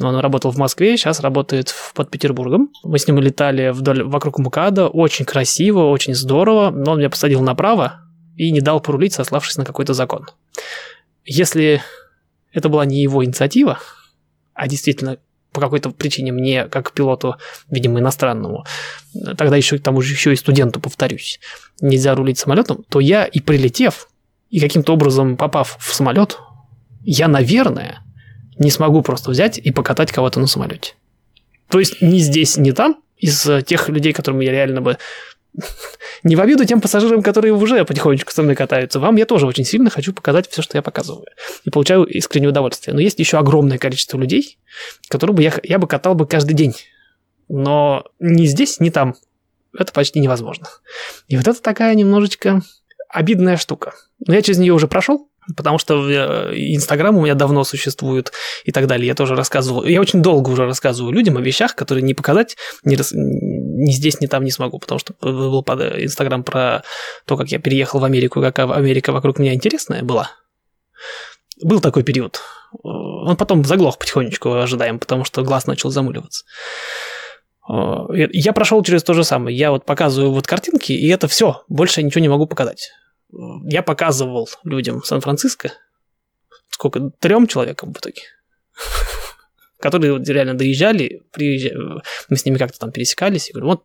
Он 0.00 0.16
работал 0.16 0.52
в 0.52 0.58
Москве, 0.58 0.96
сейчас 0.96 1.20
работает 1.20 1.74
под 1.94 2.10
Петербургом. 2.10 2.70
Мы 2.84 2.98
с 2.98 3.08
ним 3.08 3.18
летали 3.18 3.70
вдоль, 3.70 4.04
вокруг 4.04 4.38
МКАДа, 4.38 4.88
очень 4.88 5.24
красиво, 5.24 5.90
очень 5.90 6.14
здорово, 6.14 6.70
но 6.70 6.92
он 6.92 6.98
меня 6.98 7.10
посадил 7.10 7.40
направо 7.40 8.00
и 8.36 8.52
не 8.52 8.60
дал 8.60 8.80
порулить, 8.80 9.14
сославшись 9.14 9.56
на 9.56 9.64
какой-то 9.64 9.92
закон. 9.92 10.26
Если 11.24 11.82
это 12.52 12.68
была 12.68 12.84
не 12.84 13.02
его 13.02 13.24
инициатива, 13.24 13.80
а 14.54 14.68
действительно 14.68 15.18
по 15.52 15.60
какой-то 15.60 15.90
причине 15.90 16.32
мне, 16.32 16.66
как 16.66 16.92
пилоту, 16.92 17.36
видимо, 17.70 18.00
иностранному, 18.00 18.64
тогда 19.36 19.56
еще 19.56 19.78
к 19.78 19.82
тому 19.82 20.00
же 20.02 20.12
еще 20.12 20.32
и 20.32 20.36
студенту, 20.36 20.80
повторюсь, 20.80 21.40
нельзя 21.80 22.14
рулить 22.14 22.38
самолетом, 22.38 22.84
то 22.88 23.00
я 23.00 23.24
и 23.24 23.40
прилетев, 23.40 24.08
и 24.50 24.60
каким-то 24.60 24.92
образом 24.92 25.36
попав 25.36 25.76
в 25.80 25.94
самолет, 25.94 26.38
я, 27.02 27.28
наверное, 27.28 28.02
не 28.58 28.70
смогу 28.70 29.02
просто 29.02 29.30
взять 29.30 29.58
и 29.58 29.70
покатать 29.70 30.12
кого-то 30.12 30.40
на 30.40 30.46
самолете. 30.46 30.94
То 31.68 31.78
есть 31.78 32.00
ни 32.00 32.18
здесь, 32.18 32.56
ни 32.56 32.70
там, 32.72 32.96
из 33.16 33.48
тех 33.66 33.88
людей, 33.88 34.12
которым 34.12 34.40
я 34.40 34.52
реально 34.52 34.80
бы 34.80 34.98
не 36.22 36.36
в 36.36 36.40
обиду 36.40 36.64
тем 36.64 36.80
пассажирам, 36.80 37.22
которые 37.22 37.52
уже 37.54 37.84
потихонечку 37.84 38.32
со 38.32 38.42
мной 38.42 38.54
катаются. 38.54 39.00
Вам 39.00 39.16
я 39.16 39.26
тоже 39.26 39.46
очень 39.46 39.64
сильно 39.64 39.90
хочу 39.90 40.12
показать 40.12 40.48
все, 40.48 40.62
что 40.62 40.78
я 40.78 40.82
показываю. 40.82 41.26
И 41.64 41.70
получаю 41.70 42.04
искреннее 42.04 42.50
удовольствие. 42.50 42.94
Но 42.94 43.00
есть 43.00 43.18
еще 43.18 43.38
огромное 43.38 43.78
количество 43.78 44.18
людей, 44.18 44.58
которым 45.08 45.36
бы 45.36 45.42
я, 45.42 45.52
я 45.62 45.78
бы 45.78 45.86
катал 45.86 46.14
бы 46.14 46.26
каждый 46.26 46.54
день. 46.54 46.74
Но 47.48 48.04
ни 48.18 48.46
здесь, 48.46 48.80
ни 48.80 48.90
там. 48.90 49.14
Это 49.76 49.92
почти 49.92 50.20
невозможно. 50.20 50.66
И 51.28 51.36
вот 51.36 51.46
это 51.46 51.60
такая 51.60 51.94
немножечко 51.94 52.62
обидная 53.08 53.56
штука. 53.56 53.94
Но 54.26 54.34
я 54.34 54.42
через 54.42 54.58
нее 54.58 54.72
уже 54.72 54.88
прошел, 54.88 55.28
потому 55.56 55.78
что 55.78 56.08
э, 56.08 56.52
Инстаграм 56.74 57.16
у 57.16 57.22
меня 57.22 57.34
давно 57.34 57.64
существует 57.64 58.32
и 58.64 58.72
так 58.72 58.86
далее. 58.86 59.06
Я 59.06 59.14
тоже 59.14 59.34
рассказывал. 59.34 59.84
Я 59.84 60.00
очень 60.00 60.22
долго 60.22 60.50
уже 60.50 60.66
рассказываю 60.66 61.12
людям 61.12 61.36
о 61.36 61.40
вещах, 61.40 61.74
которые 61.74 62.02
не 62.02 62.14
показать 62.14 62.56
ни, 62.84 62.96
рас- 62.96 63.12
ни 63.78 63.92
здесь, 63.92 64.20
ни 64.20 64.26
там 64.26 64.44
не 64.44 64.50
смогу, 64.50 64.78
потому 64.78 64.98
что 64.98 65.14
был 65.20 65.62
под 65.62 65.80
Инстаграм 65.80 66.42
про 66.42 66.82
то, 67.24 67.36
как 67.36 67.48
я 67.48 67.58
переехал 67.58 68.00
в 68.00 68.04
Америку, 68.04 68.40
какая 68.40 68.70
Америка 68.72 69.12
вокруг 69.12 69.38
меня 69.38 69.54
интересная 69.54 70.02
была. 70.02 70.30
Был 71.62 71.80
такой 71.80 72.02
период. 72.02 72.40
Он 72.82 73.36
потом 73.36 73.64
заглох 73.64 73.98
потихонечку, 73.98 74.52
ожидаем, 74.52 74.98
потому 74.98 75.24
что 75.24 75.42
глаз 75.42 75.66
начал 75.66 75.90
замыливаться. 75.90 76.44
Я 77.68 78.52
прошел 78.52 78.82
через 78.82 79.02
то 79.02 79.14
же 79.14 79.24
самое. 79.24 79.56
Я 79.56 79.70
вот 79.70 79.84
показываю 79.84 80.32
вот 80.32 80.46
картинки, 80.46 80.92
и 80.92 81.08
это 81.08 81.28
все. 81.28 81.64
Больше 81.68 82.00
я 82.00 82.06
ничего 82.06 82.22
не 82.22 82.28
могу 82.28 82.46
показать. 82.46 82.90
Я 83.64 83.82
показывал 83.82 84.48
людям 84.64 85.02
Сан-Франциско. 85.02 85.72
Сколько? 86.70 87.10
Трем 87.18 87.46
человекам 87.46 87.92
в 87.92 87.98
итоге. 87.98 88.22
Которые 89.80 90.12
вот 90.12 90.28
реально 90.28 90.54
доезжали, 90.54 91.22
приезжали, 91.32 91.76
мы 92.28 92.36
с 92.36 92.44
ними 92.44 92.58
как-то 92.58 92.78
там 92.78 92.90
пересекались, 92.90 93.48
и 93.48 93.52
говорю, 93.52 93.68
вот 93.68 93.84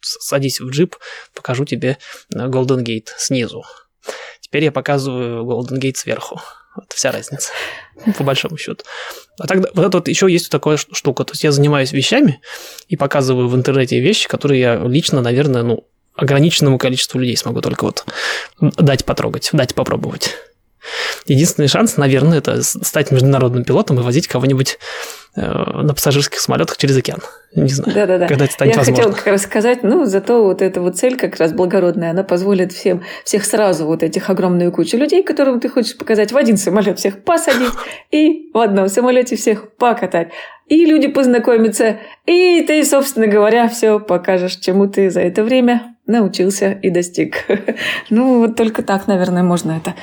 садись 0.00 0.60
в 0.60 0.70
джип, 0.70 0.96
покажу 1.34 1.64
тебе 1.64 1.98
Golden 2.34 2.82
Gate 2.82 3.08
снизу. 3.16 3.64
Теперь 4.40 4.64
я 4.64 4.72
показываю 4.72 5.44
Golden 5.44 5.78
Gate 5.78 5.96
сверху. 5.96 6.40
Вот 6.74 6.90
вся 6.92 7.12
разница, 7.12 7.52
по 8.18 8.24
большому 8.24 8.56
счету. 8.56 8.84
А 9.38 9.46
тогда 9.46 9.68
вот 9.74 9.86
это 9.86 9.98
вот 9.98 10.08
еще 10.08 10.30
есть 10.30 10.50
такая 10.50 10.76
штука. 10.76 11.24
То 11.24 11.32
есть 11.32 11.44
я 11.44 11.52
занимаюсь 11.52 11.92
вещами 11.92 12.40
и 12.88 12.96
показываю 12.96 13.48
в 13.48 13.54
интернете 13.54 14.00
вещи, 14.00 14.28
которые 14.28 14.60
я 14.60 14.76
лично, 14.76 15.20
наверное, 15.20 15.62
ну, 15.62 15.86
ограниченному 16.14 16.78
количеству 16.78 17.18
людей 17.18 17.36
смогу 17.36 17.60
только 17.60 17.84
вот 17.84 18.04
дать 18.60 19.04
потрогать, 19.04 19.50
дать 19.52 19.74
попробовать. 19.74 20.34
Единственный 21.26 21.68
шанс, 21.68 21.96
наверное, 21.96 22.38
это 22.38 22.62
стать 22.62 23.10
международным 23.10 23.64
пилотом 23.64 24.00
и 24.00 24.02
возить 24.02 24.26
кого-нибудь 24.26 24.78
э, 25.36 25.40
на 25.40 25.94
пассажирских 25.94 26.40
самолетах 26.40 26.76
через 26.76 26.96
океан. 26.96 27.20
Не 27.54 27.68
знаю, 27.68 27.94
да, 27.94 28.06
да, 28.06 28.18
да. 28.18 28.26
когда 28.26 28.46
это 28.46 28.54
станет 28.54 28.74
Я 28.74 28.78
возможно. 28.78 29.04
хотела 29.04 29.16
как 29.16 29.26
раз 29.26 29.42
сказать, 29.42 29.82
ну, 29.82 30.04
зато 30.06 30.42
вот 30.42 30.62
эта 30.62 30.80
вот 30.80 30.96
цель 30.96 31.16
как 31.16 31.36
раз 31.36 31.52
благородная, 31.52 32.10
она 32.10 32.24
позволит 32.24 32.72
всем, 32.72 33.02
всех 33.24 33.44
сразу 33.44 33.86
вот 33.86 34.02
этих 34.02 34.30
огромную 34.30 34.72
кучу 34.72 34.96
людей, 34.96 35.22
которым 35.22 35.60
ты 35.60 35.68
хочешь 35.68 35.96
показать, 35.96 36.32
в 36.32 36.36
один 36.36 36.56
самолет 36.56 36.98
всех 36.98 37.22
посадить 37.22 37.72
и 38.10 38.50
в 38.52 38.58
одном 38.58 38.88
самолете 38.88 39.36
всех 39.36 39.70
покатать. 39.76 40.28
И 40.66 40.86
люди 40.86 41.08
познакомятся, 41.08 41.98
и 42.26 42.62
ты, 42.62 42.84
собственно 42.84 43.26
говоря, 43.26 43.68
все 43.68 44.00
покажешь, 44.00 44.56
чему 44.56 44.86
ты 44.86 45.10
за 45.10 45.20
это 45.20 45.44
время 45.44 45.96
научился 46.06 46.72
и 46.72 46.90
достиг. 46.90 47.44
Ну, 48.10 48.40
вот 48.40 48.56
только 48.56 48.82
так, 48.82 49.06
наверное, 49.06 49.42
можно 49.42 49.72
это 49.72 49.94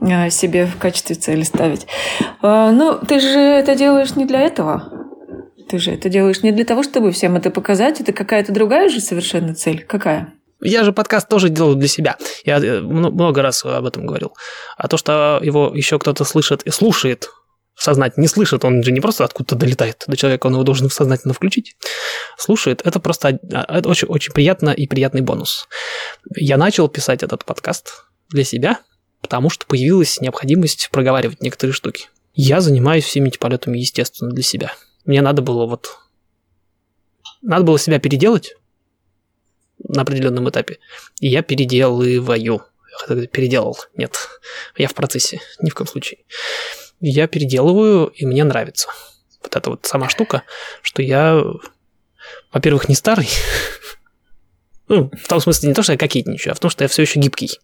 э, 0.00 0.30
себе 0.30 0.66
в 0.66 0.76
качестве 0.78 1.16
цели 1.16 1.42
ставить. 1.42 1.86
А, 2.40 2.70
ну, 2.72 2.98
ты 2.98 3.20
же 3.20 3.38
это 3.38 3.74
делаешь 3.74 4.16
не 4.16 4.24
для 4.24 4.40
этого. 4.40 4.90
Ты 5.68 5.78
же 5.78 5.90
это 5.92 6.08
делаешь 6.08 6.42
не 6.42 6.52
для 6.52 6.64
того, 6.64 6.82
чтобы 6.82 7.12
всем 7.12 7.36
это 7.36 7.50
показать. 7.50 8.00
Это 8.00 8.12
какая-то 8.12 8.52
другая 8.52 8.88
же 8.88 9.00
совершенно 9.00 9.54
цель. 9.54 9.84
Какая? 9.84 10.32
Я 10.60 10.82
же 10.82 10.92
подкаст 10.92 11.28
тоже 11.28 11.50
делаю 11.50 11.76
для 11.76 11.88
себя. 11.88 12.16
Я 12.44 12.58
э, 12.58 12.80
много 12.80 13.42
раз 13.42 13.64
об 13.64 13.84
этом 13.84 14.06
говорил. 14.06 14.34
А 14.76 14.88
то, 14.88 14.96
что 14.96 15.40
его 15.42 15.72
еще 15.74 15.98
кто-то 15.98 16.24
слышит 16.24 16.62
и 16.62 16.70
слушает, 16.70 17.28
сознательно 17.78 18.22
не 18.22 18.28
слышит, 18.28 18.64
он 18.64 18.82
же 18.82 18.90
не 18.90 19.00
просто 19.00 19.24
откуда-то 19.24 19.54
долетает 19.54 20.04
до 20.06 20.16
человека, 20.16 20.48
он 20.48 20.54
его 20.54 20.64
должен 20.64 20.90
сознательно 20.90 21.32
включить. 21.32 21.76
Слушает, 22.36 22.82
это 22.84 22.98
просто 22.98 23.38
а, 23.52 23.78
это 23.78 23.88
очень, 23.88 24.08
очень 24.08 24.32
приятно 24.32 24.70
и 24.70 24.86
приятный 24.88 25.20
бонус. 25.20 25.68
Я 26.36 26.56
начал 26.56 26.88
писать 26.88 27.22
этот 27.22 27.44
подкаст 27.44 28.04
для 28.30 28.42
себя, 28.42 28.80
потому 29.20 29.48
что 29.48 29.64
появилась 29.64 30.20
необходимость 30.20 30.90
проговаривать 30.90 31.40
некоторые 31.40 31.72
штуки. 31.72 32.08
Я 32.34 32.60
занимаюсь 32.60 33.04
всеми 33.04 33.28
этими 33.28 33.38
полетами, 33.38 33.78
естественно, 33.78 34.32
для 34.32 34.42
себя. 34.42 34.72
Мне 35.04 35.22
надо 35.22 35.40
было 35.40 35.66
вот... 35.66 35.98
Надо 37.42 37.64
было 37.64 37.78
себя 37.78 38.00
переделать 38.00 38.56
на 39.78 40.02
определенном 40.02 40.50
этапе, 40.50 40.78
и 41.20 41.28
я 41.28 41.42
переделываю. 41.42 42.64
Переделал. 43.30 43.78
Нет, 43.96 44.16
я 44.76 44.88
в 44.88 44.94
процессе, 44.94 45.40
ни 45.60 45.70
в 45.70 45.74
коем 45.74 45.86
случае 45.86 46.18
я 47.00 47.26
переделываю, 47.26 48.06
и 48.06 48.26
мне 48.26 48.44
нравится. 48.44 48.88
Вот 49.42 49.54
эта 49.54 49.70
вот 49.70 49.86
сама 49.86 50.08
штука, 50.08 50.42
что 50.82 51.02
я, 51.02 51.42
во-первых, 52.52 52.88
не 52.88 52.94
старый, 52.94 53.28
ну, 54.88 55.10
в 55.22 55.28
том 55.28 55.40
смысле 55.40 55.68
не 55.68 55.74
то, 55.74 55.82
что 55.82 55.92
я 55.92 55.98
кокетничаю, 55.98 56.52
а 56.52 56.54
в 56.54 56.60
том, 56.60 56.70
что 56.70 56.84
я 56.84 56.88
все 56.88 57.02
еще 57.02 57.20
гибкий. 57.20 57.58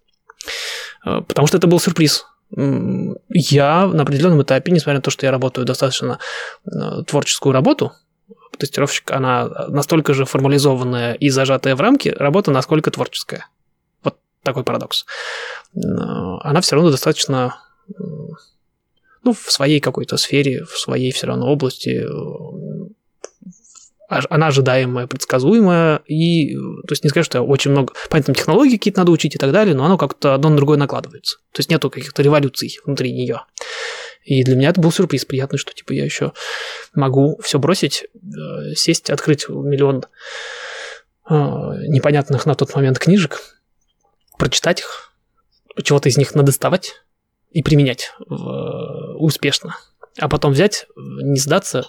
Э, 1.05 1.21
потому 1.27 1.47
что 1.47 1.57
это 1.57 1.67
был 1.67 1.81
сюрприз. 1.81 2.27
Я 2.51 3.87
на 3.87 4.03
определенном 4.03 4.43
этапе, 4.43 4.71
несмотря 4.71 4.99
на 4.99 5.03
то, 5.03 5.11
что 5.11 5.27
я 5.27 5.33
работаю 5.33 5.65
достаточно 5.65 6.19
э, 6.67 7.03
творческую 7.07 7.53
работу, 7.53 7.93
тестировщик, 8.59 9.11
она 9.11 9.47
настолько 9.69 10.15
же 10.15 10.25
формализованная 10.25 11.15
и 11.15 11.31
зажатая 11.31 11.75
в 11.75 11.81
рамки, 11.81 12.09
работа 12.09 12.53
насколько 12.53 12.91
творческая. 12.93 13.49
Вот 14.05 14.17
такой 14.43 14.63
парадокс. 14.63 15.05
Э, 15.75 15.79
она 16.43 16.61
все 16.61 16.77
равно 16.77 16.91
достаточно 16.91 17.57
ну, 19.25 19.33
в 19.33 19.51
своей 19.51 19.81
какой-то 19.81 20.17
сфере, 20.17 20.65
в 20.65 20.79
своей 20.79 21.13
все 21.13 21.27
равно 21.27 21.51
области, 21.51 22.05
э, 22.05 22.89
она 24.09 24.49
ожидаемая, 24.49 25.07
предсказуемая, 25.07 26.03
и, 26.07 26.55
то 26.55 26.93
есть 26.93 27.05
не 27.05 27.11
скажу, 27.11 27.25
что 27.25 27.43
очень 27.43 27.71
много, 27.71 27.95
понятно, 28.11 28.35
технологии 28.35 28.77
какие-то 28.77 29.01
надо 29.01 29.13
учить 29.13 29.35
и 29.35 29.39
так 29.39 29.53
далее, 29.53 29.75
но 29.75 29.85
оно 29.85 29.99
как-то 29.99 30.35
одно 30.35 30.51
на 30.51 30.57
другое 30.57 30.79
накладывается. 30.79 31.39
То 31.53 31.61
есть 31.61 31.71
нету 31.71 31.91
каких-то 31.91 32.23
революций 32.23 32.79
внутри 32.85 33.13
нее. 33.13 33.43
И 34.25 34.43
для 34.43 34.57
меня 34.57 34.71
это 34.71 34.81
был 34.81 34.91
сюрприз 34.91 35.25
приятный, 35.25 35.59
что 35.59 35.73
типа 35.73 35.93
я 35.93 36.05
еще 36.05 36.33
могу 36.95 37.39
все 37.43 37.59
бросить, 37.59 38.05
э, 38.15 38.75
сесть, 38.75 39.11
открыть 39.11 39.49
миллион 39.49 40.05
э, 41.29 41.35
непонятных 41.89 42.47
на 42.47 42.55
тот 42.55 42.75
момент 42.75 42.99
книжек, 42.99 43.41
прочитать 44.39 44.81
их, 44.81 45.13
чего-то 45.83 46.09
из 46.09 46.17
них 46.17 46.35
надоставать, 46.35 47.04
и 47.55 47.63
применять 47.63 48.13
успешно. 49.17 49.77
А 50.19 50.29
потом 50.29 50.53
взять, 50.53 50.87
не 50.97 51.39
сдаться, 51.39 51.87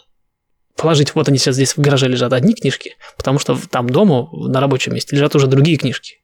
положить, 0.78 1.14
вот 1.16 1.28
они 1.28 1.38
сейчас 1.38 1.56
здесь 1.56 1.76
в 1.76 1.80
гараже 1.80 2.08
лежат 2.08 2.32
одни 2.34 2.54
книжки, 2.54 2.96
потому 3.18 3.40
что 3.40 3.60
там 3.70 3.90
дома, 3.90 4.30
на 4.32 4.62
рабочем 4.62 4.94
месте, 4.94 5.16
лежат 5.16 5.36
уже 5.36 5.48
другие 5.48 5.78
книжки. 5.78 6.22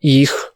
И 0.00 0.20
их... 0.22 0.54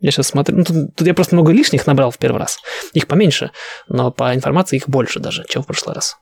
Я 0.00 0.10
сейчас 0.10 0.26
смотрю... 0.28 0.58
Ну, 0.58 0.64
тут, 0.64 0.94
тут 0.96 1.06
я 1.06 1.14
просто 1.14 1.34
много 1.34 1.52
лишних 1.52 1.86
набрал 1.86 2.10
в 2.10 2.18
первый 2.18 2.38
раз. 2.38 2.58
Их 2.92 3.06
поменьше, 3.06 3.52
но 3.88 4.10
по 4.10 4.34
информации 4.34 4.76
их 4.76 4.88
больше 4.88 5.20
даже, 5.20 5.44
чем 5.48 5.62
в 5.62 5.66
прошлый 5.66 5.94
раз. 5.94 6.18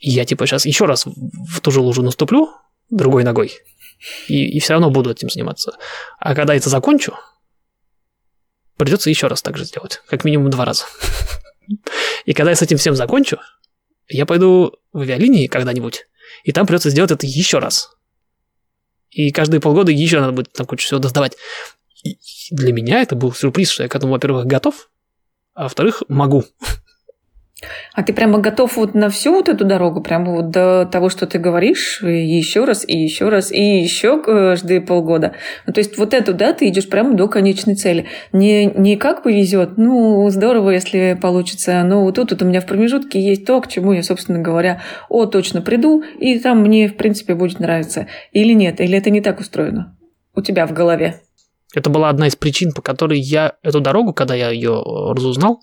И 0.00 0.10
я 0.10 0.24
типа 0.24 0.46
сейчас 0.46 0.66
еще 0.66 0.86
раз 0.86 1.04
в 1.06 1.60
ту 1.60 1.70
же 1.70 1.80
лужу 1.80 2.02
наступлю 2.02 2.50
другой 2.90 3.24
ногой, 3.24 3.52
и, 4.28 4.56
и 4.56 4.60
все 4.60 4.74
равно 4.74 4.90
буду 4.90 5.10
этим 5.10 5.30
заниматься. 5.30 5.76
А 6.18 6.34
когда 6.34 6.54
это 6.54 6.68
закончу, 6.68 7.14
придется 8.76 9.10
еще 9.10 9.26
раз 9.26 9.42
так 9.42 9.56
же 9.56 9.64
сделать, 9.64 10.02
как 10.08 10.24
минимум 10.24 10.50
два 10.50 10.64
раза. 10.64 10.84
И 12.24 12.32
когда 12.32 12.50
я 12.50 12.56
с 12.56 12.62
этим 12.62 12.76
всем 12.76 12.94
закончу, 12.94 13.38
я 14.08 14.26
пойду 14.26 14.74
в 14.92 15.00
авиалинии 15.00 15.46
когда-нибудь, 15.46 16.06
и 16.44 16.52
там 16.52 16.66
придется 16.66 16.90
сделать 16.90 17.10
это 17.10 17.26
еще 17.26 17.58
раз. 17.58 17.90
И 19.10 19.30
каждые 19.30 19.60
полгода 19.60 19.92
еще 19.92 20.20
надо 20.20 20.32
будет 20.32 20.52
там 20.52 20.66
кучу 20.66 20.86
всего 20.86 20.98
доставать. 20.98 21.36
И 22.02 22.18
для 22.50 22.72
меня 22.72 23.00
это 23.00 23.14
был 23.14 23.32
сюрприз, 23.32 23.70
что 23.70 23.82
я 23.84 23.88
к 23.88 23.94
этому, 23.94 24.12
во-первых, 24.12 24.46
готов, 24.46 24.90
а 25.54 25.64
во-вторых, 25.64 26.02
могу. 26.08 26.44
А 27.92 28.02
ты 28.02 28.12
прямо 28.12 28.40
готов 28.40 28.76
вот 28.76 28.94
на 28.94 29.08
всю 29.08 29.32
вот 29.32 29.48
эту 29.48 29.64
дорогу, 29.64 30.00
прямо 30.00 30.32
вот 30.32 30.50
до 30.50 30.88
того, 30.90 31.08
что 31.08 31.26
ты 31.26 31.38
говоришь, 31.38 32.02
и 32.02 32.26
еще 32.26 32.64
раз, 32.64 32.84
и 32.86 32.96
еще 32.96 33.28
раз, 33.28 33.52
и 33.52 33.62
еще 33.62 34.20
каждые 34.20 34.80
полгода. 34.80 35.34
Ну, 35.66 35.72
то 35.72 35.78
есть 35.78 35.96
вот 35.96 36.12
эту, 36.12 36.34
да, 36.34 36.52
ты 36.52 36.68
идешь 36.68 36.88
прямо 36.88 37.14
до 37.14 37.28
конечной 37.28 37.76
цели. 37.76 38.06
Не, 38.32 38.66
не 38.66 38.96
как 38.96 39.22
повезет, 39.22 39.76
ну, 39.76 40.28
здорово, 40.30 40.70
если 40.70 41.16
получится, 41.20 41.84
но 41.84 42.02
вот 42.02 42.16
тут 42.16 42.32
вот 42.32 42.42
у 42.42 42.44
меня 42.44 42.60
в 42.60 42.66
промежутке 42.66 43.20
есть 43.20 43.46
то, 43.46 43.60
к 43.60 43.68
чему 43.68 43.92
я, 43.92 44.02
собственно 44.02 44.40
говоря, 44.40 44.82
о, 45.08 45.26
точно 45.26 45.62
приду, 45.62 46.02
и 46.18 46.38
там 46.40 46.60
мне, 46.60 46.88
в 46.88 46.96
принципе, 46.96 47.36
будет 47.36 47.60
нравиться. 47.60 48.08
Или 48.32 48.52
нет, 48.52 48.80
или 48.80 48.98
это 48.98 49.10
не 49.10 49.20
так 49.20 49.38
устроено 49.38 49.96
у 50.34 50.42
тебя 50.42 50.66
в 50.66 50.72
голове. 50.72 51.20
Это 51.74 51.90
была 51.90 52.08
одна 52.08 52.26
из 52.26 52.34
причин, 52.34 52.72
по 52.72 52.82
которой 52.82 53.20
я 53.20 53.54
эту 53.62 53.80
дорогу, 53.80 54.12
когда 54.12 54.34
я 54.34 54.50
ее 54.50 54.82
разузнал, 54.84 55.62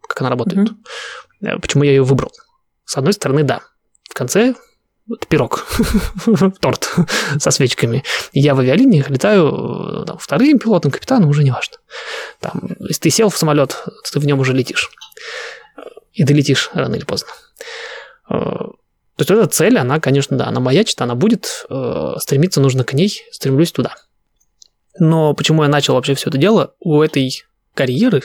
как 0.00 0.20
она 0.20 0.30
работает, 0.30 0.68
mm-hmm 0.68 0.74
Э, 1.23 1.23
почему 1.60 1.84
я 1.84 1.90
ее 1.90 2.02
выбрал? 2.02 2.32
С 2.84 2.96
одной 2.96 3.12
стороны, 3.12 3.42
да. 3.42 3.60
В 4.08 4.14
конце 4.14 4.54
пирог, 5.28 5.66
торт 6.60 6.94
со 7.38 7.50
свечками. 7.50 8.04
Я 8.32 8.54
в 8.54 8.60
авиалиниях 8.60 9.10
летаю 9.10 10.02
э, 10.02 10.06
там, 10.06 10.18
вторым 10.18 10.58
пилотом, 10.58 10.90
капитаном, 10.90 11.28
уже 11.30 11.44
не 11.44 11.50
важно. 11.50 11.76
Там, 12.40 12.76
если 12.80 13.02
ты 13.02 13.10
сел 13.10 13.28
в 13.28 13.36
самолет, 13.36 13.84
ты 14.10 14.18
в 14.18 14.26
нем 14.26 14.40
уже 14.40 14.52
летишь. 14.52 14.90
И 16.12 16.24
долетишь 16.24 16.70
рано 16.72 16.94
или 16.94 17.04
поздно. 17.04 17.28
Э, 18.30 18.34
то 18.34 19.20
есть 19.20 19.30
эта 19.30 19.46
цель, 19.46 19.78
она, 19.78 20.00
конечно, 20.00 20.36
да, 20.36 20.46
она 20.46 20.58
маячит, 20.58 21.00
она 21.00 21.14
будет, 21.14 21.66
стремиться 22.18 22.60
нужно 22.60 22.82
к 22.82 22.94
ней, 22.94 23.22
стремлюсь 23.30 23.70
туда. 23.70 23.94
Но 24.98 25.34
почему 25.34 25.62
я 25.62 25.68
начал 25.68 25.94
вообще 25.94 26.14
все 26.14 26.30
это 26.30 26.38
дело? 26.38 26.74
У 26.80 27.00
этой 27.00 27.44
карьеры, 27.74 28.22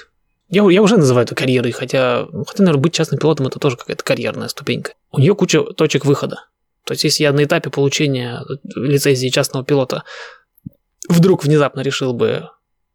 я, 0.49 0.69
я 0.69 0.81
уже 0.81 0.97
называю 0.97 1.25
это 1.25 1.35
карьерой, 1.35 1.71
хотя, 1.71 2.27
ну, 2.31 2.43
хотя, 2.43 2.63
наверное, 2.63 2.81
быть 2.81 2.93
частным 2.93 3.19
пилотом 3.19 3.47
это 3.47 3.59
тоже 3.59 3.77
какая-то 3.77 4.03
карьерная 4.03 4.47
ступенька. 4.47 4.93
У 5.11 5.19
нее 5.19 5.35
куча 5.35 5.61
точек 5.61 6.05
выхода. 6.05 6.45
То 6.85 6.93
есть, 6.93 7.03
если 7.03 7.23
я 7.23 7.31
на 7.31 7.43
этапе 7.43 7.69
получения 7.69 8.43
лицензии 8.75 9.29
частного 9.29 9.63
пилота 9.63 10.03
вдруг 11.07 11.43
внезапно 11.43 11.81
решил 11.81 12.13
бы, 12.13 12.49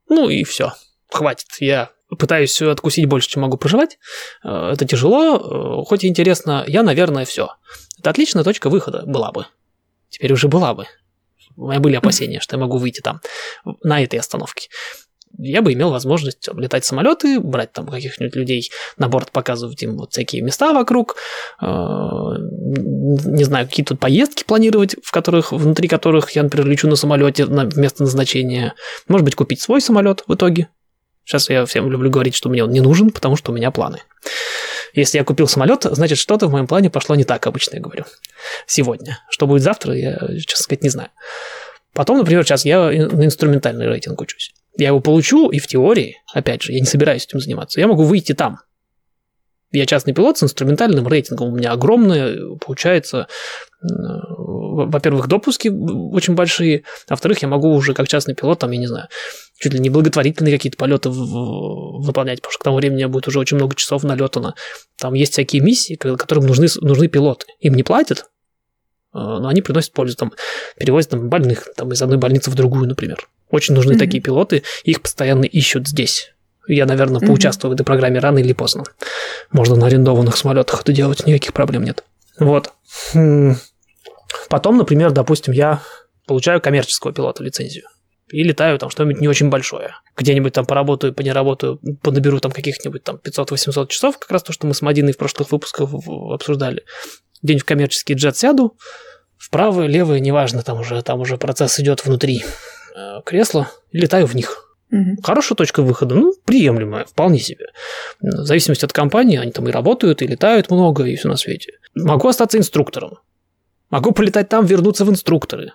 ну 0.09 0.29
и 0.29 0.43
все, 0.43 0.73
хватит, 1.11 1.47
я 1.61 1.91
пытаюсь 2.19 2.61
откусить 2.61 3.07
больше, 3.07 3.29
чем 3.29 3.43
могу 3.43 3.57
проживать. 3.57 3.99
Э, 4.45 4.71
это 4.73 4.85
тяжело, 4.85 5.37
э, 5.37 5.85
хоть 5.87 6.05
и 6.05 6.09
интересно. 6.09 6.65
Я, 6.67 6.83
наверное, 6.83 7.25
все. 7.25 7.51
Это 7.99 8.11
отличная 8.11 8.45
точка 8.45 8.69
выхода 8.69 9.05
была 9.07 9.31
бы. 9.33 9.47
Теперь 10.11 10.33
уже 10.33 10.49
была 10.49 10.75
бы. 10.75 10.87
У 11.57 11.69
меня 11.69 11.79
были 11.79 11.95
опасения, 11.95 12.41
что 12.41 12.57
я 12.57 12.61
могу 12.61 12.79
выйти 12.79 13.01
там, 13.01 13.21
на 13.83 14.03
этой 14.03 14.19
остановке 14.19 14.69
я 15.39 15.63
бы 15.63 15.73
имел 15.73 15.91
возможность 15.91 16.49
летать 16.55 16.85
самолеты, 16.85 17.41
брать 17.41 17.73
там 17.73 17.87
каких-нибудь 17.87 18.37
людей 18.37 18.71
на 18.99 19.09
борт, 19.09 19.31
показывать 19.31 19.83
им 19.83 19.97
вот 19.97 20.13
всякие 20.13 20.43
места 20.43 20.73
вокруг, 20.73 21.17
э, 21.61 21.67
не 21.67 23.45
знаю, 23.45 23.67
какие 23.67 23.85
тут 23.85 23.99
поездки 23.99 24.45
планировать, 24.45 24.97
в 25.03 25.11
которых, 25.11 25.53
внутри 25.53 25.89
которых 25.89 26.31
я, 26.31 26.43
например, 26.43 26.67
лечу 26.67 26.89
на 26.89 26.97
самолете 26.97 27.47
на 27.47 27.65
место 27.65 28.05
назначения. 28.05 28.75
Может 29.09 29.25
быть, 29.25 29.35
купить 29.35 29.61
свой 29.61 29.81
самолет 29.81 30.25
в 30.27 30.35
итоге. 30.35 30.69
Сейчас 31.25 31.49
я 31.49 31.65
всем 31.65 31.91
люблю 31.91 32.11
говорить, 32.11 32.35
что 32.35 32.49
мне 32.49 32.63
он 32.63 32.71
не 32.71 32.81
нужен, 32.81 33.11
потому 33.11 33.37
что 33.37 33.51
у 33.51 33.55
меня 33.55 33.71
планы. 33.71 34.03
Если 34.93 35.19
я 35.19 35.25
купил 35.25 35.49
самолет, 35.49 35.85
значит, 35.85 36.19
что-то 36.19 36.47
в 36.47 36.53
моем 36.53 36.67
плане 36.67 36.91
пошло 36.91 37.17
не 37.17 37.25
так, 37.25 37.47
обычно 37.47 37.77
я 37.77 37.83
говорю. 37.83 38.05
Сегодня. 38.67 39.19
Что 39.29 39.47
будет 39.47 39.63
завтра, 39.63 39.95
я, 39.95 40.19
честно 40.47 40.63
сказать, 40.65 40.83
не 40.83 40.91
знаю. 40.91 41.09
Потом, 41.95 42.19
например, 42.19 42.45
сейчас 42.45 42.65
я 42.65 42.87
на 42.87 43.25
инструментальный 43.25 43.87
рейтинг 43.87 44.21
учусь. 44.21 44.53
Я 44.77 44.89
его 44.89 45.01
получу, 45.01 45.51
и 45.51 45.59
в 45.59 45.67
теории, 45.67 46.17
опять 46.33 46.63
же, 46.63 46.73
я 46.73 46.81
не 46.81 46.87
собираюсь 46.87 47.25
этим 47.25 47.41
заниматься, 47.41 47.81
я 47.81 47.87
могу 47.87 48.03
выйти 48.03 48.33
там. 48.33 48.59
Я 49.71 49.87
частный 49.87 50.15
пилот 50.15 50.39
с 50.39 50.45
инструментальным 50.45 51.09
рейтингом. 51.09 51.49
У 51.49 51.57
меня 51.57 51.73
огромное, 51.73 52.39
получается, 52.65 53.27
во-первых, 53.81 55.27
допуски 55.27 55.69
очень 55.69 56.35
большие, 56.35 56.85
а 57.09 57.15
во-вторых, 57.15 57.43
я 57.43 57.49
могу 57.49 57.73
уже 57.75 57.93
как 57.93 58.07
частный 58.07 58.37
пилот, 58.37 58.61
там, 58.61 58.71
я 58.71 58.79
не 58.79 58.87
знаю, 58.87 59.09
чуть 59.59 59.73
ли 59.73 59.81
не 59.81 59.91
благотворительные 59.91 60.55
какие-то 60.55 60.79
полеты 60.79 61.11
выполнять, 61.11 62.41
потому 62.41 62.53
что 62.53 62.61
к 62.61 62.65
тому 62.65 62.77
времени 62.77 62.95
у 62.95 62.99
меня 62.99 63.09
будет 63.09 63.27
уже 63.27 63.41
очень 63.41 63.57
много 63.57 63.75
часов 63.75 64.05
налетано. 64.05 64.55
Там 64.97 65.15
есть 65.15 65.33
всякие 65.33 65.61
миссии, 65.61 65.97
которым 65.97 66.47
нужны, 66.47 66.69
нужны 66.81 67.09
пилоты. 67.09 67.47
Им 67.59 67.75
не 67.75 67.83
платят, 67.83 68.27
а, 69.13 69.39
но 69.41 69.49
они 69.49 69.63
приносят 69.63 69.93
пользу, 69.93 70.17
там, 70.17 70.33
перевозят 70.79 71.11
там, 71.11 71.29
больных 71.29 71.69
там, 71.77 71.93
из 71.93 72.03
одной 72.03 72.19
больницы 72.19 72.51
в 72.51 72.55
другую, 72.55 72.89
например. 72.89 73.29
Очень 73.51 73.75
нужны 73.75 73.93
mm-hmm. 73.93 73.99
такие 73.99 74.23
пилоты, 74.23 74.63
их 74.85 75.03
постоянно 75.03 75.45
ищут 75.45 75.89
здесь. 75.89 76.33
Я, 76.67 76.87
наверное, 76.87 77.21
mm-hmm. 77.21 77.27
поучаствую 77.27 77.71
в 77.71 77.75
этой 77.75 77.85
программе 77.85 78.19
рано 78.19 78.39
или 78.39 78.53
поздно. 78.53 78.85
Можно 79.53 79.77
на 79.77 79.87
арендованных 79.87 80.37
самолетах 80.37 80.81
это 80.81 80.93
делать, 80.93 81.27
никаких 81.27 81.53
проблем 81.53 81.85
нет. 81.85 82.05
Вот. 82.39 82.73
Потом, 84.49 84.79
например, 84.79 85.13
допустим, 85.13 85.53
я 85.53 85.83
получаю 86.27 86.61
коммерческого 86.61 87.13
пилота 87.13 87.45
лицензию 87.45 87.85
и 88.31 88.43
летаю 88.43 88.79
там 88.79 88.91
что-нибудь 88.91 89.21
не 89.21 89.29
очень 89.29 89.49
большое. 89.49 89.97
Где-нибудь 90.17 90.53
там 90.53 90.65
поработаю, 90.65 91.13
понеработаю, 91.13 91.79
понаберу 92.03 92.41
там 92.41 92.53
каких-нибудь 92.53 93.05
там 93.05 93.21
500-800 93.23 93.89
часов, 93.89 94.19
как 94.19 94.31
раз 94.31 94.43
то, 94.43 94.53
что 94.53 94.67
мы 94.67 94.75
с 94.75 94.83
Мадиной 94.83 95.13
в 95.13 95.19
прошлых 95.19 95.53
выпусках 95.53 95.91
обсуждали 95.93 96.85
где-нибудь 97.43 97.63
в 97.63 97.67
коммерческий 97.67 98.15
джет 98.15 98.37
сяду, 98.37 98.77
вправо, 99.37 99.83
левое, 99.83 100.19
неважно, 100.19 100.63
там 100.63 100.81
уже, 100.81 101.03
там 101.03 101.21
уже 101.21 101.37
процесс 101.37 101.79
идет 101.79 102.05
внутри 102.05 102.45
кресла, 103.25 103.71
и 103.91 103.99
летаю 103.99 104.27
в 104.27 104.35
них. 104.35 104.77
Угу. 104.91 105.23
Хорошая 105.23 105.57
точка 105.57 105.83
выхода, 105.83 106.15
ну, 106.15 106.35
приемлемая, 106.45 107.05
вполне 107.05 107.41
себе. 107.41 107.67
В 108.21 108.45
зависимости 108.45 108.85
от 108.85 108.93
компании, 108.93 109.39
они 109.39 109.51
там 109.51 109.69
и 109.69 109.73
работают, 109.73 110.23
и 110.23 110.27
летают 110.27 110.71
много, 110.71 111.05
и 111.05 111.17
все 111.17 111.29
на 111.29 111.37
свете. 111.37 111.73
Могу 111.95 112.29
остаться 112.29 112.59
инструктором. 112.59 113.19
Могу 113.91 114.13
полетать 114.13 114.49
там, 114.49 114.67
вернуться 114.67 115.05
в 115.05 115.11
инструкторы. 115.11 115.73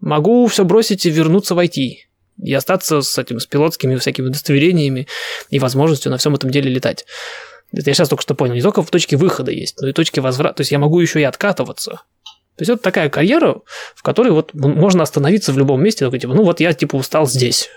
Могу 0.00 0.46
все 0.46 0.64
бросить 0.64 1.06
и 1.06 1.10
вернуться 1.10 1.54
в 1.54 1.58
IT. 1.58 1.96
И 2.42 2.54
остаться 2.54 3.02
с 3.02 3.18
этим, 3.18 3.38
с 3.38 3.46
пилотскими 3.46 3.96
всякими 3.96 4.28
удостоверениями 4.28 5.06
и 5.50 5.58
возможностью 5.58 6.10
на 6.10 6.16
всем 6.16 6.34
этом 6.34 6.50
деле 6.50 6.70
летать. 6.70 7.04
Это 7.72 7.90
я 7.90 7.94
сейчас 7.94 8.08
только 8.08 8.22
что 8.22 8.34
понял. 8.34 8.54
Не 8.54 8.62
только 8.62 8.82
в 8.82 8.90
точке 8.90 9.16
выхода 9.16 9.52
есть, 9.52 9.80
но 9.80 9.88
и 9.88 9.92
точке 9.92 10.20
возврата. 10.20 10.56
То 10.56 10.60
есть 10.62 10.72
я 10.72 10.78
могу 10.78 10.98
еще 11.00 11.20
и 11.20 11.24
откатываться. 11.24 12.02
То 12.60 12.62
есть 12.64 12.72
это 12.72 12.82
такая 12.82 13.08
карьера, 13.08 13.62
в 13.94 14.02
которой 14.02 14.32
вот 14.32 14.52
можно 14.52 15.02
остановиться 15.02 15.50
в 15.50 15.56
любом 15.56 15.82
месте, 15.82 16.04
такой, 16.04 16.18
типа, 16.18 16.34
ну 16.34 16.42
вот 16.42 16.60
я 16.60 16.74
типа 16.74 16.96
устал 16.96 17.26
здесь. 17.26 17.70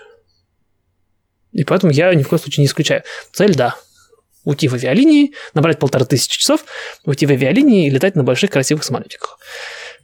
И 1.52 1.64
поэтому 1.64 1.90
я 1.90 2.12
ни 2.12 2.22
в 2.22 2.28
коем 2.28 2.38
случае 2.38 2.64
не 2.64 2.66
исключаю. 2.66 3.02
Цель, 3.32 3.54
да, 3.54 3.76
уйти 4.44 4.68
в 4.68 4.74
авиалинии, 4.74 5.32
набрать 5.54 5.78
полторы 5.78 6.04
тысячи 6.04 6.38
часов, 6.38 6.66
уйти 7.06 7.24
в 7.24 7.30
авиалинии 7.30 7.86
и 7.86 7.90
летать 7.90 8.14
на 8.14 8.24
больших 8.24 8.50
красивых 8.50 8.84
самолетиках. 8.84 9.38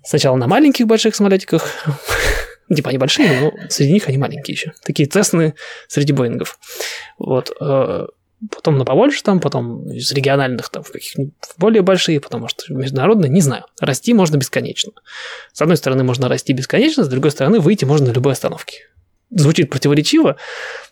Сначала 0.03 0.37
на 0.37 0.47
маленьких 0.47 0.87
больших 0.87 1.15
самолетиках, 1.15 1.69
типа 2.75 2.89
они 2.89 2.97
большие, 2.97 3.39
но 3.39 3.53
среди 3.69 3.93
них 3.93 4.09
они 4.09 4.17
маленькие 4.17 4.55
еще. 4.55 4.73
Такие 4.83 5.07
Цесны 5.07 5.57
среди 5.89 6.15
Боингов. 6.15 6.59
Вот. 7.19 7.55
Потом 8.49 8.79
на 8.79 8.85
побольше 8.85 9.23
там, 9.23 9.39
потом 9.39 9.91
из 9.91 10.11
региональных 10.13 10.71
там 10.71 10.83
в 10.83 10.91
каких-нибудь 10.91 11.35
более 11.59 11.83
большие, 11.83 12.21
потому 12.21 12.49
что 12.49 12.73
международные, 12.73 13.29
не 13.29 13.43
знаю. 13.43 13.65
Расти 13.81 14.15
можно 14.15 14.37
бесконечно. 14.37 14.93
С 15.53 15.61
одной 15.61 15.77
стороны, 15.77 16.05
можно 16.05 16.29
расти 16.29 16.55
бесконечно, 16.55 17.05
с 17.05 17.09
другой 17.09 17.33
стороны, 17.33 17.61
выйти 17.61 17.85
можно 17.85 18.09
на 18.09 18.13
любой 18.13 18.33
остановке. 18.33 18.79
Звучит 19.31 19.71
противоречиво, 19.71 20.37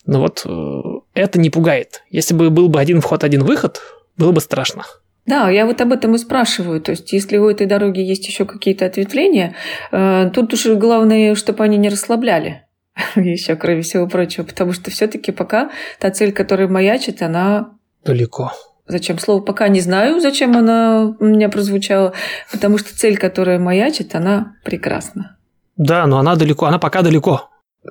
но 0.04 0.20
вот 0.20 0.42
э, 0.44 0.82
это 1.14 1.40
не 1.40 1.50
пугает. 1.50 2.02
Если 2.10 2.34
бы 2.34 2.50
был 2.50 2.68
бы 2.68 2.80
один 2.80 3.00
вход, 3.00 3.24
один 3.24 3.42
выход, 3.44 3.80
было 4.16 4.32
бы 4.32 4.40
страшно. 4.40 4.84
Да, 5.24 5.50
я 5.50 5.66
вот 5.66 5.80
об 5.80 5.92
этом 5.92 6.14
и 6.14 6.18
спрашиваю. 6.18 6.80
То 6.80 6.92
есть, 6.92 7.12
если 7.12 7.38
у 7.38 7.48
этой 7.48 7.66
дороги 7.66 8.00
есть 8.00 8.26
еще 8.26 8.44
какие-то 8.44 8.86
ответвления, 8.86 9.56
э, 9.90 10.30
тут 10.34 10.52
уж 10.54 10.66
главное, 10.66 11.34
чтобы 11.34 11.64
они 11.64 11.76
не 11.78 11.88
расслабляли. 11.88 12.67
еще, 13.16 13.56
кроме 13.56 13.82
всего 13.82 14.06
прочего, 14.06 14.44
потому 14.44 14.72
что 14.72 14.90
все-таки 14.90 15.32
пока 15.32 15.70
та 15.98 16.10
цель, 16.10 16.32
которая 16.32 16.68
маячит, 16.68 17.22
она 17.22 17.70
далеко. 18.04 18.52
Зачем 18.86 19.18
слово 19.18 19.42
пока 19.42 19.68
не 19.68 19.80
знаю, 19.80 20.20
зачем 20.20 20.56
она 20.56 21.14
у 21.20 21.24
меня 21.24 21.50
прозвучала, 21.50 22.14
потому 22.50 22.78
что 22.78 22.96
цель, 22.96 23.18
которая 23.18 23.58
маячит, 23.58 24.14
она 24.14 24.56
прекрасна. 24.64 25.36
Да, 25.76 26.06
но 26.06 26.18
она 26.18 26.36
далеко, 26.36 26.66
она 26.66 26.78
пока 26.78 27.02
далеко. 27.02 27.50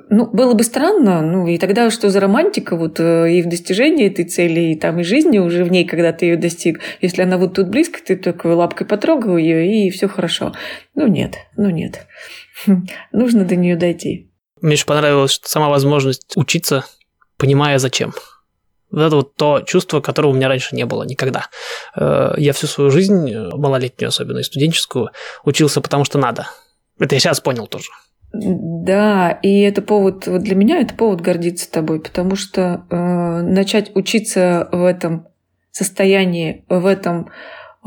Ну, 0.10 0.28
было 0.28 0.54
бы 0.54 0.64
странно, 0.64 1.22
ну 1.22 1.48
и 1.48 1.58
тогда 1.58 1.90
что 1.90 2.10
за 2.10 2.20
романтика 2.20 2.76
вот 2.76 3.00
э, 3.00 3.32
и 3.32 3.42
в 3.42 3.48
достижении 3.48 4.08
этой 4.08 4.26
цели, 4.26 4.60
и 4.72 4.76
там 4.76 5.00
и 5.00 5.04
жизни 5.04 5.40
уже 5.40 5.64
в 5.64 5.72
ней, 5.72 5.86
когда 5.86 6.12
ты 6.12 6.26
ее 6.26 6.38
достиг. 6.38 6.82
Если 7.02 7.22
она 7.22 7.38
вот 7.38 7.56
тут 7.56 7.70
близко, 7.70 8.00
ты 8.04 8.16
только 8.16 8.48
лапкой 8.48 8.86
потрогал 8.86 9.38
ее 9.38 9.88
и 9.88 9.90
все 9.90 10.08
хорошо. 10.08 10.54
Ну 10.94 11.08
нет, 11.08 11.38
ну 11.56 11.70
нет. 11.70 12.06
Нужно 13.12 13.46
до 13.46 13.56
нее 13.56 13.76
дойти. 13.76 14.27
Мне 14.62 14.74
еще 14.74 14.86
понравилась 14.86 15.40
сама 15.44 15.70
возможность 15.70 16.36
учиться, 16.36 16.86
понимая 17.38 17.80
зачем. 17.80 18.14
Вот 18.90 19.02
это 19.02 19.16
вот 19.18 19.36
то 19.36 19.62
чувство, 19.62 20.00
которого 20.00 20.32
у 20.32 20.34
меня 20.34 20.48
раньше 20.48 20.76
не 20.76 20.86
было 20.86 21.04
никогда. 21.04 21.48
Э, 21.96 22.34
я 22.38 22.54
всю 22.54 22.68
свою 22.68 22.90
жизнь, 22.90 23.30
э, 23.30 23.50
малолетнюю 23.56 24.10
особенно 24.10 24.40
и 24.40 24.44
студенческую, 24.44 25.10
учился 25.44 25.82
потому 25.82 26.06
что 26.06 26.18
надо. 26.18 26.48
Это 26.98 27.16
я 27.16 27.20
сейчас 27.20 27.42
понял 27.42 27.68
тоже. 27.68 27.90
Да, 28.34 29.32
и 29.42 29.62
это 29.62 29.82
повод, 29.82 30.28
вот 30.28 30.42
для 30.42 30.56
меня 30.56 30.80
это 30.80 30.94
повод 30.94 31.22
гордиться 31.22 31.72
тобой, 31.72 32.02
потому 32.02 32.36
что 32.36 32.86
э, 32.90 32.96
начать 33.42 33.96
учиться 33.96 34.70
в 34.72 34.84
этом 34.84 35.28
состоянии, 35.72 36.66
в 36.70 36.86
этом 36.86 37.30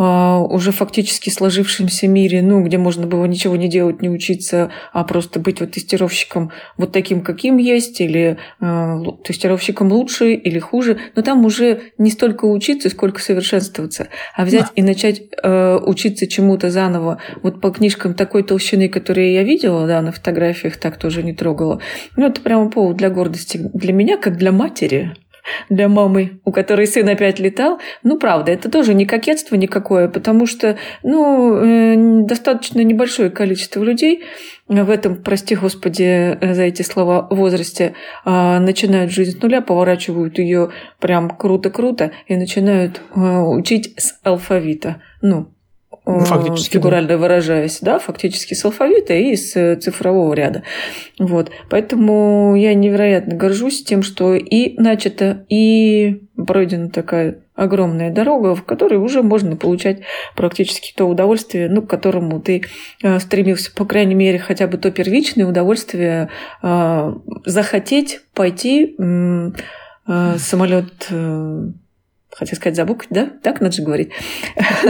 уже 0.00 0.72
фактически 0.72 1.30
сложившемся 1.30 2.08
мире, 2.08 2.40
ну, 2.42 2.62
где 2.62 2.78
можно 2.78 3.06
было 3.06 3.26
ничего 3.26 3.56
не 3.56 3.68
делать, 3.68 4.00
не 4.00 4.08
учиться, 4.08 4.70
а 4.92 5.04
просто 5.04 5.40
быть 5.40 5.60
вот 5.60 5.72
тестировщиком 5.72 6.52
вот 6.78 6.92
таким, 6.92 7.20
каким 7.20 7.58
есть, 7.58 8.00
или 8.00 8.38
э, 8.60 9.02
тестировщиком 9.24 9.92
лучше 9.92 10.32
или 10.32 10.58
хуже, 10.58 10.98
но 11.16 11.22
там 11.22 11.44
уже 11.44 11.82
не 11.98 12.10
столько 12.10 12.46
учиться, 12.46 12.88
сколько 12.88 13.20
совершенствоваться, 13.20 14.08
а 14.34 14.44
взять 14.44 14.66
да. 14.66 14.72
и 14.76 14.82
начать 14.82 15.22
э, 15.42 15.78
учиться 15.84 16.26
чему-то 16.26 16.70
заново, 16.70 17.18
вот 17.42 17.60
по 17.60 17.70
книжкам 17.70 18.14
такой 18.14 18.42
толщины, 18.42 18.88
которые 18.88 19.34
я 19.34 19.42
видела, 19.42 19.86
да, 19.86 20.00
на 20.00 20.12
фотографиях 20.12 20.78
так 20.78 20.96
тоже 20.98 21.22
не 21.22 21.34
трогала. 21.34 21.80
Ну, 22.16 22.26
это 22.26 22.40
прямо 22.40 22.70
повод 22.70 22.96
для 22.96 23.10
гордости 23.10 23.60
для 23.74 23.92
меня, 23.92 24.16
как 24.16 24.38
для 24.38 24.52
матери 24.52 25.14
для 25.68 25.88
мамы, 25.88 26.40
у 26.44 26.52
которой 26.52 26.86
сын 26.86 27.08
опять 27.08 27.38
летал. 27.38 27.80
Ну, 28.02 28.18
правда, 28.18 28.52
это 28.52 28.70
тоже 28.70 28.94
не 28.94 29.06
кокетство 29.06 29.56
никакое, 29.56 30.08
потому 30.08 30.46
что, 30.46 30.76
ну, 31.02 31.56
э, 31.56 32.24
достаточно 32.26 32.80
небольшое 32.80 33.30
количество 33.30 33.82
людей 33.82 34.22
в 34.70 34.88
этом, 34.88 35.16
прости 35.16 35.56
господи 35.56 36.38
за 36.40 36.62
эти 36.62 36.82
слова, 36.82 37.26
возрасте 37.28 37.94
а, 38.24 38.60
начинают 38.60 39.10
жизнь 39.10 39.36
с 39.36 39.42
нуля, 39.42 39.62
поворачивают 39.62 40.38
ее 40.38 40.70
прям 41.00 41.28
круто-круто 41.28 42.12
и 42.28 42.36
начинают 42.36 43.00
а, 43.14 43.42
учить 43.42 43.94
с 43.98 44.18
алфавита. 44.22 45.02
Ну, 45.22 45.48
фактически, 46.20 46.74
фигурально 46.74 47.08
да. 47.08 47.18
выражаясь, 47.18 47.78
да, 47.80 47.98
фактически 47.98 48.54
с 48.54 48.64
алфавита 48.64 49.14
и 49.14 49.36
с 49.36 49.56
э, 49.56 49.76
цифрового 49.76 50.34
ряда. 50.34 50.62
Вот. 51.18 51.50
Поэтому 51.68 52.54
я 52.56 52.74
невероятно 52.74 53.36
горжусь 53.36 53.84
тем, 53.84 54.02
что 54.02 54.34
и 54.34 54.74
начата, 54.80 55.44
и 55.48 56.22
пройдена 56.46 56.90
такая 56.90 57.38
огромная 57.54 58.10
дорога, 58.10 58.54
в 58.54 58.64
которой 58.64 58.96
уже 58.96 59.22
можно 59.22 59.56
получать 59.56 60.00
практически 60.34 60.94
то 60.96 61.04
удовольствие, 61.04 61.68
ну, 61.68 61.82
к 61.82 61.90
которому 61.90 62.40
ты 62.40 62.62
э, 63.02 63.18
стремился, 63.18 63.72
по 63.74 63.84
крайней 63.84 64.14
мере, 64.14 64.38
хотя 64.38 64.66
бы 64.66 64.78
то 64.78 64.90
первичное 64.90 65.46
удовольствие 65.46 66.30
э, 66.62 67.14
захотеть 67.44 68.20
пойти 68.34 68.96
э, 68.98 69.50
самолет, 70.38 71.06
э, 71.10 71.62
хотел 72.36 72.56
сказать, 72.56 72.76
забук, 72.76 73.06
да? 73.10 73.30
Так 73.42 73.60
надо 73.60 73.74
же 73.74 73.82
говорить. 73.82 74.10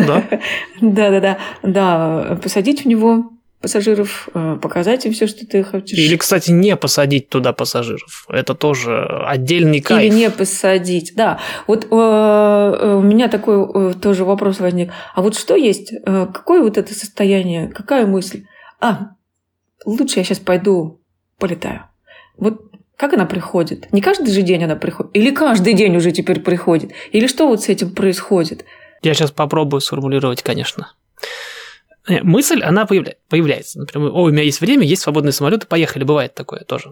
Да. 0.07 0.25
Да-да-да. 0.81 1.39
Да, 1.62 2.39
посадить 2.43 2.85
в 2.85 2.89
него 2.89 3.31
пассажиров, 3.61 4.29
э, 4.33 4.59
показать 4.61 5.05
им 5.05 5.12
все, 5.12 5.27
что 5.27 5.47
ты 5.47 5.62
хочешь. 5.62 5.99
Или, 5.99 6.17
кстати, 6.17 6.51
не 6.51 6.77
посадить 6.77 7.29
туда 7.29 7.53
пассажиров. 7.53 8.27
Это 8.29 8.55
тоже 8.55 9.05
отдельный 9.27 9.81
кайф. 9.81 10.12
Или 10.12 10.19
не 10.21 10.31
посадить, 10.31 11.12
да. 11.15 11.41
Вот 11.67 11.85
э, 11.85 11.89
э, 11.91 12.95
у 12.95 13.03
меня 13.03 13.29
такой 13.29 13.91
э, 13.91 13.95
тоже 13.95 14.25
вопрос 14.25 14.61
возник. 14.61 14.93
А 15.15 15.21
вот 15.21 15.37
что 15.37 15.57
есть? 15.57 15.93
Э, 15.93 16.27
какое 16.33 16.62
вот 16.62 16.79
это 16.79 16.95
состояние? 16.95 17.69
Какая 17.69 18.07
мысль? 18.07 18.45
А, 18.81 19.11
лучше 19.85 20.21
я 20.21 20.25
сейчас 20.25 20.39
пойду 20.39 21.03
полетаю. 21.39 21.85
Вот 22.39 22.70
как 23.01 23.14
она 23.14 23.24
приходит? 23.24 23.90
Не 23.93 24.02
каждый 24.02 24.31
же 24.31 24.43
день 24.43 24.62
она 24.62 24.77
приходит? 24.77 25.16
Или 25.16 25.31
каждый 25.31 25.72
день 25.72 25.97
уже 25.97 26.12
теперь 26.12 26.40
приходит? 26.40 26.93
Или 27.12 27.28
что 27.28 27.48
вот 27.48 27.62
с 27.62 27.70
этим 27.70 27.94
происходит? 27.94 28.66
Я 29.01 29.14
сейчас 29.14 29.31
попробую 29.31 29.81
сформулировать, 29.81 30.43
конечно. 30.43 30.93
Э, 32.06 32.22
мысль, 32.22 32.60
она 32.62 32.85
появля... 32.85 33.14
появляется. 33.31 33.78
Например, 33.78 34.10
о, 34.10 34.24
у 34.24 34.28
меня 34.28 34.43
есть 34.43 34.60
время, 34.60 34.85
есть 34.85 35.01
свободный 35.01 35.32
самолет, 35.32 35.66
поехали. 35.66 36.05
Бывает 36.05 36.35
такое 36.35 36.60
тоже. 36.64 36.90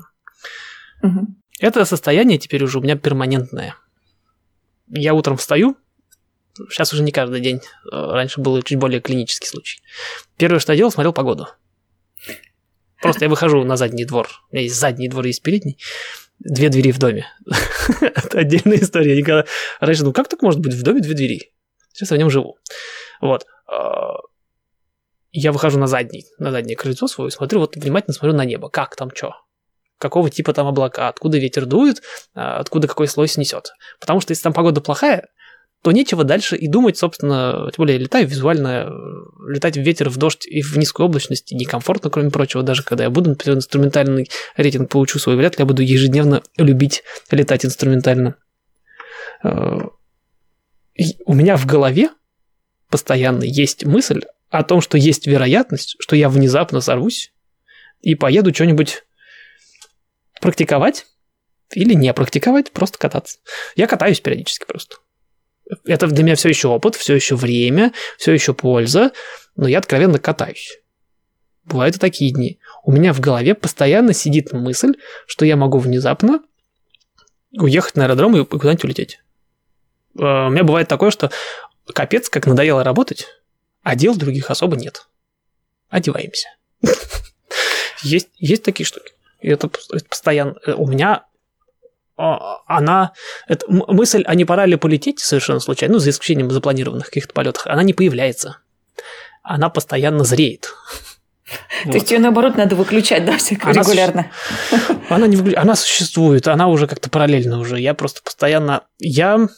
Угу. 1.02 1.26
Это 1.60 1.85
состояние 1.85 2.39
теперь 2.39 2.64
уже 2.64 2.78
у 2.78 2.80
меня 2.80 2.97
перманентное. 2.97 3.74
Я 4.89 5.12
утром 5.12 5.36
встаю, 5.36 5.76
сейчас 6.70 6.90
уже 6.94 7.02
не 7.02 7.12
каждый 7.12 7.43
день, 7.43 7.59
э, 7.59 7.60
раньше 7.93 8.40
был 8.40 8.62
чуть 8.62 8.78
более 8.78 9.02
клинический 9.02 9.47
случай. 9.47 9.82
Первое, 10.39 10.59
что 10.59 10.72
я 10.72 10.78
делал, 10.78 10.90
смотрел 10.90 11.12
погоду. 11.12 11.48
Просто 13.01 13.25
я 13.25 13.29
выхожу 13.29 13.65
на 13.65 13.77
задний 13.77 14.05
двор. 14.05 14.29
У 14.51 14.55
меня 14.55 14.65
есть 14.65 14.77
задний 14.77 15.09
двор, 15.09 15.25
есть 15.27 15.43
передний. 15.43 15.79
Две 16.39 16.69
двери 16.69 16.93
в 16.93 16.99
доме. 16.99 17.27
Это 18.01 18.39
отдельная 18.39 18.79
история. 18.79 19.11
Я 19.11 19.16
никогда 19.16 19.45
раньше 19.81 20.03
думал, 20.03 20.15
как 20.15 20.29
так 20.29 20.43
может 20.43 20.61
быть 20.61 20.75
в 20.75 20.83
доме 20.83 21.01
две 21.01 21.15
двери? 21.15 21.53
Сейчас 21.93 22.11
я 22.11 22.16
в 22.16 22.19
нем 22.19 22.31
живу. 22.31 22.59
Вот. 23.20 23.47
А, 23.66 24.15
я 25.33 25.53
выхожу 25.53 25.79
на 25.79 25.87
задний, 25.87 26.25
на 26.39 26.51
заднее 26.51 26.77
крыльцо 26.77 27.09
свое, 27.09 27.31
смотрю, 27.31 27.61
вот 27.61 27.77
внимательно 27.77 28.15
смотрю 28.15 28.37
на 28.37 28.45
небо. 28.45 28.69
Как 28.69 28.97
там 28.97 29.11
что? 29.15 29.35
Какого 29.99 30.31
типа 30.31 30.53
там 30.53 30.69
облака? 30.69 31.09
Откуда 31.09 31.39
ветер 31.39 31.66
дует? 31.66 32.03
А, 32.35 32.59
откуда 32.59 32.87
какой 32.87 33.09
слой 33.09 33.27
снесет? 33.27 33.73
Потому 34.01 34.20
что 34.20 34.31
если 34.31 34.45
там 34.45 34.53
погода 34.53 34.81
плохая, 34.81 35.29
то 35.83 35.93
нечего 35.93 36.25
дальше 36.25 36.57
и 36.57 36.67
думать, 36.67 36.99
собственно, 36.99 37.71
тем 37.73 37.85
более 37.85 37.99
летаю 37.99 38.27
визуально, 38.27 38.89
э, 38.89 39.53
летать 39.53 39.77
в 39.77 39.81
ветер, 39.81 40.09
в 40.09 40.17
дождь 40.17 40.47
и 40.47 40.61
в 40.61 40.77
низкую 40.77 41.07
облачность 41.07 41.53
некомфортно, 41.53 42.11
кроме 42.11 42.31
прочего, 42.31 42.63
даже 42.63 42.83
когда 42.83 43.05
я 43.05 43.11
буду, 43.11 43.31
например, 43.31 43.59
инструментальный 43.59 44.29
рейтинг 44.57 44.91
получу 44.91 45.19
свой, 45.19 45.37
вряд 45.37 45.57
ли 45.57 45.63
я 45.63 45.67
буду 45.67 45.83
ежедневно 45.83 46.43
любить 46.57 47.05
летать 47.31 47.65
инструментально. 47.65 48.35
Э, 49.45 49.79
и 50.95 51.17
у 51.27 51.35
меня 51.35 51.57
в 51.57 51.67
голове 51.67 52.11
постоянно 52.91 53.45
есть 53.45 53.85
мысль 53.85 54.23
о 54.51 54.65
том, 54.65 54.81
что 54.81 54.99
есть 54.99 55.29
вероятность, 55.29 55.95
что 56.01 56.17
я 56.17 56.29
внезапно 56.29 56.81
сорвусь 56.81 57.33
и 58.01 58.17
поеду 58.17 58.53
что-нибудь 58.53 59.05
практиковать 60.41 61.07
или 61.73 61.95
не 61.95 62.13
практиковать, 62.15 62.73
просто 62.73 62.99
кататься. 62.99 63.39
Я 63.77 63.87
катаюсь 63.87 64.21
периодически 64.21 64.65
просто 64.67 64.97
это 65.85 66.07
для 66.07 66.24
меня 66.24 66.35
все 66.36 66.49
еще 66.49 66.69
опыт, 66.69 66.95
все 66.95 67.15
еще 67.15 67.36
время, 67.36 67.93
все 68.16 68.32
еще 68.32 68.55
польза, 68.55 69.12
но 69.57 69.69
я 69.69 69.78
откровенно 69.78 70.19
катаюсь. 70.19 70.81
Бывают 71.65 71.97
и 71.97 71.99
такие 71.99 72.32
дни. 72.32 72.59
У 72.85 72.93
меня 72.93 73.12
в 73.12 73.20
голове 73.20 73.55
постоянно 73.55 74.15
сидит 74.15 74.53
мысль, 74.53 74.95
что 75.27 75.45
я 75.45 75.57
могу 75.57 75.78
внезапно 75.78 76.40
уехать 77.53 77.97
на 77.97 78.05
аэродром 78.05 78.36
и 78.36 78.45
куда-нибудь 78.45 78.85
улететь. 78.85 79.20
Э, 80.19 80.47
у 80.47 80.51
меня 80.51 80.65
бывает 80.65 80.89
такое, 80.89 81.11
что 81.11 81.31
капец, 81.93 82.28
как 82.28 82.47
надоело 82.47 82.85
работать, 82.85 83.27
а 83.82 83.97
дел 83.97 84.15
других 84.16 84.51
особо 84.51 84.77
нет. 84.77 85.07
Одеваемся. 85.89 86.49
Есть, 88.03 88.62
такие 88.62 88.86
штуки. 88.86 89.12
Это 89.40 89.69
постоянно... 90.09 90.57
Э, 90.66 90.73
у 90.73 90.86
меня 90.86 91.24
она, 92.19 93.12
эта 93.47 93.65
мысль, 93.69 94.24
а 94.27 94.35
не 94.35 94.45
пора 94.45 94.66
ли 94.66 94.77
полететь 94.77 95.20
совершенно 95.20 95.61
случайно, 95.61 95.95
ну, 95.95 95.99
за 96.01 96.11
исключением 96.11 96.51
запланированных 96.51 97.07
каких-то 97.07 97.32
полетов, 97.32 97.66
она 97.66 97.82
не 97.82 97.95
появляется. 97.95 98.59
Она 99.43 99.70
постоянно 99.70 100.24
зреет. 100.24 100.74
То 101.85 101.93
есть 101.93 102.11
ее 102.11 102.19
наоборот 102.19 102.57
надо 102.57 102.77
выключать, 102.77 103.24
да, 103.24 103.39
всяко 103.39 103.70
она 103.70 103.81
регулярно. 103.81 104.31
Суще... 104.69 105.01
Она 105.09 105.27
не 105.27 105.36
выключ... 105.36 105.55
она 105.57 105.74
существует, 105.74 106.47
она 106.49 106.69
уже 106.69 106.86
как-то 106.86 107.09
параллельно 107.09 107.59
уже. 107.61 107.81
Я 107.81 107.95
просто 107.95 108.20
постоянно, 108.23 108.82
я 108.99 109.49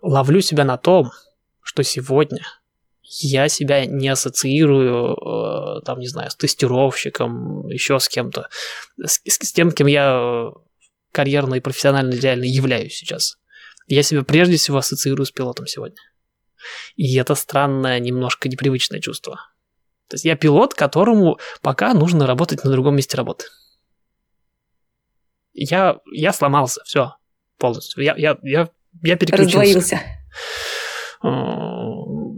ловлю 0.00 0.40
себя 0.40 0.64
на 0.64 0.76
том, 0.76 1.10
что 1.62 1.82
сегодня 1.82 2.42
я 3.02 3.48
себя 3.48 3.86
не 3.86 4.08
ассоциирую, 4.08 5.16
э, 5.16 5.80
там, 5.84 5.98
не 5.98 6.06
знаю, 6.06 6.30
с 6.30 6.36
тестировщиком, 6.36 7.66
еще 7.66 7.98
с 7.98 8.08
кем-то, 8.08 8.48
с, 9.04 9.20
с 9.24 9.52
тем, 9.52 9.72
кем 9.72 9.88
я 9.88 10.52
карьерно 11.12 11.56
и 11.56 11.60
профессионально 11.60 12.14
реально 12.14 12.44
являюсь 12.44 12.94
сейчас. 12.94 13.36
Я 13.86 14.02
себя 14.02 14.22
прежде 14.22 14.56
всего 14.56 14.78
ассоциирую 14.78 15.26
с 15.26 15.32
пилотом 15.32 15.66
сегодня. 15.66 15.98
И 16.96 17.16
это 17.16 17.34
странное, 17.34 17.98
немножко 17.98 18.48
непривычное 18.48 19.00
чувство. 19.00 19.36
То 20.08 20.14
есть 20.14 20.24
я 20.24 20.36
пилот, 20.36 20.74
которому 20.74 21.38
пока 21.62 21.94
нужно 21.94 22.26
работать 22.26 22.64
на 22.64 22.70
другом 22.70 22.96
месте 22.96 23.16
работы. 23.16 23.46
Я, 25.52 25.98
я 26.12 26.32
сломался, 26.32 26.82
все, 26.84 27.14
полностью. 27.58 28.02
Я, 28.02 28.14
я, 28.16 28.38
я, 28.42 28.68
я 29.02 29.16
переключился. 29.16 29.58
Раздвоился. 29.58 30.00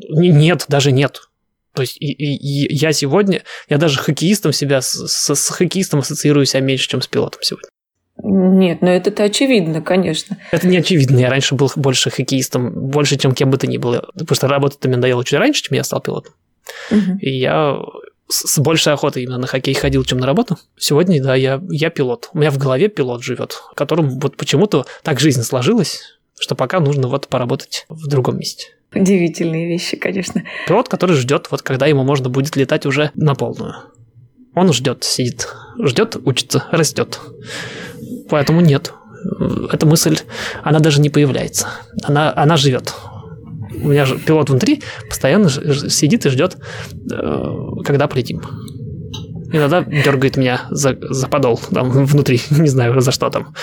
Нет, 0.08 0.64
даже 0.68 0.92
нет. 0.92 1.22
То 1.74 1.82
есть 1.82 1.96
и, 1.96 2.12
и, 2.12 2.36
и 2.36 2.74
я 2.74 2.92
сегодня, 2.92 3.42
я 3.68 3.78
даже 3.78 3.98
хоккеистом 3.98 4.52
себя, 4.52 4.82
с, 4.82 4.92
с, 4.92 5.34
с 5.34 5.48
хоккеистом 5.48 6.00
ассоциирую 6.00 6.44
себя 6.44 6.60
меньше, 6.60 6.88
чем 6.88 7.00
с 7.00 7.06
пилотом 7.06 7.42
сегодня. 7.42 7.68
Нет, 8.24 8.82
но 8.82 8.90
это-то 8.90 9.24
очевидно, 9.24 9.82
конечно. 9.82 10.38
Это 10.52 10.68
не 10.68 10.76
очевидно. 10.76 11.18
Я 11.18 11.28
раньше 11.28 11.56
был 11.56 11.70
больше 11.74 12.10
хоккеистом, 12.10 12.70
больше, 12.70 13.18
чем 13.18 13.32
кем 13.32 13.50
бы 13.50 13.58
то 13.58 13.66
ни 13.66 13.78
было. 13.78 14.08
Потому 14.14 14.36
что 14.36 14.48
работать 14.48 14.84
мне 14.84 14.96
надоело 14.96 15.24
чуть 15.24 15.38
раньше, 15.38 15.62
чем 15.64 15.76
я 15.76 15.82
стал 15.82 16.00
пилотом. 16.00 16.32
Угу. 16.90 17.18
И 17.20 17.30
я 17.30 17.78
с 18.28 18.58
большей 18.60 18.92
охотой 18.92 19.24
именно 19.24 19.38
на 19.38 19.46
хоккей 19.46 19.74
ходил, 19.74 20.04
чем 20.04 20.18
на 20.18 20.26
работу. 20.26 20.56
Сегодня, 20.78 21.22
да, 21.22 21.34
я, 21.34 21.60
я 21.70 21.90
пилот. 21.90 22.30
У 22.32 22.38
меня 22.38 22.50
в 22.50 22.58
голове 22.58 22.88
пилот 22.88 23.22
живет, 23.22 23.60
которым 23.74 24.20
вот 24.20 24.36
почему-то 24.36 24.86
так 25.02 25.18
жизнь 25.18 25.42
сложилась, 25.42 26.18
что 26.38 26.54
пока 26.54 26.78
нужно 26.78 27.08
вот 27.08 27.26
поработать 27.26 27.86
в 27.88 28.06
другом 28.06 28.38
месте. 28.38 28.68
Удивительные 28.94 29.66
вещи, 29.66 29.96
конечно. 29.96 30.44
Пилот, 30.68 30.88
который 30.88 31.16
ждет, 31.16 31.48
вот 31.50 31.62
когда 31.62 31.86
ему 31.86 32.04
можно 32.04 32.28
будет 32.28 32.56
летать 32.56 32.86
уже 32.86 33.10
на 33.14 33.34
полную. 33.34 33.74
Он 34.54 34.72
ждет, 34.72 35.02
сидит, 35.02 35.48
ждет, 35.78 36.16
учится, 36.24 36.66
растет. 36.70 37.18
Поэтому 38.28 38.60
нет. 38.60 38.92
Эта 39.72 39.86
мысль, 39.86 40.18
она 40.62 40.80
даже 40.80 41.00
не 41.00 41.10
появляется. 41.10 41.68
Она, 42.02 42.32
она 42.34 42.56
живет. 42.56 42.92
У 43.74 43.88
меня 43.88 44.04
же 44.04 44.18
пилот 44.18 44.50
внутри 44.50 44.82
постоянно 45.08 45.48
сидит 45.48 46.26
и 46.26 46.30
ждет, 46.30 46.56
э, 47.10 47.56
когда 47.84 48.06
полетим. 48.08 48.42
Иногда 49.52 49.82
дергает 49.82 50.38
меня 50.38 50.62
за, 50.70 50.96
за 51.00 51.28
подол 51.28 51.60
там 51.72 51.90
внутри, 51.90 52.40
не 52.50 52.68
знаю 52.68 52.98
за 53.00 53.12
что 53.12 53.28
там. 53.28 53.54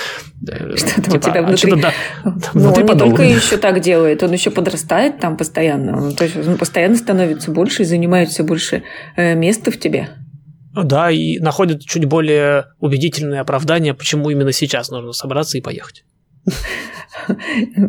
Э, 0.48 0.76
что 0.76 0.96
там 0.96 1.04
типа, 1.04 1.16
у 1.16 1.20
тебя 1.20 1.42
внутри? 1.44 1.82
Да, 1.82 1.94
ну, 2.54 2.72
он 2.72 2.86
не 2.86 2.96
только 2.96 3.24
еще 3.24 3.58
так 3.58 3.80
делает, 3.82 4.22
он 4.22 4.32
еще 4.32 4.52
подрастает 4.52 5.20
там 5.20 5.36
постоянно. 5.36 6.12
То 6.12 6.26
есть 6.26 6.36
он 6.36 6.58
постоянно 6.58 6.96
становится 6.96 7.52
больше 7.52 7.82
и 7.82 7.86
занимает 7.86 8.30
все 8.30 8.44
больше 8.44 8.84
э, 9.16 9.36
места 9.36 9.72
в 9.72 9.80
тебе. 9.80 10.10
Да, 10.74 11.10
и 11.10 11.40
находят 11.40 11.82
чуть 11.82 12.06
более 12.06 12.68
убедительное 12.80 13.42
оправдание, 13.42 13.94
почему 13.94 14.30
именно 14.30 14.52
сейчас 14.52 14.90
нужно 14.90 15.14
собраться 15.14 15.58
и 15.58 15.62
поехать. 15.62 16.04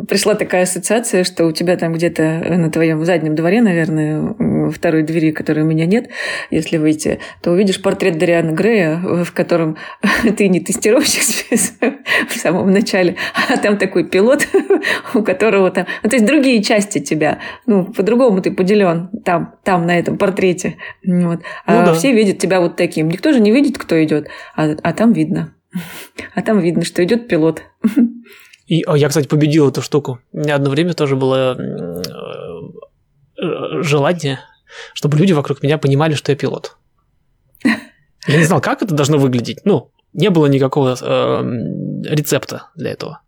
Пришла 0.08 0.34
такая 0.34 0.64
ассоциация, 0.64 1.24
что 1.24 1.46
у 1.46 1.52
тебя 1.52 1.76
там 1.76 1.92
где-то 1.92 2.22
на 2.22 2.70
твоем 2.70 3.04
заднем 3.04 3.34
дворе, 3.34 3.62
наверное, 3.62 4.34
второй 4.70 5.02
двери, 5.02 5.32
которой 5.32 5.60
у 5.60 5.66
меня 5.66 5.86
нет, 5.86 6.08
если 6.50 6.76
выйти, 6.76 7.20
то 7.42 7.50
увидишь 7.50 7.80
портрет 7.80 8.18
Дариана 8.18 8.52
Грея, 8.52 8.96
в 9.24 9.32
котором 9.32 9.76
ты 10.36 10.48
не 10.48 10.60
тестировщик 10.60 11.22
в 12.28 12.36
самом 12.36 12.70
начале, 12.70 13.16
а 13.48 13.56
там 13.56 13.78
такой 13.78 14.04
пилот, 14.04 14.46
у 15.14 15.22
которого 15.22 15.70
там... 15.70 15.86
Ну, 16.02 16.10
то 16.10 16.16
есть 16.16 16.26
другие 16.26 16.62
части 16.62 16.98
тебя. 16.98 17.40
Ну, 17.66 17.84
по-другому 17.84 18.40
ты 18.42 18.52
поделен 18.52 19.10
там, 19.24 19.54
там, 19.64 19.86
на 19.86 19.98
этом 19.98 20.18
портрете. 20.18 20.76
Вот. 21.04 21.40
А 21.66 21.80
ну, 21.80 21.86
да. 21.86 21.94
все 21.94 22.12
видят 22.12 22.38
тебя 22.38 22.60
вот 22.60 22.76
таким. 22.76 23.08
Никто 23.08 23.32
же 23.32 23.40
не 23.40 23.50
видит, 23.50 23.78
кто 23.78 24.02
идет, 24.02 24.28
а, 24.56 24.70
а 24.82 24.92
там 24.92 25.12
видно. 25.12 25.54
А 26.34 26.42
там 26.42 26.58
видно, 26.60 26.84
что 26.84 27.02
идет 27.02 27.28
пилот. 27.28 27.62
И 28.66 28.84
о, 28.84 28.96
я, 28.96 29.08
кстати, 29.08 29.26
победил 29.26 29.68
эту 29.68 29.82
штуку. 29.82 30.20
У 30.32 30.38
меня 30.38 30.54
одно 30.54 30.70
время 30.70 30.94
тоже 30.94 31.16
было 31.16 31.58
э, 33.36 33.82
желание, 33.82 34.38
чтобы 34.94 35.16
люди 35.16 35.32
вокруг 35.32 35.62
меня 35.62 35.78
понимали, 35.78 36.14
что 36.14 36.32
я 36.32 36.36
пилот. 36.36 36.76
Я 38.26 38.36
не 38.36 38.44
знал, 38.44 38.60
как 38.60 38.82
это 38.82 38.94
должно 38.94 39.18
выглядеть. 39.18 39.64
Ну, 39.64 39.92
не 40.12 40.30
было 40.30 40.46
никакого 40.46 40.96
э, 41.00 41.42
рецепта 42.04 42.68
для 42.74 42.90
этого. 42.92 43.20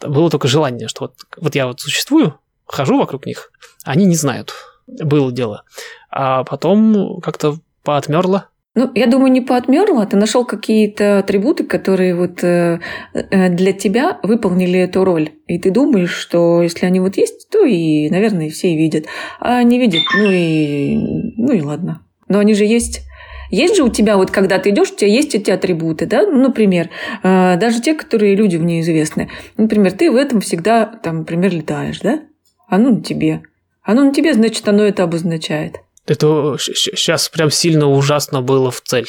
Было 0.00 0.30
только 0.30 0.48
желание, 0.48 0.88
что 0.88 1.02
вот, 1.02 1.14
вот 1.36 1.54
я 1.54 1.66
вот 1.66 1.80
существую, 1.80 2.38
хожу 2.66 2.98
вокруг 2.98 3.26
них, 3.26 3.50
они 3.84 4.04
не 4.04 4.16
знают. 4.16 4.52
Было 4.86 5.32
дело. 5.32 5.64
А 6.10 6.44
потом 6.44 7.20
как-то 7.20 7.58
поотмерло. 7.82 8.48
Ну, 8.78 8.92
я 8.94 9.08
думаю, 9.08 9.32
не 9.32 9.40
поотмерло, 9.40 10.02
а 10.02 10.06
ты 10.06 10.16
нашел 10.16 10.44
какие-то 10.44 11.18
атрибуты, 11.18 11.64
которые 11.64 12.14
вот 12.14 12.44
э, 12.44 12.78
э, 13.12 13.48
для 13.48 13.72
тебя 13.72 14.20
выполнили 14.22 14.78
эту 14.78 15.02
роль. 15.02 15.30
И 15.48 15.58
ты 15.58 15.72
думаешь, 15.72 16.12
что 16.12 16.62
если 16.62 16.86
они 16.86 17.00
вот 17.00 17.16
есть, 17.16 17.50
то 17.50 17.64
и, 17.64 18.08
наверное, 18.08 18.50
все 18.50 18.76
видят. 18.76 19.06
А 19.40 19.64
не 19.64 19.80
видят, 19.80 20.02
ну 20.16 20.30
и, 20.30 20.96
ну 21.36 21.52
и 21.54 21.60
ладно. 21.60 22.06
Но 22.28 22.38
они 22.38 22.54
же 22.54 22.64
есть. 22.66 23.02
Есть 23.50 23.74
же 23.74 23.82
у 23.82 23.88
тебя, 23.88 24.16
вот 24.16 24.30
когда 24.30 24.60
ты 24.60 24.70
идешь, 24.70 24.92
у 24.92 24.94
тебя 24.94 25.10
есть 25.10 25.34
эти 25.34 25.50
атрибуты, 25.50 26.06
да, 26.06 26.22
ну, 26.22 26.40
например, 26.40 26.88
э, 27.24 27.56
даже 27.56 27.82
те, 27.82 27.94
которые 27.94 28.36
людям 28.36 28.64
неизвестны. 28.64 29.28
Например, 29.56 29.90
ты 29.90 30.08
в 30.08 30.14
этом 30.14 30.40
всегда, 30.40 30.86
там, 30.86 31.18
например, 31.18 31.52
летаешь, 31.52 31.98
да? 31.98 32.20
Оно 32.68 32.90
на 32.90 33.02
тебе. 33.02 33.42
Оно 33.82 34.04
на 34.04 34.14
тебе, 34.14 34.34
значит, 34.34 34.68
оно 34.68 34.84
это 34.84 35.02
обозначает. 35.02 35.80
Это 36.08 36.56
сейчас 36.58 37.28
прям 37.28 37.50
сильно 37.50 37.86
ужасно 37.86 38.40
было 38.40 38.70
в 38.70 38.80
цель. 38.80 39.08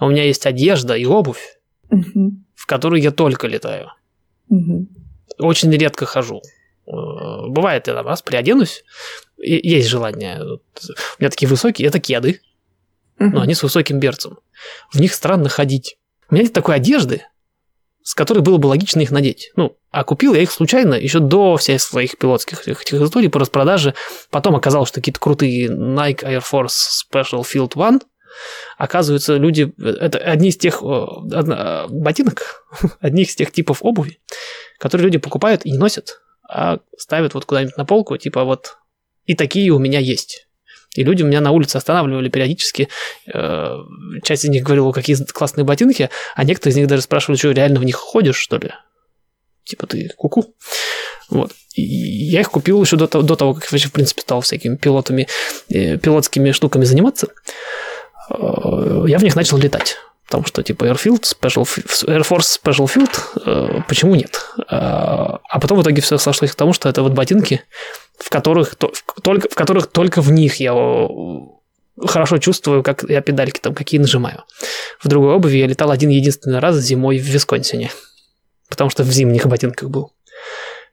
У 0.00 0.08
меня 0.08 0.24
есть 0.24 0.46
одежда 0.46 0.94
и 0.94 1.06
обувь, 1.06 1.58
угу. 1.90 2.32
в 2.54 2.66
которую 2.66 3.00
я 3.00 3.10
только 3.10 3.46
летаю. 3.46 3.92
Угу. 4.48 4.88
Очень 5.38 5.72
редко 5.72 6.06
хожу. 6.06 6.42
Э, 6.86 6.90
бывает, 7.48 7.86
я 7.86 8.02
раз 8.02 8.22
приоденусь, 8.22 8.84
есть 9.38 9.88
желание. 9.88 10.42
У 10.42 10.60
меня 11.18 11.30
такие 11.30 11.48
высокие, 11.48 11.88
это 11.88 11.98
кеды, 11.98 12.40
но 13.18 13.40
они 13.40 13.54
с 13.54 13.62
высоким 13.62 13.98
берцем. 13.98 14.38
В 14.92 15.00
них 15.00 15.14
странно 15.14 15.48
ходить. 15.48 15.98
У 16.30 16.34
меня 16.34 16.44
нет 16.44 16.52
такой 16.52 16.76
одежды, 16.76 17.22
с 18.08 18.14
которой 18.14 18.38
было 18.38 18.56
бы 18.56 18.68
логично 18.68 19.02
их 19.02 19.10
надеть. 19.10 19.52
Ну, 19.54 19.76
а 19.90 20.02
купил 20.02 20.32
я 20.32 20.40
их 20.40 20.50
случайно 20.50 20.94
еще 20.94 21.18
до 21.18 21.58
всех 21.58 21.82
своих 21.82 22.16
пилотских 22.16 22.66
этих 22.66 22.94
историй 22.94 23.28
по 23.28 23.38
распродаже. 23.38 23.92
Потом 24.30 24.56
оказалось, 24.56 24.88
что 24.88 25.00
какие-то 25.00 25.20
крутые 25.20 25.68
Nike 25.68 26.22
Air 26.22 26.42
Force 26.42 26.72
Special 27.12 27.42
Field 27.42 27.74
One. 27.74 28.00
Оказывается, 28.78 29.36
люди... 29.36 29.74
Это 29.76 30.16
одни 30.16 30.48
из 30.48 30.56
тех 30.56 30.82
ботинок, 30.82 32.64
одни 33.00 33.24
из 33.24 33.34
тех 33.34 33.52
типов 33.52 33.80
обуви, 33.82 34.20
которые 34.78 35.04
люди 35.04 35.18
покупают 35.18 35.66
и 35.66 35.70
не 35.70 35.76
носят, 35.76 36.22
а 36.48 36.78
ставят 36.96 37.34
вот 37.34 37.44
куда-нибудь 37.44 37.76
на 37.76 37.84
полку, 37.84 38.16
типа 38.16 38.44
вот 38.44 38.78
и 39.26 39.34
такие 39.34 39.70
у 39.70 39.78
меня 39.78 39.98
есть. 39.98 40.47
И 40.98 41.04
люди 41.04 41.22
меня 41.22 41.40
на 41.40 41.52
улице 41.52 41.76
останавливали 41.76 42.28
периодически. 42.28 42.88
Э, 43.32 43.76
часть 44.24 44.44
из 44.44 44.50
них 44.50 44.64
говорила, 44.64 44.90
какие 44.90 45.16
классные 45.32 45.64
ботинки, 45.64 46.10
а 46.34 46.42
некоторые 46.42 46.72
из 46.72 46.76
них 46.76 46.88
даже 46.88 47.02
спрашивали, 47.02 47.38
что 47.38 47.52
реально 47.52 47.78
в 47.78 47.84
них 47.84 47.94
ходишь, 47.94 48.34
что 48.34 48.56
ли? 48.56 48.72
Типа 49.62 49.86
ты 49.86 50.10
куку. 50.16 50.40
-ку. 50.40 50.46
Вот. 51.30 51.52
И 51.74 51.82
я 51.82 52.40
их 52.40 52.50
купил 52.50 52.82
еще 52.82 52.96
до 52.96 53.06
того, 53.06 53.22
до 53.22 53.36
того, 53.36 53.54
как 53.54 53.70
вообще, 53.70 53.86
в 53.86 53.92
принципе, 53.92 54.22
стал 54.22 54.40
всякими 54.40 54.74
пилотами, 54.74 55.28
э, 55.68 55.98
пилотскими 55.98 56.50
штуками 56.50 56.84
заниматься. 56.84 57.28
Э, 58.30 59.04
я 59.06 59.18
в 59.18 59.22
них 59.22 59.36
начал 59.36 59.56
летать. 59.56 59.98
Потому 60.26 60.46
что, 60.46 60.64
типа, 60.64 60.84
Airfield, 60.84 61.22
Special, 61.22 61.64
Air 62.06 62.26
Force 62.28 62.58
Special 62.60 62.90
Field, 62.92 63.84
почему 63.88 64.14
нет? 64.14 64.44
А 64.68 65.58
потом 65.58 65.78
в 65.78 65.82
итоге 65.82 66.02
все 66.02 66.18
сошлось 66.18 66.50
к 66.50 66.54
тому, 66.54 66.74
что 66.74 66.88
это 66.90 67.02
вот 67.02 67.12
ботинки, 67.12 67.62
в 68.18 68.30
которых, 68.30 68.74
только, 68.76 69.48
в 69.48 69.54
которых 69.54 69.86
только 69.86 70.20
в 70.20 70.30
них 70.30 70.56
я 70.56 70.72
хорошо 72.06 72.38
чувствую, 72.38 72.82
как 72.82 73.04
я 73.08 73.20
педальки 73.20 73.60
там 73.60 73.74
какие 73.74 74.00
нажимаю. 74.00 74.44
В 75.00 75.08
другой 75.08 75.34
обуви 75.34 75.58
я 75.58 75.66
летал 75.66 75.90
один 75.90 76.10
единственный 76.10 76.58
раз 76.58 76.76
зимой 76.76 77.18
в 77.18 77.22
Висконсине, 77.22 77.90
потому 78.68 78.90
что 78.90 79.02
в 79.04 79.10
зимних 79.10 79.46
ботинках 79.46 79.88
был. 79.90 80.12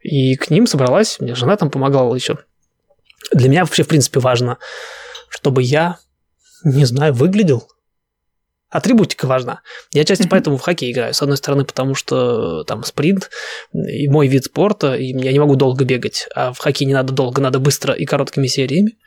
И 0.02 0.36
к 0.36 0.50
ним 0.50 0.68
собралась, 0.68 1.20
мне 1.20 1.36
жена 1.36 1.58
там 1.58 1.70
помогала 1.72 2.14
еще. 2.14 2.38
Для 3.32 3.50
меня 3.50 3.66
вообще, 3.66 3.84
в 3.84 3.88
принципе, 3.88 4.20
важно, 4.20 4.58
чтобы 5.30 5.64
я, 5.64 5.98
не 6.64 6.86
знаю, 6.86 7.14
выглядел 7.14 7.68
атрибутика 8.76 9.26
важна. 9.26 9.62
Я 9.94 10.04
часто 10.04 10.28
поэтому 10.28 10.58
в 10.58 10.62
хоккей 10.62 10.92
играю. 10.92 11.14
С 11.14 11.22
одной 11.22 11.38
стороны, 11.38 11.64
потому 11.64 11.96
что 11.96 12.64
там 12.66 12.84
спринт 12.84 13.30
и 13.74 14.10
мой 14.10 14.28
вид 14.28 14.46
спорта, 14.46 14.96
и 14.96 15.06
я 15.06 15.32
не 15.32 15.40
могу 15.40 15.56
долго 15.56 15.86
бегать. 15.86 16.28
А 16.36 16.52
в 16.52 16.58
хоккей 16.58 16.86
не 16.86 16.94
надо 16.94 17.14
долго, 17.14 17.42
надо 17.42 17.60
быстро 17.60 17.94
и 17.94 18.06
короткими 18.06 18.48
сериями. 18.48 18.98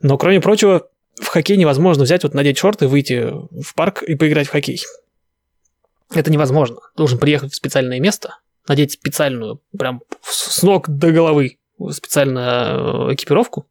Но, 0.00 0.18
кроме 0.18 0.40
прочего, 0.40 0.88
в 1.20 1.28
хоккей 1.28 1.56
невозможно 1.56 2.04
взять, 2.04 2.24
вот 2.24 2.34
надеть 2.34 2.58
шорты, 2.58 2.88
выйти 2.88 3.30
в 3.30 3.74
парк 3.74 4.02
и 4.02 4.16
поиграть 4.16 4.48
в 4.48 4.50
хоккей. 4.50 4.82
Это 6.12 6.30
невозможно. 6.32 6.78
Должен 6.96 7.18
приехать 7.18 7.52
в 7.52 7.56
специальное 7.56 8.00
место, 8.00 8.38
надеть 8.66 8.92
специальную, 8.92 9.62
прям 9.78 10.02
с 10.22 10.62
ног 10.62 10.88
до 10.88 11.12
головы 11.12 11.58
специальную 11.90 13.14
экипировку, 13.14 13.68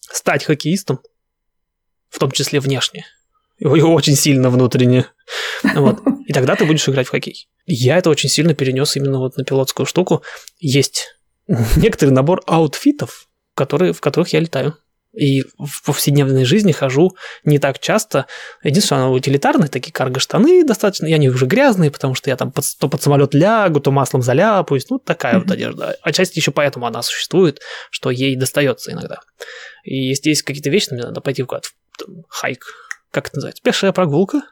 стать 0.00 0.44
хоккеистом, 0.44 1.00
в 2.08 2.20
том 2.20 2.30
числе 2.30 2.60
внешне– 2.60 3.04
очень 3.64 4.16
сильно 4.16 4.50
внутренне. 4.50 5.06
Вот. 5.74 6.00
И 6.26 6.32
тогда 6.32 6.56
ты 6.56 6.64
будешь 6.64 6.88
играть 6.88 7.06
в 7.06 7.10
хоккей. 7.10 7.48
Я 7.66 7.98
это 7.98 8.10
очень 8.10 8.28
сильно 8.28 8.54
перенес 8.54 8.96
именно 8.96 9.18
вот 9.18 9.36
на 9.36 9.44
пилотскую 9.44 9.86
штуку. 9.86 10.22
Есть 10.58 11.16
некоторый 11.76 12.10
набор 12.10 12.42
аутфитов, 12.46 13.28
которые, 13.54 13.92
в 13.92 14.00
которых 14.00 14.32
я 14.32 14.40
летаю. 14.40 14.76
И 15.12 15.42
в 15.58 15.84
повседневной 15.84 16.46
жизни 16.46 16.72
хожу 16.72 17.14
не 17.44 17.58
так 17.58 17.78
часто. 17.78 18.26
Единственное, 18.62 19.02
она 19.02 19.10
утилитарная, 19.10 19.68
такие 19.68 19.92
карго-штаны 19.92 20.64
достаточно. 20.64 21.06
И 21.06 21.12
они 21.12 21.28
уже 21.28 21.44
грязные, 21.44 21.90
потому 21.90 22.14
что 22.14 22.30
я 22.30 22.36
там 22.36 22.50
под, 22.50 22.64
то 22.78 22.88
под 22.88 23.02
самолет 23.02 23.34
лягу, 23.34 23.80
то 23.80 23.90
маслом 23.90 24.22
заляпаюсь. 24.22 24.88
Ну, 24.88 24.98
такая 24.98 25.38
вот 25.38 25.50
одежда. 25.50 25.96
Отчасти 26.02 26.38
еще 26.38 26.50
поэтому 26.50 26.86
она 26.86 27.02
существует, 27.02 27.60
что 27.90 28.10
ей 28.10 28.36
достается 28.36 28.90
иногда. 28.90 29.20
И 29.84 29.96
если 29.96 30.30
есть 30.30 30.42
какие-то 30.42 30.70
вещи, 30.70 30.88
мне 30.92 31.02
надо 31.02 31.20
пойти 31.20 31.42
в 31.42 31.46
какой-то 31.46 31.68
хайк, 32.28 32.64
как 33.12 33.28
это 33.28 33.36
называется, 33.36 33.62
пешая 33.62 33.92
прогулка, 33.92 34.42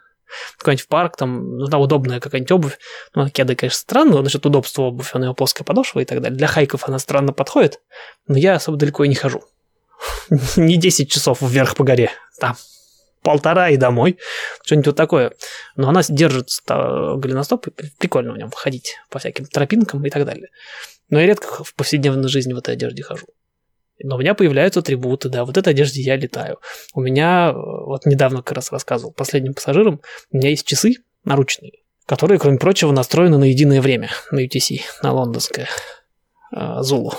какой-нибудь 0.59 0.85
в 0.85 0.89
парк, 0.89 1.17
там 1.17 1.59
нужна 1.59 1.79
удобная 1.79 2.21
какая-нибудь 2.21 2.53
обувь. 2.53 2.79
Ну, 3.15 3.29
кеды, 3.29 3.57
конечно, 3.57 3.79
странно, 3.79 4.13
но 4.13 4.23
насчет 4.23 4.47
удобства 4.47 4.83
обувь, 4.83 5.11
она 5.15 5.27
его 5.27 5.35
плоская 5.35 5.65
подошва 5.65 6.01
и 6.01 6.05
так 6.05 6.21
далее. 6.21 6.37
Для 6.37 6.47
хайков 6.47 6.89
она 6.89 6.99
странно 6.99 7.33
подходит, 7.33 7.81
но 8.29 8.39
я 8.39 8.55
особо 8.55 8.79
далеко 8.79 9.05
и 9.05 9.09
не 9.09 9.17
хожу. 9.17 9.43
не 10.57 10.77
10 10.77 11.11
часов 11.11 11.43
вверх 11.43 11.75
по 11.75 11.85
горе, 11.85 12.11
там 12.39 12.57
полтора 13.23 13.69
и 13.69 13.77
домой, 13.77 14.19
что-нибудь 14.65 14.89
вот 14.89 14.97
такое. 14.97 15.33
Но 15.77 15.89
она 15.89 16.03
держит 16.09 16.49
голеностоп, 16.67 17.69
и 17.69 17.71
прикольно 17.99 18.33
в 18.33 18.39
нем 18.39 18.51
ходить 18.51 18.97
по 19.11 19.19
всяким 19.19 19.45
тропинкам 19.47 20.05
и 20.07 20.11
так 20.11 20.25
далее. 20.25 20.49
Но 21.11 21.21
я 21.21 21.27
редко 21.27 21.65
в 21.65 21.75
повседневной 21.75 22.29
жизни 22.29 22.53
в 22.53 22.59
этой 22.59 22.75
одежде 22.75 23.03
хожу. 23.03 23.27
Но 24.03 24.17
у 24.17 24.19
меня 24.19 24.35
появляются 24.35 24.81
атрибуты, 24.81 25.29
да, 25.29 25.45
вот 25.45 25.57
этой 25.57 25.73
одежде 25.73 26.03
я 26.03 26.17
летаю. 26.17 26.59
У 26.95 27.01
меня, 27.01 27.51
э, 27.51 27.55
вот 27.55 28.07
недавно 28.07 28.43
как 28.43 28.57
раз 28.57 28.73
рассказывал 28.73 29.13
последним 29.13 29.55
пассажирам, 29.55 30.01
у 30.31 30.37
меня 30.37 30.51
есть 30.51 30.67
часы 30.67 30.95
наручные, 31.25 31.73
которые, 32.07 32.39
кроме 32.39 32.59
прочего, 32.59 32.93
настроены 32.93 33.39
на 33.39 33.45
единое 33.45 33.81
время, 33.81 34.11
на 34.31 34.45
UTC, 34.45 34.81
на 35.03 35.13
лондонское, 35.13 35.69
Зулу, 36.53 37.15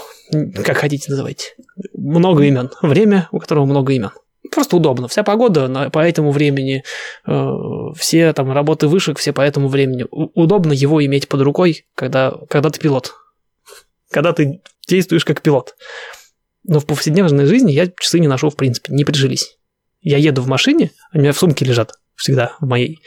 как 0.64 0.78
хотите 0.78 1.10
называйте. 1.10 1.54
Много 1.94 2.44
имен. 2.44 2.70
Время, 2.82 3.30
у 3.32 3.40
которого 3.40 3.66
много 3.66 3.94
имен. 3.94 4.12
Просто 4.52 4.76
удобно. 4.76 5.08
Вся 5.08 5.24
погода 5.24 5.90
по 5.92 6.00
этому 6.00 6.32
времени, 6.32 6.84
э, 7.26 7.48
все 7.96 8.34
там 8.34 8.52
работы 8.52 8.88
вышек, 8.88 9.20
все 9.20 9.32
по 9.32 9.42
этому 9.42 9.70
времени. 9.70 10.06
Удобно 10.12 10.74
его 10.74 11.04
иметь 11.06 11.30
под 11.30 11.42
рукой, 11.42 11.86
когда, 11.96 12.34
когда 12.50 12.70
ты 12.70 12.80
пилот. 12.80 13.14
Когда 14.10 14.34
ты 14.34 14.62
действуешь 14.88 15.24
как 15.24 15.42
пилот. 15.42 15.76
Но 16.64 16.80
в 16.80 16.86
повседневной 16.86 17.46
жизни 17.46 17.72
я 17.72 17.88
часы 17.88 18.20
не 18.20 18.28
ношу 18.28 18.50
в 18.50 18.56
принципе, 18.56 18.94
не 18.94 19.04
прижились. 19.04 19.58
Я 20.02 20.18
еду 20.18 20.42
в 20.42 20.48
машине, 20.48 20.92
они 21.12 21.22
у 21.22 21.24
меня 21.24 21.34
в 21.34 21.38
сумке 21.38 21.66
лежат 21.66 21.94
всегда 22.16 22.56
в 22.60 22.68
моей. 22.68 23.02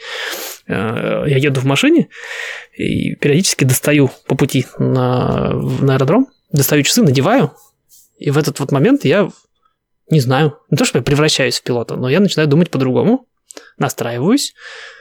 Э, 0.67 1.23
я 1.27 1.37
еду 1.37 1.61
в 1.61 1.65
машине 1.65 2.09
и 2.75 3.15
периодически 3.15 3.63
достаю 3.63 4.11
по 4.27 4.35
пути 4.35 4.65
на, 4.77 5.53
на 5.53 5.95
аэродром, 5.95 6.27
достаю 6.51 6.83
часы, 6.83 7.01
надеваю, 7.01 7.53
и 8.17 8.31
в 8.31 8.37
этот 8.37 8.59
вот 8.59 8.71
момент 8.71 9.05
я 9.05 9.29
не 10.09 10.19
знаю, 10.19 10.59
не 10.69 10.77
то, 10.77 10.85
что 10.85 10.99
я 10.99 11.03
превращаюсь 11.03 11.59
в 11.59 11.63
пилота, 11.63 11.95
но 11.95 12.09
я 12.09 12.19
начинаю 12.19 12.47
думать 12.47 12.69
по-другому, 12.69 13.27
настраиваюсь, 13.77 14.53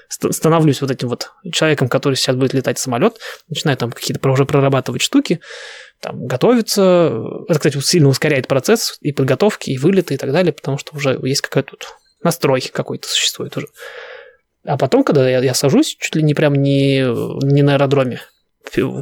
становлюсь 0.08 0.80
вот 0.80 0.90
этим 0.90 1.08
вот 1.08 1.32
человеком, 1.52 1.88
который 1.88 2.14
сейчас 2.14 2.36
будет 2.36 2.54
летать 2.54 2.78
в 2.78 2.80
самолет, 2.80 3.18
начинаю 3.48 3.76
там 3.76 3.92
какие-то 3.92 4.26
уже 4.30 4.44
прорабатывать 4.44 5.02
штуки, 5.02 5.40
там, 6.04 6.26
готовиться. 6.26 7.24
Это, 7.48 7.58
кстати, 7.58 7.80
сильно 7.80 8.08
ускоряет 8.08 8.46
процесс 8.46 8.98
и 9.00 9.10
подготовки, 9.10 9.70
и 9.70 9.78
вылеты, 9.78 10.14
и 10.14 10.16
так 10.18 10.32
далее, 10.32 10.52
потому 10.52 10.76
что 10.76 10.94
уже 10.94 11.18
есть 11.22 11.40
какой-то 11.40 11.70
тут 11.70 11.88
настрой 12.22 12.60
какой-то 12.60 13.08
существует 13.08 13.56
уже. 13.56 13.68
А 14.66 14.76
потом, 14.76 15.02
когда 15.02 15.28
я, 15.28 15.40
я 15.40 15.54
сажусь, 15.54 15.96
чуть 15.98 16.14
ли 16.14 16.22
не 16.22 16.34
прям 16.34 16.54
не, 16.56 17.00
не 17.44 17.62
на 17.62 17.74
аэродроме, 17.74 18.20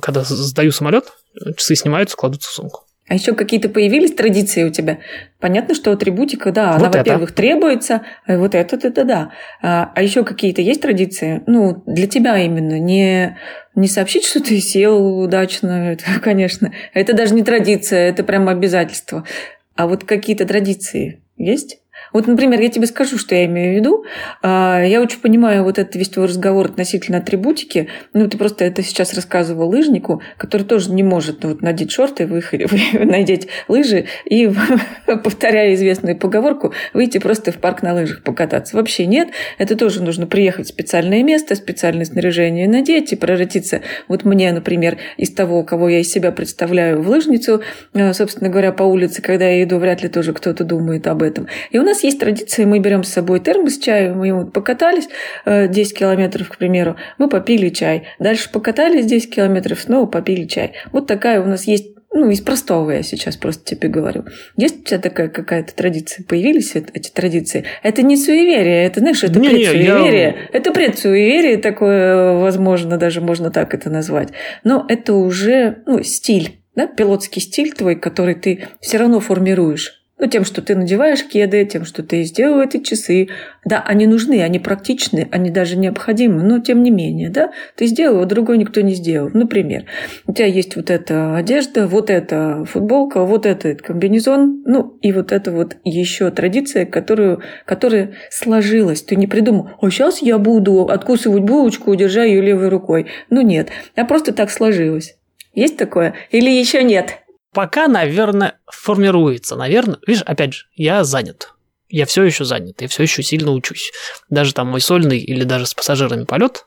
когда 0.00 0.22
сдаю 0.22 0.70
самолет, 0.70 1.12
часы 1.56 1.74
снимаются, 1.74 2.16
кладутся 2.16 2.50
в 2.50 2.52
сумку. 2.52 2.84
А 3.08 3.14
еще 3.14 3.34
какие-то 3.34 3.68
появились 3.68 4.12
традиции 4.12 4.62
у 4.62 4.70
тебя? 4.70 4.98
Понятно, 5.40 5.74
что 5.74 5.90
атрибутика, 5.90 6.52
да, 6.52 6.78
вот 6.78 6.86
она, 6.86 6.98
во-первых, 6.98 7.32
требуется, 7.32 8.02
а 8.26 8.38
вот 8.38 8.54
это, 8.54 8.76
это, 8.76 9.04
да. 9.04 9.32
А, 9.60 9.92
а 9.94 10.02
еще 10.02 10.24
какие-то 10.24 10.62
есть 10.62 10.80
традиции? 10.80 11.42
Ну, 11.46 11.82
для 11.86 12.06
тебя 12.06 12.38
именно. 12.38 12.78
Не, 12.78 13.38
не 13.74 13.88
сообщить, 13.88 14.24
что 14.24 14.40
ты 14.40 14.58
сел 14.60 15.18
удачно, 15.20 15.92
это, 15.92 16.04
конечно. 16.22 16.72
Это 16.94 17.12
даже 17.12 17.34
не 17.34 17.42
традиция, 17.42 18.08
это 18.08 18.22
прямо 18.22 18.52
обязательство. 18.52 19.26
А 19.74 19.88
вот 19.88 20.04
какие-то 20.04 20.46
традиции 20.46 21.22
есть? 21.36 21.81
Вот, 22.12 22.26
например, 22.26 22.60
я 22.60 22.68
тебе 22.68 22.86
скажу, 22.86 23.18
что 23.18 23.34
я 23.34 23.46
имею 23.46 23.74
в 23.74 23.76
виду. 23.76 24.04
А, 24.42 24.82
я 24.82 25.00
очень 25.00 25.20
понимаю 25.20 25.64
вот 25.64 25.78
этот 25.78 25.94
весь 25.96 26.08
твой 26.08 26.26
разговор 26.26 26.66
относительно 26.66 27.18
атрибутики. 27.18 27.88
Ну, 28.12 28.28
ты 28.28 28.36
просто 28.36 28.64
это 28.64 28.82
сейчас 28.82 29.14
рассказывал 29.14 29.68
лыжнику, 29.68 30.22
который 30.36 30.62
тоже 30.62 30.92
не 30.92 31.02
может 31.02 31.44
вот, 31.44 31.62
надеть 31.62 31.92
шорты, 31.92 32.26
выходить, 32.26 32.70
надеть 32.94 33.48
лыжи 33.68 34.06
и, 34.24 34.50
повторяя 35.06 35.74
известную 35.74 36.16
поговорку, 36.16 36.72
выйти 36.92 37.18
просто 37.18 37.52
в 37.52 37.58
парк 37.58 37.82
на 37.82 37.94
лыжах 37.94 38.22
покататься. 38.22 38.76
Вообще 38.76 39.06
нет. 39.06 39.28
Это 39.58 39.76
тоже 39.76 40.02
нужно 40.02 40.26
приехать 40.26 40.66
в 40.66 40.68
специальное 40.68 41.22
место, 41.22 41.54
специальное 41.54 42.04
снаряжение 42.04 42.68
надеть 42.68 43.12
и 43.12 43.16
превратиться. 43.16 43.80
Вот 44.08 44.24
мне, 44.24 44.52
например, 44.52 44.98
из 45.16 45.32
того, 45.32 45.62
кого 45.64 45.88
я 45.88 46.00
из 46.00 46.10
себя 46.10 46.32
представляю, 46.32 47.00
в 47.02 47.08
лыжницу, 47.08 47.62
э, 47.94 48.12
собственно 48.12 48.50
говоря, 48.50 48.72
по 48.72 48.82
улице, 48.82 49.22
когда 49.22 49.48
я 49.48 49.62
иду, 49.62 49.78
вряд 49.78 50.02
ли 50.02 50.08
тоже 50.08 50.32
кто-то 50.32 50.64
думает 50.64 51.06
об 51.06 51.22
этом. 51.22 51.48
И 51.70 51.78
у 51.78 51.82
нас 51.82 52.01
есть 52.02 52.18
традиция, 52.18 52.66
мы 52.66 52.78
берем 52.78 53.04
с 53.04 53.08
собой 53.08 53.40
термос 53.40 53.78
чая, 53.78 54.14
мы 54.14 54.46
покатались 54.46 55.08
10 55.46 55.92
э, 55.92 55.94
километров, 55.94 56.48
к 56.48 56.58
примеру, 56.58 56.96
мы 57.18 57.28
попили 57.28 57.68
чай. 57.68 58.04
Дальше 58.18 58.50
покатались 58.50 59.06
10 59.06 59.34
километров, 59.34 59.80
снова 59.80 60.06
попили 60.06 60.44
чай. 60.44 60.72
Вот 60.92 61.06
такая 61.06 61.40
у 61.40 61.46
нас 61.46 61.66
есть 61.66 61.92
ну, 62.14 62.28
из 62.28 62.40
простого 62.40 62.90
я 62.90 63.02
сейчас 63.02 63.36
просто 63.36 63.64
тебе 63.64 63.88
говорю. 63.88 64.24
Есть 64.56 64.80
у 64.80 64.84
тебя 64.84 64.98
такая 64.98 65.28
какая-то 65.28 65.74
традиция? 65.74 66.24
Появились 66.24 66.74
эти 66.74 67.10
традиции? 67.10 67.64
Это 67.82 68.02
не 68.02 68.16
суеверие, 68.16 68.84
это, 68.84 69.00
знаешь, 69.00 69.24
это 69.24 69.38
не, 69.40 69.48
предсуеверие. 69.48 70.22
Я... 70.22 70.58
Это 70.58 70.72
предсуеверие 70.72 71.56
такое, 71.56 72.34
возможно, 72.34 72.98
даже 72.98 73.22
можно 73.22 73.50
так 73.50 73.72
это 73.72 73.88
назвать. 73.88 74.28
Но 74.62 74.84
это 74.88 75.14
уже 75.14 75.82
ну, 75.86 76.02
стиль, 76.02 76.60
да, 76.76 76.86
пилотский 76.86 77.40
стиль 77.40 77.72
твой, 77.72 77.96
который 77.96 78.34
ты 78.34 78.66
все 78.80 78.98
равно 78.98 79.20
формируешь. 79.20 80.01
Ну, 80.22 80.28
тем, 80.28 80.44
что 80.44 80.62
ты 80.62 80.76
надеваешь 80.76 81.24
кеды, 81.26 81.64
тем, 81.64 81.84
что 81.84 82.04
ты 82.04 82.22
сделал 82.22 82.60
эти 82.60 82.78
часы. 82.78 83.26
Да, 83.64 83.82
они 83.84 84.06
нужны, 84.06 84.40
они 84.40 84.60
практичны, 84.60 85.26
они 85.32 85.50
даже 85.50 85.76
необходимы, 85.76 86.44
но 86.44 86.60
тем 86.60 86.84
не 86.84 86.92
менее, 86.92 87.28
да, 87.28 87.50
ты 87.74 87.86
сделал, 87.86 88.22
а 88.22 88.24
другой 88.24 88.58
никто 88.58 88.82
не 88.82 88.94
сделал. 88.94 89.30
Например, 89.34 89.84
у 90.28 90.32
тебя 90.32 90.46
есть 90.46 90.76
вот 90.76 90.90
эта 90.90 91.34
одежда, 91.34 91.88
вот 91.88 92.08
эта 92.08 92.64
футболка, 92.66 93.24
вот 93.24 93.46
этот 93.46 93.82
комбинезон, 93.82 94.62
ну, 94.64 94.96
и 95.02 95.10
вот 95.10 95.32
это 95.32 95.50
вот 95.50 95.78
еще 95.82 96.30
традиция, 96.30 96.86
которую, 96.86 97.42
которая 97.64 98.12
сложилась. 98.30 99.02
Ты 99.02 99.16
не 99.16 99.26
придумал, 99.26 99.70
а 99.80 99.90
сейчас 99.90 100.22
я 100.22 100.38
буду 100.38 100.84
откусывать 100.84 101.42
булочку, 101.42 101.92
держа 101.96 102.22
ее 102.22 102.40
левой 102.40 102.68
рукой. 102.68 103.06
Ну, 103.28 103.40
нет, 103.40 103.70
а 103.96 104.04
просто 104.04 104.32
так 104.32 104.52
сложилось. 104.52 105.16
Есть 105.52 105.76
такое? 105.76 106.14
Или 106.30 106.48
еще 106.48 106.84
нет? 106.84 107.21
Пока, 107.52 107.86
наверное, 107.86 108.58
формируется. 108.66 109.56
Наверное, 109.56 109.98
видишь, 110.06 110.22
опять 110.22 110.54
же, 110.54 110.66
я 110.74 111.04
занят. 111.04 111.52
Я 111.88 112.06
все 112.06 112.22
еще 112.22 112.46
занят, 112.46 112.80
я 112.80 112.88
все 112.88 113.02
еще 113.02 113.22
сильно 113.22 113.50
учусь. 113.50 113.92
Даже 114.30 114.54
там 114.54 114.68
мой 114.68 114.80
сольный 114.80 115.18
или 115.18 115.44
даже 115.44 115.66
с 115.66 115.74
пассажирами 115.74 116.24
полет, 116.24 116.66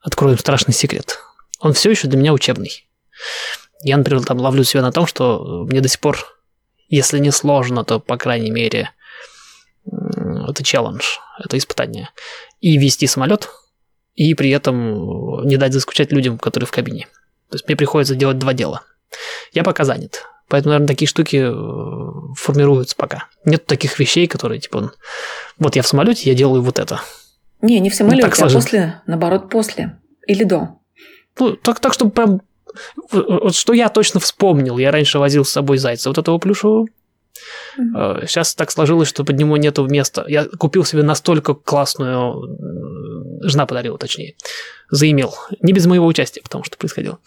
откроем 0.00 0.38
страшный 0.38 0.72
секрет, 0.72 1.18
он 1.58 1.72
все 1.72 1.90
еще 1.90 2.06
для 2.06 2.16
меня 2.16 2.32
учебный. 2.32 2.88
Я, 3.82 3.96
например, 3.96 4.24
там 4.24 4.38
ловлю 4.38 4.62
себя 4.62 4.82
на 4.82 4.92
том, 4.92 5.08
что 5.08 5.66
мне 5.68 5.80
до 5.80 5.88
сих 5.88 5.98
пор, 5.98 6.38
если 6.88 7.18
не 7.18 7.32
сложно, 7.32 7.84
то, 7.84 7.98
по 7.98 8.16
крайней 8.16 8.52
мере, 8.52 8.90
это 9.84 10.62
челлендж, 10.62 11.04
это 11.42 11.58
испытание. 11.58 12.10
И 12.60 12.78
вести 12.78 13.08
самолет, 13.08 13.48
и 14.14 14.32
при 14.34 14.50
этом 14.50 15.44
не 15.44 15.56
дать 15.56 15.72
заскучать 15.72 16.12
людям, 16.12 16.38
которые 16.38 16.68
в 16.68 16.70
кабине. 16.70 17.08
То 17.50 17.56
есть 17.56 17.66
мне 17.66 17.76
приходится 17.76 18.14
делать 18.14 18.38
два 18.38 18.54
дела– 18.54 18.82
я 19.52 19.62
пока 19.62 19.84
занят. 19.84 20.24
Поэтому, 20.48 20.70
наверное, 20.70 20.88
такие 20.88 21.08
штуки 21.08 21.44
э, 21.44 22.34
формируются 22.36 22.94
пока. 22.96 23.24
Нет 23.44 23.66
таких 23.66 23.98
вещей, 23.98 24.26
которые, 24.28 24.60
типа, 24.60 24.92
вот 25.58 25.76
я 25.76 25.82
в 25.82 25.88
самолете, 25.88 26.30
я 26.30 26.36
делаю 26.36 26.62
вот 26.62 26.78
это. 26.78 27.00
Не, 27.62 27.80
не 27.80 27.90
в 27.90 27.94
самолете, 27.94 28.28
ну, 28.38 28.46
а 28.46 28.50
после, 28.50 29.02
наоборот, 29.06 29.50
после 29.50 29.98
или 30.26 30.44
до. 30.44 30.78
Ну, 31.38 31.56
так, 31.56 31.80
так 31.80 31.92
чтобы 31.92 32.10
прям... 32.12 32.42
Вот 33.10 33.54
что 33.54 33.72
я 33.72 33.88
точно 33.88 34.20
вспомнил, 34.20 34.78
я 34.78 34.90
раньше 34.90 35.18
возил 35.18 35.44
с 35.44 35.50
собой 35.50 35.78
зайца, 35.78 36.10
вот 36.10 36.18
этого 36.18 36.38
плюшевого. 36.38 36.86
Mm-hmm. 37.78 38.26
Сейчас 38.26 38.54
так 38.54 38.70
сложилось, 38.70 39.08
что 39.08 39.24
под 39.24 39.36
него 39.36 39.56
нету 39.56 39.86
места. 39.86 40.24
Я 40.28 40.44
купил 40.44 40.84
себе 40.84 41.02
настолько 41.02 41.54
классную... 41.54 42.58
Жена 43.42 43.66
подарила, 43.66 43.98
точнее. 43.98 44.34
Заимел. 44.90 45.34
Не 45.60 45.72
без 45.72 45.86
моего 45.86 46.06
участия, 46.06 46.40
потому 46.42 46.64
что 46.64 46.76
происходило. 46.76 47.18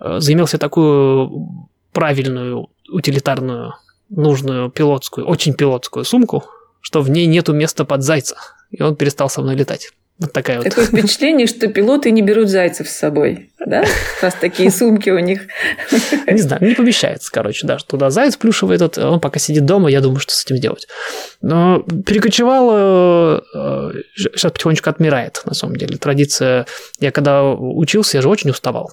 Э, 0.00 0.20
заимел 0.20 0.46
себе 0.46 0.58
такую 0.58 1.68
правильную, 1.92 2.68
утилитарную, 2.90 3.74
нужную 4.08 4.70
пилотскую, 4.70 5.26
очень 5.26 5.54
пилотскую 5.54 6.04
сумку, 6.04 6.44
что 6.80 7.02
в 7.02 7.10
ней 7.10 7.26
нету 7.26 7.52
места 7.52 7.84
под 7.84 8.02
зайца, 8.02 8.36
и 8.70 8.82
он 8.82 8.96
перестал 8.96 9.28
со 9.28 9.42
мной 9.42 9.56
летать. 9.56 9.90
Вот 10.18 10.32
такая 10.32 10.60
Такое 10.62 10.86
вот. 10.86 10.98
впечатление, 10.98 11.46
что 11.46 11.68
пилоты 11.68 12.10
не 12.10 12.22
берут 12.22 12.48
зайцев 12.48 12.88
с 12.88 12.96
собой, 12.96 13.52
да? 13.64 13.84
Раз 14.20 14.34
такие 14.34 14.68
сумки 14.72 15.10
у 15.10 15.18
них. 15.20 15.42
Не 16.26 16.40
знаю, 16.40 16.66
не 16.66 16.74
помещается, 16.74 17.30
короче, 17.30 17.68
да. 17.68 17.76
Туда 17.76 18.10
заяц 18.10 18.36
плюшевый 18.36 18.74
этот, 18.74 18.98
он 18.98 19.20
пока 19.20 19.38
сидит 19.38 19.64
дома, 19.64 19.88
я 19.88 20.00
думаю, 20.00 20.18
что 20.18 20.34
с 20.34 20.44
этим 20.44 20.60
делать. 20.60 20.88
Но 21.40 21.84
перекочевал, 22.04 23.42
сейчас 24.16 24.44
э, 24.46 24.50
потихонечку 24.50 24.90
отмирает, 24.90 25.40
на 25.44 25.54
самом 25.54 25.76
деле. 25.76 25.98
Традиция, 25.98 26.66
я 26.98 27.12
когда 27.12 27.44
учился, 27.44 28.16
я 28.18 28.22
же 28.22 28.28
очень 28.28 28.50
уставал. 28.50 28.92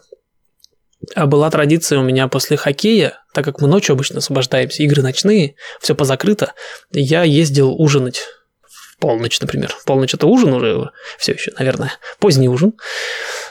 А 1.14 1.26
была 1.26 1.50
традиция 1.50 2.00
у 2.00 2.04
меня 2.04 2.28
после 2.28 2.58
хоккея, 2.58 3.20
так 3.34 3.46
как 3.46 3.62
мы 3.62 3.68
ночью 3.68 3.94
обычно 3.94 4.20
освобождаемся, 4.20 4.84
игры 4.84 5.02
ночные, 5.02 5.56
все 5.80 5.94
позакрыто, 5.94 6.54
я 6.92 7.24
ездил 7.24 7.74
ужинать 7.74 8.24
в 8.68 8.98
полночь, 8.98 9.40
например. 9.40 9.70
В 9.78 9.86
полночь 9.86 10.14
это 10.14 10.26
ужин 10.26 10.54
уже, 10.54 10.90
все 11.18 11.34
еще, 11.34 11.52
наверное, 11.60 11.92
поздний 12.20 12.50
ужин. 12.50 12.74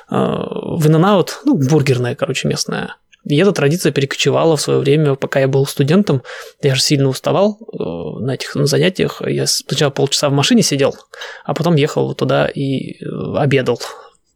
А, 0.08 0.42
в 0.76 0.86
In 0.86 1.28
ну, 1.44 1.54
бургерная, 1.56 2.14
короче, 2.14 2.48
местная. 2.48 2.96
И 3.24 3.36
эта 3.36 3.52
традиция 3.52 3.90
перекочевала 3.90 4.56
в 4.56 4.60
свое 4.60 4.80
время, 4.80 5.14
пока 5.14 5.40
я 5.40 5.48
был 5.48 5.66
студентом. 5.66 6.22
Я 6.62 6.74
же 6.74 6.82
сильно 6.82 7.08
уставал 7.08 7.58
э, 7.58 8.22
на 8.22 8.34
этих 8.34 8.54
на 8.54 8.66
занятиях. 8.66 9.22
Я 9.26 9.46
сначала 9.46 9.90
полчаса 9.90 10.28
в 10.28 10.32
машине 10.32 10.62
сидел, 10.62 10.94
а 11.44 11.54
потом 11.54 11.76
ехал 11.76 12.14
туда 12.14 12.46
и 12.46 13.02
э, 13.02 13.36
обедал 13.36 13.80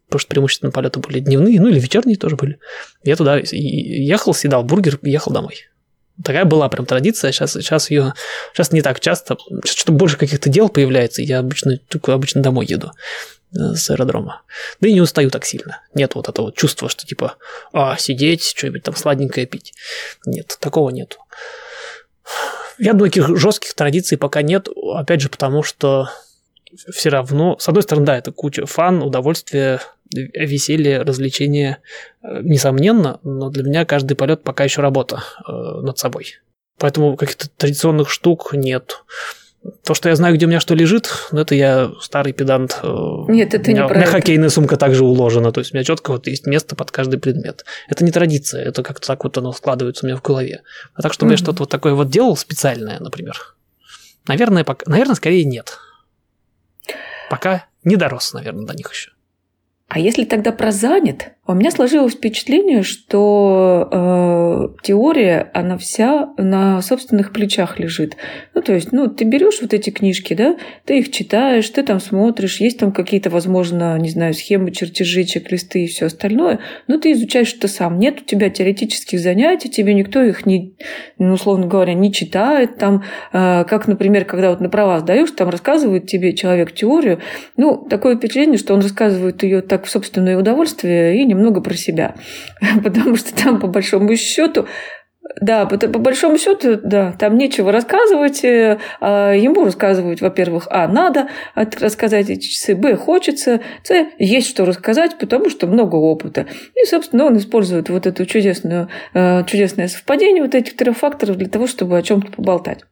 потому 0.08 0.20
что 0.20 0.28
преимущественно 0.28 0.72
полеты 0.72 1.00
были 1.00 1.20
дневные, 1.20 1.60
ну 1.60 1.68
или 1.68 1.78
вечерние 1.78 2.16
тоже 2.16 2.36
были. 2.36 2.58
Я 3.04 3.16
туда 3.16 3.38
ехал, 3.42 4.32
съедал 4.32 4.64
бургер 4.64 4.98
ехал 5.02 5.32
домой. 5.32 5.66
Такая 6.24 6.44
была 6.44 6.68
прям 6.68 6.86
традиция, 6.86 7.30
сейчас, 7.30 7.52
сейчас 7.52 7.90
ее 7.90 8.14
сейчас 8.52 8.72
не 8.72 8.82
так 8.82 8.98
часто, 9.00 9.36
сейчас 9.64 9.76
что-то 9.76 9.92
больше 9.92 10.16
каких-то 10.16 10.48
дел 10.48 10.68
появляется, 10.68 11.22
я 11.22 11.38
обычно, 11.38 11.78
только 11.88 12.12
обычно 12.12 12.42
домой 12.42 12.66
еду 12.66 12.90
э, 13.52 13.74
с 13.74 13.90
аэродрома. 13.90 14.42
Да 14.80 14.88
и 14.88 14.94
не 14.94 15.00
устаю 15.00 15.30
так 15.30 15.44
сильно. 15.44 15.82
Нет 15.94 16.14
вот 16.14 16.28
этого 16.28 16.52
чувства, 16.52 16.88
что 16.88 17.06
типа 17.06 17.36
а, 17.72 17.96
сидеть, 17.98 18.42
что-нибудь 18.42 18.82
там 18.82 18.96
сладенькое 18.96 19.46
пить. 19.46 19.74
Нет, 20.26 20.56
такого 20.58 20.90
нету. 20.90 21.18
Я 22.78 22.92
думаю, 22.92 23.10
таких 23.10 23.36
жестких 23.36 23.74
традиций 23.74 24.18
пока 24.18 24.42
нет, 24.42 24.68
опять 24.94 25.20
же, 25.20 25.28
потому 25.28 25.62
что 25.62 26.10
все 26.92 27.08
равно, 27.08 27.56
с 27.58 27.68
одной 27.68 27.82
стороны, 27.82 28.06
да, 28.06 28.16
это 28.16 28.32
куча 28.32 28.66
фан, 28.66 29.02
удовольствия, 29.02 29.80
веселье, 30.10 31.02
развлечение, 31.02 31.78
э, 32.22 32.40
несомненно, 32.42 33.20
но 33.22 33.50
для 33.50 33.62
меня 33.62 33.84
каждый 33.84 34.14
полет 34.14 34.42
пока 34.42 34.64
еще 34.64 34.80
работа 34.80 35.22
э, 35.46 35.52
над 35.52 35.98
собой. 35.98 36.36
Поэтому 36.78 37.16
каких-то 37.16 37.48
традиционных 37.56 38.10
штук 38.10 38.52
нет. 38.52 39.02
То, 39.82 39.92
что 39.92 40.08
я 40.08 40.14
знаю, 40.14 40.36
где 40.36 40.46
у 40.46 40.48
меня 40.48 40.60
что 40.60 40.74
лежит, 40.74 41.10
ну, 41.32 41.40
это 41.40 41.54
я 41.54 41.90
старый 42.00 42.32
педант. 42.32 42.78
Э, 42.82 42.86
нет, 43.28 43.52
это 43.54 43.70
у 43.70 43.74
меня, 43.74 43.84
не 43.84 43.90
У 43.90 43.94
меня 43.94 44.06
хоккейная 44.06 44.48
сумка 44.48 44.76
также 44.76 45.04
уложена, 45.04 45.52
то 45.52 45.60
есть 45.60 45.72
у 45.72 45.76
меня 45.76 45.84
четко 45.84 46.12
вот 46.12 46.26
есть 46.26 46.46
место 46.46 46.76
под 46.76 46.90
каждый 46.90 47.18
предмет. 47.18 47.64
Это 47.88 48.04
не 48.04 48.12
традиция, 48.12 48.64
это 48.64 48.82
как-то 48.82 49.06
так 49.06 49.24
вот 49.24 49.36
оно 49.36 49.52
складывается 49.52 50.06
у 50.06 50.08
меня 50.08 50.16
в 50.16 50.22
голове. 50.22 50.62
А 50.94 51.02
так, 51.02 51.12
чтобы 51.12 51.30
mm-hmm. 51.30 51.34
я 51.34 51.38
что-то 51.38 51.62
вот 51.64 51.70
такое 51.70 51.94
вот 51.94 52.08
делал 52.08 52.36
специальное, 52.36 53.00
например, 53.00 53.56
наверное, 54.26 54.64
пока, 54.64 54.88
наверное, 54.90 55.16
скорее 55.16 55.44
нет. 55.44 55.78
Пока 57.28 57.66
не 57.84 57.96
дорос, 57.96 58.32
наверное, 58.32 58.64
до 58.64 58.74
них 58.74 58.90
еще. 58.90 59.10
А 59.88 59.98
если 59.98 60.24
тогда 60.24 60.52
про 60.52 60.70
занят, 60.70 61.32
у 61.50 61.54
меня 61.54 61.70
сложилось 61.70 62.12
впечатление, 62.12 62.82
что 62.82 63.88
э, 63.90 64.82
теория, 64.82 65.50
она 65.54 65.78
вся 65.78 66.28
на 66.36 66.82
собственных 66.82 67.32
плечах 67.32 67.78
лежит. 67.78 68.18
Ну, 68.52 68.60
то 68.60 68.74
есть, 68.74 68.92
ну, 68.92 69.08
ты 69.08 69.24
берешь 69.24 69.62
вот 69.62 69.72
эти 69.72 69.88
книжки, 69.88 70.34
да, 70.34 70.58
ты 70.84 70.98
их 70.98 71.10
читаешь, 71.10 71.66
ты 71.70 71.82
там 71.82 72.00
смотришь, 72.00 72.60
есть 72.60 72.78
там 72.78 72.92
какие-то, 72.92 73.30
возможно, 73.30 73.98
не 73.98 74.10
знаю, 74.10 74.34
схемы, 74.34 74.72
чертежи, 74.72 75.24
чек-листы 75.24 75.84
и 75.84 75.86
все 75.86 76.04
остальное, 76.04 76.58
но 76.86 76.98
ты 76.98 77.12
изучаешь 77.12 77.54
это 77.54 77.66
сам. 77.66 77.98
Нет 77.98 78.20
у 78.20 78.24
тебя 78.26 78.50
теоретических 78.50 79.18
занятий, 79.18 79.70
тебе 79.70 79.94
никто 79.94 80.22
их 80.22 80.44
не, 80.44 80.76
ну, 81.16 81.32
условно 81.32 81.66
говоря, 81.66 81.94
не 81.94 82.12
читает. 82.12 82.76
Там, 82.76 83.04
э, 83.32 83.64
как, 83.64 83.88
например, 83.88 84.26
когда 84.26 84.50
вот 84.50 84.60
на 84.60 84.68
права 84.68 85.00
сдаешь, 85.00 85.30
там 85.30 85.48
рассказывает 85.48 86.08
тебе 86.08 86.34
человек 86.34 86.72
теорию, 86.72 87.20
ну, 87.56 87.86
такое 87.88 88.18
впечатление, 88.18 88.58
что 88.58 88.74
он 88.74 88.80
рассказывает 88.80 89.42
ее 89.42 89.62
так 89.62 89.77
в 89.84 89.90
собственное 89.90 90.36
удовольствие 90.36 91.16
и 91.16 91.24
не 91.24 91.38
немного 91.38 91.60
про 91.60 91.74
себя. 91.74 92.14
Потому 92.82 93.16
что 93.16 93.34
там, 93.34 93.60
по 93.60 93.66
большому 93.66 94.14
счету, 94.16 94.66
да, 95.40 95.66
по, 95.66 95.76
по 95.76 95.98
большому 95.98 96.38
счету, 96.38 96.78
да, 96.82 97.12
там 97.12 97.36
нечего 97.36 97.70
рассказывать. 97.70 98.44
Э, 98.44 98.78
а 99.00 99.32
ему 99.32 99.64
рассказывать, 99.64 100.20
во-первых, 100.20 100.66
а, 100.70 100.88
надо 100.88 101.28
рассказать 101.54 102.30
эти 102.30 102.48
часы, 102.48 102.74
б, 102.74 102.96
хочется, 102.96 103.60
с, 103.82 104.06
есть 104.18 104.48
что 104.48 104.64
рассказать, 104.64 105.18
потому 105.18 105.50
что 105.50 105.66
много 105.66 105.96
опыта. 105.96 106.46
И, 106.74 106.84
собственно, 106.86 107.26
он 107.26 107.36
использует 107.36 107.88
вот 107.90 108.06
это 108.06 108.26
чудесное, 108.26 108.88
э, 109.14 109.44
чудесное 109.44 109.88
совпадение 109.88 110.42
вот 110.42 110.54
этих 110.54 110.76
трех 110.76 110.96
факторов 110.96 111.36
для 111.36 111.48
того, 111.48 111.66
чтобы 111.66 111.98
о 111.98 112.02
чем-то 112.02 112.32
поболтать. 112.32 112.84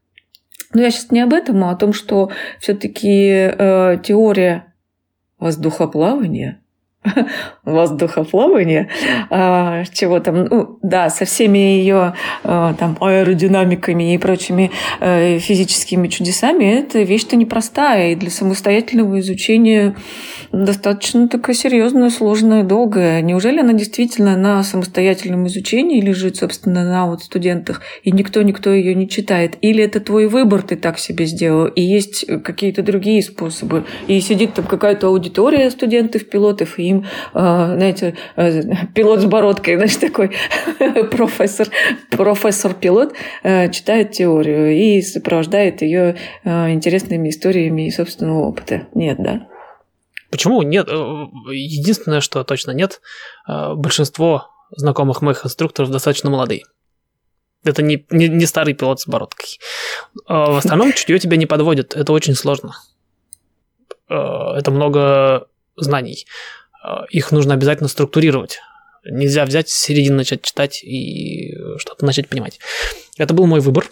Но 0.74 0.82
я 0.82 0.90
сейчас 0.90 1.10
не 1.10 1.20
об 1.20 1.32
этом, 1.32 1.64
а 1.64 1.70
о 1.70 1.76
том, 1.76 1.92
что 1.92 2.30
все-таки 2.60 3.28
э, 3.30 3.98
теория 4.04 4.74
воздухоплавания– 5.38 6.60
воздухоплавания, 7.64 8.88
а, 9.30 9.84
чего 9.92 10.20
там, 10.20 10.44
ну, 10.44 10.78
да, 10.82 11.10
со 11.10 11.24
всеми 11.24 11.58
ее 11.58 12.14
а, 12.44 12.74
там 12.74 12.96
аэродинамиками 13.00 14.14
и 14.14 14.18
прочими 14.18 14.70
э, 15.00 15.38
физическими 15.38 16.08
чудесами, 16.08 16.64
это 16.64 17.02
вещь-то 17.02 17.36
непростая, 17.36 18.12
и 18.12 18.14
для 18.14 18.30
самостоятельного 18.30 19.20
изучения 19.20 19.94
достаточно 20.52 21.28
такая 21.28 21.54
серьезная, 21.54 22.10
сложная, 22.10 22.62
долгая. 22.62 23.20
Неужели 23.22 23.60
она 23.60 23.72
действительно 23.72 24.36
на 24.36 24.62
самостоятельном 24.62 25.46
изучении 25.46 26.00
лежит, 26.00 26.36
собственно, 26.36 26.84
на 26.84 27.06
вот 27.06 27.22
студентах, 27.22 27.82
и 28.02 28.10
никто-никто 28.10 28.72
ее 28.72 28.94
не 28.94 29.08
читает? 29.08 29.56
Или 29.60 29.84
это 29.84 30.00
твой 30.00 30.28
выбор 30.28 30.62
ты 30.62 30.76
так 30.76 30.98
себе 30.98 31.26
сделал, 31.26 31.66
и 31.66 31.80
есть 31.80 32.24
какие-то 32.42 32.82
другие 32.82 33.22
способы, 33.22 33.84
и 34.06 34.20
сидит 34.20 34.54
там 34.54 34.66
какая-то 34.66 35.08
аудитория 35.08 35.70
студентов-пилотов, 35.70 36.78
и 36.78 36.84
им 36.84 36.95
ним, 36.96 37.06
а, 37.34 37.74
знаете, 37.76 38.16
э, 38.36 38.62
пилот 38.94 39.20
с 39.20 39.24
бородкой, 39.24 39.76
значит, 39.76 40.00
такой 40.00 40.30
профессор, 41.10 41.68
профессор-пилот 42.10 43.14
э, 43.42 43.70
читает 43.70 44.12
теорию 44.12 44.72
и 44.72 45.02
сопровождает 45.02 45.82
ее 45.82 46.16
э, 46.44 46.70
интересными 46.72 47.28
историями 47.28 47.86
и 47.86 47.90
собственного 47.90 48.46
опыта. 48.46 48.86
Нет, 48.94 49.18
да? 49.18 49.48
Почему 50.30 50.62
нет? 50.62 50.88
Единственное, 50.88 52.20
что 52.20 52.42
точно 52.42 52.72
нет, 52.72 53.00
большинство 53.46 54.48
знакомых 54.70 55.22
моих 55.22 55.46
инструкторов 55.46 55.90
достаточно 55.90 56.30
молодые. 56.30 56.64
Это 57.64 57.82
не, 57.82 58.04
не, 58.10 58.28
не 58.28 58.44
старый 58.44 58.74
пилот 58.74 59.00
с 59.00 59.06
бородкой. 59.06 59.58
В 60.26 60.58
остальном 60.58 60.92
чутье 60.94 61.18
тебя 61.20 61.36
не 61.36 61.46
подводит. 61.46 61.94
Это 61.94 62.12
очень 62.12 62.34
сложно. 62.34 62.74
Это 64.08 64.70
много 64.70 65.48
знаний. 65.76 66.26
Э, 66.86 67.04
их 67.10 67.32
нужно 67.32 67.54
обязательно 67.54 67.88
структурировать. 67.88 68.60
Нельзя 69.04 69.44
взять 69.44 69.68
с 69.68 69.74
середины 69.74 70.16
начать 70.16 70.42
читать 70.42 70.82
и 70.82 71.54
что-то 71.78 72.04
начать 72.04 72.28
понимать. 72.28 72.58
Это 73.16 73.34
был 73.34 73.46
мой 73.46 73.60
выбор. 73.60 73.90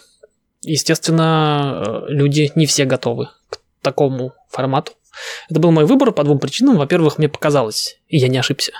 Естественно, 0.61 1.83
э, 1.85 2.11
люди 2.11 2.51
не 2.55 2.65
все 2.65 2.85
готовы 2.85 3.29
к 3.49 3.59
такому 3.81 4.33
формату. 4.49 4.93
Это 5.49 5.59
был 5.59 5.71
мой 5.71 5.85
выбор 5.85 6.11
по 6.11 6.23
двум 6.23 6.39
причинам. 6.39 6.77
Во-первых, 6.77 7.17
мне 7.17 7.29
показалось, 7.29 7.99
и 8.07 8.17
я 8.17 8.27
не 8.27 8.37
ошибся, 8.37 8.73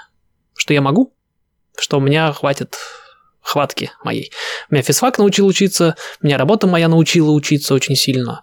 что 0.56 0.74
я 0.74 0.82
могу, 0.82 1.14
что 1.78 1.98
у 1.98 2.02
меня 2.02 2.34
хватит 2.34 2.78
хватки 3.42 3.92
моей. 4.04 4.32
Меня 4.70 4.82
физфак 4.82 5.20
научил 5.20 5.46
учиться, 5.46 5.96
меня 6.22 6.38
работа 6.38 6.68
моя 6.68 6.88
научила 6.88 7.32
учиться 7.32 7.74
очень 7.74 7.96
сильно. 7.96 8.42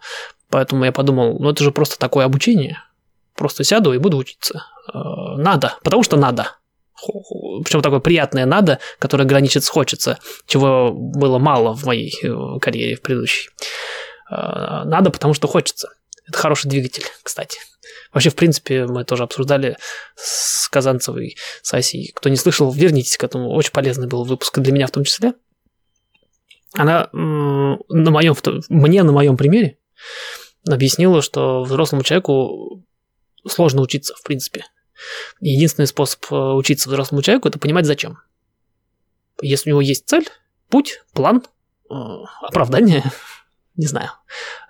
Поэтому 0.49 0.85
я 0.85 0.93
подумал, 0.93 1.39
ну 1.39 1.51
это 1.51 1.65
же 1.65 1.73
просто 1.73 1.99
такое 1.99 2.24
обучение. 2.24 2.78
Просто 3.43 3.64
сяду 3.64 3.93
и 3.93 3.98
буду 3.98 4.19
учиться. 4.19 4.66
Э, 4.94 4.98
надо, 5.36 5.77
потому 5.82 6.05
что 6.05 6.16
надо. 6.16 6.52
Причем 7.64 7.82
такое 7.82 7.98
приятное 7.98 8.47
надо, 8.47 8.78
которое 9.01 9.24
граничит 9.24 9.64
с 9.64 9.69
хочется, 9.69 10.20
чего 10.47 10.93
было 10.93 11.40
мало 11.40 11.74
в 11.74 11.85
моей 11.85 12.14
э, 12.23 12.60
карьере 12.60 12.94
в 12.94 13.02
предыдущей. 13.02 13.51
Э, 14.31 14.85
надо, 14.85 15.10
потому 15.10 15.35
что 15.35 15.48
хочется. 15.48 15.89
Это 16.28 16.39
хороший 16.39 16.69
двигатель, 16.69 17.02
кстати. 17.24 17.59
Вообще, 18.12 18.31
в 18.31 18.36
принципе, 18.36 18.86
мы 18.86 19.05
тоже 19.05 19.24
обсуждали 19.24 19.77
с 20.14 20.69
Казанцевой, 20.69 21.35
с 21.62 21.74
Асей. 21.74 22.12
Кто 22.14 22.28
не 22.28 22.36
слышал, 22.36 22.70
вернитесь 22.70 23.16
к 23.16 23.24
этому. 23.24 23.51
Очень 23.51 23.73
полезный 23.73 24.06
был 24.06 24.23
выпуск 24.23 24.60
для 24.60 24.73
меня 24.73 24.86
в 24.86 24.93
том 24.93 25.02
числе. 25.02 25.32
Она 26.74 27.09
на 27.12 27.77
моем, 27.89 28.36
мне 28.69 29.02
на 29.02 29.10
моем 29.10 29.36
примере 29.36 29.78
объяснила, 30.64 31.23
что 31.23 31.64
взрослому 31.64 32.05
человеку 32.05 32.85
сложно 33.47 33.82
учиться, 33.82 34.14
в 34.14 34.23
принципе. 34.23 34.64
Единственный 35.40 35.86
способ 35.86 36.24
э, 36.31 36.36
учиться 36.36 36.89
взрослому 36.89 37.23
человеку– 37.23 37.48
это 37.48 37.59
понимать 37.59 37.86
зачем. 37.86 38.19
Если 39.40 39.70
у 39.70 39.73
него 39.74 39.81
есть 39.81 40.09
цель, 40.09 40.28
путь, 40.69 41.02
план, 41.12 41.43
э, 41.90 41.94
оправдание, 42.43 43.02
не 43.77 43.86
знаю, 43.86 44.10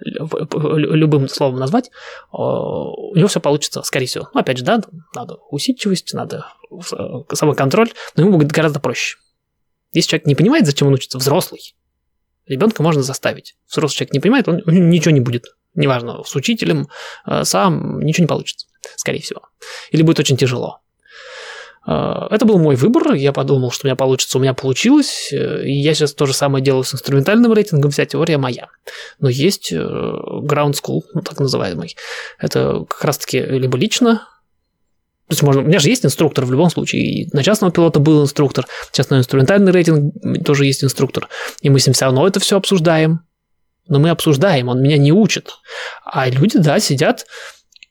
любым 0.00 1.28
словом 1.28 1.58
назвать, 1.58 1.88
э, 1.88 1.90
у 2.32 3.14
него 3.14 3.28
все 3.28 3.40
получится, 3.40 3.82
скорее 3.82 4.06
всего. 4.06 4.28
Ну, 4.32 4.40
опять 4.40 4.58
же, 4.58 4.64
да, 4.64 4.80
надо 5.14 5.36
усидчивость, 5.50 6.14
надо 6.14 6.46
самоконтроль, 7.32 7.92
но 8.16 8.24
ему 8.24 8.38
будет 8.38 8.52
гораздо 8.52 8.80
проще. 8.80 9.18
Если 9.92 10.10
человек 10.10 10.26
не 10.26 10.34
понимает, 10.34 10.64
зачем 10.64 10.88
он 10.88 10.94
учится, 10.94 11.18
взрослый, 11.18 11.74
ребенка 12.46 12.82
можно 12.82 13.02
заставить. 13.02 13.56
Взрослый 13.68 13.96
человек 13.98 14.14
не 14.14 14.20
понимает, 14.20 14.48
он 14.48 14.62
ничего 14.66 15.10
не 15.10 15.20
будет 15.20 15.54
неважно, 15.74 16.22
с 16.24 16.34
учителем, 16.36 16.88
э, 17.26 17.44
сам, 17.44 18.00
ничего 18.00 18.24
не 18.24 18.28
получится, 18.28 18.66
скорее 18.96 19.20
всего. 19.20 19.42
Или 19.90 20.02
будет 20.02 20.20
очень 20.20 20.36
тяжело. 20.36 20.80
Э, 21.86 22.26
это 22.30 22.44
был 22.44 22.58
мой 22.58 22.76
выбор, 22.76 23.14
я 23.14 23.32
подумал, 23.32 23.70
что 23.70 23.86
у 23.86 23.88
меня 23.88 23.96
получится, 23.96 24.38
у 24.38 24.40
меня 24.40 24.54
получилось, 24.54 25.30
э, 25.32 25.64
и 25.64 25.72
я 25.72 25.94
сейчас 25.94 26.12
то 26.14 26.26
же 26.26 26.34
самое 26.34 26.64
делаю 26.64 26.84
с 26.84 26.94
инструментальным 26.94 27.52
рейтингом, 27.52 27.90
вся 27.90 28.04
теория 28.04 28.38
моя. 28.38 28.68
Но 29.18 29.28
есть 29.28 29.72
ground 29.72 30.74
school, 30.74 31.02
ну, 31.14 31.22
так 31.22 31.38
называемый. 31.40 31.96
Это 32.38 32.84
как 32.88 33.04
раз-таки 33.04 33.40
либо 33.40 33.76
лично, 33.76 34.28
то 35.28 35.34
есть 35.34 35.42
можно, 35.44 35.62
у 35.62 35.64
меня 35.64 35.78
же 35.78 35.88
есть 35.88 36.04
инструктор 36.04 36.44
в 36.44 36.50
любом 36.50 36.68
случае. 36.68 37.02
И 37.04 37.28
на 37.32 37.42
частного 37.42 37.72
пилота 37.72 38.00
был 38.00 38.22
инструктор, 38.22 38.66
сейчас 38.90 39.08
на 39.08 39.18
инструментальный 39.18 39.72
рейтинг 39.72 40.12
тоже 40.44 40.66
есть 40.66 40.84
инструктор. 40.84 41.28
И 41.62 41.70
мы 41.70 41.78
с 41.78 41.86
ним 41.86 41.94
все 41.94 42.04
равно 42.04 42.26
это 42.26 42.38
все 42.38 42.58
обсуждаем 42.58 43.20
но 43.88 43.98
мы 43.98 44.10
обсуждаем, 44.10 44.68
он 44.68 44.82
меня 44.82 44.96
не 44.96 45.12
учит. 45.12 45.50
А 46.04 46.28
люди, 46.28 46.58
да, 46.58 46.78
сидят 46.80 47.26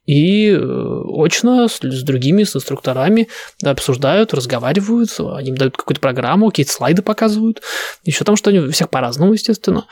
и 0.06 0.50
э, 0.50 1.02
очно 1.16 1.68
с, 1.68 1.80
с 1.82 2.04
другими, 2.04 2.44
с 2.44 2.56
инструкторами 2.56 3.28
да, 3.62 3.72
обсуждают, 3.72 4.34
разговаривают, 4.34 5.12
они 5.20 5.50
им 5.50 5.58
дают 5.58 5.78
какую-то 5.78 6.02
программу, 6.02 6.50
какие-то 6.50 6.72
слайды 6.72 7.02
показывают, 7.02 7.62
еще 8.04 8.24
там 8.24 8.36
что-нибудь, 8.36 8.74
всех 8.74 8.90
по-разному, 8.90 9.34
естественно. 9.34 9.86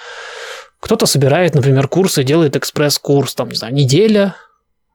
Кто-то 0.80 1.05
собирает, 1.05 1.55
например, 1.55 1.88
курсы, 1.88 2.23
делает 2.23 2.55
экспресс-курс, 2.55 3.35
там, 3.35 3.49
не 3.49 3.55
знаю, 3.55 3.73
неделя, 3.73 4.35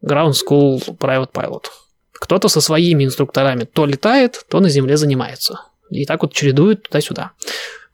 Ground 0.04 0.32
School 0.32 0.80
Private 0.98 1.32
Pilot. 1.32 1.64
Кто-то 2.12 2.48
со 2.48 2.60
своими 2.60 3.04
инструкторами 3.04 3.64
то 3.64 3.86
летает, 3.86 4.44
то 4.48 4.60
на 4.60 4.68
земле 4.68 4.96
занимается. 4.96 5.60
И 5.90 6.06
так 6.06 6.22
вот 6.22 6.32
чередует 6.32 6.84
туда-сюда 6.84 7.32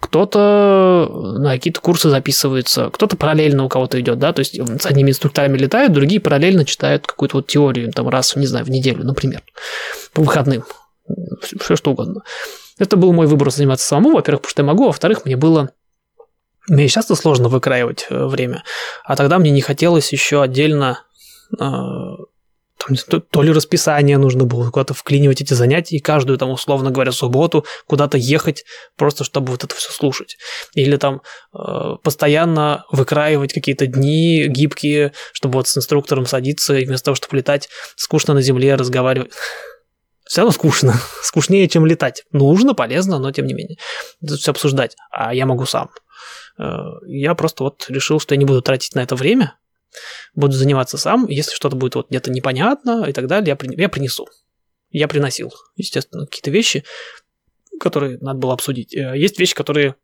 кто-то 0.01 1.37
на 1.39 1.53
какие-то 1.53 1.81
курсы 1.81 2.09
записывается, 2.09 2.91
кто-то 2.91 3.17
параллельно 3.17 3.65
у 3.65 3.69
кого-то 3.69 4.01
идет, 4.01 4.19
да, 4.19 4.33
то 4.33 4.41
есть 4.41 4.59
с 4.59 4.87
одними 4.87 5.11
инструкторами 5.11 5.59
летают, 5.59 5.93
другие 5.93 6.21
параллельно 6.21 6.65
читают 6.65 7.07
какую-то 7.07 7.37
вот 7.37 7.47
теорию, 7.47 7.93
там, 7.93 8.09
раз, 8.09 8.35
не 8.35 8.47
знаю, 8.47 8.65
в 8.65 8.71
неделю, 8.71 9.05
например, 9.05 9.43
по 10.13 10.23
выходным, 10.23 10.65
все 11.61 11.77
что 11.77 11.93
угодно. 11.93 12.23
Это 12.79 12.97
был 12.97 13.13
мой 13.13 13.27
выбор 13.27 13.51
заниматься 13.51 13.87
самому, 13.87 14.15
во-первых, 14.15 14.43
потому 14.43 14.51
что 14.51 14.63
я 14.63 14.67
могу, 14.67 14.87
во-вторых, 14.87 15.27
мне 15.27 15.37
было 15.37 15.71
мне 16.69 16.89
часто 16.89 17.15
сложно 17.15 17.49
выкраивать 17.49 18.07
э, 18.11 18.27
время, 18.27 18.63
а 19.05 19.17
тогда 19.17 19.39
мне 19.39 19.51
не 19.51 19.61
хотелось 19.61 20.13
еще 20.13 20.43
отдельно 20.43 21.03
э, 21.59 21.65
там, 22.81 23.21
то 23.21 23.43
ли 23.43 23.53
расписание 23.53 24.17
нужно 24.17 24.45
было 24.45 24.71
куда-то 24.71 24.95
вклинивать 24.95 25.43
эти 25.43 25.53
занятия, 25.53 25.97
и 25.97 26.01
каждую, 26.01 26.39
там, 26.39 26.51
условно 26.51 26.91
говоря, 26.91 27.13
субботу 27.13 27.65
куда-то 27.87 28.17
ехать, 28.17 28.65
просто 28.97 29.25
чтобы 29.25 29.53
вот 29.53 29.65
это 29.65 29.75
все 29.75 29.93
слушать. 29.93 30.39
Или 30.75 30.97
там 30.97 31.21
э, 31.53 31.97
постоянно 32.03 32.85
выкраивать 32.91 33.53
какие-то 33.53 33.87
дни 33.87 34.47
гибкие, 34.49 35.13
чтобы 35.33 35.59
вот 35.59 35.69
с 35.69 35.77
инструктором 35.77 36.27
садиться, 36.27 36.77
и 36.77 36.87
вместо 36.87 37.07
того, 37.07 37.15
чтобы 37.17 37.37
летать, 37.37 37.69
скучно 37.97 38.35
на 38.35 38.41
земле 38.41 38.75
разговаривать. 38.77 39.33
все 40.27 40.41
равно 40.41 40.53
скучно. 40.53 40.95
Скучнее, 41.23 41.69
чем 41.69 41.85
летать. 41.85 42.25
Нужно, 42.33 42.75
полезно, 42.75 43.19
но 43.19 43.31
тем 43.31 43.47
не 43.47 43.55
менее. 43.55 43.77
Все 44.25 44.53
обсуждать. 44.53 44.97
А 45.11 45.35
я 45.35 45.45
могу 45.45 45.67
сам. 45.67 45.91
Э, 46.59 46.79
я 47.07 47.35
просто 47.35 47.65
вот 47.65 47.85
решил, 47.89 48.21
что 48.21 48.35
я 48.35 48.39
не 48.39 48.47
буду 48.47 48.63
тратить 48.63 48.95
на 48.95 49.01
это 49.01 49.17
время. 49.17 49.57
Буду 50.35 50.53
заниматься 50.53 50.99
сам. 50.99 51.27
Если 51.29 51.55
что-то 51.55 51.77
будет 51.77 51.95
вот 51.95 52.09
где-то 52.09 52.31
непонятно 52.31 53.05
и 53.09 53.13
так 53.13 53.27
далее, 53.27 53.49
я, 53.49 53.57
при... 53.57 53.75
я 53.81 53.89
принесу. 53.89 54.27
Я 54.91 55.09
приносил, 55.09 55.53
естественно, 55.77 56.27
какие-то 56.27 56.51
вещи, 56.51 56.85
которые 57.81 58.19
надо 58.19 58.39
было 58.39 58.55
обсудить. 58.55 58.95
Э, 58.95 59.17
есть 59.17 59.39
вещи, 59.39 59.55
которые 59.55 59.95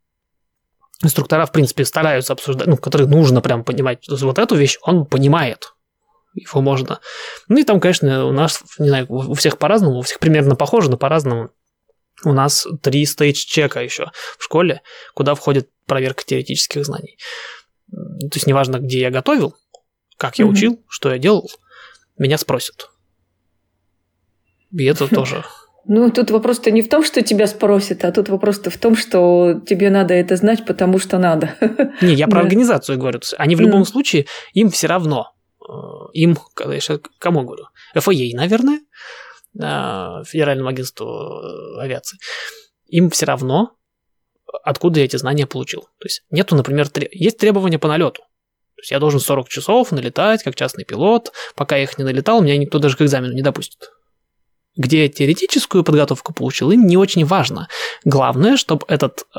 инструктора, 1.03 1.47
в 1.47 1.53
принципе, 1.53 1.85
стараются 1.85 2.33
обсуждать, 2.33 2.67
ну, 2.67 2.77
которые 2.77 3.09
нужно 3.09 3.41
прям 3.41 3.65
понимать. 3.65 4.01
То 4.03 4.13
есть 4.13 4.23
вот 4.23 4.39
эту 4.39 4.55
вещь 4.55 4.79
он 4.83 5.07
понимает 5.07 5.73
его 6.37 6.61
можно. 6.61 7.01
Ну 7.49 7.59
и 7.59 7.65
там, 7.65 7.81
конечно, 7.81 8.27
у 8.27 8.33
нас, 8.33 8.63
не 8.79 8.89
знаю, 8.89 9.07
у 9.09 9.35
всех 9.35 9.59
по-разному, 9.59 9.99
у 9.99 10.03
всех 10.03 10.19
примерно 10.19 10.55
похоже, 10.55 10.91
но 10.91 10.97
по-разному. 10.97 11.51
У 12.25 12.33
нас 12.33 12.67
три 12.83 13.05
стейдж-чека 13.05 13.83
еще 13.83 14.11
в 14.39 14.45
школе, 14.45 14.83
куда 15.15 15.35
входит 15.35 15.69
проверка 15.87 16.25
теоретических 16.25 16.85
знаний. 16.85 17.19
То 17.91 18.35
есть 18.35 18.47
неважно, 18.47 18.79
где 18.79 19.01
я 19.01 19.11
готовил, 19.11 19.55
как 20.17 20.39
я 20.39 20.47
учил, 20.47 20.85
что 20.89 21.11
я 21.11 21.19
делал, 21.19 21.51
меня 22.19 22.39
спросят. 22.39 22.91
И 24.73 24.85
это 24.85 25.09
тоже 25.15 25.45
ну, 25.89 26.11
тут 26.11 26.31
вопрос-то 26.31 26.71
не 26.71 26.83
в 26.83 26.89
том, 26.89 27.05
что 27.05 27.23
тебя 27.23 27.47
спросят, 27.47 28.05
а 28.05 28.11
тут 28.11 28.29
вопрос-то 28.29 28.71
в 28.71 28.77
том, 28.77 28.97
что 28.97 29.61
тебе 29.67 29.89
надо 29.91 30.15
это 30.15 30.37
знать, 30.37 30.67
потому 30.67 30.99
что 30.99 31.19
надо. 31.19 31.55
Не, 32.03 32.15
я 32.15 32.27
про 32.27 32.41
организацию 32.41 32.99
говорю. 32.99 33.21
Они 33.39 33.55
в 33.55 33.61
любом 33.61 33.85
случае, 33.85 34.27
им 34.53 34.71
все 34.71 34.89
равно. 34.89 35.33
Э, 35.61 35.73
им, 36.13 36.37
я 36.59 36.81
сейчас 36.81 37.01
кому 37.19 37.43
говорю? 37.43 37.67
ФАЕ, 37.95 38.37
наверное, 38.37 38.81
э, 39.61 40.25
Федеральному 40.25 40.71
агентству 40.71 41.07
э, 41.07 41.83
авиации. 41.83 42.19
Им 42.89 43.11
все 43.11 43.27
равно, 43.27 43.77
откуда 44.65 44.99
я 44.99 45.05
эти 45.05 45.17
знания 45.17 45.47
получил. 45.47 45.83
То 45.83 46.07
есть 46.07 46.23
нету, 46.31 46.57
например, 46.57 46.89
есть 47.13 47.39
требования 47.39 47.79
по 47.79 47.87
налету. 47.87 48.23
То 48.77 48.82
есть 48.82 48.90
я 48.90 48.98
должен 48.98 49.20
40 49.20 49.48
часов 49.48 49.90
налетать, 49.90 50.43
как 50.43 50.55
частный 50.55 50.85
пилот. 50.85 51.32
Пока 51.55 51.77
я 51.77 51.85
их 51.85 51.97
не 51.97 52.05
налетал, 52.05 52.43
меня 52.43 52.59
никто 52.59 52.78
даже 52.78 52.97
к 52.97 53.03
экзамену 53.03 53.32
не 53.32 53.43
допустит. 53.43 53.90
Где 54.77 55.09
теоретическую 55.09 55.82
подготовку 55.82 56.35
получил, 56.35 56.70
им 56.70 56.86
не 56.86 56.98
очень 56.98 57.24
важно. 57.24 57.69
Главное, 58.05 58.59
чтобы 58.59 58.85
этот 58.89 59.24
э, 59.35 59.39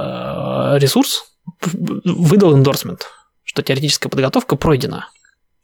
ресурс 0.79 1.25
выдал 1.61 2.55
эндорсмент, 2.55 3.07
что 3.43 3.61
теоретическая 3.61 4.09
подготовка 4.09 4.55
пройдена. 4.55 5.07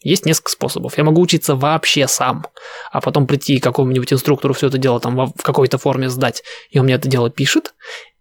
Есть 0.03 0.25
несколько 0.25 0.51
способов. 0.51 0.97
Я 0.97 1.05
могу 1.05 1.21
учиться 1.21 1.55
вообще 1.55 2.07
сам, 2.07 2.45
а 2.91 3.01
потом 3.01 3.25
прийти 3.25 3.59
к 3.59 3.63
какому-нибудь 3.63 4.11
инструктору 4.13 4.53
все 4.53 4.67
это 4.67 4.77
дело 4.77 4.99
там 4.99 5.15
в 5.15 5.41
какой-то 5.41 5.77
форме 5.77 6.09
сдать, 6.09 6.43
и 6.69 6.77
он 6.77 6.85
мне 6.85 6.95
это 6.95 7.07
дело 7.07 7.29
пишет. 7.29 7.73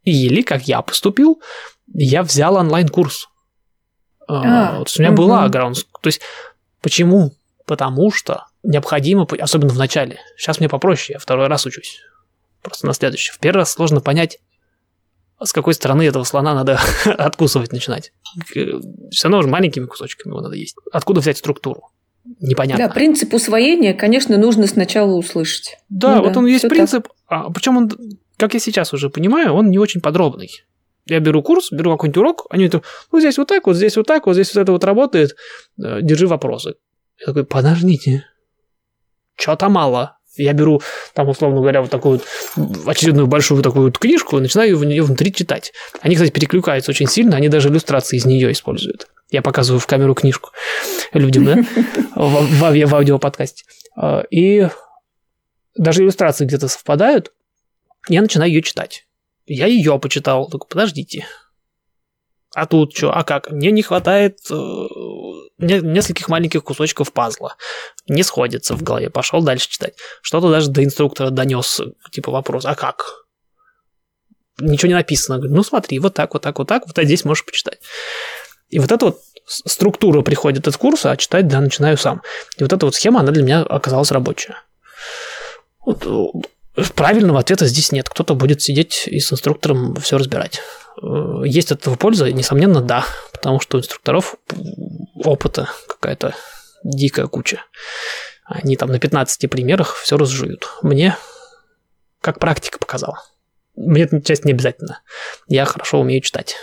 Или, 0.05 0.43
как 0.43 0.63
я 0.63 0.81
поступил, 0.81 1.43
я 1.93 2.23
взял 2.23 2.57
онлайн-курс. 2.57 3.29
А, 4.29 4.79
вот 4.79 4.93
у 4.97 5.01
меня 5.01 5.11
угу. 5.11 5.23
была 5.23 5.49
граунд. 5.49 5.77
То 6.01 6.09
есть, 6.09 6.21
почему? 6.81 7.33
Потому 7.67 8.11
что 8.11 8.47
необходимо, 8.63 9.27
особенно 9.39 9.73
в 9.73 9.79
начале. 9.79 10.19
Сейчас 10.37 10.61
мне 10.61 10.69
попроще, 10.69 11.15
я 11.15 11.19
второй 11.19 11.49
раз 11.49 11.67
учусь. 11.67 12.01
Просто 12.63 12.87
на 12.87 12.93
следующий. 12.93 13.33
В 13.33 13.39
первый 13.39 13.59
раз 13.59 13.73
сложно 13.73 14.01
понять, 14.01 14.39
с 15.43 15.53
какой 15.53 15.75
стороны 15.75 16.03
этого 16.03 16.25
слона 16.25 16.55
надо 16.55 16.79
откусывать 17.05 17.73
начинать. 17.73 18.13
Все 18.45 18.81
равно 19.25 19.39
уже 19.39 19.49
маленькими 19.49 19.87
кусочками 19.87 20.33
его 20.33 20.41
надо 20.41 20.55
есть. 20.55 20.77
Откуда 20.93 21.21
взять 21.21 21.39
структуру? 21.39 21.91
Непонятно. 22.41 22.87
Да, 22.87 22.93
принцип 22.93 23.35
усвоения, 23.35 23.95
конечно, 23.95 24.39
нужно 24.39 24.69
сначала 24.69 25.13
услышать. 25.15 25.79
Да, 25.89 26.17
ну, 26.17 26.23
вот 26.23 26.33
да, 26.35 26.39
он 26.39 26.47
есть 26.47 26.69
принцип, 26.69 27.09
а, 27.27 27.51
причем 27.51 27.77
он, 27.77 27.91
как 28.37 28.55
я 28.55 28.61
сейчас 28.61 28.93
уже 28.93 29.11
понимаю, 29.11 29.53
он 29.55 29.71
не 29.71 29.79
очень 29.79 30.01
подробный. 30.01 30.63
Я 31.07 31.21
беру 31.21 31.43
курс, 31.43 31.73
беру 31.73 31.93
какой-нибудь 31.93 32.19
урок, 32.19 32.47
они 32.51 32.69
говорят, 32.69 32.85
ну 33.11 33.21
здесь 33.21 33.39
вот 33.39 33.49
так, 33.49 33.67
вот 33.67 33.77
здесь 33.77 33.97
вот 33.97 34.07
так, 34.07 34.27
вот 34.27 34.35
здесь 34.35 34.55
вот 34.55 34.61
это 34.63 34.73
вот 34.73 34.85
работает, 34.85 35.37
э, 35.83 36.01
держи 36.03 36.27
вопросы. 36.27 36.75
Я 37.19 37.27
такой, 37.27 37.45
подождите, 37.45 38.25
что-то 39.37 39.69
мало. 39.69 40.19
Я 40.37 40.55
беру, 40.55 40.81
там, 41.13 41.29
условно 41.29 41.61
говоря, 41.61 41.83
вот 41.83 41.91
такую 41.91 42.21
вот 42.57 42.89
очередную 42.89 43.27
большую 43.27 43.63
такую 43.63 43.87
вот 43.87 43.99
книжку 43.99 44.39
и 44.39 44.41
начинаю 44.41 44.79
в 44.79 44.85
нее 44.85 45.03
внутри 45.03 45.31
читать. 45.31 45.73
Они, 46.01 46.15
кстати, 46.15 46.31
перекликаются 46.31 46.91
очень 46.91 47.07
сильно, 47.07 47.37
они 47.37 47.49
даже 47.49 47.69
иллюстрации 47.69 48.17
из 48.17 48.25
нее 48.25 48.51
используют. 48.51 49.09
Я 49.31 49.43
показываю 49.43 49.79
в 49.79 49.87
камеру 49.87 50.15
книжку 50.15 50.51
людям, 51.13 51.45
да, 51.45 51.57
в, 52.17 52.47
в, 52.47 52.87
в 52.87 52.95
аудиоподкасте. 52.95 53.65
А, 53.95 54.23
и 54.31 54.69
даже 55.77 56.03
иллюстрации 56.03 56.47
где-то 56.47 56.69
совпадают, 56.69 57.33
я 58.09 58.23
начинаю 58.23 58.51
ее 58.51 58.63
читать. 58.63 59.07
Я 59.47 59.67
ее 59.67 59.99
почитал, 59.99 60.49
только 60.49 60.67
подождите, 60.67 61.27
а 62.55 62.67
тут 62.67 62.95
что, 62.95 63.13
а 63.13 63.25
как? 63.25 63.51
Мне 63.51 63.71
не 63.71 63.83
хватает 63.83 64.39
э, 64.51 64.55
нескольких 65.59 66.29
маленьких 66.29 66.63
кусочков 66.63 67.13
пазла. 67.13 67.57
Не 68.09 68.23
сходится 68.23 68.75
в 68.77 68.83
голове. 68.83 69.09
Пошел 69.09 69.43
дальше 69.43 69.71
читать. 69.71 69.95
Что-то 70.21 70.51
даже 70.51 70.71
до 70.71 70.85
инструктора 70.85 71.31
донес, 71.31 71.81
типа 72.11 72.31
вопрос, 72.31 72.67
а 72.67 72.75
как? 72.75 73.25
Ничего 74.61 74.89
не 74.89 74.95
написано. 74.95 75.39
Говорю, 75.39 75.55
ну 75.55 75.63
смотри, 75.63 75.99
вот 75.99 76.13
так, 76.13 76.35
вот 76.35 76.43
так, 76.43 76.59
вот 76.59 76.69
так, 76.69 76.87
вот 76.87 77.05
здесь 77.05 77.25
можешь 77.25 77.47
почитать. 77.47 77.81
И 78.69 78.79
вот 78.79 78.93
эта 78.93 79.07
вот 79.07 79.21
структура 79.47 80.21
приходит 80.21 80.69
из 80.69 80.77
курса, 80.77 81.11
а 81.11 81.17
читать, 81.17 81.49
да, 81.49 81.61
начинаю 81.61 81.97
сам. 81.97 82.21
И 82.59 82.63
вот 82.63 82.73
эта 82.73 82.85
вот 82.85 82.95
схема, 82.95 83.21
она 83.21 83.33
для 83.33 83.43
меня 83.43 83.63
оказалась 83.63 84.11
рабочая. 84.11 84.57
Вот, 85.81 86.05
э, 86.05 86.47
правильного 86.95 87.41
ответа 87.41 87.67
здесь 87.67 87.93
нет. 87.93 88.09
Кто-то 88.09 88.35
будет 88.35 88.63
сидеть 88.63 89.05
и 89.07 89.21
с 89.21 89.33
инструктором 89.33 89.95
все 89.97 90.19
разбирать. 90.19 90.61
Э, 91.03 91.43
есть 91.45 91.73
от 91.73 91.83
этого 91.83 91.97
польза? 91.97 92.31
Несомненно, 92.33 92.81
да, 92.81 93.05
потому 93.33 93.61
что 93.61 93.77
у 93.77 93.81
инструкторов 93.81 94.37
опыта 95.15 95.69
какая-то 95.89 96.35
дикая 96.85 97.27
куча. 97.27 97.63
Они 98.45 98.77
там 98.77 98.91
на 98.91 98.99
15 98.99 99.51
примерах 99.51 99.97
все 99.97 100.17
разжуют. 100.17 100.69
Мне, 100.83 101.17
как 102.21 102.39
практика 102.39 102.79
показала, 102.79 103.23
мне 103.75 104.03
эта 104.03 104.21
часть 104.21 104.45
не 104.45 104.53
обязательно. 104.53 105.01
Я 105.47 105.65
хорошо 105.65 106.01
умею 106.01 106.21
читать. 106.21 106.57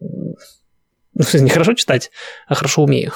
Ну, 0.00 1.24
не 1.34 1.50
хорошо 1.50 1.74
читать, 1.74 2.10
а 2.46 2.54
хорошо 2.54 2.84
умею. 2.84 3.12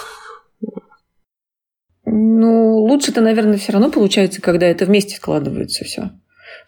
Ну, 2.05 2.79
лучше-то, 2.79 3.21
наверное, 3.21 3.59
все 3.59 3.73
равно 3.73 3.91
получается, 3.91 4.43
когда 4.43 4.67
это 4.67 4.87
вместе 4.87 5.17
складывается 5.17 5.85
все. 5.85 6.11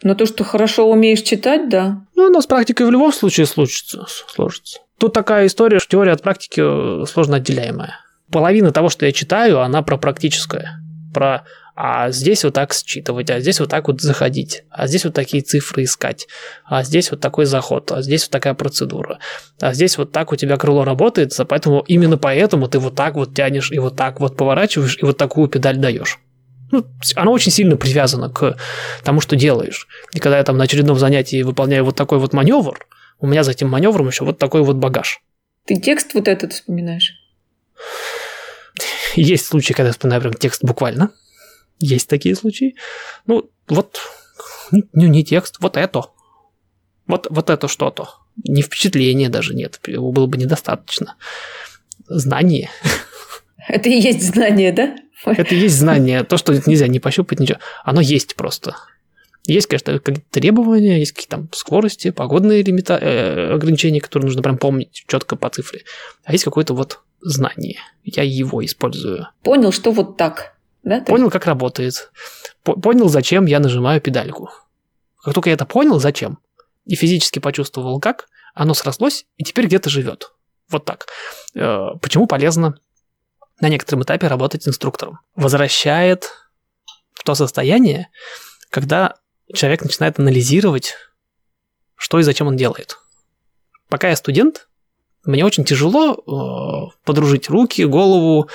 Но 0.02 0.14
то, 0.14 0.26
что 0.26 0.44
хорошо 0.44 0.90
умеешь 0.90 1.22
читать, 1.22 1.68
да. 1.68 2.02
Ну, 2.14 2.26
оно 2.26 2.40
с 2.40 2.46
практикой 2.46 2.86
в 2.86 2.90
любом 2.90 3.12
случае 3.12 3.46
случится, 3.46 4.06
сложится. 4.08 4.80
Тут 4.98 5.12
такая 5.12 5.46
история, 5.46 5.78
что 5.78 5.90
теория 5.90 6.12
от 6.12 6.22
практики 6.22 6.60
э, 6.62 7.06
сложно 7.06 7.36
отделяемая. 7.36 8.00
Половина 8.30 8.72
того, 8.72 8.88
что 8.88 9.06
я 9.06 9.12
читаю, 9.12 9.60
она 9.60 9.82
про 9.82 9.96
практическое. 9.96 10.80
Про 11.12 11.44
а 11.76 12.10
здесь 12.12 12.44
вот 12.44 12.54
так 12.54 12.72
считывать, 12.72 13.30
а 13.30 13.40
здесь 13.40 13.58
вот 13.58 13.68
так 13.68 13.88
вот 13.88 14.00
заходить, 14.00 14.62
а 14.70 14.86
здесь 14.86 15.04
вот 15.04 15.14
такие 15.14 15.42
цифры 15.42 15.82
искать, 15.82 16.28
а 16.64 16.84
здесь 16.84 17.10
вот 17.10 17.20
такой 17.20 17.46
заход, 17.46 17.90
а 17.90 18.00
здесь 18.00 18.22
вот 18.22 18.30
такая 18.30 18.54
процедура, 18.54 19.18
а 19.60 19.74
здесь 19.74 19.98
вот 19.98 20.12
так 20.12 20.30
у 20.32 20.36
тебя 20.36 20.56
крыло 20.56 20.84
работает, 20.84 21.32
поэтому 21.48 21.84
именно 21.88 22.16
поэтому 22.16 22.68
ты 22.68 22.78
вот 22.78 22.94
так 22.94 23.16
вот 23.16 23.34
тянешь 23.34 23.72
и 23.72 23.78
вот 23.80 23.96
так 23.96 24.20
вот 24.20 24.36
поворачиваешь 24.36 24.98
и 25.00 25.04
вот 25.04 25.16
такую 25.16 25.48
педаль 25.48 25.78
даешь 25.78 26.20
ну, 26.74 26.86
оно 27.16 27.32
очень 27.32 27.52
сильно 27.52 27.76
привязано 27.76 28.30
к 28.30 28.56
тому, 29.02 29.20
что 29.20 29.36
делаешь. 29.36 29.86
И 30.12 30.18
когда 30.18 30.38
я 30.38 30.44
там 30.44 30.56
на 30.56 30.64
очередном 30.64 30.98
занятии 30.98 31.42
выполняю 31.42 31.84
вот 31.84 31.96
такой 31.96 32.18
вот 32.18 32.32
маневр, 32.32 32.86
у 33.20 33.26
меня 33.26 33.44
за 33.44 33.52
этим 33.52 33.68
маневром 33.68 34.09
еще 34.09 34.24
вот 34.24 34.38
такой 34.38 34.62
вот 34.62 34.76
багаж. 34.76 35.20
Ты 35.66 35.76
текст 35.76 36.14
вот 36.14 36.28
этот 36.28 36.52
вспоминаешь? 36.52 37.14
Есть 39.14 39.46
случаи, 39.46 39.72
когда 39.72 39.88
я 39.88 39.92
вспоминаю 39.92 40.22
прям 40.22 40.34
текст 40.34 40.64
буквально. 40.64 41.10
Есть 41.78 42.09
такие 42.09 42.34
случаи. 42.34 42.74
Ну, 43.26 43.51
вот, 43.68 44.01
ну, 44.70 44.82
не 44.92 45.24
текст, 45.24 45.56
вот 45.60 45.76
это. 45.76 46.06
Вот, 47.06 47.26
вот 47.30 47.51
это 47.51 47.68
что-то. 47.68 48.09
Не 48.42 48.62
впечатление 48.62 49.28
даже 49.28 49.55
нет, 49.55 49.78
его 49.86 50.10
было 50.10 50.26
бы 50.26 50.36
недостаточно. 50.36 51.16
Знание. 52.09 52.70
Это 53.68 53.88
и 53.88 53.98
есть 53.98 54.22
знание, 54.22 54.72
да? 54.72 54.96
Это 55.24 55.54
есть 55.54 55.76
знание. 55.76 56.24
То, 56.24 56.36
что 56.36 56.52
нельзя 56.66 56.86
не 56.86 57.00
пощупать, 57.00 57.40
ничего. 57.40 57.58
Оно 57.84 58.00
есть 58.00 58.34
просто. 58.34 58.76
Есть, 59.46 59.66
конечно, 59.66 59.98
какие-то 59.98 60.22
требования, 60.30 60.98
есть 60.98 61.12
какие-то 61.12 61.36
там 61.36 61.48
скорости, 61.52 62.10
погодные 62.10 62.62
лимита... 62.62 62.94
э, 62.94 63.52
ограничения, 63.52 64.00
которые 64.00 64.26
нужно 64.26 64.42
прям 64.42 64.56
помнить 64.56 65.04
четко 65.06 65.36
по 65.36 65.50
цифре. 65.50 65.82
А 66.24 66.32
есть 66.32 66.44
какое-то 66.44 66.74
вот 66.74 67.00
знание. 67.20 67.78
Я 68.04 68.22
его 68.22 68.64
использую. 68.64 69.28
Понял, 69.42 69.70
что 69.72 69.90
вот 69.92 70.16
так. 70.16 70.54
Да, 70.82 71.00
понял, 71.00 71.30
как 71.30 71.46
работает. 71.46 72.10
Понял, 72.62 73.08
зачем 73.08 73.46
я 73.46 73.60
нажимаю 73.60 74.00
педальку. 74.00 74.50
Как 75.22 75.34
только 75.34 75.50
я 75.50 75.54
это 75.54 75.66
понял, 75.66 75.98
зачем, 75.98 76.38
и 76.84 76.94
физически 76.94 77.38
почувствовал, 77.38 78.00
как, 78.00 78.28
оно 78.54 78.74
срослось 78.74 79.26
и 79.36 79.44
теперь 79.44 79.66
где-то 79.66 79.88
живет. 79.90 80.32
Вот 80.70 80.84
так. 80.84 81.06
Э, 81.54 81.88
почему 82.00 82.26
полезно 82.26 82.76
на 83.60 83.68
некотором 83.68 84.02
этапе 84.02 84.26
работать 84.26 84.66
инструктором. 84.66 85.20
Возвращает 85.35 86.31
в 87.12 87.24
то 87.24 87.35
состояние, 87.35 88.09
когда 88.70 89.16
человек 89.52 89.82
начинает 89.82 90.18
анализировать, 90.18 90.94
что 91.97 92.18
и 92.18 92.22
зачем 92.22 92.47
он 92.47 92.56
делает. 92.56 92.98
Пока 93.89 94.09
я 94.09 94.16
студент, 94.16 94.68
мне 95.24 95.44
очень 95.44 95.64
тяжело 95.64 96.14
э, 96.14 96.97
подружить 97.05 97.48
руки, 97.48 97.85
голову, 97.85 98.48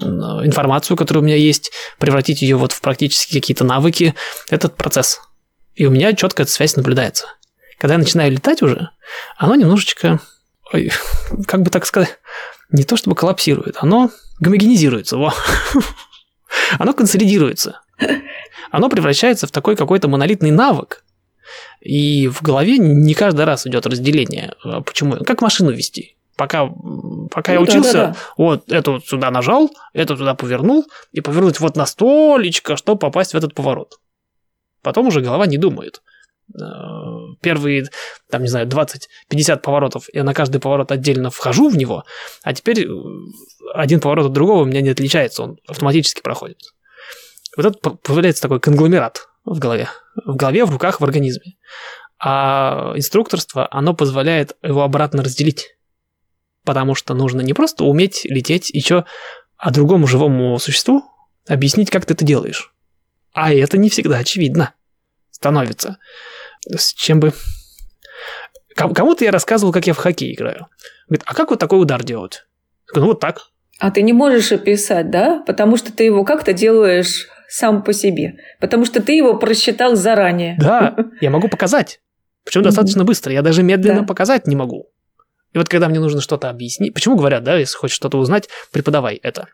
э, 0.00 0.04
информацию, 0.04 0.96
которая 0.96 1.22
у 1.22 1.24
меня 1.24 1.36
есть, 1.36 1.70
превратить 1.98 2.42
ее 2.42 2.56
вот 2.56 2.72
в 2.72 2.80
практически 2.80 3.34
какие-то 3.34 3.64
навыки. 3.64 4.14
Этот 4.48 4.76
процесс. 4.76 5.20
И 5.74 5.86
у 5.86 5.90
меня 5.90 6.14
четко 6.14 6.42
эта 6.42 6.50
связь 6.50 6.74
наблюдается. 6.76 7.26
Когда 7.78 7.94
я 7.94 7.98
начинаю 7.98 8.32
летать 8.32 8.62
уже, 8.62 8.90
оно 9.36 9.54
немножечко, 9.54 10.20
ой, 10.72 10.90
как 11.46 11.62
бы 11.62 11.70
так 11.70 11.86
сказать, 11.86 12.18
не 12.70 12.82
то 12.82 12.96
чтобы 12.96 13.14
коллапсирует, 13.14 13.76
оно 13.80 14.10
гомогенизируется. 14.40 15.16
Во. 15.16 15.32
Оно 16.78 16.92
консолидируется. 16.92 17.80
Оно 18.70 18.88
превращается 18.88 19.46
в 19.46 19.50
такой 19.50 19.76
какой-то 19.76 20.08
монолитный 20.08 20.50
навык, 20.50 21.04
и 21.80 22.28
в 22.28 22.42
голове 22.42 22.78
не 22.78 23.14
каждый 23.14 23.44
раз 23.44 23.66
идет 23.66 23.86
разделение. 23.86 24.54
А 24.64 24.80
почему? 24.80 25.16
Как 25.24 25.40
машину 25.40 25.70
вести? 25.70 26.16
Пока, 26.36 26.66
пока 27.30 27.52
ну, 27.52 27.54
я 27.54 27.60
учился, 27.60 27.92
да, 27.92 27.98
да, 27.98 28.12
да. 28.12 28.16
вот 28.36 28.70
это 28.70 28.90
вот 28.90 29.06
сюда 29.06 29.30
нажал, 29.30 29.70
это 29.94 30.16
туда 30.16 30.34
повернул, 30.34 30.84
и 31.12 31.22
повернуть 31.22 31.60
вот 31.60 31.76
на 31.76 31.86
столечко, 31.86 32.76
чтобы 32.76 32.98
попасть 32.98 33.32
в 33.32 33.36
этот 33.36 33.54
поворот. 33.54 33.98
Потом 34.82 35.06
уже 35.06 35.22
голова 35.22 35.46
не 35.46 35.56
думает. 35.56 36.02
Э, 36.54 36.60
первые, 37.40 37.86
там, 38.30 38.42
не 38.42 38.48
знаю, 38.48 38.66
20-50 38.68 39.58
поворотов, 39.58 40.08
я 40.12 40.24
на 40.24 40.32
каждый 40.32 40.60
поворот 40.60 40.92
отдельно 40.92 41.30
вхожу 41.30 41.68
в 41.68 41.76
него, 41.76 42.04
а 42.42 42.54
теперь 42.54 42.86
э, 42.86 42.90
один 43.74 44.00
поворот 44.00 44.26
от 44.26 44.32
другого 44.32 44.62
у 44.62 44.64
меня 44.64 44.80
не 44.80 44.90
отличается, 44.90 45.42
он 45.42 45.58
автоматически 45.66 46.22
проходит. 46.22 46.58
Вот 47.56 47.66
это 47.66 47.90
появляется 47.90 48.42
такой 48.42 48.60
конгломерат 48.60 49.28
в 49.44 49.58
голове. 49.58 49.88
В 50.24 50.36
голове, 50.36 50.64
в 50.64 50.70
руках, 50.70 51.00
в 51.00 51.04
организме. 51.04 51.56
А 52.18 52.92
инструкторство, 52.94 53.66
оно 53.70 53.94
позволяет 53.94 54.56
его 54.62 54.82
обратно 54.82 55.22
разделить. 55.22 55.76
Потому 56.64 56.94
что 56.94 57.14
нужно 57.14 57.40
не 57.40 57.54
просто 57.54 57.84
уметь 57.84 58.24
лететь 58.24 58.70
и 58.70 58.80
что, 58.80 59.06
а 59.56 59.70
другому 59.70 60.06
живому 60.06 60.58
существу 60.58 61.02
объяснить, 61.46 61.90
как 61.90 62.04
ты 62.04 62.14
это 62.14 62.24
делаешь. 62.24 62.72
А 63.32 63.52
это 63.52 63.78
не 63.78 63.88
всегда 63.90 64.18
очевидно 64.18 64.74
становится. 65.30 65.98
С 66.74 66.92
чем 66.92 67.20
бы... 67.20 67.32
Кому-то 68.74 69.24
я 69.24 69.30
рассказывал, 69.30 69.72
как 69.72 69.86
я 69.86 69.94
в 69.94 69.98
хоккей 69.98 70.34
играю. 70.34 70.66
Говорит, 71.08 71.24
а 71.26 71.34
как 71.34 71.50
вот 71.50 71.58
такой 71.58 71.80
удар 71.80 72.04
делать? 72.04 72.46
ну 72.94 73.06
вот 73.06 73.20
так. 73.20 73.40
А 73.78 73.90
ты 73.90 74.02
не 74.02 74.12
можешь 74.12 74.52
описать, 74.52 75.10
да? 75.10 75.42
Потому 75.46 75.76
что 75.76 75.92
ты 75.92 76.04
его 76.04 76.24
как-то 76.24 76.52
делаешь 76.52 77.28
сам 77.48 77.82
по 77.82 77.92
себе. 77.92 78.36
Потому 78.60 78.84
что 78.84 79.02
ты 79.02 79.12
его 79.12 79.38
просчитал 79.38 79.96
заранее. 79.96 80.56
Да, 80.58 80.96
я 81.20 81.30
могу 81.30 81.48
показать. 81.48 82.00
Причем 82.44 82.62
достаточно 82.62 83.04
быстро. 83.04 83.32
Я 83.32 83.42
даже 83.42 83.62
медленно 83.62 84.00
да. 84.00 84.06
показать 84.06 84.46
не 84.46 84.56
могу. 84.56 84.90
И 85.52 85.58
вот 85.58 85.68
когда 85.68 85.88
мне 85.88 86.00
нужно 86.00 86.20
что-то 86.20 86.48
объяснить... 86.50 86.94
Почему 86.94 87.16
говорят, 87.16 87.42
да, 87.42 87.56
если 87.56 87.76
хочешь 87.76 87.96
что-то 87.96 88.18
узнать, 88.18 88.48
преподавай 88.72 89.16
это. 89.16 89.48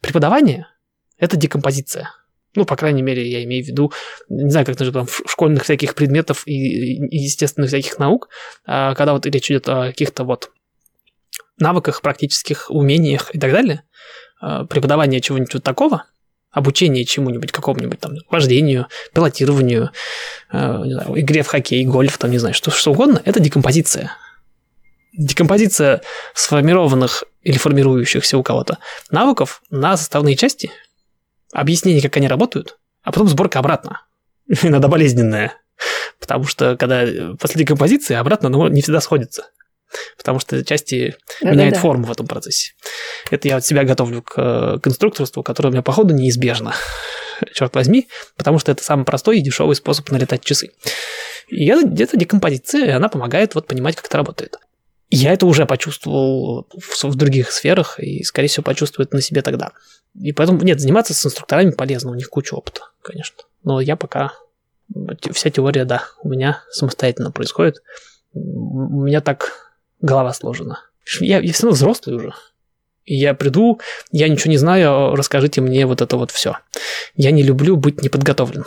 Преподавание– 0.00 0.66
это 1.18 1.36
декомпозиция. 1.36 2.10
Ну, 2.54 2.64
по 2.64 2.76
крайней 2.76 3.02
мере, 3.02 3.28
я 3.28 3.44
имею 3.44 3.64
в 3.64 3.68
виду, 3.68 3.92
не 4.28 4.50
знаю, 4.50 4.66
как 4.66 4.76
даже 4.76 4.92
там 4.92 5.06
школьных 5.26 5.62
всяких 5.62 5.94
предметов 5.94 6.42
и, 6.46 6.96
и 7.06 7.16
естественных 7.18 7.68
всяких 7.68 7.98
наук, 7.98 8.28
а, 8.66 8.94
когда 8.94 9.12
вот 9.12 9.24
речь 9.26 9.50
идет 9.50 9.68
о 9.68 9.86
каких-то 9.86 10.24
вот 10.24 10.50
навыках, 11.58 12.02
практических 12.02 12.70
умениях 12.70 13.32
и 13.34 13.38
так 13.38 13.52
далее, 13.52 13.84
а, 14.40 14.64
преподавание 14.64 15.20
чего-нибудь 15.20 15.54
вот 15.54 15.62
такого, 15.62 16.04
обучение 16.50 17.04
чему-нибудь, 17.04 17.52
какому-нибудь 17.52 18.00
там 18.00 18.14
вождению, 18.28 18.88
пилотированию, 19.14 19.90
а, 20.50 20.82
знаю, 20.84 21.20
игре 21.20 21.42
в 21.42 21.46
хоккей, 21.46 21.84
гольф, 21.84 22.18
там, 22.18 22.30
не 22.30 22.38
знаю, 22.38 22.54
что, 22.54 22.72
что 22.72 22.90
угодно, 22.90 23.22
это 23.24 23.38
декомпозиция. 23.38 24.16
Декомпозиция 25.12 26.02
сформированных 26.34 27.24
или 27.42 27.58
формирующихся 27.58 28.38
у 28.38 28.42
кого-то 28.42 28.78
навыков 29.10 29.62
на 29.70 29.96
составные 29.96 30.36
части, 30.36 30.70
объяснение, 31.52 32.02
как 32.02 32.16
они 32.16 32.28
работают, 32.28 32.78
а 33.02 33.12
потом 33.12 33.28
сборка 33.28 33.58
обратно. 33.58 34.02
Иногда 34.62 34.88
болезненная. 34.88 35.54
Потому 36.18 36.44
что 36.44 36.76
когда 36.76 37.06
после 37.38 37.62
декомпозиции 37.62 38.14
обратно 38.14 38.48
ну, 38.48 38.68
не 38.68 38.82
всегда 38.82 39.00
сходится 39.00 39.46
потому 40.16 40.38
что 40.38 40.64
части 40.64 41.16
да, 41.40 41.50
меняют 41.50 41.74
да, 41.74 41.80
форму 41.80 42.04
в 42.04 42.12
этом 42.12 42.26
процессе. 42.26 42.72
Это 43.30 43.48
я 43.48 43.56
от 43.56 43.66
себя 43.66 43.84
готовлю 43.84 44.22
к 44.22 44.78
конструкторству, 44.82 45.42
которое 45.42 45.70
у 45.70 45.72
меня, 45.72 45.82
походу, 45.82 46.14
неизбежно. 46.14 46.74
Черт 47.52 47.74
возьми, 47.74 48.08
потому 48.36 48.58
что 48.58 48.72
это 48.72 48.82
самый 48.82 49.04
простой 49.04 49.38
и 49.38 49.42
дешевый 49.42 49.76
способ 49.76 50.10
налетать 50.10 50.44
часы. 50.44 50.70
И 51.48 51.66
это 51.66 51.86
где-то 51.86 52.16
декомпозиция, 52.16 52.86
и 52.86 52.90
она 52.90 53.08
помогает 53.08 53.54
вот 53.54 53.66
понимать, 53.66 53.96
как 53.96 54.06
это 54.06 54.18
работает. 54.18 54.56
Я 55.10 55.32
это 55.32 55.46
уже 55.46 55.66
почувствовал 55.66 56.68
в, 56.72 57.04
в 57.04 57.14
других 57.16 57.50
сферах 57.50 57.98
и, 57.98 58.22
скорее 58.22 58.46
всего, 58.48 58.62
почувствую 58.62 59.06
это 59.06 59.16
на 59.16 59.22
себе 59.22 59.42
тогда. 59.42 59.72
И 60.14 60.32
поэтому, 60.32 60.62
нет, 60.62 60.80
заниматься 60.80 61.14
с 61.14 61.26
инструкторами 61.26 61.70
полезно, 61.70 62.12
у 62.12 62.14
них 62.14 62.28
куча 62.28 62.54
опыта, 62.54 62.82
конечно. 63.02 63.42
Но 63.64 63.80
я 63.80 63.96
пока... 63.96 64.32
Вся 65.32 65.50
теория, 65.50 65.84
да, 65.84 66.02
у 66.20 66.28
меня 66.28 66.64
самостоятельно 66.70 67.30
происходит. 67.30 67.82
У 68.32 69.02
меня 69.02 69.20
так 69.20 69.70
голова 70.00 70.32
сложена. 70.32 70.80
Я, 71.20 71.38
я 71.38 71.52
все 71.52 71.64
равно 71.64 71.76
взрослый 71.76 72.16
уже. 72.16 72.32
Я 73.04 73.34
приду, 73.34 73.80
я 74.12 74.28
ничего 74.28 74.50
не 74.50 74.56
знаю, 74.56 75.14
расскажите 75.14 75.60
мне 75.60 75.86
вот 75.86 76.00
это 76.00 76.16
вот 76.16 76.30
все. 76.30 76.56
Я 77.14 77.30
не 77.30 77.42
люблю 77.42 77.76
быть 77.76 78.02
неподготовленным. 78.02 78.66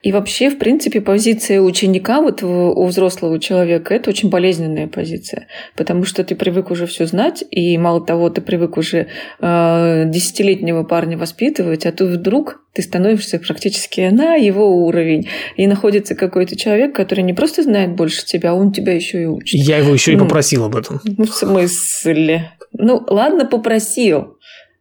И 0.00 0.12
вообще, 0.12 0.48
в 0.48 0.58
принципе, 0.58 1.00
позиция 1.00 1.60
ученика 1.60 2.20
вот 2.20 2.44
у 2.44 2.86
взрослого 2.86 3.40
человека– 3.40 3.94
это 3.96 4.10
очень 4.10 4.30
болезненная 4.30 4.86
позиция, 4.86 5.48
потому 5.76 6.04
что 6.04 6.22
ты 6.22 6.36
привык 6.36 6.70
уже 6.70 6.86
все 6.86 7.04
знать, 7.06 7.42
и 7.50 7.76
мало 7.78 8.06
того, 8.06 8.30
ты 8.30 8.40
привык 8.40 8.76
уже 8.76 9.08
э, 9.40 10.04
десятилетнего 10.06 10.84
парня 10.84 11.18
воспитывать, 11.18 11.84
а 11.84 11.90
тут 11.90 12.10
вдруг 12.10 12.62
ты 12.74 12.82
становишься 12.82 13.40
практически 13.40 14.02
на 14.12 14.36
его 14.36 14.86
уровень, 14.86 15.28
и 15.56 15.66
находится 15.66 16.14
какой-то 16.14 16.54
человек, 16.54 16.94
который 16.94 17.24
не 17.24 17.34
просто 17.34 17.64
знает 17.64 17.96
больше 17.96 18.24
тебя, 18.24 18.52
а 18.52 18.54
он 18.54 18.70
тебя 18.70 18.94
еще 18.94 19.22
и 19.22 19.26
учит. 19.26 19.60
Я 19.66 19.78
его 19.78 19.92
еще 19.92 20.12
ну, 20.12 20.18
и 20.18 20.20
попросил 20.20 20.64
об 20.64 20.76
этом. 20.76 21.00
Ну, 21.02 21.24
в 21.24 21.34
смысле? 21.34 22.52
Ну, 22.72 23.02
ладно, 23.08 23.46
попросил. 23.46 24.37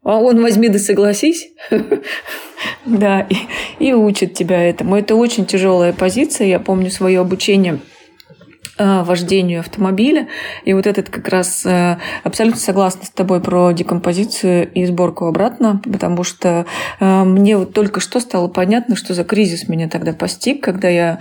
А 0.08 0.22
он 0.22 0.42
возьми 0.42 0.70
да 0.70 0.80
согласись. 0.80 1.50
Да, 2.86 3.28
и 3.78 3.92
учит 3.92 4.34
тебя 4.34 4.64
этому. 4.64 4.96
Это 4.96 5.16
очень 5.16 5.46
тяжелая 5.46 5.92
позиция. 5.92 6.48
Я 6.48 6.60
помню 6.62 6.90
свое 6.90 7.20
обучение 7.20 7.80
вождению 8.78 9.62
автомобиля. 9.62 10.28
И 10.66 10.74
вот 10.74 10.88
этот 10.88 11.10
как 11.10 11.28
раз 11.30 11.66
э, 11.66 11.98
абсолютно 12.24 12.60
согласна 12.60 13.06
с 13.06 13.10
тобой 13.10 13.42
про 13.42 13.72
декомпозицию 13.72 14.72
и 14.72 14.86
сборку 14.86 15.26
обратно, 15.26 15.82
потому 15.84 16.24
что 16.24 16.66
э, 17.00 17.24
мне 17.24 17.58
вот 17.58 17.74
только 17.74 18.00
что 18.00 18.20
стало 18.20 18.48
понятно, 18.48 18.96
что 18.96 19.14
за 19.14 19.24
кризис 19.24 19.68
меня 19.68 19.90
тогда 19.90 20.14
постиг, 20.14 20.64
когда 20.64 20.90
я 20.90 21.20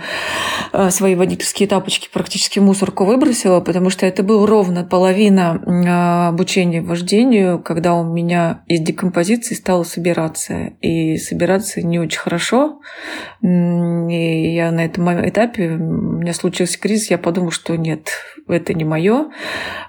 свои 0.89 1.15
водительские 1.15 1.67
тапочки 1.67 2.09
практически 2.11 2.59
мусорку 2.59 3.05
выбросила, 3.05 3.59
потому 3.59 3.89
что 3.89 4.05
это 4.05 4.23
был 4.23 4.45
ровно 4.45 4.83
половина 4.83 6.27
обучения 6.27 6.81
вождению, 6.81 7.59
когда 7.59 7.95
у 7.95 8.03
меня 8.03 8.61
из 8.67 8.81
декомпозиции 8.81 9.55
стало 9.55 9.83
собираться. 9.83 10.73
И 10.81 11.17
собираться 11.17 11.81
не 11.81 11.99
очень 11.99 12.19
хорошо. 12.19 12.79
И 13.41 14.53
я 14.53 14.71
на 14.71 14.85
этом 14.85 15.27
этапе, 15.27 15.69
у 15.69 16.19
меня 16.19 16.33
случился 16.33 16.79
кризис, 16.79 17.09
я 17.09 17.17
подумала, 17.17 17.46
что 17.51 17.75
нет, 17.75 18.09
это 18.47 18.73
не 18.73 18.83
мое. 18.83 19.31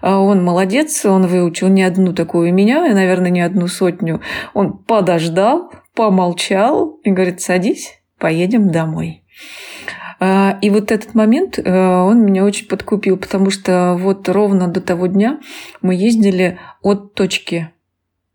А 0.00 0.18
он 0.18 0.42
молодец, 0.44 1.04
он 1.04 1.26
выучил 1.26 1.68
не 1.68 1.82
одну 1.82 2.12
такую 2.12 2.52
меня, 2.52 2.86
и, 2.86 2.94
наверное, 2.94 3.30
не 3.30 3.40
одну 3.40 3.66
сотню. 3.66 4.20
Он 4.54 4.76
подождал, 4.76 5.72
помолчал 5.94 7.00
и 7.04 7.10
говорит, 7.10 7.40
садись, 7.40 8.00
поедем 8.18 8.70
домой. 8.70 9.24
А, 10.20 10.58
и 10.60 10.70
вот 10.70 10.90
этот 10.90 11.14
момент, 11.14 11.58
э, 11.58 11.62
он 11.70 12.24
меня 12.24 12.44
очень 12.44 12.66
подкупил, 12.66 13.16
потому 13.16 13.50
что 13.50 13.96
вот 13.98 14.28
ровно 14.28 14.66
до 14.66 14.80
того 14.80 15.06
дня 15.06 15.40
мы 15.80 15.94
ездили 15.94 16.58
от 16.82 17.14
точки, 17.14 17.70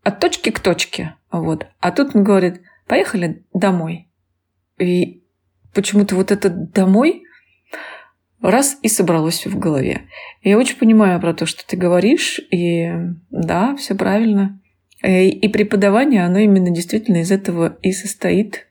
от 0.02 0.18
точки 0.18 0.50
к 0.50 0.60
точке. 0.60 1.16
Вот. 1.30 1.66
А 1.80 1.90
тут 1.90 2.16
он 2.16 2.24
говорит, 2.24 2.62
поехали 2.86 3.44
домой. 3.52 4.08
И 4.78 5.22
почему-то 5.74 6.14
вот 6.14 6.30
это 6.30 6.48
домой 6.48 7.23
раз 8.50 8.78
и 8.82 8.88
собралось 8.88 9.46
в 9.46 9.58
голове. 9.58 10.02
Я 10.42 10.58
очень 10.58 10.76
понимаю 10.76 11.20
про 11.20 11.34
то, 11.34 11.46
что 11.46 11.66
ты 11.66 11.76
говоришь, 11.76 12.40
и 12.50 12.90
да, 13.30 13.74
все 13.76 13.94
правильно. 13.94 14.60
Э, 15.02 15.24
и 15.26 15.48
преподавание, 15.48 16.24
оно 16.24 16.38
именно 16.38 16.70
действительно 16.70 17.18
из 17.18 17.30
этого 17.30 17.76
и 17.82 17.92
состоит. 17.92 18.66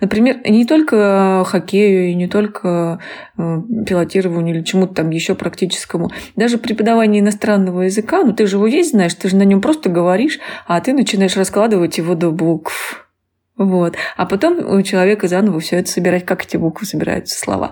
Например, 0.00 0.40
не 0.44 0.66
только 0.66 1.44
хоккею, 1.46 2.10
и 2.10 2.14
не 2.14 2.26
только 2.26 2.98
э, 3.38 3.62
пилотированию 3.86 4.56
или 4.56 4.64
чему-то 4.64 4.94
там 4.94 5.10
еще 5.10 5.36
практическому. 5.36 6.10
Даже 6.34 6.58
преподавание 6.58 7.20
иностранного 7.20 7.82
языка, 7.82 8.24
ну 8.24 8.32
ты 8.32 8.46
же 8.46 8.56
его 8.56 8.66
весь 8.66 8.90
знаешь, 8.90 9.14
ты 9.14 9.28
же 9.28 9.36
на 9.36 9.44
нем 9.44 9.60
просто 9.60 9.90
говоришь, 9.90 10.40
а 10.66 10.80
ты 10.80 10.92
начинаешь 10.92 11.36
раскладывать 11.36 11.98
его 11.98 12.16
до 12.16 12.32
букв 12.32 13.08
Вот. 13.56 13.94
А 14.16 14.26
потом 14.26 14.58
у 14.58 14.82
человека 14.82 15.28
заново 15.28 15.60
все 15.60 15.76
это 15.76 15.88
собирать, 15.88 16.26
как 16.26 16.44
эти 16.44 16.56
буквы 16.56 16.86
собираются, 16.86 17.38
слова. 17.38 17.70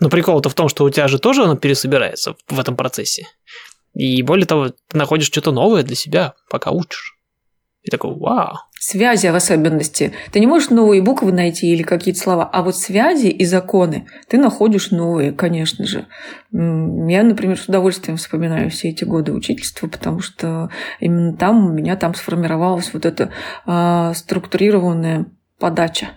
Но 0.00 0.08
прикол-то 0.08 0.48
в 0.48 0.54
том, 0.54 0.68
что 0.68 0.84
у 0.84 0.90
тебя 0.90 1.08
же 1.08 1.18
тоже 1.18 1.44
оно 1.44 1.56
пересобирается 1.56 2.36
в 2.48 2.58
этом 2.58 2.76
процессе. 2.76 3.26
И 3.94 4.22
более 4.22 4.46
того, 4.46 4.68
ты 4.68 4.96
находишь 4.96 5.26
что-то 5.26 5.50
новое 5.50 5.82
для 5.82 5.96
себя, 5.96 6.34
пока 6.48 6.70
учишь. 6.70 7.18
И 7.82 7.90
такой, 7.90 8.14
вау. 8.14 8.58
Связи 8.78 9.28
в 9.28 9.34
особенности. 9.34 10.12
Ты 10.30 10.40
не 10.40 10.46
можешь 10.46 10.70
новые 10.70 11.00
буквы 11.00 11.32
найти 11.32 11.72
или 11.72 11.82
какие-то 11.82 12.20
слова, 12.20 12.44
а 12.44 12.62
вот 12.62 12.76
связи 12.76 13.28
и 13.28 13.44
законы 13.44 14.06
ты 14.28 14.36
находишь 14.36 14.90
новые, 14.90 15.32
конечно 15.32 15.86
же. 15.86 16.06
Я, 16.52 17.22
например, 17.22 17.58
с 17.58 17.64
удовольствием 17.64 18.16
вспоминаю 18.16 18.70
все 18.70 18.90
эти 18.90 19.04
годы 19.04 19.32
учительства, 19.32 19.88
потому 19.88 20.20
что 20.20 20.70
именно 21.00 21.36
там 21.36 21.66
у 21.66 21.72
меня 21.72 21.96
там 21.96 22.14
сформировалась 22.14 22.92
вот 22.92 23.06
эта 23.06 23.30
э, 23.66 24.12
структурированная 24.14 25.26
подача. 25.58 26.10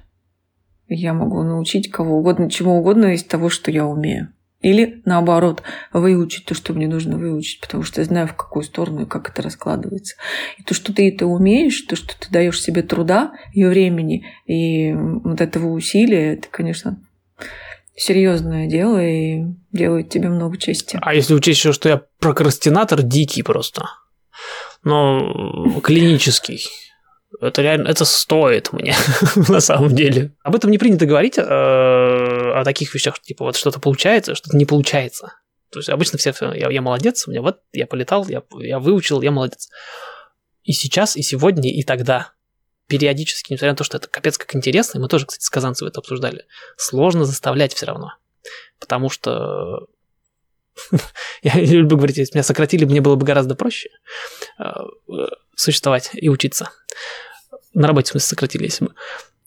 Я 0.93 1.13
могу 1.13 1.41
научить 1.43 1.89
кого 1.89 2.17
угодно, 2.17 2.49
чему 2.49 2.77
угодно 2.77 3.13
из 3.13 3.23
того, 3.23 3.49
что 3.49 3.71
я 3.71 3.85
умею. 3.85 4.33
Или 4.59 5.01
наоборот, 5.05 5.63
выучить 5.93 6.45
то, 6.45 6.53
что 6.53 6.73
мне 6.73 6.85
нужно 6.85 7.17
выучить, 7.17 7.61
потому 7.61 7.83
что 7.83 8.01
я 8.01 8.05
знаю, 8.05 8.27
в 8.27 8.35
какую 8.35 8.63
сторону 8.63 9.03
и 9.03 9.05
как 9.05 9.29
это 9.29 9.41
раскладывается. 9.41 10.17
И 10.59 10.63
то, 10.63 10.73
что 10.73 10.93
ты 10.93 11.07
это 11.07 11.27
умеешь, 11.27 11.79
то, 11.83 11.95
что 11.95 12.13
ты 12.19 12.29
даешь 12.29 12.61
себе 12.61 12.83
труда 12.83 13.31
и 13.53 13.63
времени, 13.63 14.25
и 14.45 14.91
вот 14.93 15.39
этого 15.39 15.69
усилия, 15.69 16.33
это, 16.33 16.49
конечно, 16.49 17.01
серьезное 17.95 18.67
дело 18.67 19.01
и 19.01 19.45
делает 19.71 20.09
тебе 20.09 20.27
много 20.27 20.57
чести. 20.57 20.99
А 21.01 21.13
если 21.13 21.33
учесть 21.33 21.59
еще, 21.59 21.71
что 21.71 21.87
я 21.87 22.01
прокрастинатор 22.19 23.01
дикий 23.01 23.43
просто, 23.43 23.85
но 24.83 25.79
клинический, 25.81 26.65
это 27.41 27.61
реально, 27.61 27.87
это 27.87 28.05
стоит 28.05 28.71
мне 28.71 28.95
на 29.49 29.59
самом 29.59 29.95
деле. 29.95 30.33
Об 30.43 30.55
этом 30.55 30.71
не 30.71 30.77
принято 30.77 31.05
говорить, 31.05 31.37
э, 31.37 31.41
о 31.41 32.61
таких 32.63 32.93
вещах, 32.93 33.19
типа 33.19 33.45
вот 33.45 33.55
что-то 33.55 33.79
получается, 33.79 34.35
что-то 34.35 34.55
не 34.55 34.65
получается. 34.65 35.33
То 35.71 35.79
есть 35.79 35.89
обычно 35.89 36.17
все, 36.17 36.33
я, 36.53 36.69
я 36.69 36.81
молодец, 36.81 37.27
у 37.27 37.31
меня 37.31 37.41
вот, 37.41 37.61
я 37.71 37.87
полетал, 37.87 38.27
я, 38.27 38.43
я 38.59 38.79
выучил, 38.79 39.21
я 39.21 39.31
молодец. 39.31 39.69
И 40.63 40.73
сейчас, 40.73 41.15
и 41.15 41.21
сегодня, 41.21 41.71
и 41.71 41.83
тогда 41.83 42.33
периодически, 42.87 43.53
несмотря 43.53 43.71
на 43.71 43.77
то, 43.77 43.83
что 43.85 43.97
это 43.97 44.09
капец 44.09 44.37
как 44.37 44.53
интересно, 44.53 44.99
мы 44.99 45.07
тоже, 45.07 45.25
кстати, 45.25 45.43
с 45.43 45.49
Казанцевым 45.49 45.89
это 45.89 46.01
обсуждали, 46.01 46.45
сложно 46.77 47.23
заставлять 47.23 47.73
все 47.73 47.85
равно. 47.85 48.13
Потому 48.79 49.09
что 49.09 49.87
я 51.41 51.53
люблю 51.55 51.97
говорить, 51.97 52.17
если 52.17 52.35
меня 52.35 52.43
сократили, 52.43 52.85
мне 52.85 53.01
было 53.01 53.15
бы 53.15 53.25
гораздо 53.25 53.55
проще 53.55 53.89
э, 54.59 54.71
существовать 55.55 56.09
и 56.13 56.29
учиться. 56.29 56.69
На 57.73 57.87
работе, 57.87 58.07
в 58.07 58.11
смысле, 58.11 58.27
сократили, 58.27 58.63
если 58.63 58.85
бы. 58.85 58.93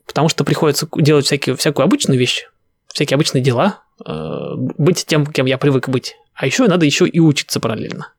Потому 0.06 0.28
что 0.28 0.44
приходится 0.44 0.88
делать 0.96 1.26
всякие, 1.26 1.56
всякую 1.56 1.84
обычную 1.84 2.18
вещь, 2.18 2.46
всякие 2.86 3.16
обычные 3.16 3.42
дела, 3.42 3.82
э, 4.04 4.10
быть 4.56 5.04
тем, 5.06 5.26
кем 5.26 5.46
я 5.46 5.58
привык 5.58 5.88
быть. 5.88 6.16
А 6.34 6.46
еще 6.46 6.66
надо 6.66 6.86
еще 6.86 7.06
и 7.06 7.20
учиться 7.20 7.60
параллельно. 7.60 8.12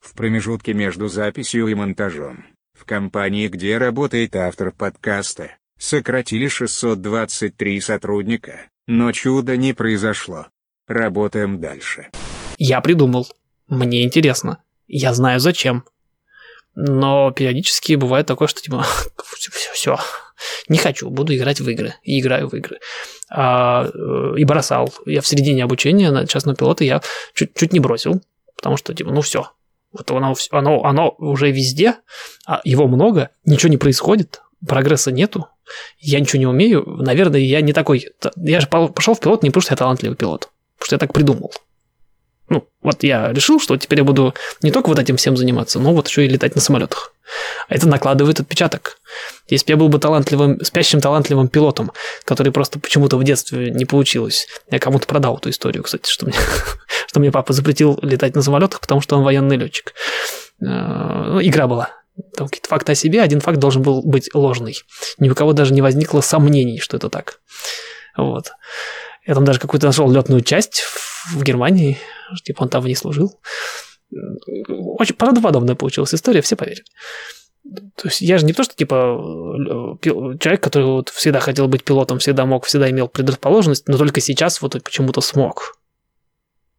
В 0.00 0.14
промежутке 0.14 0.74
между 0.74 1.08
записью 1.08 1.68
и 1.68 1.74
монтажом, 1.74 2.44
в 2.72 2.84
компании, 2.84 3.48
где 3.48 3.78
работает 3.78 4.34
автор 4.36 4.72
подкаста, 4.72 5.52
сократили 5.78 6.48
623 6.48 7.80
сотрудника, 7.80 8.66
но 8.86 9.12
чуда 9.12 9.56
не 9.56 9.72
произошло. 9.72 10.46
Работаем 10.86 11.60
дальше. 11.60 12.08
Я 12.58 12.80
придумал. 12.80 13.28
Мне 13.68 14.02
интересно. 14.02 14.62
Я 14.86 15.12
знаю 15.12 15.38
зачем. 15.38 15.84
Но 16.80 17.32
периодически 17.32 17.94
бывает 17.96 18.26
такое, 18.26 18.46
что 18.46 18.60
типа 18.60 18.86
все, 19.36 19.50
все, 19.72 19.98
не 20.68 20.78
хочу, 20.78 21.10
буду 21.10 21.34
играть 21.34 21.58
в 21.58 21.68
игры. 21.68 21.94
И 22.04 22.20
играю 22.20 22.48
в 22.48 22.54
игры. 22.54 22.78
А, 23.28 23.88
э, 23.92 24.34
и 24.38 24.44
бросал. 24.44 24.94
Я 25.04 25.20
в 25.20 25.26
середине 25.26 25.64
обучения 25.64 26.12
на 26.12 26.24
частного 26.24 26.56
пилота 26.56 26.84
я 26.84 27.02
чуть, 27.34 27.52
чуть 27.54 27.72
не 27.72 27.80
бросил, 27.80 28.22
потому 28.54 28.76
что 28.76 28.94
типа, 28.94 29.10
ну 29.10 29.22
все, 29.22 29.50
вот 29.90 30.08
оно, 30.12 30.36
оно, 30.52 30.84
оно 30.84 31.14
уже 31.18 31.50
везде, 31.50 31.96
а 32.46 32.60
его 32.62 32.86
много, 32.86 33.30
ничего 33.44 33.70
не 33.70 33.76
происходит, 33.76 34.40
прогресса 34.64 35.10
нету, 35.10 35.48
я 35.98 36.20
ничего 36.20 36.38
не 36.38 36.46
умею, 36.46 36.84
наверное, 36.86 37.40
я 37.40 37.60
не 37.60 37.72
такой... 37.72 38.06
Я 38.36 38.60
же 38.60 38.68
пошел 38.68 39.14
в 39.14 39.20
пилот 39.20 39.42
не 39.42 39.50
потому, 39.50 39.62
что 39.62 39.72
я 39.72 39.76
талантливый 39.76 40.16
пилот, 40.16 40.48
потому 40.76 40.86
что 40.86 40.94
я 40.94 41.00
так 41.00 41.12
придумал. 41.12 41.52
Ну, 42.48 42.66
вот 42.80 43.02
я 43.02 43.32
решил, 43.32 43.60
что 43.60 43.76
теперь 43.76 43.98
я 43.98 44.04
буду 44.04 44.34
не 44.62 44.70
только 44.70 44.88
вот 44.88 44.98
этим 44.98 45.16
всем 45.16 45.36
заниматься, 45.36 45.78
но 45.78 45.92
вот 45.92 46.08
еще 46.08 46.24
и 46.24 46.28
летать 46.28 46.54
на 46.54 46.60
самолетах. 46.60 47.12
А 47.68 47.74
это 47.74 47.86
накладывает 47.86 48.40
отпечаток. 48.40 48.98
Если 49.48 49.66
бы 49.66 49.72
я 49.72 49.76
был 49.76 49.88
бы 49.88 49.98
талантливым, 49.98 50.64
спящим 50.64 51.00
талантливым 51.00 51.48
пилотом, 51.48 51.92
который 52.24 52.50
просто 52.52 52.78
почему-то 52.78 53.18
в 53.18 53.24
детстве 53.24 53.70
не 53.70 53.84
получилось, 53.84 54.46
я 54.70 54.78
кому-то 54.78 55.06
продал 55.06 55.36
эту 55.36 55.50
историю, 55.50 55.82
кстати, 55.82 56.08
что 56.08 56.24
мне, 56.24 56.36
что 57.06 57.20
мне 57.20 57.30
папа 57.30 57.52
запретил 57.52 57.98
летать 58.00 58.34
на 58.34 58.42
самолетах, 58.42 58.80
потому 58.80 59.02
что 59.02 59.16
он 59.16 59.24
военный 59.24 59.56
летчик. 59.56 59.92
Э, 60.62 60.64
ну, 60.64 61.42
игра 61.42 61.66
была. 61.66 61.90
Там 62.34 62.48
какие-то 62.48 62.68
факты 62.68 62.92
о 62.92 62.94
себе, 62.94 63.20
один 63.20 63.40
факт 63.40 63.58
должен 63.58 63.82
был 63.82 64.02
быть 64.02 64.30
ложный. 64.34 64.76
Ни 65.18 65.28
у 65.28 65.34
кого 65.34 65.52
даже 65.52 65.74
не 65.74 65.82
возникло 65.82 66.22
сомнений, 66.22 66.80
что 66.80 66.96
это 66.96 67.10
так. 67.10 67.40
Вот. 68.16 68.52
Я 69.26 69.34
там 69.34 69.44
даже 69.44 69.60
какую-то 69.60 69.86
нашел 69.86 70.10
летную 70.10 70.40
часть 70.40 70.82
в 71.32 71.42
Германии, 71.42 71.98
типа 72.42 72.62
он 72.62 72.68
там 72.68 72.84
не 72.84 72.94
служил. 72.94 73.40
Очень 74.10 75.16
правдоподобная 75.16 75.74
получилась 75.74 76.14
история, 76.14 76.40
все 76.40 76.56
поверили. 76.56 76.84
То 77.96 78.08
есть 78.08 78.20
я 78.22 78.38
же 78.38 78.46
не 78.46 78.52
то, 78.52 78.64
что 78.64 78.74
типа 78.74 79.98
человек, 80.02 80.62
который 80.62 80.84
вот 80.84 81.10
всегда 81.10 81.40
хотел 81.40 81.68
быть 81.68 81.84
пилотом, 81.84 82.18
всегда 82.18 82.46
мог, 82.46 82.64
всегда 82.64 82.90
имел 82.90 83.08
предрасположенность, 83.08 83.88
но 83.88 83.98
только 83.98 84.20
сейчас 84.20 84.62
вот 84.62 84.82
почему-то 84.82 85.20
смог. 85.20 85.78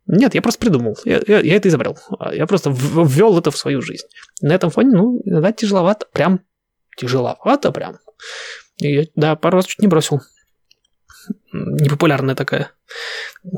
Нет, 0.07 0.34
я 0.34 0.41
просто 0.41 0.59
придумал. 0.59 0.97
Я, 1.05 1.21
я, 1.27 1.39
я 1.39 1.55
это 1.55 1.69
изобрел. 1.69 1.95
Я 2.34 2.47
просто 2.47 2.71
ввел 2.76 3.38
это 3.38 3.51
в 3.51 3.57
свою 3.57 3.81
жизнь. 3.81 4.07
На 4.41 4.55
этом 4.55 4.71
фоне, 4.71 4.89
ну, 4.97 5.21
иногда 5.23 5.51
тяжеловато. 5.51 6.07
Прям 6.11 6.39
тяжеловато 6.97 7.71
прям. 7.71 7.99
И 8.77 8.91
я, 8.91 9.03
да, 9.15 9.35
пару 9.35 9.57
раз 9.57 9.67
чуть 9.67 9.81
не 9.81 9.88
бросил 9.88 10.21
непопулярная 11.51 12.35
такая, 12.35 12.72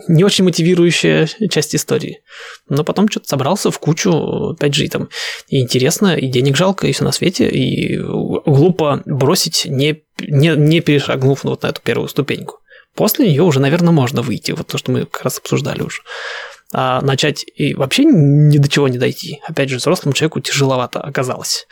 не 0.08 0.24
очень 0.24 0.44
мотивирующая 0.44 1.28
часть 1.50 1.76
истории. 1.76 2.22
Но 2.70 2.84
потом 2.84 3.10
что-то 3.10 3.28
собрался 3.28 3.72
в 3.72 3.80
кучу, 3.80 4.52
опять 4.52 4.74
же, 4.74 4.86
и 4.86 4.90
там 4.90 5.10
и 5.48 5.62
интересно, 5.62 6.16
и 6.16 6.28
денег 6.28 6.56
жалко, 6.56 6.88
и 6.88 6.92
все 6.92 7.04
на 7.04 7.12
свете, 7.12 7.50
и 7.50 7.98
глупо 7.98 9.02
бросить, 9.06 9.66
не, 9.66 10.04
не, 10.20 10.50
не 10.56 10.82
перешагнув 10.82 11.44
вот 11.44 11.64
на 11.64 11.68
эту 11.68 11.82
первую 11.82 12.08
ступеньку. 12.08 12.60
После 12.96 13.28
нее 13.28 13.44
уже, 13.44 13.60
наверное, 13.60 13.92
можно 13.92 14.22
выйти, 14.22 14.52
вот 14.52 14.68
то, 14.68 14.78
что 14.78 14.92
мы 14.92 15.06
как 15.06 15.24
раз 15.24 15.38
обсуждали 15.38 15.82
уже. 15.82 16.02
А 16.74 17.02
начать 17.02 17.46
и 17.56 17.74
вообще 17.74 18.06
ни 18.06 18.58
до 18.58 18.70
чего 18.70 18.88
не 18.88 18.98
дойти. 18.98 19.42
Опять 19.46 19.70
же, 19.70 19.78
взрослому 19.78 20.14
человеку 20.14 20.40
тяжеловато 20.40 21.02
оказалось. 21.02 21.68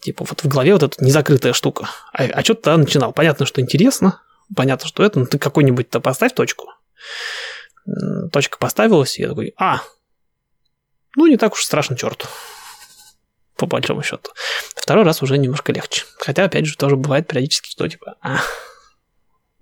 Типа 0.00 0.24
вот 0.26 0.42
в 0.42 0.48
голове 0.48 0.72
вот 0.72 0.82
эта 0.82 1.04
незакрытая 1.04 1.52
штука. 1.52 1.90
А, 2.14 2.24
а 2.24 2.42
что 2.42 2.54
ты 2.54 2.74
начинал? 2.76 3.12
Понятно, 3.12 3.44
что 3.44 3.60
интересно, 3.60 4.22
понятно, 4.54 4.88
что 4.88 5.04
это, 5.04 5.18
но 5.18 5.26
ты 5.26 5.38
какой-нибудь-то 5.38 6.00
поставь 6.00 6.34
точку. 6.34 6.72
Точка 8.32 8.58
поставилась, 8.58 9.18
и 9.18 9.22
я 9.22 9.28
такой, 9.28 9.54
а, 9.56 9.82
ну 11.16 11.26
не 11.26 11.36
так 11.36 11.52
уж 11.52 11.64
страшно, 11.64 11.96
черт. 11.96 12.26
По 13.56 13.66
большому 13.66 14.02
счету. 14.02 14.30
Второй 14.74 15.04
раз 15.04 15.22
уже 15.22 15.36
немножко 15.36 15.72
легче. 15.72 16.04
Хотя, 16.18 16.44
опять 16.44 16.66
же, 16.66 16.76
тоже 16.76 16.96
бывает 16.96 17.26
периодически, 17.26 17.70
что 17.70 17.88
типа, 17.88 18.16
а, 18.20 18.40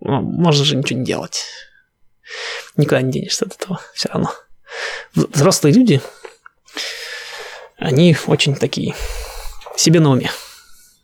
ну, 0.00 0.20
можно 0.20 0.64
же 0.64 0.76
ничего 0.76 1.00
не 1.00 1.04
делать. 1.04 1.44
Никуда 2.76 3.02
не 3.02 3.10
денешься 3.10 3.46
от 3.46 3.54
этого 3.54 3.80
все 3.94 4.08
равно. 4.10 4.32
Взрослые 5.14 5.74
люди, 5.74 6.00
они 7.76 8.16
очень 8.26 8.54
такие 8.54 8.94
себе 9.76 10.00
на 10.00 10.10
уме. 10.10 10.30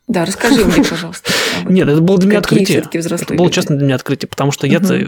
Да, 0.07 0.23
расскажи 0.23 0.63
мне, 0.65 0.83
пожалуйста. 0.83 1.31
Нет, 1.63 1.87
это 1.87 1.99
было 1.99 2.17
для 2.19 2.29
меня 2.29 2.39
открытие. 2.39 2.83
Это 2.91 3.33
было 3.33 3.49
честно 3.49 3.75
для 3.75 3.85
меня 3.85 3.95
открытие, 3.95 4.29
потому 4.29 4.51
что 4.51 4.67
я-то 4.67 4.93
э, 4.93 5.05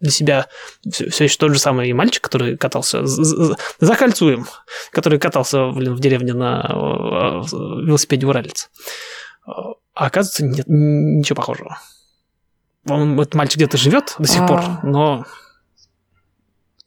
для 0.00 0.10
себя 0.10 0.46
все 0.90 1.24
еще 1.24 1.36
тот 1.36 1.52
же 1.52 1.58
самый 1.58 1.92
мальчик, 1.92 2.22
который 2.22 2.56
катался 2.56 3.04
за 3.04 3.96
кольцуем, 3.96 4.46
который 4.90 5.18
катался 5.18 5.68
блин, 5.70 5.94
в 5.94 6.00
деревне 6.00 6.32
на 6.32 6.66
э, 6.66 6.74
велосипеде 7.84 8.26
уралец. 8.26 8.70
А 9.46 10.06
оказывается, 10.06 10.46
нет 10.46 10.66
ничего 10.66 11.36
похожего. 11.36 11.78
Он, 12.88 13.20
этот 13.20 13.34
мальчик 13.34 13.56
где-то 13.56 13.76
живет 13.76 14.14
до 14.18 14.26
сих 14.26 14.46
пор, 14.46 14.60
а. 14.60 14.80
но 14.82 15.26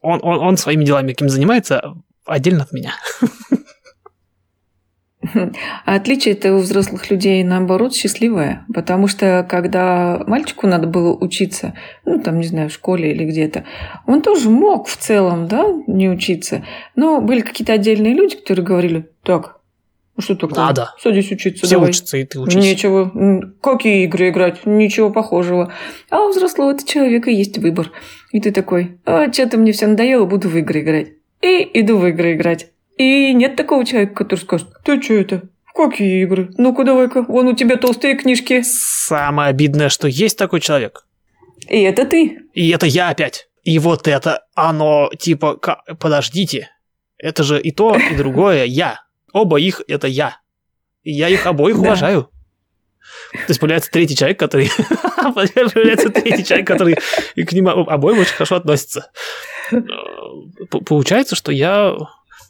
он, 0.01 0.19
он, 0.23 0.39
он 0.39 0.57
своими 0.57 0.83
делами 0.83 1.11
каким 1.11 1.29
занимается 1.29 1.93
отдельно 2.25 2.63
от 2.63 2.71
меня. 2.71 2.95
А 5.85 5.95
отличие 5.95 6.35
это 6.35 6.53
у 6.53 6.59
взрослых 6.59 7.09
людей, 7.09 7.43
наоборот, 7.43 7.93
счастливое. 7.93 8.65
Потому 8.73 9.07
что 9.07 9.45
когда 9.49 10.23
мальчику 10.27 10.67
надо 10.67 10.87
было 10.87 11.13
учиться, 11.13 11.73
ну, 12.05 12.19
там, 12.19 12.39
не 12.39 12.47
знаю, 12.47 12.69
в 12.69 12.73
школе 12.73 13.11
или 13.11 13.25
где-то, 13.25 13.65
он 14.05 14.21
тоже 14.21 14.49
мог 14.49 14.87
в 14.87 14.95
целом, 14.95 15.47
да, 15.47 15.65
не 15.87 16.09
учиться. 16.09 16.63
Но 16.95 17.19
были 17.19 17.41
какие-то 17.41 17.73
отдельные 17.73 18.13
люди, 18.13 18.35
которые 18.37 18.63
говорили, 18.65 19.09
так, 19.23 19.59
Ну, 20.15 20.23
Что 20.23 20.35
такое? 20.35 20.55
Надо. 20.57 20.93
Садись 20.99 21.31
учиться 21.31 21.65
Все 21.65 21.75
давай. 21.75 21.89
учатся, 21.89 22.17
и 22.17 22.23
ты 22.25 22.39
учись. 22.39 22.55
Нечего. 22.55 23.11
Какие 23.61 24.03
игры 24.05 24.29
играть? 24.29 24.65
Ничего 24.65 25.09
похожего. 25.11 25.71
А 26.09 26.23
у 26.25 26.29
взрослого 26.29 26.77
человека 26.77 27.29
есть 27.29 27.57
выбор. 27.57 27.91
И 28.31 28.39
ты 28.39 28.51
такой, 28.51 28.97
а 29.05 29.31
что-то 29.31 29.57
мне 29.57 29.71
все 29.71 29.87
надоело, 29.87 30.25
буду 30.25 30.47
в 30.49 30.57
игры 30.57 30.81
играть. 30.81 31.07
И 31.41 31.69
иду 31.73 31.97
в 31.97 32.05
игры 32.07 32.33
играть. 32.33 32.67
И 32.97 33.33
нет 33.33 33.55
такого 33.55 33.85
человека, 33.85 34.15
который 34.15 34.39
скажет, 34.39 34.67
ты 34.83 35.01
что 35.01 35.13
это? 35.13 35.41
Какие 35.75 36.23
игры? 36.23 36.49
Ну-ка 36.57 36.83
давай-ка, 36.83 37.23
вон 37.23 37.47
у 37.47 37.55
тебя 37.55 37.77
толстые 37.77 38.15
книжки. 38.15 38.63
Самое 38.63 39.49
обидное, 39.49 39.89
что 39.89 40.07
есть 40.07 40.37
такой 40.37 40.59
человек. 40.59 41.05
И 41.69 41.81
это 41.81 42.05
ты. 42.05 42.39
И 42.53 42.69
это 42.69 42.87
я 42.87 43.09
опять. 43.09 43.47
И 43.63 43.77
вот 43.79 44.07
это, 44.07 44.45
оно 44.55 45.11
типа, 45.19 45.59
подождите, 45.99 46.69
это 47.17 47.43
же 47.43 47.61
и 47.61 47.71
то, 47.71 47.95
и 47.95 48.15
другое 48.15 48.65
я. 48.65 49.01
Оба 49.33 49.59
их 49.59 49.81
это 49.87 50.07
я. 50.07 50.37
И 51.03 51.11
я 51.11 51.29
их 51.29 51.45
обоих 51.45 51.77
уважаю. 51.77 52.29
То 53.33 53.49
есть 53.49 53.59
появляется 53.59 53.91
третий 53.91 54.15
человек, 54.15 54.39
который... 54.39 54.69
появляется 55.35 56.09
третий 56.09 56.43
человек, 56.43 56.67
который 56.67 56.97
и 57.35 57.43
к 57.43 57.53
ним 57.53 57.67
обоим 57.67 58.19
очень 58.19 58.33
хорошо 58.33 58.55
относится. 58.55 59.11
Э, 59.71 59.77
Получается, 60.85 61.35
что 61.35 61.51
я... 61.51 61.95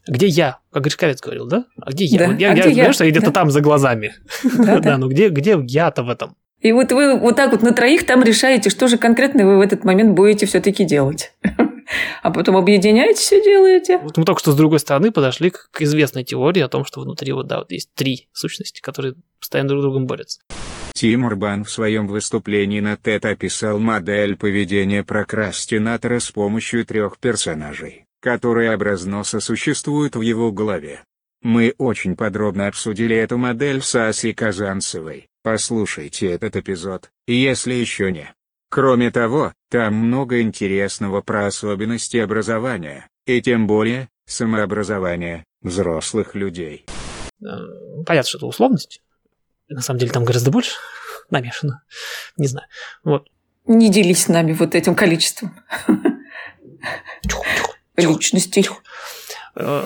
Где 0.08 0.28
я? 0.28 0.60
Как 0.72 0.84
Гришковец 0.84 1.20
говорил, 1.22 1.46
да? 1.48 1.66
А 1.82 1.92
где 1.92 2.06
я? 2.06 2.20
Да. 2.20 2.28
Вот 2.28 2.40
Я, 2.40 2.52
А 2.52 2.56
я 2.56 2.64
где 2.64 2.72
я? 2.72 2.94
что 2.94 3.04
я 3.06 3.12
где-то 3.12 3.28
Да. 3.28 3.32
там 3.32 3.52
за 3.52 3.62
глазами. 3.62 4.16
Да, 4.58 4.98
ну 4.98 5.08
где, 5.10 5.30
где 5.30 5.58
я-то 5.68 6.04
в 6.04 6.10
этом? 6.10 6.36
И 6.62 6.72
вот 6.72 6.92
вы 6.92 7.18
вот 7.20 7.36
так 7.36 7.52
вот 7.52 7.62
на 7.62 7.72
троих 7.72 8.06
там 8.06 8.24
решаете, 8.24 8.70
что 8.70 8.88
же 8.88 8.98
конкретно 8.98 9.46
вы 9.46 9.58
в 9.58 9.62
этот 9.62 9.84
момент 9.84 10.16
будете 10.16 10.46
все-таки 10.46 10.86
делать. 10.86 11.34
А 12.22 12.32
потом 12.32 12.58
объединяетесь 12.58 13.32
и 13.32 13.42
делаете. 13.42 14.00
Вот 14.00 14.18
мы 14.18 14.26
только 14.26 14.42
что 14.42 14.52
с 14.52 14.56
другой 14.58 14.80
стороны 14.80 15.10
подошли 15.14 15.52
к, 15.52 15.70
известной 15.80 16.26
теории 16.26 16.62
о 16.62 16.68
том, 16.68 16.84
что 16.84 17.00
внутри 17.00 17.32
вот, 17.32 17.48
да, 17.48 17.60
вот 17.60 17.72
есть 17.72 17.94
три 17.94 18.28
сущности, 18.34 18.82
которые 18.82 19.14
постоянно 19.40 19.70
друг 19.70 19.82
с 19.82 19.84
другом 19.84 20.06
борются. 20.06 20.42
Тим 20.92 21.24
Урбан 21.24 21.64
в 21.64 21.70
своем 21.70 22.08
выступлении 22.08 22.82
на 22.82 22.96
TED 22.96 23.26
описал 23.26 23.80
модель 23.80 24.36
поведения 24.36 25.02
прокрастинатора 25.04 26.20
с 26.20 26.30
помощью 26.32 26.86
трех 26.86 27.20
персонажей, 27.20 28.07
которые 28.22 28.73
образно 28.73 29.23
сосуществуют 29.23 30.15
в 30.15 30.22
его 30.22 30.52
голове. 30.52 31.03
Мы 31.41 31.73
очень 31.77 32.15
подробно 32.15 32.68
обсудили 32.68 33.15
эту 33.15 33.38
модель 33.38 33.81
с 33.81 33.95
Асей 33.95 34.34
Казанцевой, 34.34 35.27
послушайте 35.44 36.31
этот 36.31 36.56
эпизод, 36.56 37.10
если 37.27 37.73
еще 37.73 38.11
не. 38.11 38.34
Кроме 38.69 39.11
того, 39.11 39.53
там 39.69 39.94
много 39.94 40.41
интересного 40.41 41.22
про 41.22 41.45
особенности 41.45 42.18
образования, 42.18 43.07
и 43.26 43.41
тем 43.41 43.68
более, 43.68 44.10
самообразования, 44.26 45.45
взрослых 45.61 46.35
людей. 46.35 46.85
Э, 47.41 48.03
Понятно, 48.06 48.27
что 48.27 48.39
это 48.39 48.48
условность. 48.48 49.02
На 49.69 49.81
самом 49.81 49.99
деле 49.99 50.11
там 50.11 50.26
гораздо 50.26 50.52
больше 50.52 50.76
намешано. 51.30 51.84
Не 52.38 52.48
знаю. 52.48 52.68
Вот. 53.03 53.30
Не 53.65 53.89
делись 53.89 54.23
с 54.23 54.27
нами 54.27 54.53
вот 54.53 54.76
этим 54.76 54.95
количеством 54.95 55.53
Тихо, 55.88 56.02
тихо, 57.22 57.44
тихо. 57.56 57.66
Личностей. 57.98 58.69
Э, 59.56 59.86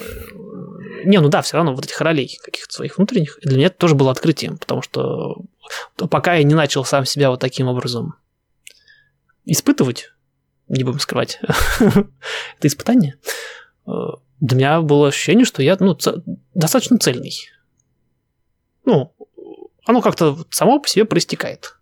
Не, 1.06 1.20
ну 1.20 1.30
да, 1.30 1.42
все 1.42 1.58
равно 1.58 1.74
вот 1.74 1.86
этих 1.86 2.00
ролей 2.02 2.38
каких-то 2.44 2.74
своих 2.74 2.98
внутренних. 2.98 3.40
И 3.42 3.48
для 3.48 3.58
меня 3.58 3.68
это 3.68 3.78
тоже 3.78 3.96
было 3.96 4.12
открытием, 4.12 4.58
потому 4.58 4.82
что 4.82 5.38
пока 5.96 6.36
я 6.36 6.44
не 6.44 6.54
начал 6.54 6.86
сам 6.86 7.06
себя 7.06 7.30
вот 7.30 7.40
таким 7.40 7.68
образом 7.68 8.16
испытывать, 9.46 10.12
не 10.68 10.84
будем 10.84 11.00
скрывать, 11.00 11.40
это 11.80 12.68
испытание, 12.68 13.16
э, 13.88 13.92
для 14.40 14.58
меня 14.58 14.82
было 14.82 15.08
ощущение, 15.08 15.46
что 15.46 15.64
я 15.64 15.78
ну, 15.80 15.98
достаточно 16.54 16.98
цельный. 17.00 17.34
Ну, 18.86 19.16
оно 19.86 20.02
как-то 20.02 20.46
само 20.50 20.80
по 20.80 20.88
себе 20.88 21.06
проистекает. 21.06 21.76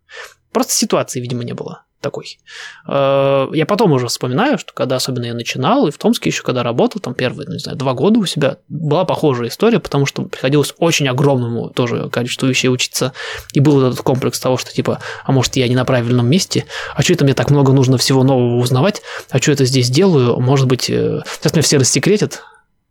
Просто 0.51 0.73
ситуации, 0.73 1.19
видимо, 1.19 1.43
не 1.43 1.53
было 1.53 1.85
такой. 2.01 2.39
Э, 2.88 3.47
Я 3.53 3.65
потом 3.65 3.91
уже 3.91 4.07
вспоминаю, 4.07 4.57
что 4.57 4.73
когда 4.73 4.95
особенно 4.95 5.26
я 5.26 5.34
начинал, 5.34 5.88
и 5.88 5.91
в 5.91 5.97
Томске 5.97 6.30
еще 6.30 6.43
когда 6.43 6.63
работал, 6.63 7.01
там 7.01 7.13
первые, 7.13 7.47
ну, 7.47 7.53
не 7.53 7.59
знаю, 7.59 7.77
два 7.77 7.93
года 7.93 8.19
у 8.19 8.26
себя, 8.26 8.57
была 8.67 9.05
похожая 9.05 9.49
история, 9.49 9.80
потому 9.80 10.05
что 10.05 10.23
приходилось 10.23 10.73
очень 10.77 11.07
огромному 11.07 11.69
тоже 11.69 12.09
количеству 12.09 12.47
вещей 12.47 12.69
учиться, 12.69 13.13
и 13.53 13.59
был 13.59 13.85
этот 13.85 14.01
комплекс 14.01 14.39
того, 14.39 14.57
что 14.57 14.71
типа, 14.71 14.99
а 15.23 15.31
может 15.31 15.55
я 15.55 15.67
не 15.67 15.76
на 15.76 15.85
правильном 15.85 16.30
месте, 16.30 16.65
а 16.95 17.01
что 17.01 17.13
это 17.13 17.23
мне 17.23 17.34
так 17.34 17.49
много 17.49 17.73
нужно 17.73 17.97
всего 17.97 18.23
нового 18.23 18.57
узнавать, 18.57 19.01
а 19.30 19.39
что 19.39 19.51
это 19.51 19.65
здесь 19.65 19.89
делаю, 19.89 20.39
может 20.39 20.67
быть, 20.67 20.89
э, 20.89 21.21
сейчас 21.39 21.53
меня 21.53 21.63
все 21.63 21.77
рассекретят, 21.77 22.43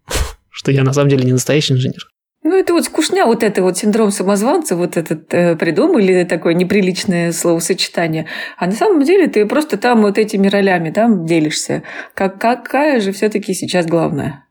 что 0.50 0.70
я 0.70 0.82
на 0.82 0.92
самом 0.92 1.08
деле 1.08 1.24
не 1.24 1.32
настоящий 1.32 1.74
инженер. 1.74 2.08
Ну, 2.44 2.56
это 2.56 2.72
вот 2.72 2.84
скучня, 2.84 3.26
вот 3.26 3.42
это 3.42 3.62
вот 3.62 3.76
синдром 3.76 4.10
самозванца, 4.10 4.76
вот 4.76 4.96
этот 4.96 5.32
э, 5.34 5.56
придумали 5.56 6.24
такое 6.24 6.54
неприличное 6.54 7.32
словосочетание. 7.32 8.26
А 8.56 8.66
на 8.66 8.72
самом 8.72 9.02
деле 9.04 9.26
ты 9.26 9.44
просто 9.44 9.76
там 9.76 10.02
вот 10.02 10.18
этими 10.18 10.46
ролями 10.48 10.90
там 10.90 11.26
делишься. 11.26 11.82
Как, 12.14 12.40
какая 12.40 13.00
же 13.00 13.12
все-таки 13.12 13.54
сейчас 13.54 13.86
главная? 13.86 14.44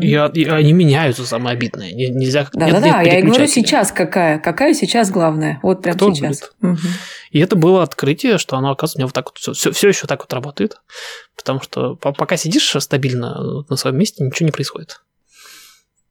И, 0.00 0.08
и 0.08 0.44
они 0.48 0.72
меняются, 0.72 1.24
самое 1.26 1.54
обидное. 1.56 1.92
Не- 1.92 2.08
Нельзя... 2.08 2.40
нет- 2.40 2.50
Да-да-да, 2.54 3.02
нет 3.02 3.12
я 3.12 3.18
и 3.18 3.22
говорю 3.22 3.46
сейчас 3.46 3.92
какая. 3.92 4.38
Какая 4.38 4.72
сейчас 4.74 5.10
главная? 5.10 5.60
Вот 5.62 5.82
прям 5.82 5.96
Кто 5.96 6.12
сейчас. 6.14 6.50
И 7.30 7.38
это 7.38 7.56
было 7.56 7.82
открытие, 7.82 8.38
что 8.38 8.56
оно, 8.56 8.70
оказывается, 8.70 8.96
у 8.96 9.00
меня 9.00 9.06
вот 9.06 9.14
так 9.14 9.26
вот 9.26 9.38
все, 9.56 9.70
все, 9.72 9.88
еще 9.88 10.06
так 10.06 10.20
вот 10.20 10.32
работает. 10.32 10.80
Потому 11.36 11.60
что 11.60 11.94
по- 11.96 12.12
пока 12.12 12.36
сидишь 12.36 12.74
стабильно 12.78 13.64
на 13.68 13.76
своем 13.76 13.98
месте, 13.98 14.24
ничего 14.24 14.46
не 14.46 14.52
происходит. 14.52 15.02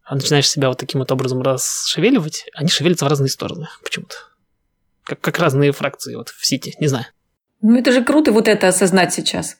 А 0.05 0.13
начинаешь 0.13 0.47
себя 0.47 0.69
вот 0.69 0.77
таким 0.77 0.99
вот 0.99 1.11
образом 1.11 1.41
расшевеливать, 1.41 2.45
они 2.53 2.69
шевелятся 2.69 3.05
в 3.05 3.07
разные 3.07 3.29
стороны 3.29 3.67
почему-то. 3.83 4.15
Как, 5.03 5.19
как 5.19 5.39
разные 5.39 5.71
фракции 5.71 6.15
вот 6.15 6.29
в 6.29 6.45
сети, 6.45 6.75
не 6.79 6.87
знаю. 6.87 7.05
Ну, 7.61 7.75
это 7.75 7.91
же 7.91 8.03
круто 8.03 8.31
вот 8.31 8.47
это 8.47 8.67
осознать 8.67 9.13
сейчас. 9.13 9.57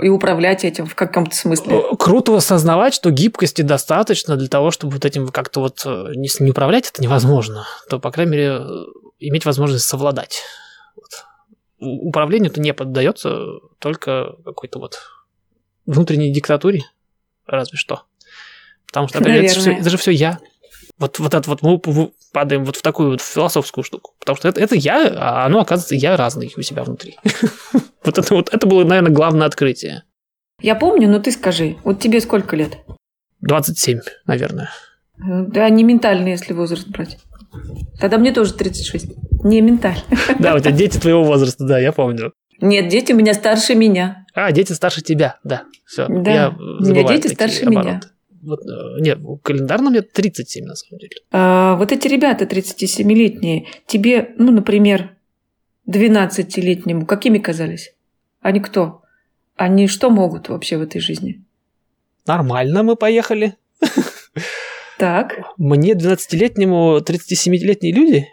И 0.00 0.08
управлять 0.08 0.64
этим 0.64 0.86
в 0.86 0.94
каком-то 0.94 1.36
смысле. 1.36 1.82
Круто 1.98 2.34
осознавать, 2.34 2.94
что 2.94 3.10
гибкости 3.10 3.62
достаточно 3.62 4.36
для 4.36 4.48
того, 4.48 4.70
чтобы 4.70 4.94
вот 4.94 5.04
этим 5.04 5.28
как-то 5.28 5.60
вот, 5.60 5.82
э, 5.84 6.12
если 6.14 6.44
не 6.44 6.52
управлять, 6.52 6.88
это 6.88 7.02
невозможно, 7.02 7.66
то, 7.90 7.98
по 7.98 8.10
крайней 8.10 8.32
мере, 8.32 8.46
э, 8.60 8.64
иметь 9.18 9.44
возможность 9.44 9.84
совладать. 9.84 10.42
Вот. 10.94 11.24
Управлению-то 11.80 12.60
не 12.60 12.72
поддается 12.72 13.44
только 13.80 14.36
какой-то 14.44 14.78
вот 14.78 15.00
внутренней 15.84 16.32
диктатуре, 16.32 16.82
разве 17.46 17.76
что. 17.76 18.04
Потому 18.88 19.08
что, 19.08 19.18
опять 19.18 19.44
это, 19.52 19.60
всё- 19.60 19.72
это 19.72 19.90
же 19.90 19.96
все 19.98 20.10
я. 20.10 20.38
Вот, 20.98 21.18
вот 21.20 21.32
это 21.34 21.48
вот 21.48 21.62
мы 21.62 21.78
падаем 22.32 22.64
вот 22.64 22.76
в 22.76 22.82
такую 22.82 23.10
вот 23.10 23.20
философскую 23.20 23.84
штуку. 23.84 24.14
Потому 24.18 24.36
что 24.36 24.48
это, 24.48 24.60
это 24.60 24.74
я, 24.74 25.06
а 25.16 25.46
оно, 25.46 25.60
оказывается, 25.60 25.94
я 25.94 26.16
разный 26.16 26.52
у 26.56 26.62
себя 26.62 26.82
внутри. 26.84 27.16
Вот 28.04 28.16
это 28.16 28.34
вот, 28.34 28.48
это 28.54 28.66
было, 28.66 28.84
наверное, 28.84 29.12
главное 29.12 29.46
открытие. 29.46 30.02
Я 30.62 30.74
помню, 30.76 31.08
но 31.10 31.18
ты 31.18 31.30
скажи, 31.30 31.76
вот 31.84 32.00
тебе 32.00 32.20
сколько 32.22 32.56
лет? 32.56 32.78
27, 33.40 34.00
наверное. 34.26 34.70
Э, 35.18 35.42
Да, 35.46 35.68
не 35.68 35.84
ментально, 35.84 36.28
если 36.28 36.54
возраст 36.54 36.88
брать. 36.88 37.18
Тогда 38.00 38.16
мне 38.18 38.32
тоже 38.32 38.54
36. 38.54 39.10
Не 39.44 39.60
ментально. 39.60 40.00
Да, 40.38 40.54
у 40.54 40.58
тебя 40.58 40.70
дети 40.72 40.98
твоего 40.98 41.22
возраста, 41.22 41.64
да, 41.66 41.78
я 41.78 41.92
помню. 41.92 42.32
Нет, 42.60 42.88
дети 42.88 43.12
у 43.12 43.16
меня 43.16 43.34
старше 43.34 43.74
меня. 43.74 44.24
А, 44.34 44.50
дети 44.52 44.72
старше 44.72 45.02
тебя, 45.02 45.36
да. 45.44 45.64
Все. 45.84 46.06
Да, 46.08 46.30
я 46.32 46.48
у 46.50 46.82
меня 46.82 47.02
дети 47.04 47.28
старше 47.34 47.66
меня. 47.66 48.00
Вот, 48.42 48.60
э, 48.60 49.00
нет, 49.00 49.18
календарно 49.42 49.90
мне 49.90 50.02
37, 50.02 50.64
на 50.64 50.74
самом 50.74 51.00
деле. 51.00 51.16
А, 51.32 51.74
вот 51.76 51.92
эти 51.92 52.06
ребята 52.08 52.44
37-летние, 52.44 53.66
тебе, 53.86 54.34
ну, 54.38 54.52
например, 54.52 55.10
12-летнему, 55.88 57.06
какими 57.06 57.38
казались? 57.38 57.94
Они 58.40 58.60
кто? 58.60 59.02
Они 59.56 59.88
что 59.88 60.10
могут 60.10 60.48
вообще 60.48 60.76
в 60.78 60.82
этой 60.82 61.00
жизни? 61.00 61.42
Нормально 62.26 62.82
мы 62.82 62.94
поехали. 62.96 63.56
Так. 64.98 65.38
Мне 65.56 65.94
12-летнему 65.94 66.98
37-летние 66.98 67.92
люди, 67.92 68.28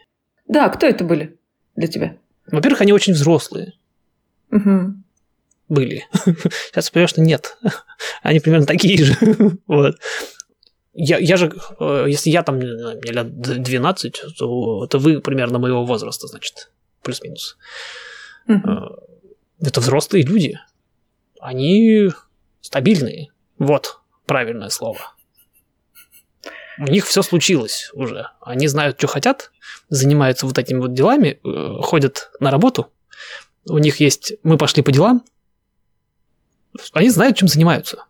Да, 0.48 0.68
кто 0.69 0.86
это 0.88 1.03
были 1.03 1.38
для 1.76 1.88
тебя? 1.88 2.18
во-первых, 2.52 2.82
они 2.82 2.94
очень 2.94 3.14
взрослые 3.14 3.73
Мгм. 4.52 5.03
Были. 5.69 6.05
Сейчас 6.71 6.89
понимаю, 6.89 7.07
что 7.07 7.21
нет. 7.21 7.57
Они 8.23 8.39
примерно 8.39 8.65
такие 8.65 9.03
же. 9.03 9.15
Вот. 9.67 9.95
Я, 10.97 11.17
я 11.17 11.35
же, 11.35 11.53
э, 11.79 12.05
если 12.07 12.29
я 12.29 12.41
там, 12.41 12.55
мне 12.55 13.11
лет 13.11 13.39
12, 13.39 14.21
то 14.37 14.85
это 14.85 14.97
вы 14.97 15.19
примерно 15.19 15.59
моего 15.59 15.83
возраста, 15.83 16.27
значит, 16.27 16.71
плюс-минус. 17.03 17.57
Э, 18.47 18.53
Это 19.59 19.81
взрослые 19.81 20.23
люди. 20.23 20.59
Они 21.41 22.09
стабильные. 22.61 23.27
Вот 23.57 23.99
правильное 24.25 24.69
слово. 24.69 25.15
У 26.77 26.83
них 26.83 27.05
все 27.05 27.21
случилось 27.21 27.89
уже. 27.93 28.27
Они 28.41 28.67
знают, 28.67 28.97
что 28.97 29.07
хотят, 29.07 29.51
занимаются 29.89 30.45
вот 30.45 30.57
этими 30.57 30.79
вот 30.79 30.93
делами, 30.93 31.39
э, 31.43 31.81
ходят 31.81 32.31
на 32.39 32.51
работу. 32.51 32.91
У 33.67 33.77
них 33.77 33.99
есть 33.99 34.33
«мы 34.43 34.57
пошли 34.57 34.83
по 34.83 34.91
делам». 34.91 35.23
Они 36.93 37.10
знают, 37.10 37.38
чем 37.38 37.47
занимаются. 37.47 38.06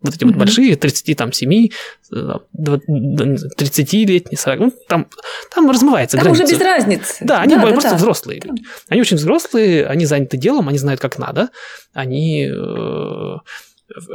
Вот 0.00 0.14
эти 0.14 0.22
mm-hmm. 0.22 0.28
вот 0.28 0.36
большие, 0.36 0.76
37, 0.76 1.70
30-летние, 2.12 4.38
40, 4.38 4.60
ну, 4.60 4.72
там, 4.86 5.08
там 5.52 5.68
размывается 5.68 6.16
там 6.16 6.26
граница. 6.26 6.44
уже 6.44 6.54
без 6.54 6.60
разницы. 6.60 7.24
Да, 7.24 7.40
они 7.40 7.56
да, 7.56 7.62
просто 7.62 7.90
да, 7.90 7.96
взрослые. 7.96 8.40
Да. 8.44 8.54
Они 8.88 9.00
очень 9.00 9.16
взрослые, 9.16 9.86
они 9.86 10.06
заняты 10.06 10.36
делом, 10.36 10.68
они 10.68 10.78
знают, 10.78 11.00
как 11.00 11.18
надо, 11.18 11.48
они 11.92 12.48
э, 12.48 13.36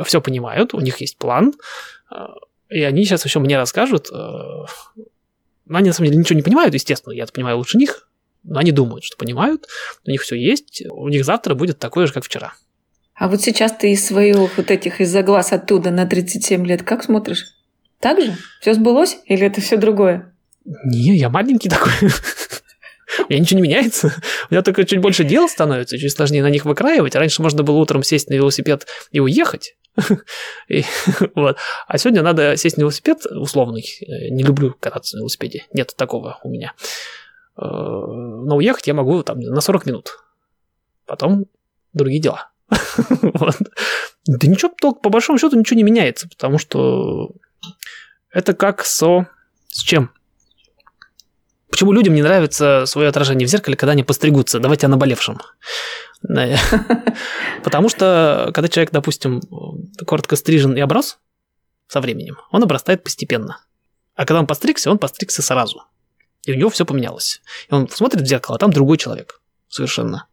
все 0.06 0.22
понимают, 0.22 0.74
у 0.74 0.80
них 0.80 1.02
есть 1.02 1.18
план, 1.18 1.54
э, 2.10 2.16
и 2.70 2.82
они 2.84 3.04
сейчас 3.04 3.26
все 3.26 3.42
мне 3.42 3.58
расскажут. 3.58 4.10
Э, 4.10 4.64
но 5.66 5.78
они 5.78 5.90
на 5.90 5.94
самом 5.94 6.08
деле 6.08 6.20
ничего 6.20 6.38
не 6.38 6.44
понимают, 6.44 6.74
естественно, 6.74 7.12
я 7.12 7.24
это 7.24 7.34
понимаю 7.34 7.58
лучше 7.58 7.78
них, 7.78 8.08
но 8.44 8.60
они 8.60 8.72
думают, 8.72 9.04
что 9.04 9.18
понимают, 9.18 9.68
у 10.06 10.10
них 10.10 10.22
все 10.22 10.38
есть, 10.38 10.82
у 10.90 11.10
них 11.10 11.26
завтра 11.26 11.56
будет 11.56 11.78
такое 11.78 12.08
же, 12.08 12.14
как 12.14 12.24
вчера. 12.24 12.54
А 13.24 13.30
вот 13.30 13.42
сейчас 13.42 13.72
ты 13.72 13.94
из 13.94 14.06
своих 14.06 14.58
вот 14.58 14.70
этих 14.70 15.00
из-за 15.00 15.24
глаз 15.24 15.54
оттуда 15.54 15.92
на 15.92 16.06
37 16.06 16.68
лет 16.68 16.84
как 16.84 17.06
смотришь? 17.06 17.56
Так 18.02 18.20
же? 18.20 18.36
Все 18.60 18.74
сбылось 18.74 19.18
или 19.28 19.48
это 19.48 19.62
все 19.62 19.78
другое? 19.78 20.36
Не, 20.66 21.16
я 21.16 21.30
маленький 21.30 21.70
такой. 21.70 21.94
Меня 23.30 23.40
ничего 23.40 23.62
не 23.62 23.70
меняется. 23.70 24.12
У 24.50 24.54
меня 24.54 24.62
только 24.62 24.84
чуть 24.84 25.00
больше 25.00 25.24
дел 25.24 25.48
становится, 25.48 25.98
чуть 25.98 26.12
сложнее 26.12 26.44
на 26.44 26.50
них 26.50 26.66
выкраивать. 26.66 27.16
Раньше 27.16 27.42
можно 27.42 27.64
было 27.64 27.78
утром 27.78 28.04
сесть 28.04 28.30
на 28.30 28.34
велосипед 28.34 28.88
и 29.12 29.22
уехать. 29.22 29.78
И, 30.68 30.84
вот. 31.34 31.56
А 31.88 31.98
сегодня 31.98 32.24
надо 32.24 32.58
сесть 32.58 32.76
на 32.76 32.82
велосипед 32.82 33.26
условный. 33.26 33.86
Не 34.32 34.44
люблю 34.44 34.76
кататься 34.82 35.16
на 35.16 35.22
велосипеде. 35.22 35.66
Нет 35.72 35.94
такого 35.96 36.42
у 36.44 36.50
меня. 36.50 36.74
Э, 37.56 37.62
но 37.62 38.58
уехать 38.58 38.88
я 38.88 38.94
могу 38.94 39.24
там 39.24 39.40
на 39.40 39.62
40 39.62 39.86
минут. 39.86 40.10
Потом 41.06 41.46
другие 41.94 42.22
дела. 42.22 42.53
вот. 43.22 43.58
Да 44.26 44.48
ничего, 44.48 44.72
только 44.80 45.00
по 45.00 45.10
большому 45.10 45.38
счету 45.38 45.58
ничего 45.58 45.78
не 45.78 45.84
меняется, 45.84 46.28
потому 46.30 46.58
что 46.58 47.32
это 48.32 48.54
как 48.54 48.86
со... 48.86 49.28
С 49.70 49.82
чем? 49.82 50.12
Почему 51.70 51.92
людям 51.92 52.14
не 52.14 52.22
нравится 52.22 52.86
свое 52.86 53.10
отражение 53.10 53.48
в 53.48 53.50
зеркале, 53.50 53.76
когда 53.76 53.94
они 53.94 54.04
постригутся? 54.04 54.60
Давайте 54.60 54.86
о 54.86 54.90
наболевшем. 54.90 55.42
Потому 57.64 57.90
что, 57.90 58.52
когда 58.54 58.68
человек, 58.68 58.92
допустим, 58.92 59.42
коротко 60.06 60.36
стрижен 60.36 60.76
и 60.76 60.80
оброс 60.80 61.18
со 61.88 62.00
временем, 62.00 62.38
он 62.52 62.64
обрастает 62.64 63.04
постепенно. 63.04 63.60
А 64.16 64.26
когда 64.26 64.40
он 64.40 64.48
постригся, 64.48 64.92
он 64.92 65.00
постригся 65.00 65.42
сразу. 65.42 65.84
И 66.44 66.52
у 66.52 66.56
него 66.56 66.70
все 66.70 66.86
поменялось. 66.86 67.42
И 67.70 67.74
он 67.74 67.90
смотрит 67.90 68.22
в 68.22 68.26
зеркало, 68.26 68.58
а 68.58 68.60
там 68.60 68.72
другой 68.72 68.98
человек. 68.98 69.42
Совершенно. 69.68 70.28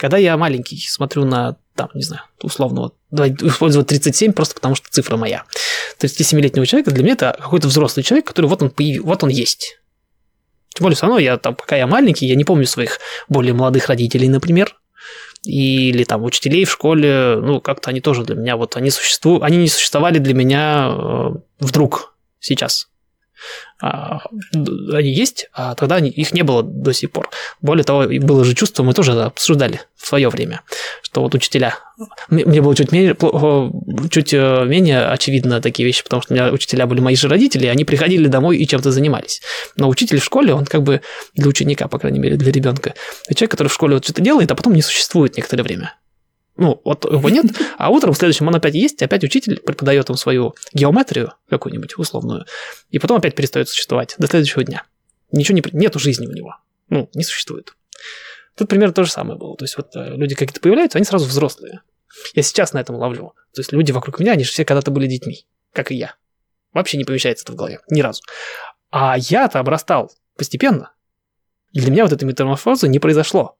Когда 0.00 0.16
я 0.16 0.38
маленький, 0.38 0.78
смотрю 0.78 1.26
на, 1.26 1.58
там, 1.74 1.90
не 1.92 2.00
знаю, 2.00 2.22
условно, 2.42 2.80
вот, 2.80 2.94
давай 3.10 3.32
использовать 3.32 3.86
37, 3.88 4.32
просто 4.32 4.54
потому 4.54 4.74
что 4.74 4.88
цифра 4.88 5.18
моя. 5.18 5.44
37-летнего 5.98 6.64
человека 6.64 6.90
для 6.90 7.02
меня 7.02 7.12
это 7.12 7.36
какой-то 7.38 7.68
взрослый 7.68 8.02
человек, 8.02 8.26
который 8.26 8.46
вот 8.46 8.62
он, 8.62 8.70
появ... 8.70 9.04
вот 9.04 9.22
он 9.24 9.28
есть. 9.28 9.78
Тем 10.70 10.84
более, 10.84 10.96
все 10.96 11.04
равно, 11.04 11.18
я 11.18 11.36
там, 11.36 11.54
пока 11.54 11.76
я 11.76 11.86
маленький, 11.86 12.26
я 12.26 12.34
не 12.34 12.44
помню 12.44 12.64
своих 12.64 12.98
более 13.28 13.52
молодых 13.52 13.88
родителей, 13.88 14.30
например, 14.30 14.74
или 15.44 16.04
там 16.04 16.24
учителей 16.24 16.64
в 16.64 16.70
школе, 16.70 17.36
ну, 17.36 17.60
как-то 17.60 17.90
они 17.90 18.00
тоже 18.00 18.24
для 18.24 18.36
меня, 18.36 18.56
вот 18.56 18.76
они 18.76 18.88
существуют, 18.88 19.42
они 19.42 19.58
не 19.58 19.68
существовали 19.68 20.16
для 20.16 20.32
меня 20.32 20.88
э, 20.92 21.30
вдруг 21.58 22.14
сейчас. 22.38 22.88
А, 23.82 24.20
они 24.92 25.12
есть, 25.12 25.48
а 25.52 25.74
тогда 25.74 25.98
их 25.98 26.32
не 26.32 26.42
было 26.42 26.62
до 26.62 26.92
сих 26.92 27.10
пор. 27.10 27.30
Более 27.62 27.84
того, 27.84 28.04
было 28.20 28.44
же 28.44 28.54
чувство, 28.54 28.82
мы 28.82 28.92
тоже 28.92 29.12
обсуждали 29.12 29.80
в 29.96 30.06
свое 30.06 30.28
время, 30.28 30.62
что 31.02 31.22
вот 31.22 31.34
учителя... 31.34 31.76
Мне 32.28 32.62
было 32.62 32.74
чуть 32.74 32.92
менее, 32.92 33.14
чуть 34.10 34.32
э, 34.32 34.64
менее 34.64 35.06
очевидно 35.06 35.60
такие 35.60 35.86
вещи, 35.86 36.02
потому 36.02 36.22
что 36.22 36.32
у 36.32 36.36
меня 36.36 36.50
учителя 36.50 36.86
были 36.86 37.00
мои 37.00 37.16
же 37.16 37.28
родители, 37.28 37.66
они 37.66 37.84
приходили 37.84 38.26
домой 38.26 38.56
и 38.58 38.66
чем-то 38.66 38.90
занимались. 38.90 39.42
Но 39.76 39.88
учитель 39.88 40.18
в 40.18 40.24
школе, 40.24 40.54
он 40.54 40.64
как 40.64 40.82
бы 40.82 41.02
для 41.34 41.48
ученика, 41.48 41.88
по 41.88 41.98
крайней 41.98 42.18
мере, 42.18 42.36
для 42.36 42.52
ребенка, 42.52 42.94
человек, 43.34 43.50
который 43.50 43.68
в 43.68 43.74
школе 43.74 43.94
вот 43.94 44.04
что-то 44.04 44.22
делает, 44.22 44.50
а 44.50 44.54
потом 44.54 44.74
не 44.74 44.82
существует 44.82 45.36
некоторое 45.36 45.62
время. 45.62 45.94
Ну, 46.60 46.78
вот 46.84 47.06
его 47.06 47.30
нет, 47.30 47.46
а 47.78 47.88
утром 47.88 48.12
в 48.12 48.18
следующем 48.18 48.46
он 48.46 48.54
опять 48.54 48.74
есть, 48.74 49.02
опять 49.02 49.24
учитель 49.24 49.60
преподает 49.60 50.10
ему 50.10 50.18
свою 50.18 50.54
геометрию 50.74 51.32
какую-нибудь 51.48 51.96
условную, 51.96 52.44
и 52.90 52.98
потом 52.98 53.16
опять 53.16 53.34
перестает 53.34 53.70
существовать 53.70 54.14
до 54.18 54.26
следующего 54.26 54.62
дня. 54.62 54.84
Ничего 55.32 55.56
не... 55.56 55.64
Нету 55.72 55.98
жизни 55.98 56.26
у 56.26 56.32
него. 56.32 56.56
Ну, 56.90 57.08
не 57.14 57.24
существует. 57.24 57.74
Тут 58.56 58.68
примерно 58.68 58.92
то 58.92 59.04
же 59.04 59.10
самое 59.10 59.38
было. 59.38 59.56
То 59.56 59.64
есть 59.64 59.78
вот 59.78 59.96
э, 59.96 60.16
люди 60.16 60.34
какие-то 60.34 60.60
появляются, 60.60 60.98
они 60.98 61.06
сразу 61.06 61.24
взрослые. 61.24 61.80
Я 62.34 62.42
сейчас 62.42 62.74
на 62.74 62.78
этом 62.78 62.96
ловлю. 62.96 63.32
То 63.54 63.60
есть 63.60 63.72
люди 63.72 63.92
вокруг 63.92 64.20
меня, 64.20 64.32
они 64.32 64.44
же 64.44 64.50
все 64.50 64.66
когда-то 64.66 64.90
были 64.90 65.06
детьми, 65.06 65.46
как 65.72 65.90
и 65.90 65.94
я. 65.94 66.14
Вообще 66.74 66.98
не 66.98 67.04
помещается 67.04 67.44
это 67.44 67.52
в 67.52 67.56
голове, 67.56 67.80
ни 67.88 68.02
разу. 68.02 68.20
А 68.90 69.16
я-то 69.16 69.60
обрастал 69.60 70.12
постепенно. 70.36 70.92
И 71.72 71.80
для 71.80 71.90
меня 71.90 72.02
вот 72.02 72.12
этой 72.12 72.24
метаморфозы 72.24 72.86
не 72.86 72.98
произошло. 72.98 73.56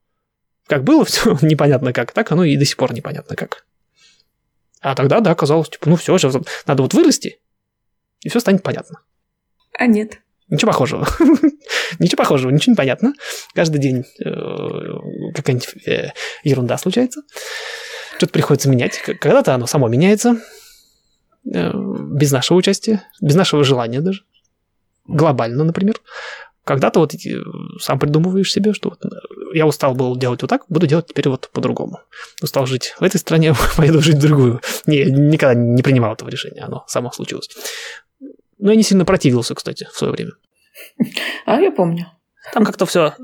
Как 0.70 0.84
было 0.84 1.04
все 1.04 1.36
непонятно 1.42 1.92
как, 1.92 2.12
так 2.12 2.30
оно 2.30 2.44
и 2.44 2.56
до 2.56 2.64
сих 2.64 2.76
пор 2.76 2.94
непонятно 2.94 3.34
как. 3.34 3.66
А 4.80 4.94
тогда, 4.94 5.20
да, 5.20 5.34
казалось, 5.34 5.68
типа, 5.68 5.90
ну 5.90 5.96
все, 5.96 6.16
сейчас 6.16 6.34
надо 6.64 6.82
вот 6.82 6.94
вырасти, 6.94 7.40
и 8.22 8.28
все 8.28 8.38
станет 8.38 8.62
понятно. 8.62 9.00
А 9.76 9.86
нет. 9.86 10.20
Ничего 10.48 10.70
похожего. 10.70 11.08
ничего 11.98 12.16
похожего, 12.16 12.50
ничего 12.50 12.72
не 12.72 12.76
понятно. 12.76 13.12
Каждый 13.52 13.78
день 13.78 14.04
э, 14.24 14.30
какая-нибудь 15.34 15.86
э, 15.86 16.12
ерунда 16.44 16.78
случается. 16.78 17.22
Что-то 18.16 18.32
приходится 18.32 18.68
менять. 18.68 18.98
Когда-то 18.98 19.54
оно 19.54 19.66
само 19.66 19.88
меняется. 19.88 20.40
Э, 21.52 21.72
без 21.74 22.32
нашего 22.32 22.58
участия, 22.58 23.02
без 23.20 23.34
нашего 23.34 23.64
желания 23.64 24.00
даже. 24.00 24.22
Глобально, 25.06 25.64
например. 25.64 26.00
Когда-то 26.70 27.00
вот 27.00 27.12
сам 27.80 27.98
придумываешь 27.98 28.52
себе, 28.52 28.72
что 28.72 28.90
вот 28.90 29.02
я 29.52 29.66
устал 29.66 29.96
был 29.96 30.16
делать 30.16 30.40
вот 30.42 30.48
так, 30.48 30.66
буду 30.68 30.86
делать 30.86 31.08
теперь 31.08 31.28
вот 31.28 31.50
по-другому. 31.52 31.98
Устал 32.42 32.64
жить 32.66 32.94
в 33.00 33.02
этой 33.02 33.16
стране, 33.16 33.54
поеду 33.76 34.00
жить 34.00 34.18
в 34.18 34.20
другую. 34.20 34.60
Не, 34.86 35.06
никогда 35.06 35.54
не 35.54 35.82
принимал 35.82 36.12
этого 36.12 36.28
решения, 36.28 36.60
оно 36.60 36.84
само 36.86 37.10
случилось. 37.10 37.50
Но 38.58 38.70
я 38.70 38.76
не 38.76 38.84
сильно 38.84 39.04
противился, 39.04 39.56
кстати, 39.56 39.88
в 39.92 39.98
свое 39.98 40.12
время. 40.12 40.30
А 41.44 41.60
я 41.60 41.72
помню. 41.72 42.06
Там 42.52 42.64
как-то 42.64 42.86
все 42.86 43.16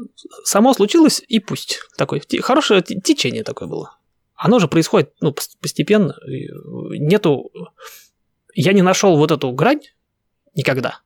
само 0.43 0.75
случилось, 0.75 1.23
и 1.29 1.39
пусть. 1.39 1.79
Такое 1.97 2.21
хорошее 2.41 2.83
течение 2.83 3.45
такое 3.45 3.69
было. 3.69 3.97
Оно 4.35 4.59
же 4.59 4.67
происходит 4.67 5.13
ну, 5.21 5.33
постепенно. 5.61 6.17
Нету... 6.99 7.53
Я 8.55 8.73
не 8.73 8.83
нашел 8.83 9.17
вот 9.17 9.31
эту 9.31 9.53
грань 9.53 9.83
никогда. 10.57 10.99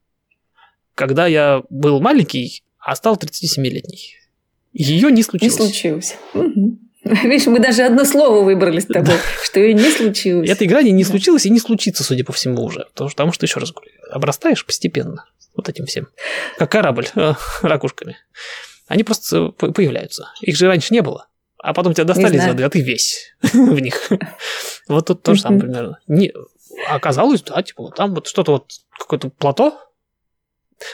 Когда 1.01 1.27
я 1.27 1.63
был 1.71 1.99
маленький, 1.99 2.63
а 2.79 2.95
стал 2.95 3.17
37-летний. 3.17 4.17
Ее 4.75 5.11
не 5.11 5.23
случилось. 5.23 5.59
Не 5.59 5.65
случилось. 5.65 6.17
Угу. 6.35 6.79
Видишь, 7.05 7.47
мы 7.47 7.59
даже 7.59 7.85
одно 7.85 8.05
слово 8.05 8.45
выбрали 8.45 8.81
с 8.81 8.85
тобой, 8.85 9.15
что 9.43 9.61
ее 9.61 9.73
не 9.73 9.91
случилось. 9.91 10.51
Эта 10.51 10.67
игра 10.67 10.83
не, 10.83 10.91
не 10.91 11.05
случилась 11.05 11.47
и 11.47 11.51
не 11.51 11.59
случится, 11.59 12.05
судя 12.05 12.23
по 12.23 12.35
всему, 12.35 12.63
уже. 12.63 12.87
Потому 12.95 13.33
что, 13.33 13.47
еще 13.47 13.61
раз 13.61 13.73
говорю, 13.73 13.91
обрастаешь 14.11 14.67
постепенно 14.67 15.25
вот 15.57 15.71
этим 15.71 15.87
всем. 15.87 16.09
Как 16.59 16.71
корабль 16.71 17.09
э, 17.15 17.33
ракушками. 17.63 18.19
Они 18.87 19.03
просто 19.03 19.53
появляются. 19.53 20.29
Их 20.43 20.55
же 20.55 20.67
раньше 20.67 20.93
не 20.93 21.01
было. 21.01 21.29
А 21.57 21.73
потом 21.73 21.95
тебя 21.95 22.05
достали 22.05 22.37
из 22.37 22.45
воды, 22.45 22.63
а 22.63 22.69
ты 22.69 22.83
весь 22.83 23.35
в 23.55 23.81
них. 23.81 24.11
Вот 24.87 25.07
тут 25.07 25.23
то 25.23 25.35
же 25.35 25.41
самое 25.41 25.63
примерно. 25.63 25.99
Не, 26.09 26.35
оказалось, 26.91 27.41
да, 27.41 27.63
типа, 27.63 27.85
вот 27.85 27.97
там 27.97 28.15
вот 28.15 28.27
что-то 28.27 28.53
вот, 28.53 28.71
какое-то 28.99 29.31
плато. 29.31 29.79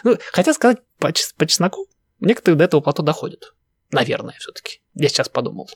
Ну, 0.04 0.18
хотя 0.32 0.52
сказать 0.54 0.78
по, 0.98 1.12
по 1.36 1.46
чесноку, 1.46 1.88
некоторые 2.20 2.58
до 2.58 2.64
этого 2.64 2.80
плато 2.80 3.02
доходят. 3.02 3.54
Наверное, 3.90 4.34
все-таки. 4.38 4.80
Я 4.94 5.08
сейчас 5.08 5.28
подумал. 5.28 5.70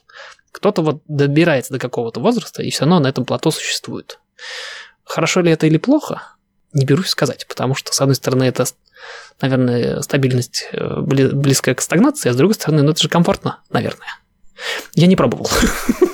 Кто-то 0.51 0.81
вот 0.81 1.01
добирается 1.07 1.73
до 1.73 1.79
какого-то 1.79 2.19
возраста, 2.19 2.61
и 2.61 2.69
все 2.69 2.81
равно 2.81 2.99
на 2.99 3.07
этом 3.07 3.25
плато 3.25 3.51
существует. 3.51 4.19
Хорошо 5.03 5.41
ли 5.41 5.51
это 5.51 5.67
или 5.67 5.77
плохо, 5.77 6.35
не 6.73 6.85
берусь 6.85 7.09
сказать, 7.09 7.47
потому 7.47 7.75
что, 7.75 7.93
с 7.93 8.01
одной 8.01 8.15
стороны, 8.15 8.43
это, 8.43 8.65
наверное, 9.41 10.01
стабильность 10.01 10.67
э, 10.71 11.01
близкая 11.01 11.75
к 11.75 11.81
стагнации, 11.81 12.29
а 12.29 12.33
с 12.33 12.37
другой 12.37 12.55
стороны, 12.55 12.81
ну 12.81 12.91
это 12.91 13.01
же 13.01 13.09
комфортно, 13.09 13.59
наверное. 13.69 14.19
Я 14.93 15.07
не 15.07 15.15
пробовал. 15.15 15.49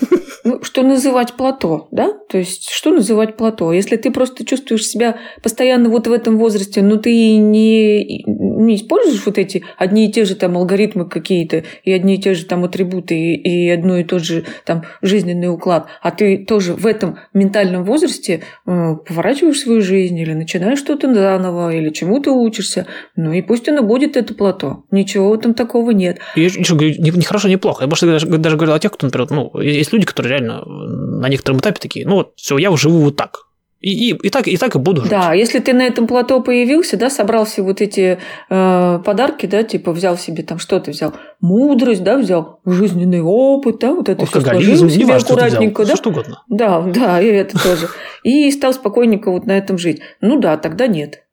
Ну, 0.48 0.64
что 0.64 0.82
называть 0.82 1.34
плато, 1.34 1.90
да? 1.92 2.14
То 2.30 2.38
есть, 2.38 2.70
что 2.70 2.92
называть 2.92 3.36
плато? 3.36 3.74
Если 3.74 3.98
ты 3.98 4.12
просто 4.12 4.46
чувствуешь 4.46 4.86
себя 4.86 5.18
постоянно 5.44 5.90
вот 5.90 6.08
в 6.08 6.12
этом 6.12 6.38
возрасте, 6.38 6.82
но 6.82 6.96
ты 6.96 7.36
не, 7.36 8.24
не 8.26 8.76
используешь 8.76 9.26
вот 9.26 9.38
эти 9.38 9.66
одни 9.78 10.08
и 10.08 10.12
те 10.12 10.24
же 10.24 10.36
там 10.36 10.56
алгоритмы 10.56 11.10
какие-то, 11.10 11.64
и 11.84 11.92
одни 11.92 12.16
и 12.16 12.22
те 12.22 12.34
же 12.34 12.46
там 12.46 12.64
атрибуты, 12.64 13.16
и, 13.16 13.66
и 13.66 13.70
одно 13.70 13.98
и 13.98 14.06
тот 14.06 14.24
же 14.24 14.46
там 14.66 14.84
жизненный 15.02 15.50
уклад, 15.50 15.88
а 16.02 16.12
ты 16.12 16.38
тоже 16.46 16.74
в 16.74 16.86
этом 16.86 17.20
ментальном 17.34 17.84
возрасте 17.84 18.44
э, 18.66 18.96
поворачиваешь 19.06 19.60
свою 19.60 19.82
жизнь 19.82 20.18
или 20.18 20.34
начинаешь 20.34 20.80
что-то 20.80 21.14
заново, 21.14 21.76
или 21.76 21.90
чему-то 21.90 22.32
учишься, 22.32 22.88
ну 23.18 23.34
и 23.34 23.42
пусть 23.42 23.68
оно 23.68 23.84
будет 23.84 24.16
это 24.16 24.34
плато. 24.34 24.84
Ничего 24.92 25.36
этом 25.36 25.54
такого 25.54 25.92
нет. 25.92 26.20
Я 26.36 26.50
говорю, 26.50 26.96
не, 27.00 27.12
не 27.12 27.24
хорошо, 27.24 27.48
не 27.48 27.58
плохо. 27.58 27.84
Я 27.84 27.88
просто 27.88 28.08
даже, 28.08 28.28
даже 28.28 28.56
говорил 28.56 28.76
о 28.76 28.80
тех, 28.80 28.92
кто, 28.92 29.08
например, 29.08 29.28
ну, 29.32 29.60
есть 29.60 29.94
люди, 29.94 30.06
которые 30.06 30.37
реально 30.38 30.64
на 30.66 31.30
некотором 31.30 31.60
этапе 31.60 31.80
такие, 31.80 32.08
ну 32.08 32.16
вот, 32.16 32.34
все, 32.36 32.58
я 32.58 32.76
живу 32.76 33.00
вот 33.00 33.16
так. 33.16 33.48
И, 33.80 34.10
и, 34.10 34.16
и, 34.16 34.30
так, 34.30 34.48
и 34.48 34.58
так 34.58 34.76
и 34.76 34.80
буду 34.80 35.02
жить. 35.02 35.12
Да, 35.12 35.34
если 35.34 35.60
ты 35.60 35.72
на 35.72 35.84
этом 35.84 36.08
плато 36.08 36.42
появился, 36.42 36.98
да, 36.98 37.12
собрал 37.12 37.46
все 37.46 37.62
вот 37.62 37.80
эти 37.80 38.18
э, 38.50 39.00
подарки, 39.06 39.46
да, 39.46 39.62
типа 39.62 39.92
взял 39.92 40.18
себе 40.18 40.42
там, 40.42 40.58
что 40.58 40.80
ты 40.80 40.90
взял? 40.90 41.14
Мудрость, 41.42 42.04
да, 42.04 42.18
взял 42.18 42.60
жизненный 42.66 43.22
опыт, 43.22 43.78
да, 43.80 43.94
вот 43.94 44.10
это 44.10 44.26
все 44.26 44.42
сложил 44.42 44.90
себе 44.90 45.06
важно, 45.06 45.28
аккуратненько, 45.28 45.84
да? 45.84 45.90
Что, 45.90 45.98
что 45.98 46.10
угодно. 46.10 46.44
Да, 46.50 46.82
да, 46.82 47.22
и 47.22 47.28
это 47.28 47.62
тоже. 47.62 47.88
И 48.24 48.50
стал 48.50 48.74
спокойненько 48.74 49.30
вот 49.30 49.46
на 49.46 49.56
этом 49.56 49.78
жить. 49.78 50.02
Ну 50.22 50.40
да, 50.40 50.58
тогда 50.58 50.88
нет. 50.88 51.24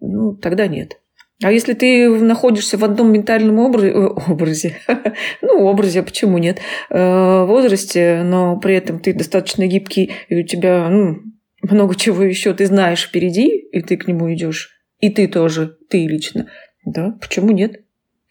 Ну, 0.00 0.34
тогда 0.34 0.66
нет. 0.66 0.98
А 1.42 1.52
если 1.52 1.74
ты 1.74 2.08
находишься 2.08 2.76
в 2.78 2.84
одном 2.84 3.12
ментальном 3.12 3.60
образе, 3.60 3.94
образе 3.94 4.76
ну, 5.42 5.64
образе, 5.66 6.02
почему 6.02 6.38
нет, 6.38 6.58
э, 6.90 7.44
возрасте, 7.44 8.22
но 8.24 8.58
при 8.58 8.74
этом 8.74 8.98
ты 8.98 9.14
достаточно 9.14 9.66
гибкий, 9.66 10.12
и 10.28 10.40
у 10.40 10.42
тебя, 10.44 10.88
ну, 10.88 11.22
много 11.62 11.94
чего 11.94 12.24
еще 12.24 12.54
ты 12.54 12.66
знаешь 12.66 13.04
впереди, 13.04 13.46
и 13.46 13.82
ты 13.82 13.96
к 13.96 14.08
нему 14.08 14.32
идешь, 14.34 14.70
и 14.98 15.10
ты 15.10 15.28
тоже, 15.28 15.76
ты 15.88 16.08
лично, 16.08 16.48
да, 16.84 17.16
почему 17.20 17.52
нет? 17.52 17.82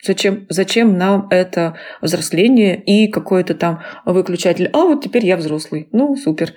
Зачем, 0.04 0.46
зачем 0.50 0.98
нам 0.98 1.28
это 1.32 1.78
взросление 2.02 2.82
и 2.82 3.10
какой-то 3.10 3.56
там 3.56 3.82
выключатель? 4.06 4.70
А 4.74 4.80
вот 4.80 5.04
теперь 5.04 5.26
я 5.26 5.38
взрослый. 5.38 5.90
Ну, 5.92 6.16
супер. 6.16 6.54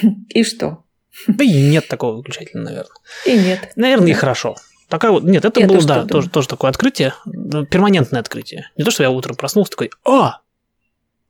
И 0.28 0.44
что? 0.44 0.84
Да 1.26 1.44
и 1.44 1.70
нет 1.70 1.88
такого 1.88 2.16
выключателя, 2.16 2.60
наверное. 2.60 2.96
И 3.26 3.32
нет. 3.32 3.72
Наверное, 3.76 4.06
да. 4.06 4.12
и 4.12 4.14
хорошо. 4.14 4.56
Такая 4.88 5.10
вот, 5.12 5.24
нет, 5.24 5.44
это 5.44 5.60
я 5.60 5.66
было, 5.66 5.82
да, 5.82 6.04
тоже, 6.04 6.28
тоже 6.28 6.48
такое 6.48 6.70
открытие, 6.70 7.14
перманентное 7.24 8.20
открытие. 8.20 8.70
Не 8.76 8.84
то, 8.84 8.90
что 8.90 9.02
я 9.02 9.10
утром 9.10 9.36
проснулся 9.36 9.70
такой, 9.72 9.90
а, 10.04 10.40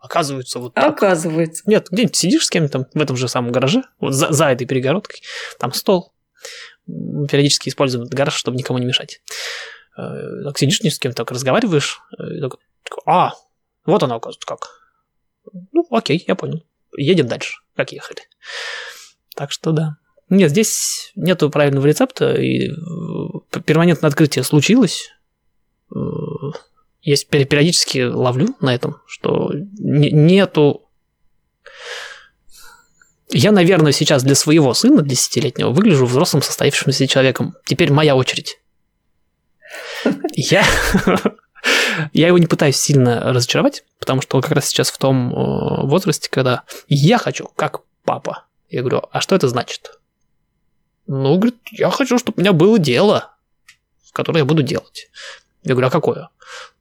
Оказывается, 0.05 0.59
вот 0.59 0.74
так. 0.74 0.85
Оказывается. 0.85 1.62
Нет, 1.64 1.89
где-нибудь 1.90 2.14
сидишь 2.14 2.44
с 2.44 2.51
кем-то 2.51 2.72
там 2.72 2.86
в 2.93 3.01
этом 3.01 3.16
же 3.16 3.26
самом 3.26 3.52
гараже, 3.52 3.85
вот 4.01 4.12
за, 4.12 4.31
за 4.32 4.51
этой 4.51 4.66
перегородкой, 4.66 5.22
там 5.59 5.72
стол. 5.72 6.12
Периодически 6.86 7.70
используем 7.70 8.05
этот 8.05 8.14
гараж, 8.14 8.35
чтобы 8.35 8.59
никому 8.59 8.78
не 8.78 8.85
мешать. 8.85 9.22
Э, 9.97 10.43
так 10.44 10.59
сидишь 10.59 10.78
с 10.78 10.98
кем-то, 10.98 11.16
так 11.16 11.31
разговариваешь, 11.31 12.02
и 12.18 12.39
такой, 12.39 12.60
а, 13.06 13.32
вот 13.86 14.02
оно, 14.02 14.16
оказывается, 14.16 14.47
как. 14.47 14.68
Ну, 15.72 15.86
окей, 15.90 16.22
я 16.28 16.35
понял. 16.35 16.66
Едем 16.94 17.26
дальше, 17.26 17.55
как 17.74 17.93
ехали. 17.93 18.20
Так 19.35 19.52
что 19.52 19.72
да. 19.72 19.97
Нет, 20.28 20.51
здесь 20.51 21.12
нету 21.16 21.48
правильного 21.48 21.86
рецепта, 21.86 22.35
и 22.35 22.68
э, 22.68 22.72
перманентное 23.60 24.09
открытие 24.09 24.44
случилось. 24.44 25.10
Э, 25.94 25.98
я 27.02 27.16
периодически 27.16 28.01
ловлю 28.01 28.55
на 28.60 28.74
этом, 28.74 28.97
что 29.06 29.51
нету... 29.52 30.89
Я, 33.31 33.52
наверное, 33.52 33.93
сейчас 33.93 34.22
для 34.22 34.35
своего 34.35 34.72
сына, 34.74 35.02
десятилетнего, 35.02 35.70
выгляжу 35.70 36.06
взрослым 36.06 36.43
состоявшимся 36.43 37.06
человеком. 37.06 37.55
Теперь 37.64 37.93
моя 37.93 38.16
очередь. 38.16 38.60
Я... 40.35 40.64
Я 42.12 42.26
его 42.26 42.39
не 42.39 42.47
пытаюсь 42.47 42.76
сильно 42.76 43.32
разочаровать, 43.32 43.85
потому 43.98 44.20
что 44.20 44.36
он 44.36 44.43
как 44.43 44.52
раз 44.52 44.66
сейчас 44.66 44.90
в 44.90 44.98
том 44.98 45.32
э, 45.32 45.86
возрасте, 45.86 46.28
когда 46.31 46.64
я 46.89 47.16
хочу, 47.16 47.48
как 47.56 47.81
папа. 48.05 48.44
Я 48.68 48.81
говорю, 48.81 49.02
а 49.10 49.20
что 49.22 49.35
это 49.35 49.48
значит? 49.48 49.98
Ну, 51.06 51.36
говорит, 51.36 51.56
я 51.72 51.90
хочу, 51.90 52.18
чтобы 52.18 52.36
у 52.36 52.40
меня 52.40 52.52
было 52.52 52.78
дело, 52.78 53.34
которое 54.15 54.39
я 54.39 54.45
буду 54.47 54.62
делать. 54.62 55.11
Я 55.65 55.74
говорю, 55.74 55.89
а 55.89 55.91
какое? 55.91 56.28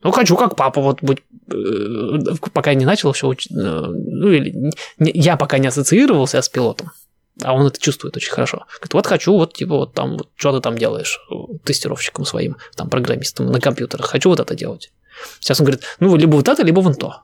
Ну, 0.03 0.11
хочу 0.11 0.35
как 0.35 0.55
папа 0.55 0.81
вот 0.81 1.01
быть, 1.01 1.19
э, 1.51 2.35
пока 2.53 2.71
я 2.71 2.75
не 2.75 2.85
начал 2.85 3.11
все 3.13 3.27
учить, 3.27 3.51
э, 3.51 3.55
ну, 3.55 4.29
или 4.29 4.71
я 4.99 5.37
пока 5.37 5.57
не 5.57 5.67
ассоциировался 5.67 6.41
с 6.41 6.49
пилотом, 6.49 6.91
а 7.41 7.53
он 7.53 7.65
это 7.65 7.79
чувствует 7.79 8.15
очень 8.17 8.31
хорошо. 8.31 8.65
Говорит, 8.75 8.93
вот 8.93 9.07
хочу, 9.07 9.33
вот 9.33 9.53
типа 9.53 9.75
вот 9.75 9.93
там, 9.93 10.17
вот, 10.17 10.29
что 10.35 10.53
ты 10.53 10.61
там 10.61 10.77
делаешь 10.77 11.19
тестировщиком 11.63 12.25
своим, 12.25 12.57
там, 12.75 12.89
программистом 12.89 13.47
на 13.47 13.59
компьютерах, 13.59 14.07
хочу 14.07 14.29
вот 14.29 14.39
это 14.39 14.55
делать. 14.55 14.91
Сейчас 15.39 15.59
он 15.59 15.65
говорит, 15.65 15.83
ну, 15.99 16.15
либо 16.15 16.35
вот 16.35 16.47
это, 16.47 16.63
либо 16.63 16.81
вон 16.81 16.95
то. 16.95 17.21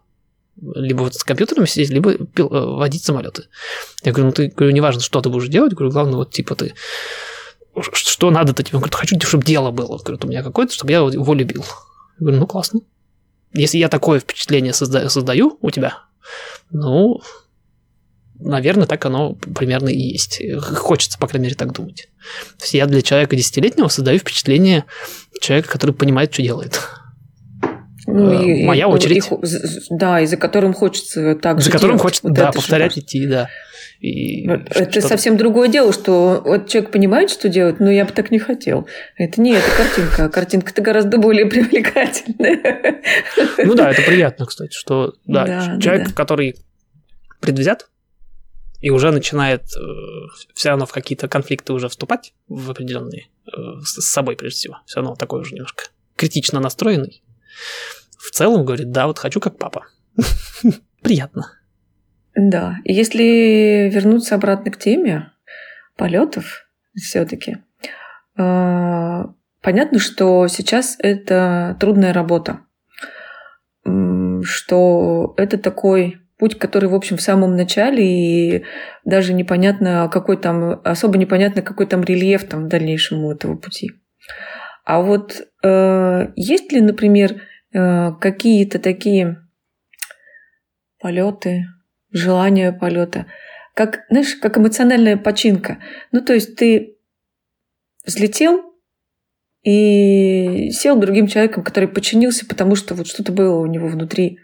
Либо 0.62 1.04
вот 1.04 1.16
с 1.16 1.24
компьютерами 1.24 1.66
сидеть, 1.66 1.90
либо 1.90 2.14
пил, 2.14 2.48
э, 2.48 2.66
водить 2.78 3.04
самолеты. 3.04 3.46
Я 4.04 4.12
говорю, 4.12 4.28
ну, 4.28 4.32
ты, 4.32 4.48
говорю, 4.48 4.74
неважно, 4.74 5.02
что 5.02 5.22
ты 5.22 5.30
будешь 5.30 5.48
делать, 5.48 5.74
говорю, 5.74 5.92
главное, 5.92 6.16
вот 6.16 6.32
типа 6.32 6.56
ты 6.56 6.74
что 7.82 8.32
надо-то 8.32 8.64
тебе? 8.64 8.78
Он 8.78 8.82
говорит, 8.82 8.96
хочу, 8.96 9.20
чтобы 9.22 9.44
дело 9.44 9.72
было. 9.72 9.98
Говорит, 9.98 10.26
у 10.26 10.28
меня 10.28 10.44
какое-то, 10.44 10.74
чтобы 10.74 10.92
я 10.92 11.00
его 11.00 11.34
любил. 11.34 11.64
Я 11.64 12.26
говорю, 12.26 12.38
ну 12.40 12.48
классно. 12.48 12.82
Если 13.54 13.78
я 13.78 13.90
такое 13.90 14.20
впечатление 14.20 14.74
созда- 14.74 15.10
создаю 15.10 15.58
у 15.62 15.72
тебя, 15.72 15.98
ну, 16.70 17.22
наверное, 18.40 18.86
так 18.88 19.04
оно 19.06 19.34
примерно 19.34 19.90
и 19.90 19.98
есть. 20.00 20.42
Хочется, 20.62 21.18
по 21.18 21.28
крайней 21.28 21.46
мере, 21.48 21.56
так 21.56 21.74
думать. 21.74 22.10
То 22.58 22.64
есть 22.64 22.74
я 22.74 22.86
для 22.86 23.02
человека 23.02 23.36
десятилетнего 23.36 23.88
создаю 23.88 24.20
впечатление 24.20 24.86
человека, 25.42 25.70
который 25.72 25.96
понимает, 25.96 26.34
что 26.34 26.44
делает. 26.44 26.80
Ну, 28.06 28.32
э, 28.32 28.46
и, 28.62 28.66
Моя 28.66 28.88
очередь. 28.88 29.26
И, 29.28 29.36
да, 29.90 30.22
и 30.22 30.26
за 30.26 30.38
которым 30.38 30.74
хочется 30.74 31.36
так 31.36 31.62
За 31.62 31.72
которым 31.72 31.98
делать. 31.98 32.02
хочется, 32.02 32.28
вот 32.28 32.34
да, 32.36 32.52
повторять, 32.52 32.98
идти, 32.98 33.26
да. 33.28 33.50
И 34.00 34.48
это 34.48 35.02
совсем 35.02 35.36
другое 35.36 35.68
дело, 35.68 35.92
что 35.92 36.42
вот 36.46 36.70
человек 36.70 36.92
понимает, 36.92 37.30
что 37.30 37.50
делать, 37.50 37.82
но 37.82 37.92
я 37.92 38.06
бы 38.06 38.12
так 38.14 38.32
не 38.32 38.40
хотел. 38.40 38.88
Это 39.18 39.42
не 39.42 39.52
эта 39.52 39.70
картинка, 39.76 40.26
а 40.26 40.30
картинка-то 40.30 40.82
гораздо 40.82 41.18
более 41.18 41.46
привлекательная. 41.46 43.02
Ну 43.58 43.76
да, 43.76 43.92
это 43.92 44.02
приятно, 44.04 44.46
кстати, 44.46 44.74
что 44.74 45.16
да, 45.26 45.46
да 45.46 45.80
человек, 45.82 46.04
да, 46.04 46.10
да. 46.10 46.16
который 46.16 46.56
предвзят 47.42 47.90
и 48.80 48.90
уже 48.90 49.12
начинает 49.12 49.64
э, 49.76 49.80
все 50.54 50.70
равно 50.70 50.86
в 50.86 50.94
какие-то 50.94 51.28
конфликты 51.28 51.74
уже 51.74 51.90
вступать 51.90 52.34
в 52.48 52.72
определенные 52.72 53.28
э, 53.48 53.52
с 53.84 54.02
собой 54.06 54.38
прежде 54.38 54.60
всего, 54.60 54.78
все 54.86 55.02
равно 55.02 55.16
такой 55.16 55.42
уже 55.42 55.54
немножко 55.54 55.86
критично 56.16 56.60
настроенный. 56.62 57.22
В 58.18 58.32
целом 58.32 58.64
говорит, 58.66 58.92
да, 58.92 59.08
вот 59.08 59.20
хочу 59.20 59.40
как 59.40 59.58
папа. 59.58 59.88
Приятно. 61.02 61.59
Да, 62.42 62.78
и 62.86 62.94
если 62.94 63.90
вернуться 63.92 64.36
обратно 64.36 64.72
к 64.72 64.78
теме 64.78 65.34
полетов, 65.98 66.70
все-таки 66.96 67.58
э, 68.38 69.24
понятно, 69.62 70.00
что 70.00 70.48
сейчас 70.48 70.96
это 71.00 71.76
трудная 71.82 72.14
работа, 72.14 72.62
что 73.84 75.34
это 75.36 75.58
такой 75.58 76.22
путь, 76.38 76.58
который, 76.58 76.88
в 76.88 76.96
общем, 76.96 77.18
в 77.18 77.22
самом 77.22 77.58
начале, 77.58 78.06
и 78.06 78.64
даже 79.04 79.34
непонятно, 79.34 80.10
какой 80.10 80.38
там, 80.38 80.80
особо 80.86 81.18
непонятно, 81.18 81.62
какой 81.62 81.88
там 81.88 82.04
рельеф 82.04 82.48
там 82.48 82.66
в 82.66 82.68
дальнейшем 82.70 83.26
у 83.26 83.34
этого 83.34 83.58
пути. 83.58 83.92
А 84.86 85.02
вот 85.02 85.46
э, 85.62 86.28
есть 86.38 86.72
ли, 86.72 86.80
например, 86.80 87.42
э, 87.74 88.14
какие-то 88.14 88.80
такие 88.80 89.46
полеты, 91.02 91.66
желание 92.12 92.72
полета, 92.72 93.26
как, 93.74 94.06
знаешь, 94.10 94.36
как 94.36 94.58
эмоциональная 94.58 95.18
починка. 95.18 95.80
Ну, 96.12 96.22
то 96.22 96.34
есть 96.34 96.56
ты 96.56 96.98
взлетел 98.06 98.74
и 99.64 100.72
сел 100.72 100.98
другим 100.98 101.28
человеком, 101.28 101.64
который 101.64 101.88
подчинился, 101.88 102.46
потому 102.46 102.76
что 102.76 102.96
вот 102.96 103.08
что-то 103.08 103.32
было 103.32 103.60
у 103.60 103.66
него 103.66 103.88
внутри. 103.88 104.40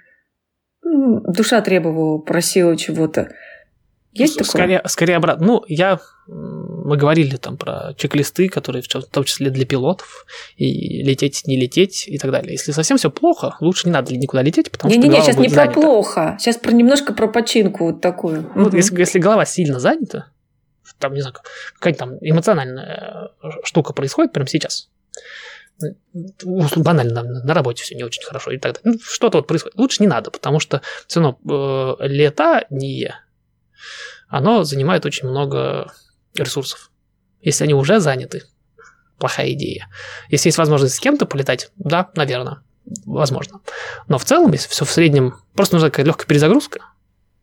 Душа 0.84 1.62
требовала, 1.62 2.20
просила 2.20 2.78
чего-то. 2.78 3.32
Есть 4.16 4.38
такое? 4.38 4.50
Скорее, 4.50 4.82
скорее 4.86 5.16
обратно. 5.18 5.46
Ну, 5.46 5.64
я... 5.68 6.00
Мы 6.28 6.98
говорили 6.98 7.36
там 7.36 7.58
про 7.58 7.94
чек-листы, 7.98 8.50
которые 8.50 8.82
в 8.82 8.88
том 8.88 9.24
числе 9.26 9.52
для 9.52 9.66
пилотов, 9.66 10.26
и 10.58 11.04
лететь, 11.04 11.44
не 11.46 11.56
лететь 11.56 12.08
и 12.08 12.18
так 12.18 12.32
далее. 12.32 12.54
Если 12.54 12.72
совсем 12.72 12.98
все 12.98 13.12
плохо, 13.12 13.58
лучше 13.60 13.88
не 13.88 13.92
надо 13.92 14.16
никуда 14.16 14.42
лететь, 14.42 14.72
потому 14.72 14.92
не, 14.92 15.00
что 15.00 15.08
Не-не-не, 15.08 15.24
сейчас 15.24 15.38
не 15.38 15.50
занята. 15.50 15.72
про 15.72 15.82
плохо. 15.82 16.38
Сейчас 16.40 16.58
про 16.58 16.72
немножко 16.72 17.14
про 17.14 17.28
починку 17.28 17.86
вот 17.86 18.02
такую. 18.02 18.50
Ну, 18.56 18.68
угу. 18.68 18.76
если, 18.76 18.98
если 18.98 19.20
голова 19.20 19.46
сильно 19.46 19.80
занята, 19.80 20.32
там, 20.98 21.14
не 21.14 21.22
знаю, 21.22 21.36
какая-то 21.76 22.00
там 22.00 22.18
эмоциональная 22.22 23.32
штука 23.64 23.94
происходит 23.94 24.34
прямо 24.34 24.48
сейчас, 24.48 24.90
банально 26.76 27.24
на, 27.24 27.44
на 27.44 27.54
работе 27.54 27.84
все 27.84 27.96
не 27.96 28.04
очень 28.04 28.24
хорошо 28.24 28.52
и 28.52 28.58
так 28.58 28.76
далее. 28.76 28.94
Ну, 28.96 29.00
что-то 29.04 29.40
вот 29.40 29.48
происходит. 29.48 29.78
Лучше 29.78 30.02
не 30.02 30.08
надо, 30.08 30.32
потому 30.32 30.60
что 30.60 30.82
все 31.08 31.20
равно 31.20 31.98
э, 32.00 32.08
летание 32.08 33.16
оно 34.28 34.64
занимает 34.64 35.06
очень 35.06 35.28
много 35.28 35.92
ресурсов. 36.36 36.92
Если 37.42 37.64
они 37.64 37.74
уже 37.74 38.00
заняты, 38.00 38.44
плохая 39.18 39.52
идея. 39.52 39.88
Если 40.30 40.50
есть 40.50 40.58
возможность 40.58 40.96
с 40.96 41.00
кем-то 41.00 41.26
полетать, 41.26 41.72
да, 41.78 42.10
наверное, 42.16 42.64
возможно. 43.06 43.62
Но 44.08 44.18
в 44.18 44.26
целом, 44.26 44.52
если 44.52 44.70
все 44.70 44.86
в 44.86 44.92
среднем, 44.92 45.36
просто 45.54 45.76
нужна 45.76 45.90
какая-то 45.90 46.08
легкая 46.08 46.28
перезагрузка, 46.28 46.80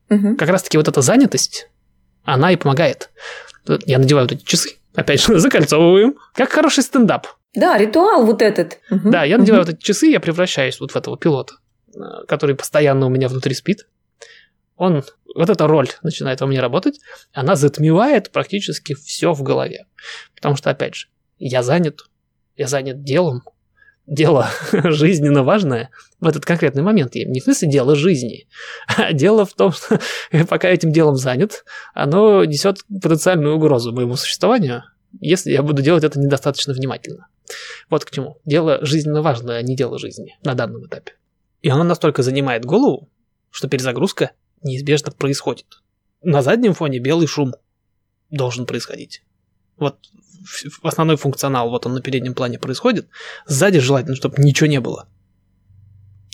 угу. 0.09 0.37
как 0.37 0.49
раз-таки 0.49 0.77
вот 0.77 0.89
эта 0.89 1.01
занятость, 1.03 1.69
она 2.25 2.53
и 2.53 2.57
помогает. 2.57 3.11
Я 3.87 3.99
надеваю 3.99 4.27
вот 4.27 4.33
эти 4.33 4.45
часы, 4.45 4.77
опять 4.95 5.25
же, 5.25 5.39
закольцовываем, 5.39 6.17
как 6.35 6.51
хороший 6.51 6.83
стендап. 6.83 7.27
Да, 7.55 7.77
ритуал 7.77 8.25
вот 8.25 8.43
этот. 8.43 8.79
Угу. 8.91 9.11
Да, 9.11 9.25
я 9.25 9.39
надеваю 9.39 9.63
угу. 9.63 9.71
вот 9.71 9.77
эти 9.77 9.85
часы, 9.85 10.07
я 10.07 10.21
превращаюсь 10.21 10.81
вот 10.81 10.93
в 10.93 10.97
этого 10.97 11.17
пилота, 11.17 11.55
который 12.29 12.57
постоянно 12.57 13.07
у 13.07 13.11
меня 13.11 13.29
внутри 13.29 13.55
спит. 13.55 13.87
Он 14.77 15.05
вот 15.35 15.51
эта 15.51 15.67
роль 15.67 15.89
начинает 16.03 16.41
во 16.41 16.47
мне 16.47 16.61
работать, 16.61 17.01
она 17.33 17.57
затмевает 17.57 18.31
практически 18.31 18.95
все 18.95 19.33
в 19.33 19.43
голове. 19.43 19.87
Потому 20.35 20.57
что, 20.57 20.71
опять 20.71 20.95
же, 20.95 21.07
я 21.39 21.63
занят, 21.63 22.01
я 22.57 22.67
занят 22.67 23.03
делом, 23.03 23.43
дело 24.07 24.49
жизненно 24.73 25.43
важное 25.43 25.91
в 26.21 26.27
этот 26.27 26.45
конкретный 26.45 26.83
момент. 26.83 27.15
Не 27.15 27.41
в 27.41 27.45
смысле 27.45 27.71
дело 27.71 27.97
жизни, 27.97 28.47
а 28.87 29.13
дело 29.13 29.45
в 29.45 29.55
том, 29.55 29.73
что 29.73 30.01
пока 30.49 30.69
этим 30.69 30.93
делом 30.93 31.17
занят, 31.17 31.65
оно 31.95 32.45
несет 32.45 32.79
потенциальную 32.89 33.57
угрозу 33.57 33.93
моему 33.93 34.17
существованию, 34.17 34.85
если 35.21 35.53
я 35.53 35.63
буду 35.63 35.83
делать 35.83 36.05
это 36.05 36.19
недостаточно 36.19 36.73
внимательно. 36.73 37.27
Вот 37.91 38.05
к 38.05 38.11
чему. 38.11 38.39
Дело 38.45 38.79
жизненно 38.85 39.21
важное, 39.21 39.59
а 39.59 39.63
не 39.63 39.77
дело 39.77 39.99
жизни 39.99 40.37
на 40.43 40.55
данном 40.55 40.87
этапе. 40.87 41.13
И 41.61 41.69
оно 41.69 41.85
настолько 41.85 42.23
занимает 42.23 42.65
голову, 42.65 43.11
что 43.51 43.69
перезагрузка 43.69 44.33
неизбежно 44.63 45.13
происходит. 45.13 45.83
На 46.23 46.43
заднем 46.43 46.75
фоне 46.75 46.99
белый 46.99 47.27
шум 47.27 47.55
должен 48.31 48.67
происходить. 48.67 49.23
Вот 49.77 49.99
основной 50.83 51.17
функционал, 51.17 51.71
вот 51.71 51.87
он 51.87 51.95
на 51.95 52.01
переднем 52.01 52.35
плане 52.35 52.59
происходит. 52.59 53.09
Сзади 53.47 53.79
желательно, 53.79 54.17
чтобы 54.17 54.43
ничего 54.43 54.69
не 54.69 54.81
было. 54.81 55.09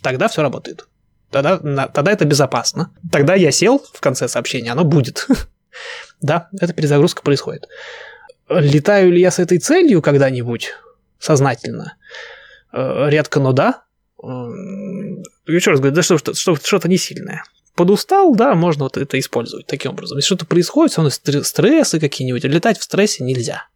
Тогда 0.02 0.28
все 0.28 0.42
работает. 0.42 0.88
Тогда, 1.30 1.58
тогда 1.88 2.12
это 2.12 2.24
безопасно. 2.24 2.92
Тогда 3.12 3.34
я 3.34 3.50
сел 3.50 3.78
в 3.92 4.00
конце 4.00 4.28
сообщения, 4.28 4.72
оно 4.72 4.84
будет. 4.84 5.26
да, 6.20 6.48
эта 6.58 6.72
перезагрузка 6.72 7.22
происходит. 7.22 7.68
Летаю 8.48 9.12
ли 9.12 9.20
я 9.20 9.30
с 9.30 9.38
этой 9.38 9.58
целью 9.58 10.00
когда-нибудь 10.00 10.72
сознательно? 11.18 11.96
Э, 12.72 13.08
редко, 13.10 13.40
но 13.40 13.52
да. 13.52 13.84
Еще 15.46 15.70
раз 15.70 15.80
говорю, 15.80 15.94
да 15.94 16.02
что-то, 16.02 16.34
что-то 16.34 16.88
не 16.88 16.96
сильное. 16.96 17.44
Подустал, 17.78 18.34
да, 18.34 18.56
можно 18.56 18.82
вот 18.82 18.96
это 18.96 19.20
использовать 19.20 19.68
таким 19.68 19.92
образом. 19.92 20.18
Если 20.18 20.26
что-то 20.26 20.46
происходит, 20.46 20.90
все 20.90 21.02
равно 21.02 21.44
стрессы 21.44 22.00
какие-нибудь, 22.00 22.42
летать 22.42 22.76
в 22.76 22.82
стрессе 22.82 23.22
нельзя. 23.22 23.68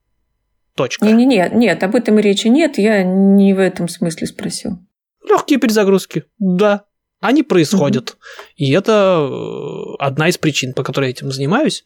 Точка. 0.74 1.06
Не-не-не, 1.06 1.48
нет, 1.54 1.84
об 1.84 1.94
этом 1.94 2.18
речи 2.18 2.48
нет, 2.48 2.78
я 2.78 3.04
не 3.04 3.54
в 3.54 3.60
этом 3.60 3.86
смысле 3.86 4.26
спросил. 4.26 4.80
Легкие 5.24 5.60
перезагрузки, 5.60 6.24
да, 6.40 6.86
они 7.20 7.44
происходят. 7.44 8.10
Угу. 8.10 8.18
И 8.56 8.72
это 8.72 9.28
э, 9.30 9.94
одна 10.00 10.28
из 10.28 10.36
причин, 10.36 10.72
по 10.74 10.82
которой 10.82 11.04
я 11.04 11.10
этим 11.10 11.30
занимаюсь, 11.30 11.84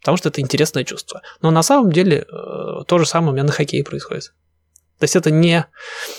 потому 0.00 0.18
что 0.18 0.28
это 0.28 0.42
интересное 0.42 0.84
чувство. 0.84 1.22
Но 1.40 1.50
на 1.50 1.62
самом 1.62 1.90
деле 1.90 2.26
э, 2.30 2.84
то 2.86 2.98
же 2.98 3.06
самое 3.06 3.30
у 3.30 3.32
меня 3.32 3.44
на 3.44 3.52
хоккее 3.52 3.84
происходит. 3.84 4.34
То 4.98 5.04
есть 5.04 5.16
это 5.16 5.30
не, 5.30 5.64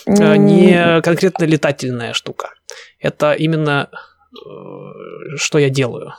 mm. 0.08 0.38
не 0.38 1.02
конкретно 1.04 1.44
летательная 1.44 2.14
штука. 2.14 2.50
Это 3.00 3.34
именно 3.34 3.92
что 5.38 5.60
я 5.60 5.70
делаю. 5.70 6.14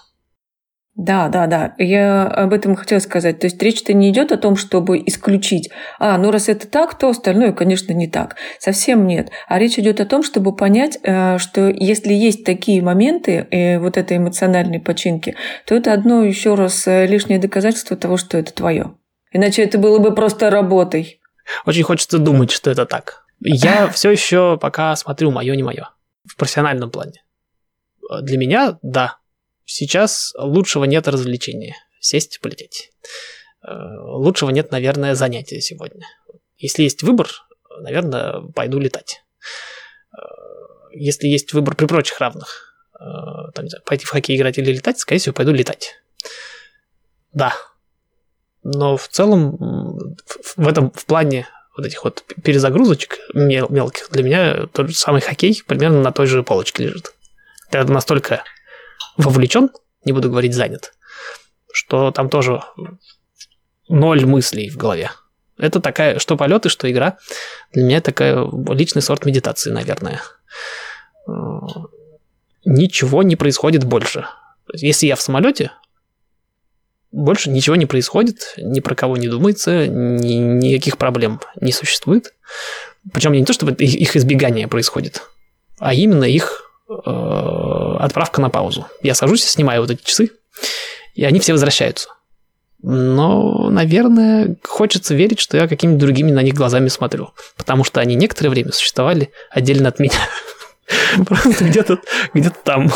Да, 0.96 1.28
да, 1.28 1.46
да. 1.46 1.74
Я 1.76 2.26
об 2.26 2.54
этом 2.54 2.74
хотела 2.74 3.00
сказать. 3.00 3.38
То 3.38 3.46
есть 3.46 3.62
речь-то 3.62 3.92
не 3.92 4.10
идет 4.10 4.32
о 4.32 4.38
том, 4.38 4.56
чтобы 4.56 5.02
исключить, 5.04 5.70
а, 5.98 6.16
ну 6.16 6.30
раз 6.30 6.48
это 6.48 6.66
так, 6.66 6.98
то 6.98 7.10
остальное, 7.10 7.52
конечно, 7.52 7.92
не 7.92 8.08
так. 8.08 8.36
Совсем 8.58 9.06
нет. 9.06 9.30
А 9.46 9.58
речь 9.58 9.78
идет 9.78 10.00
о 10.00 10.06
том, 10.06 10.22
чтобы 10.22 10.56
понять, 10.56 10.98
э, 11.02 11.36
что 11.36 11.68
если 11.68 12.14
есть 12.14 12.44
такие 12.44 12.80
моменты 12.80 13.46
э, 13.50 13.78
вот 13.78 13.98
этой 13.98 14.16
эмоциональной 14.16 14.80
починки, 14.80 15.36
то 15.66 15.74
это 15.74 15.92
одно 15.92 16.24
еще 16.24 16.54
раз 16.54 16.86
э, 16.86 17.06
лишнее 17.06 17.38
доказательство 17.38 17.94
того, 17.94 18.16
что 18.16 18.38
это 18.38 18.54
твое. 18.54 18.94
Иначе 19.32 19.64
это 19.64 19.76
было 19.76 19.98
бы 19.98 20.14
просто 20.14 20.48
работой. 20.48 21.20
Очень 21.66 21.82
хочется 21.82 22.18
думать, 22.18 22.50
что 22.50 22.70
это 22.70 22.86
так. 22.86 23.26
Я 23.40 23.88
все 23.88 24.10
еще 24.10 24.56
пока 24.58 24.96
смотрю 24.96 25.30
мое 25.30 25.54
не 25.56 25.62
мое 25.62 25.90
в 26.26 26.36
профессиональном 26.36 26.90
плане. 26.90 27.25
Для 28.22 28.38
меня, 28.38 28.78
да, 28.82 29.18
Сейчас 29.66 30.32
лучшего 30.38 30.84
нет 30.84 31.08
развлечения. 31.08 31.74
Сесть 31.98 32.36
и 32.36 32.38
полететь. 32.38 32.92
Э, 33.66 33.72
лучшего 33.98 34.50
нет, 34.50 34.70
наверное, 34.70 35.16
занятия 35.16 35.60
сегодня. 35.60 36.06
Если 36.56 36.84
есть 36.84 37.02
выбор, 37.02 37.28
наверное, 37.80 38.42
пойду 38.54 38.78
летать. 38.78 39.24
Э, 40.12 40.18
если 40.92 41.26
есть 41.26 41.52
выбор 41.52 41.74
при 41.74 41.86
прочих 41.86 42.20
равных, 42.20 42.76
э, 42.94 43.02
там, 43.54 43.64
не 43.64 43.70
знаю, 43.70 43.82
пойти 43.84 44.06
в 44.06 44.10
хоккей 44.10 44.36
играть 44.36 44.56
или 44.56 44.72
летать, 44.72 45.00
скорее 45.00 45.18
всего, 45.18 45.34
пойду 45.34 45.52
летать. 45.52 46.00
Да. 47.32 47.52
Но 48.62 48.96
в 48.96 49.08
целом 49.08 50.16
в 50.56 50.68
этом 50.68 50.92
в 50.92 51.06
плане 51.06 51.48
вот 51.76 51.86
этих 51.86 52.04
вот 52.04 52.22
перезагрузочек 52.42 53.18
мел- 53.34 53.68
мелких 53.68 54.10
для 54.10 54.22
меня 54.22 54.66
тот 54.72 54.90
же 54.90 54.94
самый 54.94 55.20
хоккей 55.20 55.60
примерно 55.66 56.02
на 56.02 56.12
той 56.12 56.26
же 56.26 56.44
полочке 56.44 56.84
лежит. 56.84 57.15
Это 57.70 57.92
настолько 57.92 58.44
вовлечен, 59.16 59.70
не 60.04 60.12
буду 60.12 60.30
говорить 60.30 60.54
занят, 60.54 60.94
что 61.72 62.10
там 62.10 62.28
тоже 62.28 62.62
ноль 63.88 64.24
мыслей 64.24 64.70
в 64.70 64.76
голове. 64.76 65.10
Это 65.58 65.80
такая, 65.80 66.18
что 66.18 66.36
полеты, 66.36 66.68
что 66.68 66.90
игра. 66.90 67.18
Для 67.72 67.84
меня 67.84 68.00
такая 68.00 68.46
личный 68.68 69.02
сорт 69.02 69.24
медитации, 69.24 69.70
наверное. 69.70 70.20
Ничего 72.64 73.22
не 73.22 73.36
происходит 73.36 73.84
больше. 73.84 74.26
Если 74.72 75.06
я 75.06 75.16
в 75.16 75.22
самолете, 75.22 75.72
больше 77.10 77.48
ничего 77.48 77.76
не 77.76 77.86
происходит, 77.86 78.54
ни 78.58 78.80
про 78.80 78.94
кого 78.94 79.16
не 79.16 79.28
думается, 79.28 79.86
ни, 79.86 80.34
никаких 80.34 80.98
проблем 80.98 81.40
не 81.60 81.72
существует. 81.72 82.34
Причем 83.12 83.32
не 83.32 83.44
то, 83.44 83.52
чтобы 83.52 83.72
их 83.72 84.16
избегание 84.16 84.68
происходит, 84.68 85.22
а 85.78 85.94
именно 85.94 86.24
их 86.24 86.65
Э, 86.65 86.65
отправка 86.88 88.40
на 88.40 88.50
паузу. 88.50 88.86
Я 89.02 89.14
сажусь, 89.14 89.44
снимаю 89.44 89.80
вот 89.80 89.90
эти 89.90 90.02
часы, 90.02 90.30
и 91.14 91.24
они 91.24 91.40
все 91.40 91.52
возвращаются. 91.52 92.08
Но, 92.82 93.70
наверное, 93.70 94.56
хочется 94.62 95.14
верить, 95.14 95.40
что 95.40 95.56
я 95.56 95.66
какими-то 95.66 95.98
другими 95.98 96.30
на 96.30 96.42
них 96.42 96.54
глазами 96.54 96.88
смотрю. 96.88 97.30
Потому 97.56 97.84
что 97.84 98.00
они 98.00 98.14
некоторое 98.14 98.50
время 98.50 98.72
существовали 98.72 99.32
отдельно 99.50 99.88
от 99.88 99.98
меня. 99.98 100.18
Просто 101.26 101.64
где-то 101.64 101.98
где 102.34 102.50
там. 102.50 102.90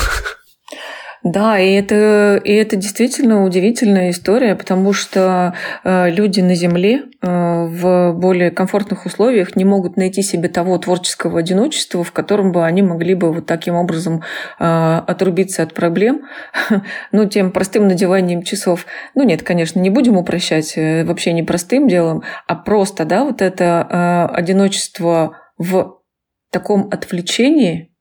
Да, 1.23 1.59
и 1.59 1.73
это, 1.75 2.41
и 2.43 2.51
это 2.51 2.77
действительно 2.77 3.45
удивительная 3.45 4.09
история, 4.09 4.55
потому 4.55 4.95
что 4.95 5.55
э, 5.85 6.11
люди 6.11 6.41
на 6.41 6.55
Земле 6.55 7.03
э, 7.21 7.27
в 7.67 8.15
более 8.15 8.51
комфортных 8.51 9.05
условиях 9.05 9.55
не 9.55 9.67
могут 9.67 9.99
найти 9.99 10.23
себе 10.23 10.49
того 10.49 10.79
творческого 10.79 11.41
одиночества, 11.41 12.03
в 12.05 12.13
котором 12.13 12.53
бы 12.53 12.65
они 12.65 12.81
могли 12.81 13.15
бы 13.15 13.35
вот 13.35 13.45
таким 13.45 13.75
образом 13.75 14.23
э, 14.59 14.65
отрубиться 15.07 15.63
от 15.63 15.75
проблем, 15.75 16.23
ну, 17.13 17.29
тем 17.29 17.53
простым 17.53 17.87
надеванием 17.87 18.43
часов. 18.43 18.87
Ну, 19.15 19.23
нет, 19.23 19.43
конечно, 19.43 19.79
не 19.79 19.91
будем 19.91 20.17
упрощать 20.17 20.75
вообще 21.05 21.35
не 21.35 21.43
простым 21.43 21.87
делом, 21.87 22.23
а 22.47 22.55
просто, 22.55 23.05
да, 23.05 23.25
вот 23.25 23.43
это 23.43 24.27
одиночество 24.33 25.37
в 25.59 25.99
таком 26.51 26.89
отвлечении, 26.91 27.95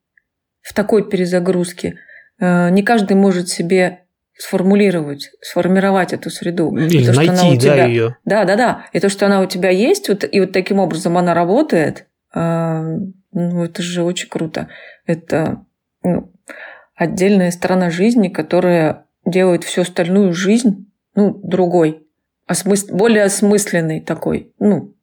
в 0.62 0.74
такой 0.74 1.10
перезагрузке– 1.10 1.96
не 2.40 2.84
каждый 2.84 3.16
может 3.16 3.50
себе 3.50 4.02
сформулировать, 4.40 5.32
сформировать 5.42 6.14
эту 6.14 6.30
среду. 6.30 6.76
Или 6.76 7.06
то, 7.06 7.14
найти, 7.14 7.30
она 7.30 7.48
у 7.50 7.56
тебя... 7.58 7.76
да, 7.76 7.86
ее. 7.86 8.18
Да, 8.24 8.46
да, 8.46 8.56
да. 8.56 8.86
И 8.94 9.00
то, 9.00 9.10
что 9.10 9.26
она 9.26 9.42
у 9.42 9.46
тебя 9.46 9.70
есть, 9.70 10.08
вот, 10.08 10.24
и 10.30 10.40
вот 10.40 10.54
таким 10.54 10.80
образом 10.80 11.18
она 11.18 11.34
работает, 11.34 12.08
э, 12.34 12.98
ну, 13.34 13.64
это 13.64 13.82
же 13.82 14.04
очень 14.04 14.30
круто. 14.30 14.70
Это 15.06 15.66
ну, 16.04 16.32
отдельная 16.96 17.52
сторона 17.52 17.90
жизни, 17.90 18.30
которая 18.30 19.06
делает 19.26 19.66
всю 19.66 19.82
остальную 19.82 20.34
жизнь 20.34 20.90
ну, 21.16 21.38
другой, 21.44 22.08
осмыс... 22.48 22.86
более 22.86 23.24
осмысленной 23.24 24.00
такой, 24.00 24.54
ну, 24.58 24.94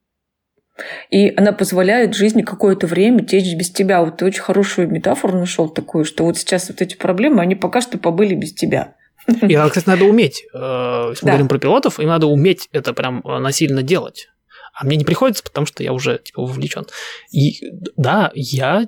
и 1.10 1.32
она 1.36 1.52
позволяет 1.52 2.14
жизни 2.14 2.42
какое-то 2.42 2.86
время 2.86 3.24
течь 3.24 3.54
без 3.54 3.70
тебя. 3.70 4.02
Вот 4.02 4.18
ты 4.18 4.24
очень 4.24 4.42
хорошую 4.42 4.88
метафору 4.88 5.38
нашел 5.38 5.68
такую, 5.68 6.04
что 6.04 6.24
вот 6.24 6.36
сейчас 6.36 6.68
вот 6.68 6.82
эти 6.82 6.96
проблемы, 6.96 7.40
они 7.40 7.54
пока 7.54 7.80
что 7.80 7.98
побыли 7.98 8.34
без 8.34 8.52
тебя. 8.52 8.94
И, 9.26 9.54
кстати, 9.54 9.88
надо 9.88 10.04
уметь. 10.04 10.44
Э, 10.54 11.08
если 11.10 11.24
мы 11.24 11.26
да. 11.26 11.32
говорим 11.32 11.48
про 11.48 11.58
пилотов, 11.58 11.98
им 11.98 12.08
надо 12.08 12.26
уметь 12.26 12.68
это 12.72 12.92
прям 12.92 13.22
э, 13.24 13.38
насильно 13.38 13.82
делать. 13.82 14.28
А 14.74 14.84
мне 14.84 14.96
не 14.96 15.04
приходится, 15.04 15.42
потому 15.42 15.66
что 15.66 15.82
я 15.82 15.92
уже 15.92 16.18
типа 16.18 16.42
вовлечен. 16.42 16.86
И 17.32 17.60
да, 17.96 18.30
я 18.34 18.86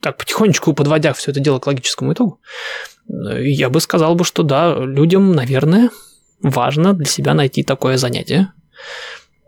так 0.00 0.16
потихонечку 0.16 0.72
подводя 0.72 1.12
все 1.12 1.30
это 1.30 1.40
дело 1.40 1.58
к 1.58 1.66
логическому 1.66 2.12
итогу, 2.12 2.40
э, 3.08 3.44
я 3.44 3.68
бы 3.68 3.80
сказал 3.80 4.14
бы, 4.14 4.24
что 4.24 4.42
да, 4.42 4.76
людям, 4.78 5.32
наверное, 5.32 5.90
важно 6.42 6.94
для 6.94 7.06
себя 7.06 7.34
найти 7.34 7.62
такое 7.62 7.96
занятие, 7.96 8.52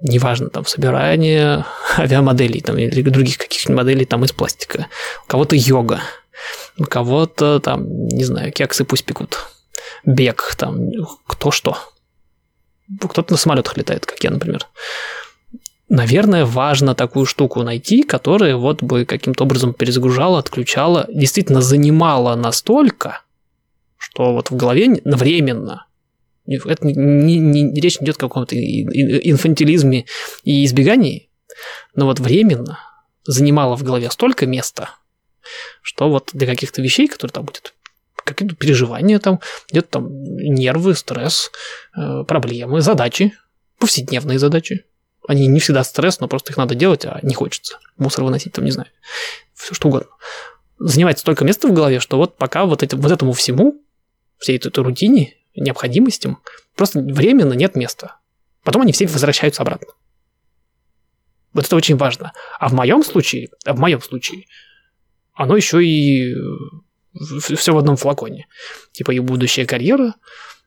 неважно, 0.03 0.51
там, 0.51 0.67
собирание 0.67 1.65
авиамоделей 1.99 2.61
там, 2.61 2.79
или 2.79 3.03
других 3.03 3.39
каких-нибудь 3.39 3.77
моделей 3.77 4.05
там 4.05 4.25
из 4.25 4.33
пластика. 4.33 4.89
У 5.25 5.29
кого-то 5.29 5.57
йога, 5.57 6.01
у 6.79 6.85
кого-то 6.85 7.61
там, 7.61 8.07
не 8.09 8.25
знаю, 8.25 8.53
кексы 8.53 8.85
пусть 8.85 9.05
пекут, 9.05 9.39
бег, 10.05 10.55
там, 10.59 10.91
кто 11.27 11.51
что. 11.51 11.79
Кто-то 13.01 13.33
на 13.33 13.39
самолетах 13.39 13.77
летает, 13.77 14.05
как 14.05 14.23
я, 14.23 14.31
например. 14.31 14.67
Наверное, 15.89 16.47
важно 16.47 16.95
такую 16.95 17.27
штуку 17.27 17.63
найти, 17.63 18.03
которая 18.03 18.57
вот 18.57 18.83
бы 18.83 19.05
каким-то 19.05 19.45
образом 19.45 19.75
перезагружала, 19.75 20.39
отключала, 20.39 21.07
действительно 21.13 21.61
занимала 21.61 22.35
настолько, 22.35 23.21
что 23.99 24.33
вот 24.33 24.51
в 24.51 24.57
голове 24.57 25.01
временно 25.05 25.87
это 26.47 26.87
не, 26.87 26.95
не, 26.95 27.39
не, 27.39 27.81
речь 27.81 27.99
идет 28.01 28.17
о 28.17 28.21
каком-то 28.21 28.57
инфантилизме 28.57 30.07
и 30.45 30.65
избегании, 30.65 31.31
но 31.95 32.07
вот 32.07 32.21
временно 32.21 32.79
занимало 33.25 33.77
в 33.77 33.83
голове 33.83 34.11
столько 34.11 34.47
места, 34.47 34.91
что 35.83 36.09
вот 36.09 36.31
для 36.33 36.47
каких-то 36.47 36.83
вещей, 36.83 37.09
которые 37.09 37.33
там 37.33 37.45
будет 37.45 37.75
какие-то 38.25 38.55
переживания 38.55 39.19
там, 39.19 39.41
где-то 39.71 39.89
там 39.89 40.09
нервы, 40.25 40.95
стресс, 40.95 41.51
э, 41.97 42.25
проблемы, 42.25 42.81
задачи, 42.81 43.33
повседневные 43.79 44.39
задачи. 44.39 44.85
Они 45.27 45.47
не 45.47 45.61
всегда 45.61 45.85
стресс, 45.85 46.21
но 46.21 46.29
просто 46.29 46.53
их 46.53 46.57
надо 46.57 46.75
делать, 46.75 47.05
а 47.05 47.19
не 47.23 47.35
хочется. 47.35 47.79
Мусор 47.97 48.25
выносить 48.25 48.53
там, 48.53 48.65
не 48.65 48.71
знаю. 48.71 48.89
Все 49.55 49.75
что 49.75 49.89
угодно. 49.89 50.09
Занимает 50.79 51.19
столько 51.19 51.45
места 51.45 51.69
в 51.69 51.73
голове, 51.73 52.01
что 52.01 52.17
вот 52.17 52.37
пока 52.37 52.65
вот, 52.65 52.83
этим, 52.83 53.01
вот 53.01 53.13
этому 53.13 53.33
всему, 53.33 53.81
всей 54.39 54.57
этой, 54.57 54.69
этой 54.69 54.83
рутине, 54.83 55.35
необходимостям, 55.55 56.39
просто 56.77 57.01
временно 57.01 57.53
нет 57.53 57.77
места. 57.77 58.17
Потом 58.63 58.83
они 58.83 58.93
все 58.93 59.07
возвращаются 59.07 59.63
обратно. 59.63 59.89
Вот 61.53 61.67
это 61.67 61.77
очень 61.77 61.97
важно. 61.97 62.33
А 62.59 62.69
в 62.69 62.73
моем 62.73 63.03
случае, 63.03 63.51
в 63.67 63.79
моем 63.79 64.01
случае, 64.01 64.47
оно 65.35 65.57
еще 65.57 65.85
и 65.85 66.35
все 67.41 67.73
в 67.73 67.79
одном 67.79 67.97
флаконе. 67.97 68.47
Типа 68.93 69.11
и 69.11 69.19
будущая 69.19 69.67
карьера, 69.67 70.15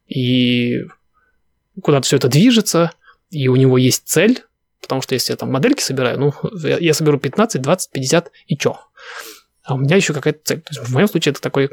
и 0.08 0.86
куда-то 1.82 2.06
все 2.06 2.18
это 2.18 2.28
движется, 2.28 2.92
и 3.32 3.48
у 3.48 3.56
него 3.56 3.78
есть 3.78 4.08
цель, 4.08 4.44
потому 4.82 5.02
что 5.02 5.16
если 5.16 5.34
я 5.34 5.38
там 5.38 5.52
модельки 5.52 5.82
собираю, 5.82 6.20
ну, 6.20 6.34
я, 6.64 6.78
я 6.78 6.94
соберу 6.94 7.18
15, 7.18 7.62
20, 7.62 7.92
50 7.92 8.32
и 8.48 8.58
чё? 8.58 8.80
А 9.64 9.74
у 9.74 9.78
меня 9.78 9.96
еще 9.96 10.14
какая-то 10.14 10.40
цель. 10.44 10.62
То 10.62 10.70
есть 10.72 10.88
в 10.88 10.94
моем 10.94 11.08
случае 11.08 11.32
это 11.32 11.42
такой 11.42 11.72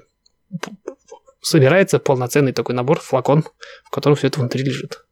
собирается 1.43 1.99
полноценный 1.99 2.53
такой 2.53 2.75
набор, 2.75 3.01
флакон, 3.01 3.45
в 3.85 3.91
котором 3.91 4.17
все 4.17 4.29
это 4.29 4.41
внутри 4.41 4.65
лежит. 4.65 5.05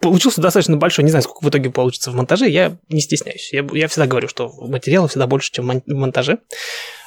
Получился 0.00 0.40
достаточно 0.40 0.76
большой, 0.76 1.04
не 1.04 1.10
знаю, 1.10 1.24
сколько 1.24 1.44
в 1.44 1.48
итоге 1.50 1.70
получится 1.70 2.12
в 2.12 2.14
монтаже, 2.14 2.48
я 2.48 2.78
не 2.88 3.00
стесняюсь. 3.00 3.52
Я, 3.52 3.66
я 3.72 3.88
всегда 3.88 4.06
говорю, 4.06 4.28
что 4.28 4.48
материала 4.66 5.08
всегда 5.08 5.26
больше, 5.26 5.50
чем 5.50 5.68
в 5.68 5.82
монтаже. 5.88 6.38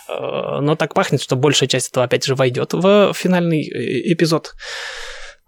Э, 0.09 0.59
но 0.61 0.75
так 0.75 0.93
пахнет, 0.93 1.21
что 1.21 1.38
большая 1.38 1.69
часть 1.69 1.89
этого 1.89 2.03
опять 2.05 2.25
же 2.25 2.35
войдет 2.35 2.73
в 2.73 3.13
финальный 3.13 3.61
э, 3.61 4.13
эпизод. 4.13 4.53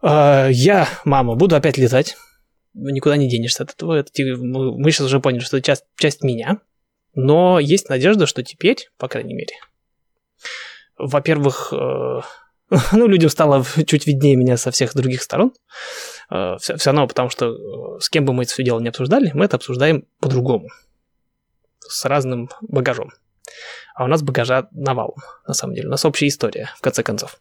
Э, 0.01 0.47
я, 0.51 0.87
мама, 1.03 1.35
буду 1.35 1.57
опять 1.57 1.77
летать. 1.77 2.15
Никуда 2.73 3.17
не 3.17 3.29
денешься 3.29 3.63
от 3.63 3.71
этого. 3.71 3.93
Это, 3.93 4.09
мы 4.37 4.91
сейчас 4.91 5.07
уже 5.07 5.19
поняли, 5.19 5.41
что 5.41 5.57
это 5.57 5.65
часть, 5.65 5.83
часть 5.97 6.23
меня. 6.23 6.59
Но 7.13 7.59
есть 7.59 7.89
надежда, 7.89 8.25
что 8.25 8.41
теперь, 8.41 8.89
по 8.97 9.07
крайней 9.07 9.33
мере, 9.35 9.53
во-первых, 10.97 11.73
э, 11.73 12.21
ну, 12.91 13.07
людям 13.07 13.29
стало 13.29 13.65
чуть 13.85 14.07
виднее 14.07 14.35
меня 14.35 14.57
со 14.57 14.71
всех 14.71 14.93
других 14.93 15.21
сторон. 15.21 15.53
Э, 16.29 16.57
все, 16.59 16.77
все 16.77 16.91
равно, 16.91 17.07
потому 17.07 17.29
что 17.29 17.47
э, 17.47 17.99
с 17.99 18.09
кем 18.09 18.25
бы 18.25 18.33
мы 18.33 18.43
это 18.43 18.53
все 18.53 18.63
дело 18.63 18.79
не 18.79 18.89
обсуждали, 18.89 19.31
мы 19.33 19.45
это 19.45 19.57
обсуждаем 19.57 20.05
по-другому. 20.19 20.69
С 21.79 22.05
разным 22.05 22.49
багажом. 22.61 23.11
А 23.95 24.05
у 24.05 24.07
нас 24.07 24.23
багажа 24.23 24.67
навалом, 24.71 25.17
на 25.47 25.53
самом 25.53 25.75
деле. 25.75 25.87
У 25.87 25.91
нас 25.91 26.05
общая 26.05 26.27
история, 26.27 26.71
в 26.77 26.81
конце 26.81 27.03
концов. 27.03 27.39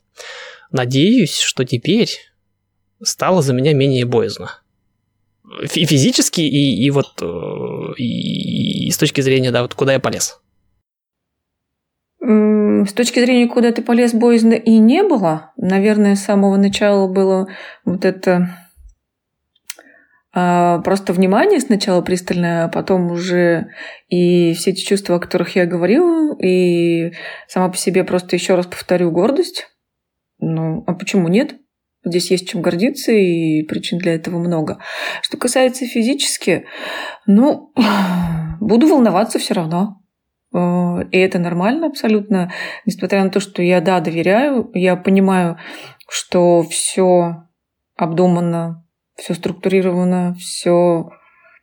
Надеюсь, 0.70 1.39
что 1.39 1.65
теперь 1.65 2.11
стало 3.03 3.43
за 3.43 3.55
меня 3.55 3.73
менее 3.73 4.05
боязно. 4.05 4.59
И 5.74 5.87
физически, 5.87 6.41
и, 6.41 6.85
и 6.85 6.91
вот 6.91 7.23
и, 7.97 8.87
и 8.87 8.91
с 8.91 8.97
точки 8.97 9.20
зрения, 9.20 9.51
да, 9.51 9.62
вот 9.62 9.74
куда 9.74 9.93
я 9.93 10.01
полез. 10.01 10.41
С 12.24 12.93
точки 12.93 13.19
зрения, 13.19 13.49
куда 13.49 13.73
ты 13.73 13.82
полез, 13.82 14.15
боязно 14.15 14.53
и 14.53 14.78
не 14.78 15.03
было. 15.03 15.53
Наверное, 15.57 16.15
с 16.15 16.24
самого 16.24 16.57
начала 16.57 17.09
было 17.09 17.49
вот 17.85 18.05
это 18.05 18.49
а, 20.32 20.78
просто 20.81 21.12
внимание 21.12 21.59
сначала 21.61 22.01
пристальное, 22.01 22.65
а 22.65 22.69
потом 22.69 23.11
уже 23.11 23.66
и 24.09 24.55
все 24.55 24.70
эти 24.70 24.85
чувства, 24.85 25.16
о 25.16 25.20
которых 25.20 25.57
я 25.57 25.66
говорила, 25.66 26.36
и 26.39 27.12
сама 27.49 27.69
по 27.69 27.77
себе 27.77 28.05
просто 28.05 28.36
еще 28.36 28.55
раз 28.55 28.66
повторю 28.66 29.11
гордость. 29.11 29.69
Ну, 30.39 30.85
а 30.86 30.94
почему 30.94 31.27
нет? 31.27 31.57
Здесь 32.05 32.31
есть 32.31 32.49
чем 32.49 32.62
гордиться, 32.62 33.12
и 33.12 33.62
причин 33.65 33.99
для 33.99 34.15
этого 34.15 34.39
много. 34.39 34.78
Что 35.23 35.36
касается 35.36 35.86
физически, 35.86 36.66
ну, 37.27 37.73
буду 38.61 38.86
волноваться 38.86 39.39
все 39.39 39.55
равно. 39.55 40.02
Э, 40.55 41.05
и 41.11 41.19
это 41.19 41.39
нормально 41.39 41.87
абсолютно, 41.87 42.53
несмотря 42.87 43.24
на 43.24 43.31
то, 43.31 43.41
что 43.41 43.62
я, 43.62 43.81
да, 43.81 44.01
доверяю, 44.01 44.70
я 44.74 44.97
понимаю, 44.97 45.59
что 46.09 46.62
все 46.62 47.45
обдумано, 47.97 48.85
все 49.16 49.35
структурировано, 49.35 50.35
все 50.35 51.11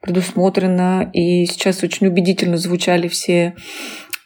предусмотрено, 0.02 1.10
и 1.14 1.46
сейчас 1.46 1.84
очень 1.84 2.08
убедительно 2.08 2.58
звучали 2.58 3.08
все 3.08 3.38
э, 3.44 3.54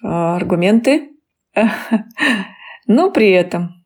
аргументы, 0.01 1.09
но 2.87 3.11
при 3.11 3.31
этом 3.31 3.82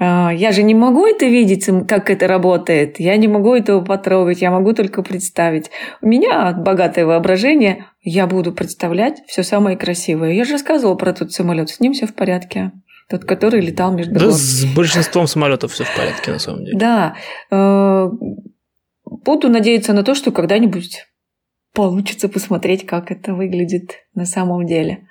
я 0.00 0.52
же 0.52 0.62
не 0.62 0.74
могу 0.74 1.06
это 1.06 1.26
видеть, 1.26 1.68
как 1.88 2.08
это 2.10 2.28
работает. 2.28 3.00
Я 3.00 3.16
не 3.16 3.26
могу 3.26 3.54
этого 3.54 3.84
потрогать, 3.84 4.40
я 4.40 4.50
могу 4.50 4.72
только 4.72 5.02
представить. 5.02 5.70
У 6.00 6.06
меня 6.06 6.52
богатое 6.52 7.04
воображение, 7.04 7.86
я 8.02 8.26
буду 8.26 8.52
представлять 8.52 9.22
все 9.26 9.42
самое 9.42 9.76
красивое. 9.76 10.32
Я 10.32 10.44
же 10.44 10.52
рассказывала 10.52 10.94
про 10.94 11.12
тот 11.12 11.32
самолет, 11.32 11.70
с 11.70 11.80
ним 11.80 11.92
все 11.94 12.06
в 12.06 12.14
порядке. 12.14 12.72
Тот, 13.08 13.24
который 13.24 13.60
летал 13.60 13.92
между 13.92 14.14
Да, 14.14 14.30
с 14.30 14.64
большинством 14.76 15.26
самолетов 15.26 15.72
все 15.72 15.84
в 15.84 15.96
порядке, 15.96 16.30
на 16.30 16.38
самом 16.38 16.64
деле. 16.64 16.78
Да. 16.78 17.16
Э, 17.50 18.08
буду 19.04 19.48
надеяться 19.48 19.94
на 19.94 20.02
то, 20.02 20.14
что 20.14 20.30
когда-нибудь 20.30 21.06
получится 21.74 22.28
посмотреть, 22.28 22.86
как 22.86 23.10
это 23.10 23.34
выглядит 23.34 24.04
на 24.14 24.26
самом 24.26 24.66
деле. 24.66 25.06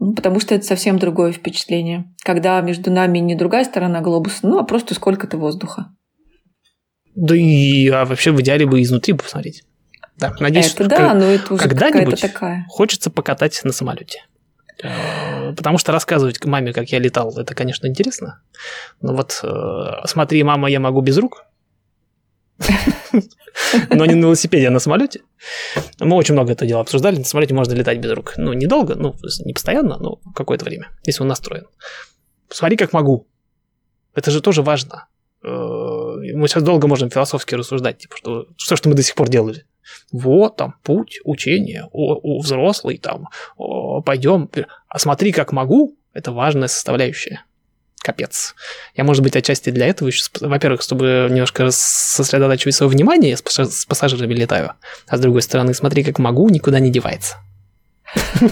Ну, 0.00 0.14
потому 0.14 0.40
что 0.40 0.54
это 0.54 0.64
совсем 0.64 0.98
другое 0.98 1.30
впечатление. 1.30 2.10
Когда 2.24 2.58
между 2.62 2.90
нами 2.90 3.18
не 3.18 3.34
другая 3.34 3.64
сторона 3.64 4.00
глобуса, 4.00 4.38
ну, 4.42 4.58
а 4.58 4.64
просто 4.64 4.94
сколько-то 4.94 5.36
воздуха. 5.36 5.90
Да 7.14 7.36
и 7.36 7.86
а 7.88 8.06
вообще 8.06 8.32
в 8.32 8.40
идеале 8.40 8.64
бы 8.66 8.80
изнутри 8.80 9.12
посмотреть. 9.12 9.62
Да, 10.16 10.32
надеюсь, 10.40 10.66
это 10.66 10.84
что 10.84 10.88
да, 10.88 11.14
но 11.14 11.26
это 11.26 11.54
уже 11.54 11.62
когда-нибудь 11.62 12.20
такая. 12.20 12.66
хочется 12.68 13.10
покатать 13.10 13.60
на 13.62 13.72
самолете. 13.72 14.24
Э, 14.82 15.52
потому 15.54 15.76
что 15.76 15.92
рассказывать 15.92 16.42
маме, 16.46 16.72
как 16.72 16.88
я 16.88 16.98
летал, 16.98 17.36
это, 17.36 17.54
конечно, 17.54 17.86
интересно. 17.86 18.40
Но 19.02 19.14
вот 19.14 19.40
э, 19.42 20.06
смотри, 20.06 20.42
мама, 20.42 20.70
я 20.70 20.80
могу 20.80 21.02
без 21.02 21.18
рук. 21.18 21.44
Но 23.90 24.06
не 24.06 24.14
на 24.14 24.26
велосипеде, 24.26 24.68
а 24.68 24.70
на 24.70 24.78
самолете. 24.78 25.20
Мы 25.98 26.16
очень 26.16 26.34
много 26.34 26.52
это 26.52 26.66
дело 26.66 26.80
обсуждали. 26.80 27.16
На 27.16 27.24
самолете 27.24 27.54
можно 27.54 27.74
летать 27.74 27.98
без 27.98 28.12
рук. 28.12 28.34
Ну, 28.36 28.52
недолго, 28.52 28.94
ну, 28.94 29.14
не 29.44 29.52
постоянно, 29.52 29.98
но 29.98 30.20
какое-то 30.34 30.64
время, 30.64 30.90
если 31.04 31.22
он 31.22 31.28
настроен. 31.28 31.66
Смотри, 32.48 32.76
как 32.76 32.92
могу. 32.92 33.26
Это 34.14 34.30
же 34.30 34.40
тоже 34.40 34.62
важно. 34.62 35.08
Э, 35.42 35.48
мы 35.48 36.48
сейчас 36.48 36.62
долго 36.62 36.86
можем 36.86 37.10
философски 37.10 37.54
рассуждать, 37.54 37.98
типа, 37.98 38.16
что, 38.16 38.46
что, 38.56 38.76
что 38.76 38.88
мы 38.88 38.94
до 38.94 39.02
сих 39.02 39.14
пор 39.14 39.28
делали. 39.28 39.64
Вот 40.12 40.56
там 40.56 40.74
путь, 40.82 41.20
учение, 41.24 41.88
о, 41.92 42.14
о, 42.14 42.40
взрослый 42.40 42.98
там, 42.98 43.28
о, 43.56 44.02
пойдем. 44.02 44.50
А 44.88 44.98
смотри, 44.98 45.32
как 45.32 45.52
могу, 45.52 45.96
это 46.12 46.32
важная 46.32 46.68
составляющая 46.68 47.44
капец. 48.02 48.54
Я, 48.96 49.04
может 49.04 49.22
быть, 49.22 49.36
отчасти 49.36 49.70
для 49.70 49.86
этого 49.86 50.08
еще, 50.08 50.24
во-первых, 50.40 50.82
чтобы 50.82 51.28
немножко 51.30 51.68
сосредотачивать 51.70 52.74
свое 52.74 52.90
внимание, 52.90 53.36
с 53.36 53.86
пассажирами 53.86 54.34
летаю, 54.34 54.72
а 55.06 55.16
с 55.16 55.20
другой 55.20 55.42
стороны, 55.42 55.74
смотри, 55.74 56.02
как 56.02 56.18
могу, 56.18 56.48
никуда 56.48 56.80
не 56.80 56.90
девается. 56.90 57.36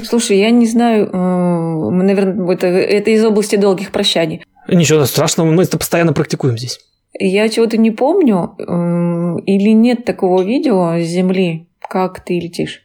Слушай, 0.04 0.38
я 0.38 0.50
не 0.50 0.66
знаю, 0.66 1.08
э, 1.12 1.90
наверное, 1.90 2.54
это, 2.54 2.66
это 2.66 3.10
из 3.10 3.24
области 3.24 3.56
долгих 3.56 3.90
прощаний. 3.90 4.44
Ничего 4.68 5.04
страшного, 5.06 5.50
мы 5.50 5.64
это 5.64 5.78
постоянно 5.78 6.12
практикуем 6.12 6.58
здесь. 6.58 6.78
Я 7.18 7.48
чего-то 7.48 7.76
не 7.76 7.90
помню, 7.90 8.54
э, 8.58 9.40
или 9.46 9.70
нет 9.70 10.04
такого 10.04 10.42
видео 10.42 10.98
с 10.98 11.06
Земли, 11.06 11.66
как 11.80 12.24
ты 12.24 12.38
летишь. 12.38 12.84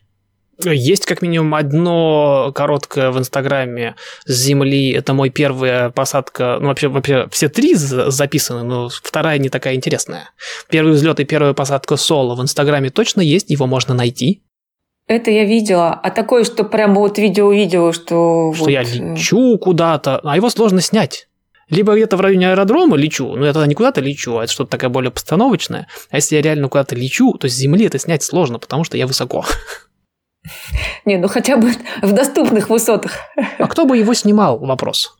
Есть 0.63 1.05
как 1.05 1.21
минимум 1.21 1.55
одно 1.55 2.51
короткое 2.53 3.11
в 3.11 3.17
Инстаграме 3.17 3.95
с 4.25 4.33
Земли. 4.33 4.91
Это 4.91 5.13
мой 5.13 5.29
первая 5.29 5.89
посадка. 5.89 6.57
Ну, 6.59 6.67
вообще, 6.67 6.87
вообще 6.87 7.27
все 7.31 7.49
три 7.49 7.75
записаны, 7.75 8.63
но 8.63 8.89
вторая 8.89 9.37
не 9.39 9.49
такая 9.49 9.75
интересная. 9.75 10.29
Первый 10.69 10.93
взлет 10.93 11.19
и 11.19 11.25
первая 11.25 11.53
посадка 11.53 11.97
соло 11.97 12.35
в 12.35 12.41
Инстаграме 12.41 12.89
точно 12.89 13.21
есть, 13.21 13.49
его 13.49 13.67
можно 13.67 13.93
найти. 13.93 14.43
Это 15.07 15.31
я 15.31 15.43
видела. 15.43 15.93
А 15.93 16.11
такое, 16.11 16.43
что 16.43 16.63
прям 16.63 16.95
вот 16.95 17.17
видео-видео, 17.17 17.91
что... 17.91 18.53
Что 18.53 18.63
вот... 18.65 18.69
я 18.69 18.83
э, 18.83 18.85
лечу 18.85 19.57
куда-то, 19.57 20.19
а 20.23 20.35
его 20.37 20.49
сложно 20.49 20.81
снять. 20.81 21.27
Либо 21.69 21.95
где-то 21.95 22.17
в 22.17 22.21
районе 22.21 22.51
аэродрома 22.51 22.95
лечу, 22.95 23.35
но 23.35 23.45
я 23.45 23.53
тогда 23.53 23.67
не 23.67 23.73
куда-то 23.73 23.99
лечу, 23.99 24.37
а 24.37 24.43
это 24.43 24.53
что-то 24.53 24.71
такое 24.71 24.89
более 24.89 25.11
постановочное. 25.11 25.87
А 26.09 26.17
если 26.17 26.35
я 26.35 26.41
реально 26.41 26.69
куда-то 26.69 26.95
лечу, 26.95 27.33
то 27.33 27.49
с 27.49 27.53
земли 27.53 27.85
это 27.85 27.99
снять 27.99 28.23
сложно, 28.23 28.59
потому 28.59 28.83
что 28.83 28.97
я 28.97 29.07
высоко. 29.07 29.45
Не, 31.05 31.17
ну 31.17 31.27
хотя 31.27 31.57
бы 31.57 31.71
в 32.01 32.11
доступных 32.11 32.69
высотах. 32.69 33.13
А 33.57 33.67
кто 33.67 33.85
бы 33.85 33.97
его 33.97 34.13
снимал? 34.13 34.59
Вопрос. 34.59 35.15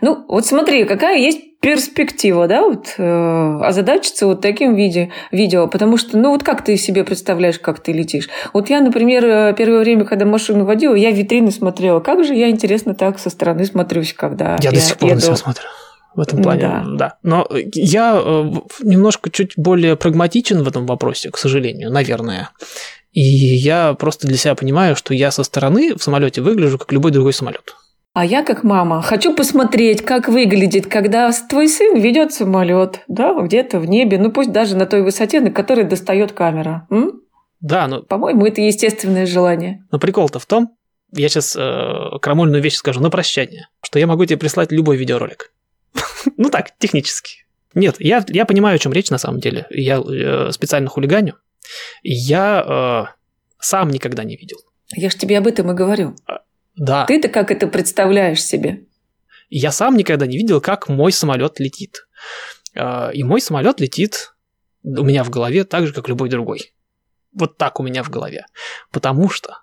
Ну, 0.00 0.24
вот 0.28 0.46
смотри, 0.46 0.84
какая 0.84 1.16
есть 1.18 1.60
перспектива, 1.60 2.46
да, 2.46 2.62
вот 2.62 2.94
э, 2.98 3.58
озадачиться 3.62 4.26
вот 4.26 4.40
таким 4.40 4.74
виде, 4.74 5.12
видео, 5.30 5.68
потому 5.68 5.96
что, 5.96 6.18
ну, 6.18 6.30
вот 6.30 6.42
как 6.42 6.64
ты 6.64 6.76
себе 6.76 7.04
представляешь, 7.04 7.58
как 7.58 7.80
ты 7.80 7.92
летишь? 7.92 8.28
Вот 8.52 8.68
я, 8.68 8.80
например, 8.80 9.24
э, 9.24 9.54
первое 9.56 9.78
время, 9.78 10.04
когда 10.04 10.26
машину 10.26 10.64
водила, 10.64 10.94
я 10.94 11.10
витрины 11.10 11.52
смотрела, 11.52 12.00
как 12.00 12.24
же 12.24 12.34
я, 12.34 12.50
интересно, 12.50 12.94
так 12.94 13.18
со 13.18 13.30
стороны 13.30 13.64
смотрюсь, 13.64 14.12
когда 14.12 14.58
я, 14.60 14.70
я 14.70 14.70
до 14.72 14.80
сих 14.80 14.98
пор 14.98 15.10
еду. 15.10 15.20
на 15.20 15.22
себя 15.22 15.36
смотрю 15.36 15.64
в 16.14 16.20
этом 16.20 16.42
плане, 16.42 16.60
да. 16.62 16.84
да. 16.84 17.16
Но 17.22 17.48
я 17.74 18.20
э, 18.22 18.52
немножко 18.82 19.30
чуть 19.30 19.52
более 19.56 19.96
прагматичен 19.96 20.62
в 20.62 20.68
этом 20.68 20.84
вопросе, 20.84 21.30
к 21.30 21.38
сожалению, 21.38 21.90
наверное. 21.90 22.50
И 23.12 23.20
я 23.20 23.94
просто 23.94 24.26
для 24.26 24.36
себя 24.36 24.54
понимаю, 24.54 24.96
что 24.96 25.14
я 25.14 25.30
со 25.30 25.44
стороны 25.44 25.94
в 25.94 26.02
самолете 26.02 26.40
выгляжу 26.40 26.78
как 26.78 26.92
любой 26.92 27.10
другой 27.10 27.32
самолет. 27.32 27.74
А 28.14 28.26
я 28.26 28.42
как 28.42 28.62
мама 28.62 29.00
хочу 29.00 29.34
посмотреть, 29.34 30.02
как 30.02 30.28
выглядит, 30.28 30.86
когда 30.86 31.30
твой 31.48 31.68
сын 31.68 31.98
ведет 31.98 32.32
самолет, 32.32 33.00
да, 33.08 33.34
где-то 33.40 33.80
в 33.80 33.86
небе, 33.86 34.18
ну 34.18 34.30
пусть 34.30 34.52
даже 34.52 34.76
на 34.76 34.84
той 34.84 35.02
высоте, 35.02 35.40
на 35.40 35.50
которой 35.50 35.84
достает 35.84 36.32
камера. 36.32 36.86
М? 36.90 37.22
Да, 37.60 37.86
но... 37.86 38.02
По-моему, 38.02 38.44
это 38.46 38.60
естественное 38.60 39.24
желание. 39.24 39.86
Но 39.90 39.98
прикол-то 39.98 40.38
в 40.38 40.46
том, 40.46 40.76
я 41.14 41.28
сейчас 41.28 41.56
э, 41.56 42.18
крамольную 42.20 42.62
вещь 42.62 42.74
скажу 42.74 43.00
на 43.00 43.08
прощание, 43.08 43.68
что 43.82 43.98
я 43.98 44.06
могу 44.06 44.24
тебе 44.26 44.36
прислать 44.36 44.72
любой 44.72 44.96
видеоролик. 44.96 45.52
ну 46.36 46.50
так, 46.50 46.76
технически. 46.78 47.46
Нет, 47.74 47.96
я, 47.98 48.24
я 48.28 48.44
понимаю, 48.44 48.76
о 48.76 48.78
чем 48.78 48.92
речь 48.92 49.10
на 49.10 49.18
самом 49.18 49.40
деле. 49.40 49.66
Я 49.70 50.00
э, 50.00 50.50
специально 50.52 50.88
хулиганю. 50.88 51.36
Я 52.02 53.08
э, 53.08 53.12
сам 53.58 53.90
никогда 53.90 54.24
не 54.24 54.36
видел. 54.36 54.58
Я 54.94 55.10
ж 55.10 55.14
тебе 55.14 55.38
об 55.38 55.46
этом 55.46 55.70
и 55.70 55.74
говорю. 55.74 56.16
А, 56.26 56.40
да. 56.76 57.06
Ты-то 57.06 57.28
как 57.28 57.50
это 57.50 57.66
представляешь 57.66 58.42
себе? 58.42 58.84
Я 59.48 59.70
сам 59.72 59.96
никогда 59.96 60.26
не 60.26 60.36
видел, 60.36 60.60
как 60.60 60.88
мой 60.88 61.12
самолет 61.12 61.60
летит. 61.60 62.06
Э, 62.74 63.12
и 63.12 63.22
мой 63.22 63.40
самолет 63.40 63.80
летит 63.80 64.34
у 64.82 65.04
меня 65.04 65.24
в 65.24 65.30
голове 65.30 65.64
так 65.64 65.86
же, 65.86 65.92
как 65.92 66.08
любой 66.08 66.28
другой. 66.28 66.74
Вот 67.32 67.56
так 67.56 67.80
у 67.80 67.82
меня 67.82 68.02
в 68.02 68.10
голове. 68.10 68.46
Потому 68.90 69.28
что 69.28 69.58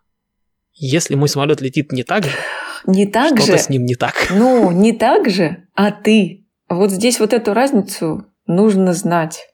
если 0.73 1.15
мой 1.15 1.27
самолет 1.27 1.61
летит 1.61 1.91
не 1.91 2.03
так 2.03 2.23
же, 2.23 2.38
не 2.85 3.05
так 3.05 3.38
что-то 3.38 3.57
же. 3.57 3.63
с 3.63 3.69
ним 3.69 3.85
не 3.85 3.95
так. 3.95 4.27
Ну, 4.31 4.71
не 4.71 4.93
так 4.93 5.30
же, 5.30 5.67
а 5.73 5.91
ты. 5.91 6.47
Вот 6.69 6.91
здесь 6.91 7.19
вот 7.19 7.34
эту 7.34 7.53
разницу 7.53 8.26
нужно 8.45 8.93
знать. 8.93 9.47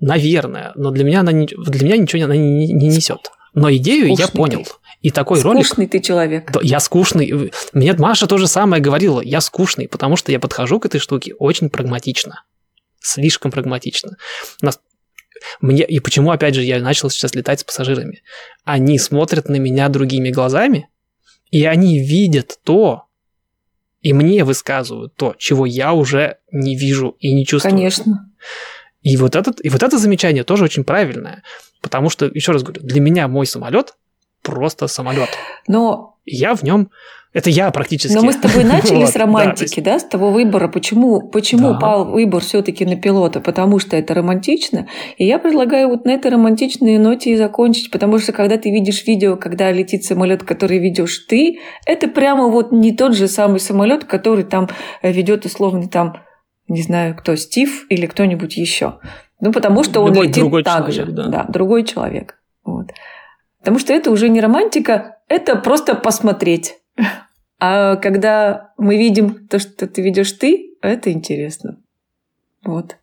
Наверное, 0.00 0.72
но 0.76 0.90
для 0.90 1.04
меня 1.04 1.20
она 1.20 1.32
не, 1.32 1.46
для 1.46 1.84
меня 1.84 1.96
ничего 1.98 2.24
она 2.24 2.36
не, 2.36 2.72
не 2.72 2.88
несет. 2.88 3.30
Но 3.52 3.70
идею 3.72 4.06
Скучный 4.06 4.24
я 4.24 4.28
понял. 4.28 4.64
Ты. 4.64 4.70
И 5.02 5.10
такой 5.10 5.38
скучный 5.38 5.52
ролик... 5.52 5.66
Скучный 5.66 5.86
ты 5.86 6.00
человек. 6.00 6.52
Да, 6.52 6.60
я 6.62 6.80
скучный. 6.80 7.52
Мне 7.72 7.92
Маша 7.94 8.26
то 8.26 8.38
же 8.38 8.46
самое 8.46 8.82
говорила. 8.82 9.20
Я 9.20 9.40
скучный, 9.40 9.88
потому 9.88 10.16
что 10.16 10.32
я 10.32 10.38
подхожу 10.38 10.78
к 10.78 10.86
этой 10.86 11.00
штуке 11.00 11.34
очень 11.34 11.70
прагматично. 11.70 12.44
Слишком 13.00 13.50
прагматично. 13.50 14.16
Нас... 14.60 14.80
Мне... 15.60 15.84
И 15.84 16.00
почему, 16.00 16.30
опять 16.30 16.54
же, 16.54 16.62
я 16.62 16.80
начал 16.80 17.10
сейчас 17.10 17.34
летать 17.34 17.60
с 17.60 17.64
пассажирами? 17.64 18.22
Они 18.64 18.98
смотрят 18.98 19.48
на 19.48 19.56
меня 19.56 19.88
другими 19.88 20.30
глазами, 20.30 20.88
и 21.50 21.64
они 21.64 21.98
видят 21.98 22.58
то, 22.62 23.04
и 24.02 24.12
мне 24.12 24.44
высказывают 24.44 25.14
то, 25.16 25.34
чего 25.38 25.66
я 25.66 25.92
уже 25.92 26.38
не 26.52 26.76
вижу 26.76 27.16
и 27.18 27.34
не 27.34 27.46
чувствую. 27.46 27.72
Конечно. 27.72 28.30
И 29.02 29.16
вот, 29.16 29.36
этот, 29.36 29.64
и 29.64 29.68
вот 29.68 29.82
это 29.82 29.98
замечание 29.98 30.44
тоже 30.44 30.64
очень 30.64 30.84
правильное. 30.84 31.42
Потому 31.80 32.10
что, 32.10 32.26
еще 32.26 32.52
раз 32.52 32.62
говорю, 32.62 32.82
для 32.82 33.00
меня 33.00 33.28
мой 33.28 33.46
самолет 33.46 33.94
просто 34.42 34.88
самолет. 34.88 35.30
Но 35.66 36.18
я 36.24 36.54
в 36.54 36.62
нем 36.62 36.90
это 37.32 37.48
я 37.48 37.70
практически. 37.70 38.12
Но 38.12 38.22
мы 38.22 38.32
с 38.32 38.36
тобой 38.36 38.64
начали 38.64 39.04
с 39.06 39.14
романтики, 39.14 39.78
да, 39.78 40.00
с 40.00 40.04
того 40.04 40.32
выбора. 40.32 40.66
Почему, 40.66 41.28
почему 41.28 41.78
пал 41.78 42.10
выбор 42.10 42.42
все-таки 42.42 42.84
на 42.84 42.96
пилота? 42.96 43.40
Потому 43.40 43.78
что 43.78 43.96
это 43.96 44.14
романтично. 44.14 44.88
И 45.16 45.24
я 45.26 45.38
предлагаю 45.38 45.88
вот 45.88 46.04
на 46.04 46.10
этой 46.10 46.32
романтичной 46.32 46.98
ноте 46.98 47.30
и 47.30 47.36
закончить, 47.36 47.92
потому 47.92 48.18
что 48.18 48.32
когда 48.32 48.56
ты 48.56 48.70
видишь 48.70 49.06
видео, 49.06 49.36
когда 49.36 49.70
летит 49.70 50.04
самолет, 50.04 50.42
который 50.42 50.78
видишь 50.78 51.18
ты, 51.28 51.60
это 51.86 52.08
прямо 52.08 52.48
вот 52.48 52.72
не 52.72 52.96
тот 52.96 53.14
же 53.14 53.28
самый 53.28 53.60
самолет, 53.60 54.04
который 54.04 54.42
там 54.42 54.68
ведет 55.02 55.44
условно 55.44 55.88
там, 55.88 56.16
не 56.70 56.82
знаю, 56.82 57.16
кто, 57.16 57.36
Стив 57.36 57.86
или 57.88 58.06
кто-нибудь 58.06 58.56
еще. 58.56 59.00
Ну, 59.40 59.52
потому 59.52 59.82
что 59.82 60.00
он 60.00 60.10
Любой 60.10 60.28
летит 60.28 60.42
другой 60.42 60.62
так 60.62 60.90
человек, 60.90 60.94
же. 60.94 61.12
да. 61.12 61.26
да, 61.26 61.44
другой 61.44 61.84
человек. 61.84 62.40
Вот. 62.64 62.86
Потому 63.58 63.78
что 63.78 63.92
это 63.92 64.10
уже 64.10 64.28
не 64.28 64.40
романтика, 64.40 65.18
это 65.28 65.56
просто 65.56 65.94
посмотреть. 65.94 66.76
А 67.58 67.96
когда 67.96 68.72
мы 68.78 68.96
видим 68.96 69.48
то, 69.48 69.58
что 69.58 69.86
ты 69.86 70.00
ведешь 70.00 70.32
ты, 70.32 70.76
это 70.80 71.12
интересно. 71.12 71.78
Вот. 72.64 72.96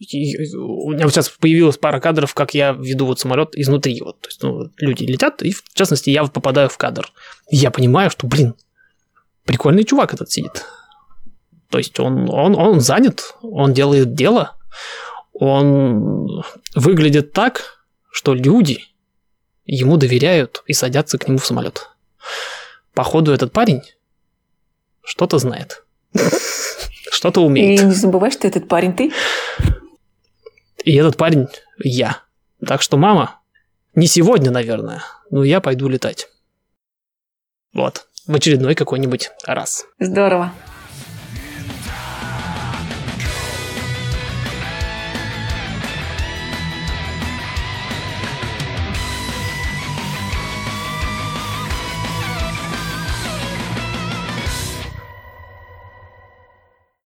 У 0.00 0.92
меня 0.92 1.08
сейчас 1.08 1.28
появилась 1.28 1.76
пара 1.76 2.00
кадров, 2.00 2.34
как 2.34 2.54
я 2.54 2.72
веду 2.72 3.06
вот 3.06 3.20
самолет 3.20 3.54
изнутри. 3.54 4.00
Вот. 4.02 4.20
То 4.20 4.28
есть 4.28 4.42
ну, 4.42 4.70
люди 4.78 5.04
летят, 5.04 5.42
и 5.42 5.52
в 5.52 5.62
частности 5.74 6.10
я 6.10 6.24
попадаю 6.24 6.68
в 6.68 6.76
кадр. 6.78 7.12
И 7.50 7.56
я 7.56 7.70
понимаю, 7.70 8.10
что, 8.10 8.26
блин, 8.26 8.54
прикольный 9.44 9.84
чувак 9.84 10.14
этот 10.14 10.30
сидит. 10.30 10.64
То 11.70 11.78
есть 11.78 11.98
он, 12.00 12.28
он, 12.28 12.56
он 12.56 12.80
занят, 12.80 13.34
он 13.42 13.72
делает 13.72 14.14
дело, 14.14 14.56
он 15.32 16.44
выглядит 16.74 17.32
так, 17.32 17.84
что 18.10 18.34
люди 18.34 18.84
ему 19.64 19.96
доверяют 19.96 20.62
и 20.66 20.72
садятся 20.72 21.16
к 21.16 21.28
нему 21.28 21.38
в 21.38 21.46
самолет. 21.46 21.88
Походу, 22.92 23.32
этот 23.32 23.52
парень 23.52 23.82
что-то 25.02 25.38
знает. 25.38 25.84
Что-то 27.12 27.40
умеет. 27.40 27.80
И 27.80 27.84
не 27.84 27.92
забывай, 27.92 28.30
что 28.30 28.46
этот 28.46 28.68
парень 28.68 28.94
ты. 28.94 29.12
И 30.84 30.94
этот 30.94 31.16
парень 31.16 31.48
я. 31.82 32.22
Так 32.66 32.82
что, 32.82 32.96
мама, 32.96 33.40
не 33.94 34.06
сегодня, 34.06 34.50
наверное, 34.50 35.02
но 35.30 35.44
я 35.44 35.60
пойду 35.60 35.88
летать. 35.88 36.28
Вот. 37.74 38.06
В 38.26 38.34
очередной 38.34 38.74
какой-нибудь 38.74 39.30
раз. 39.44 39.86
Здорово. 39.98 40.52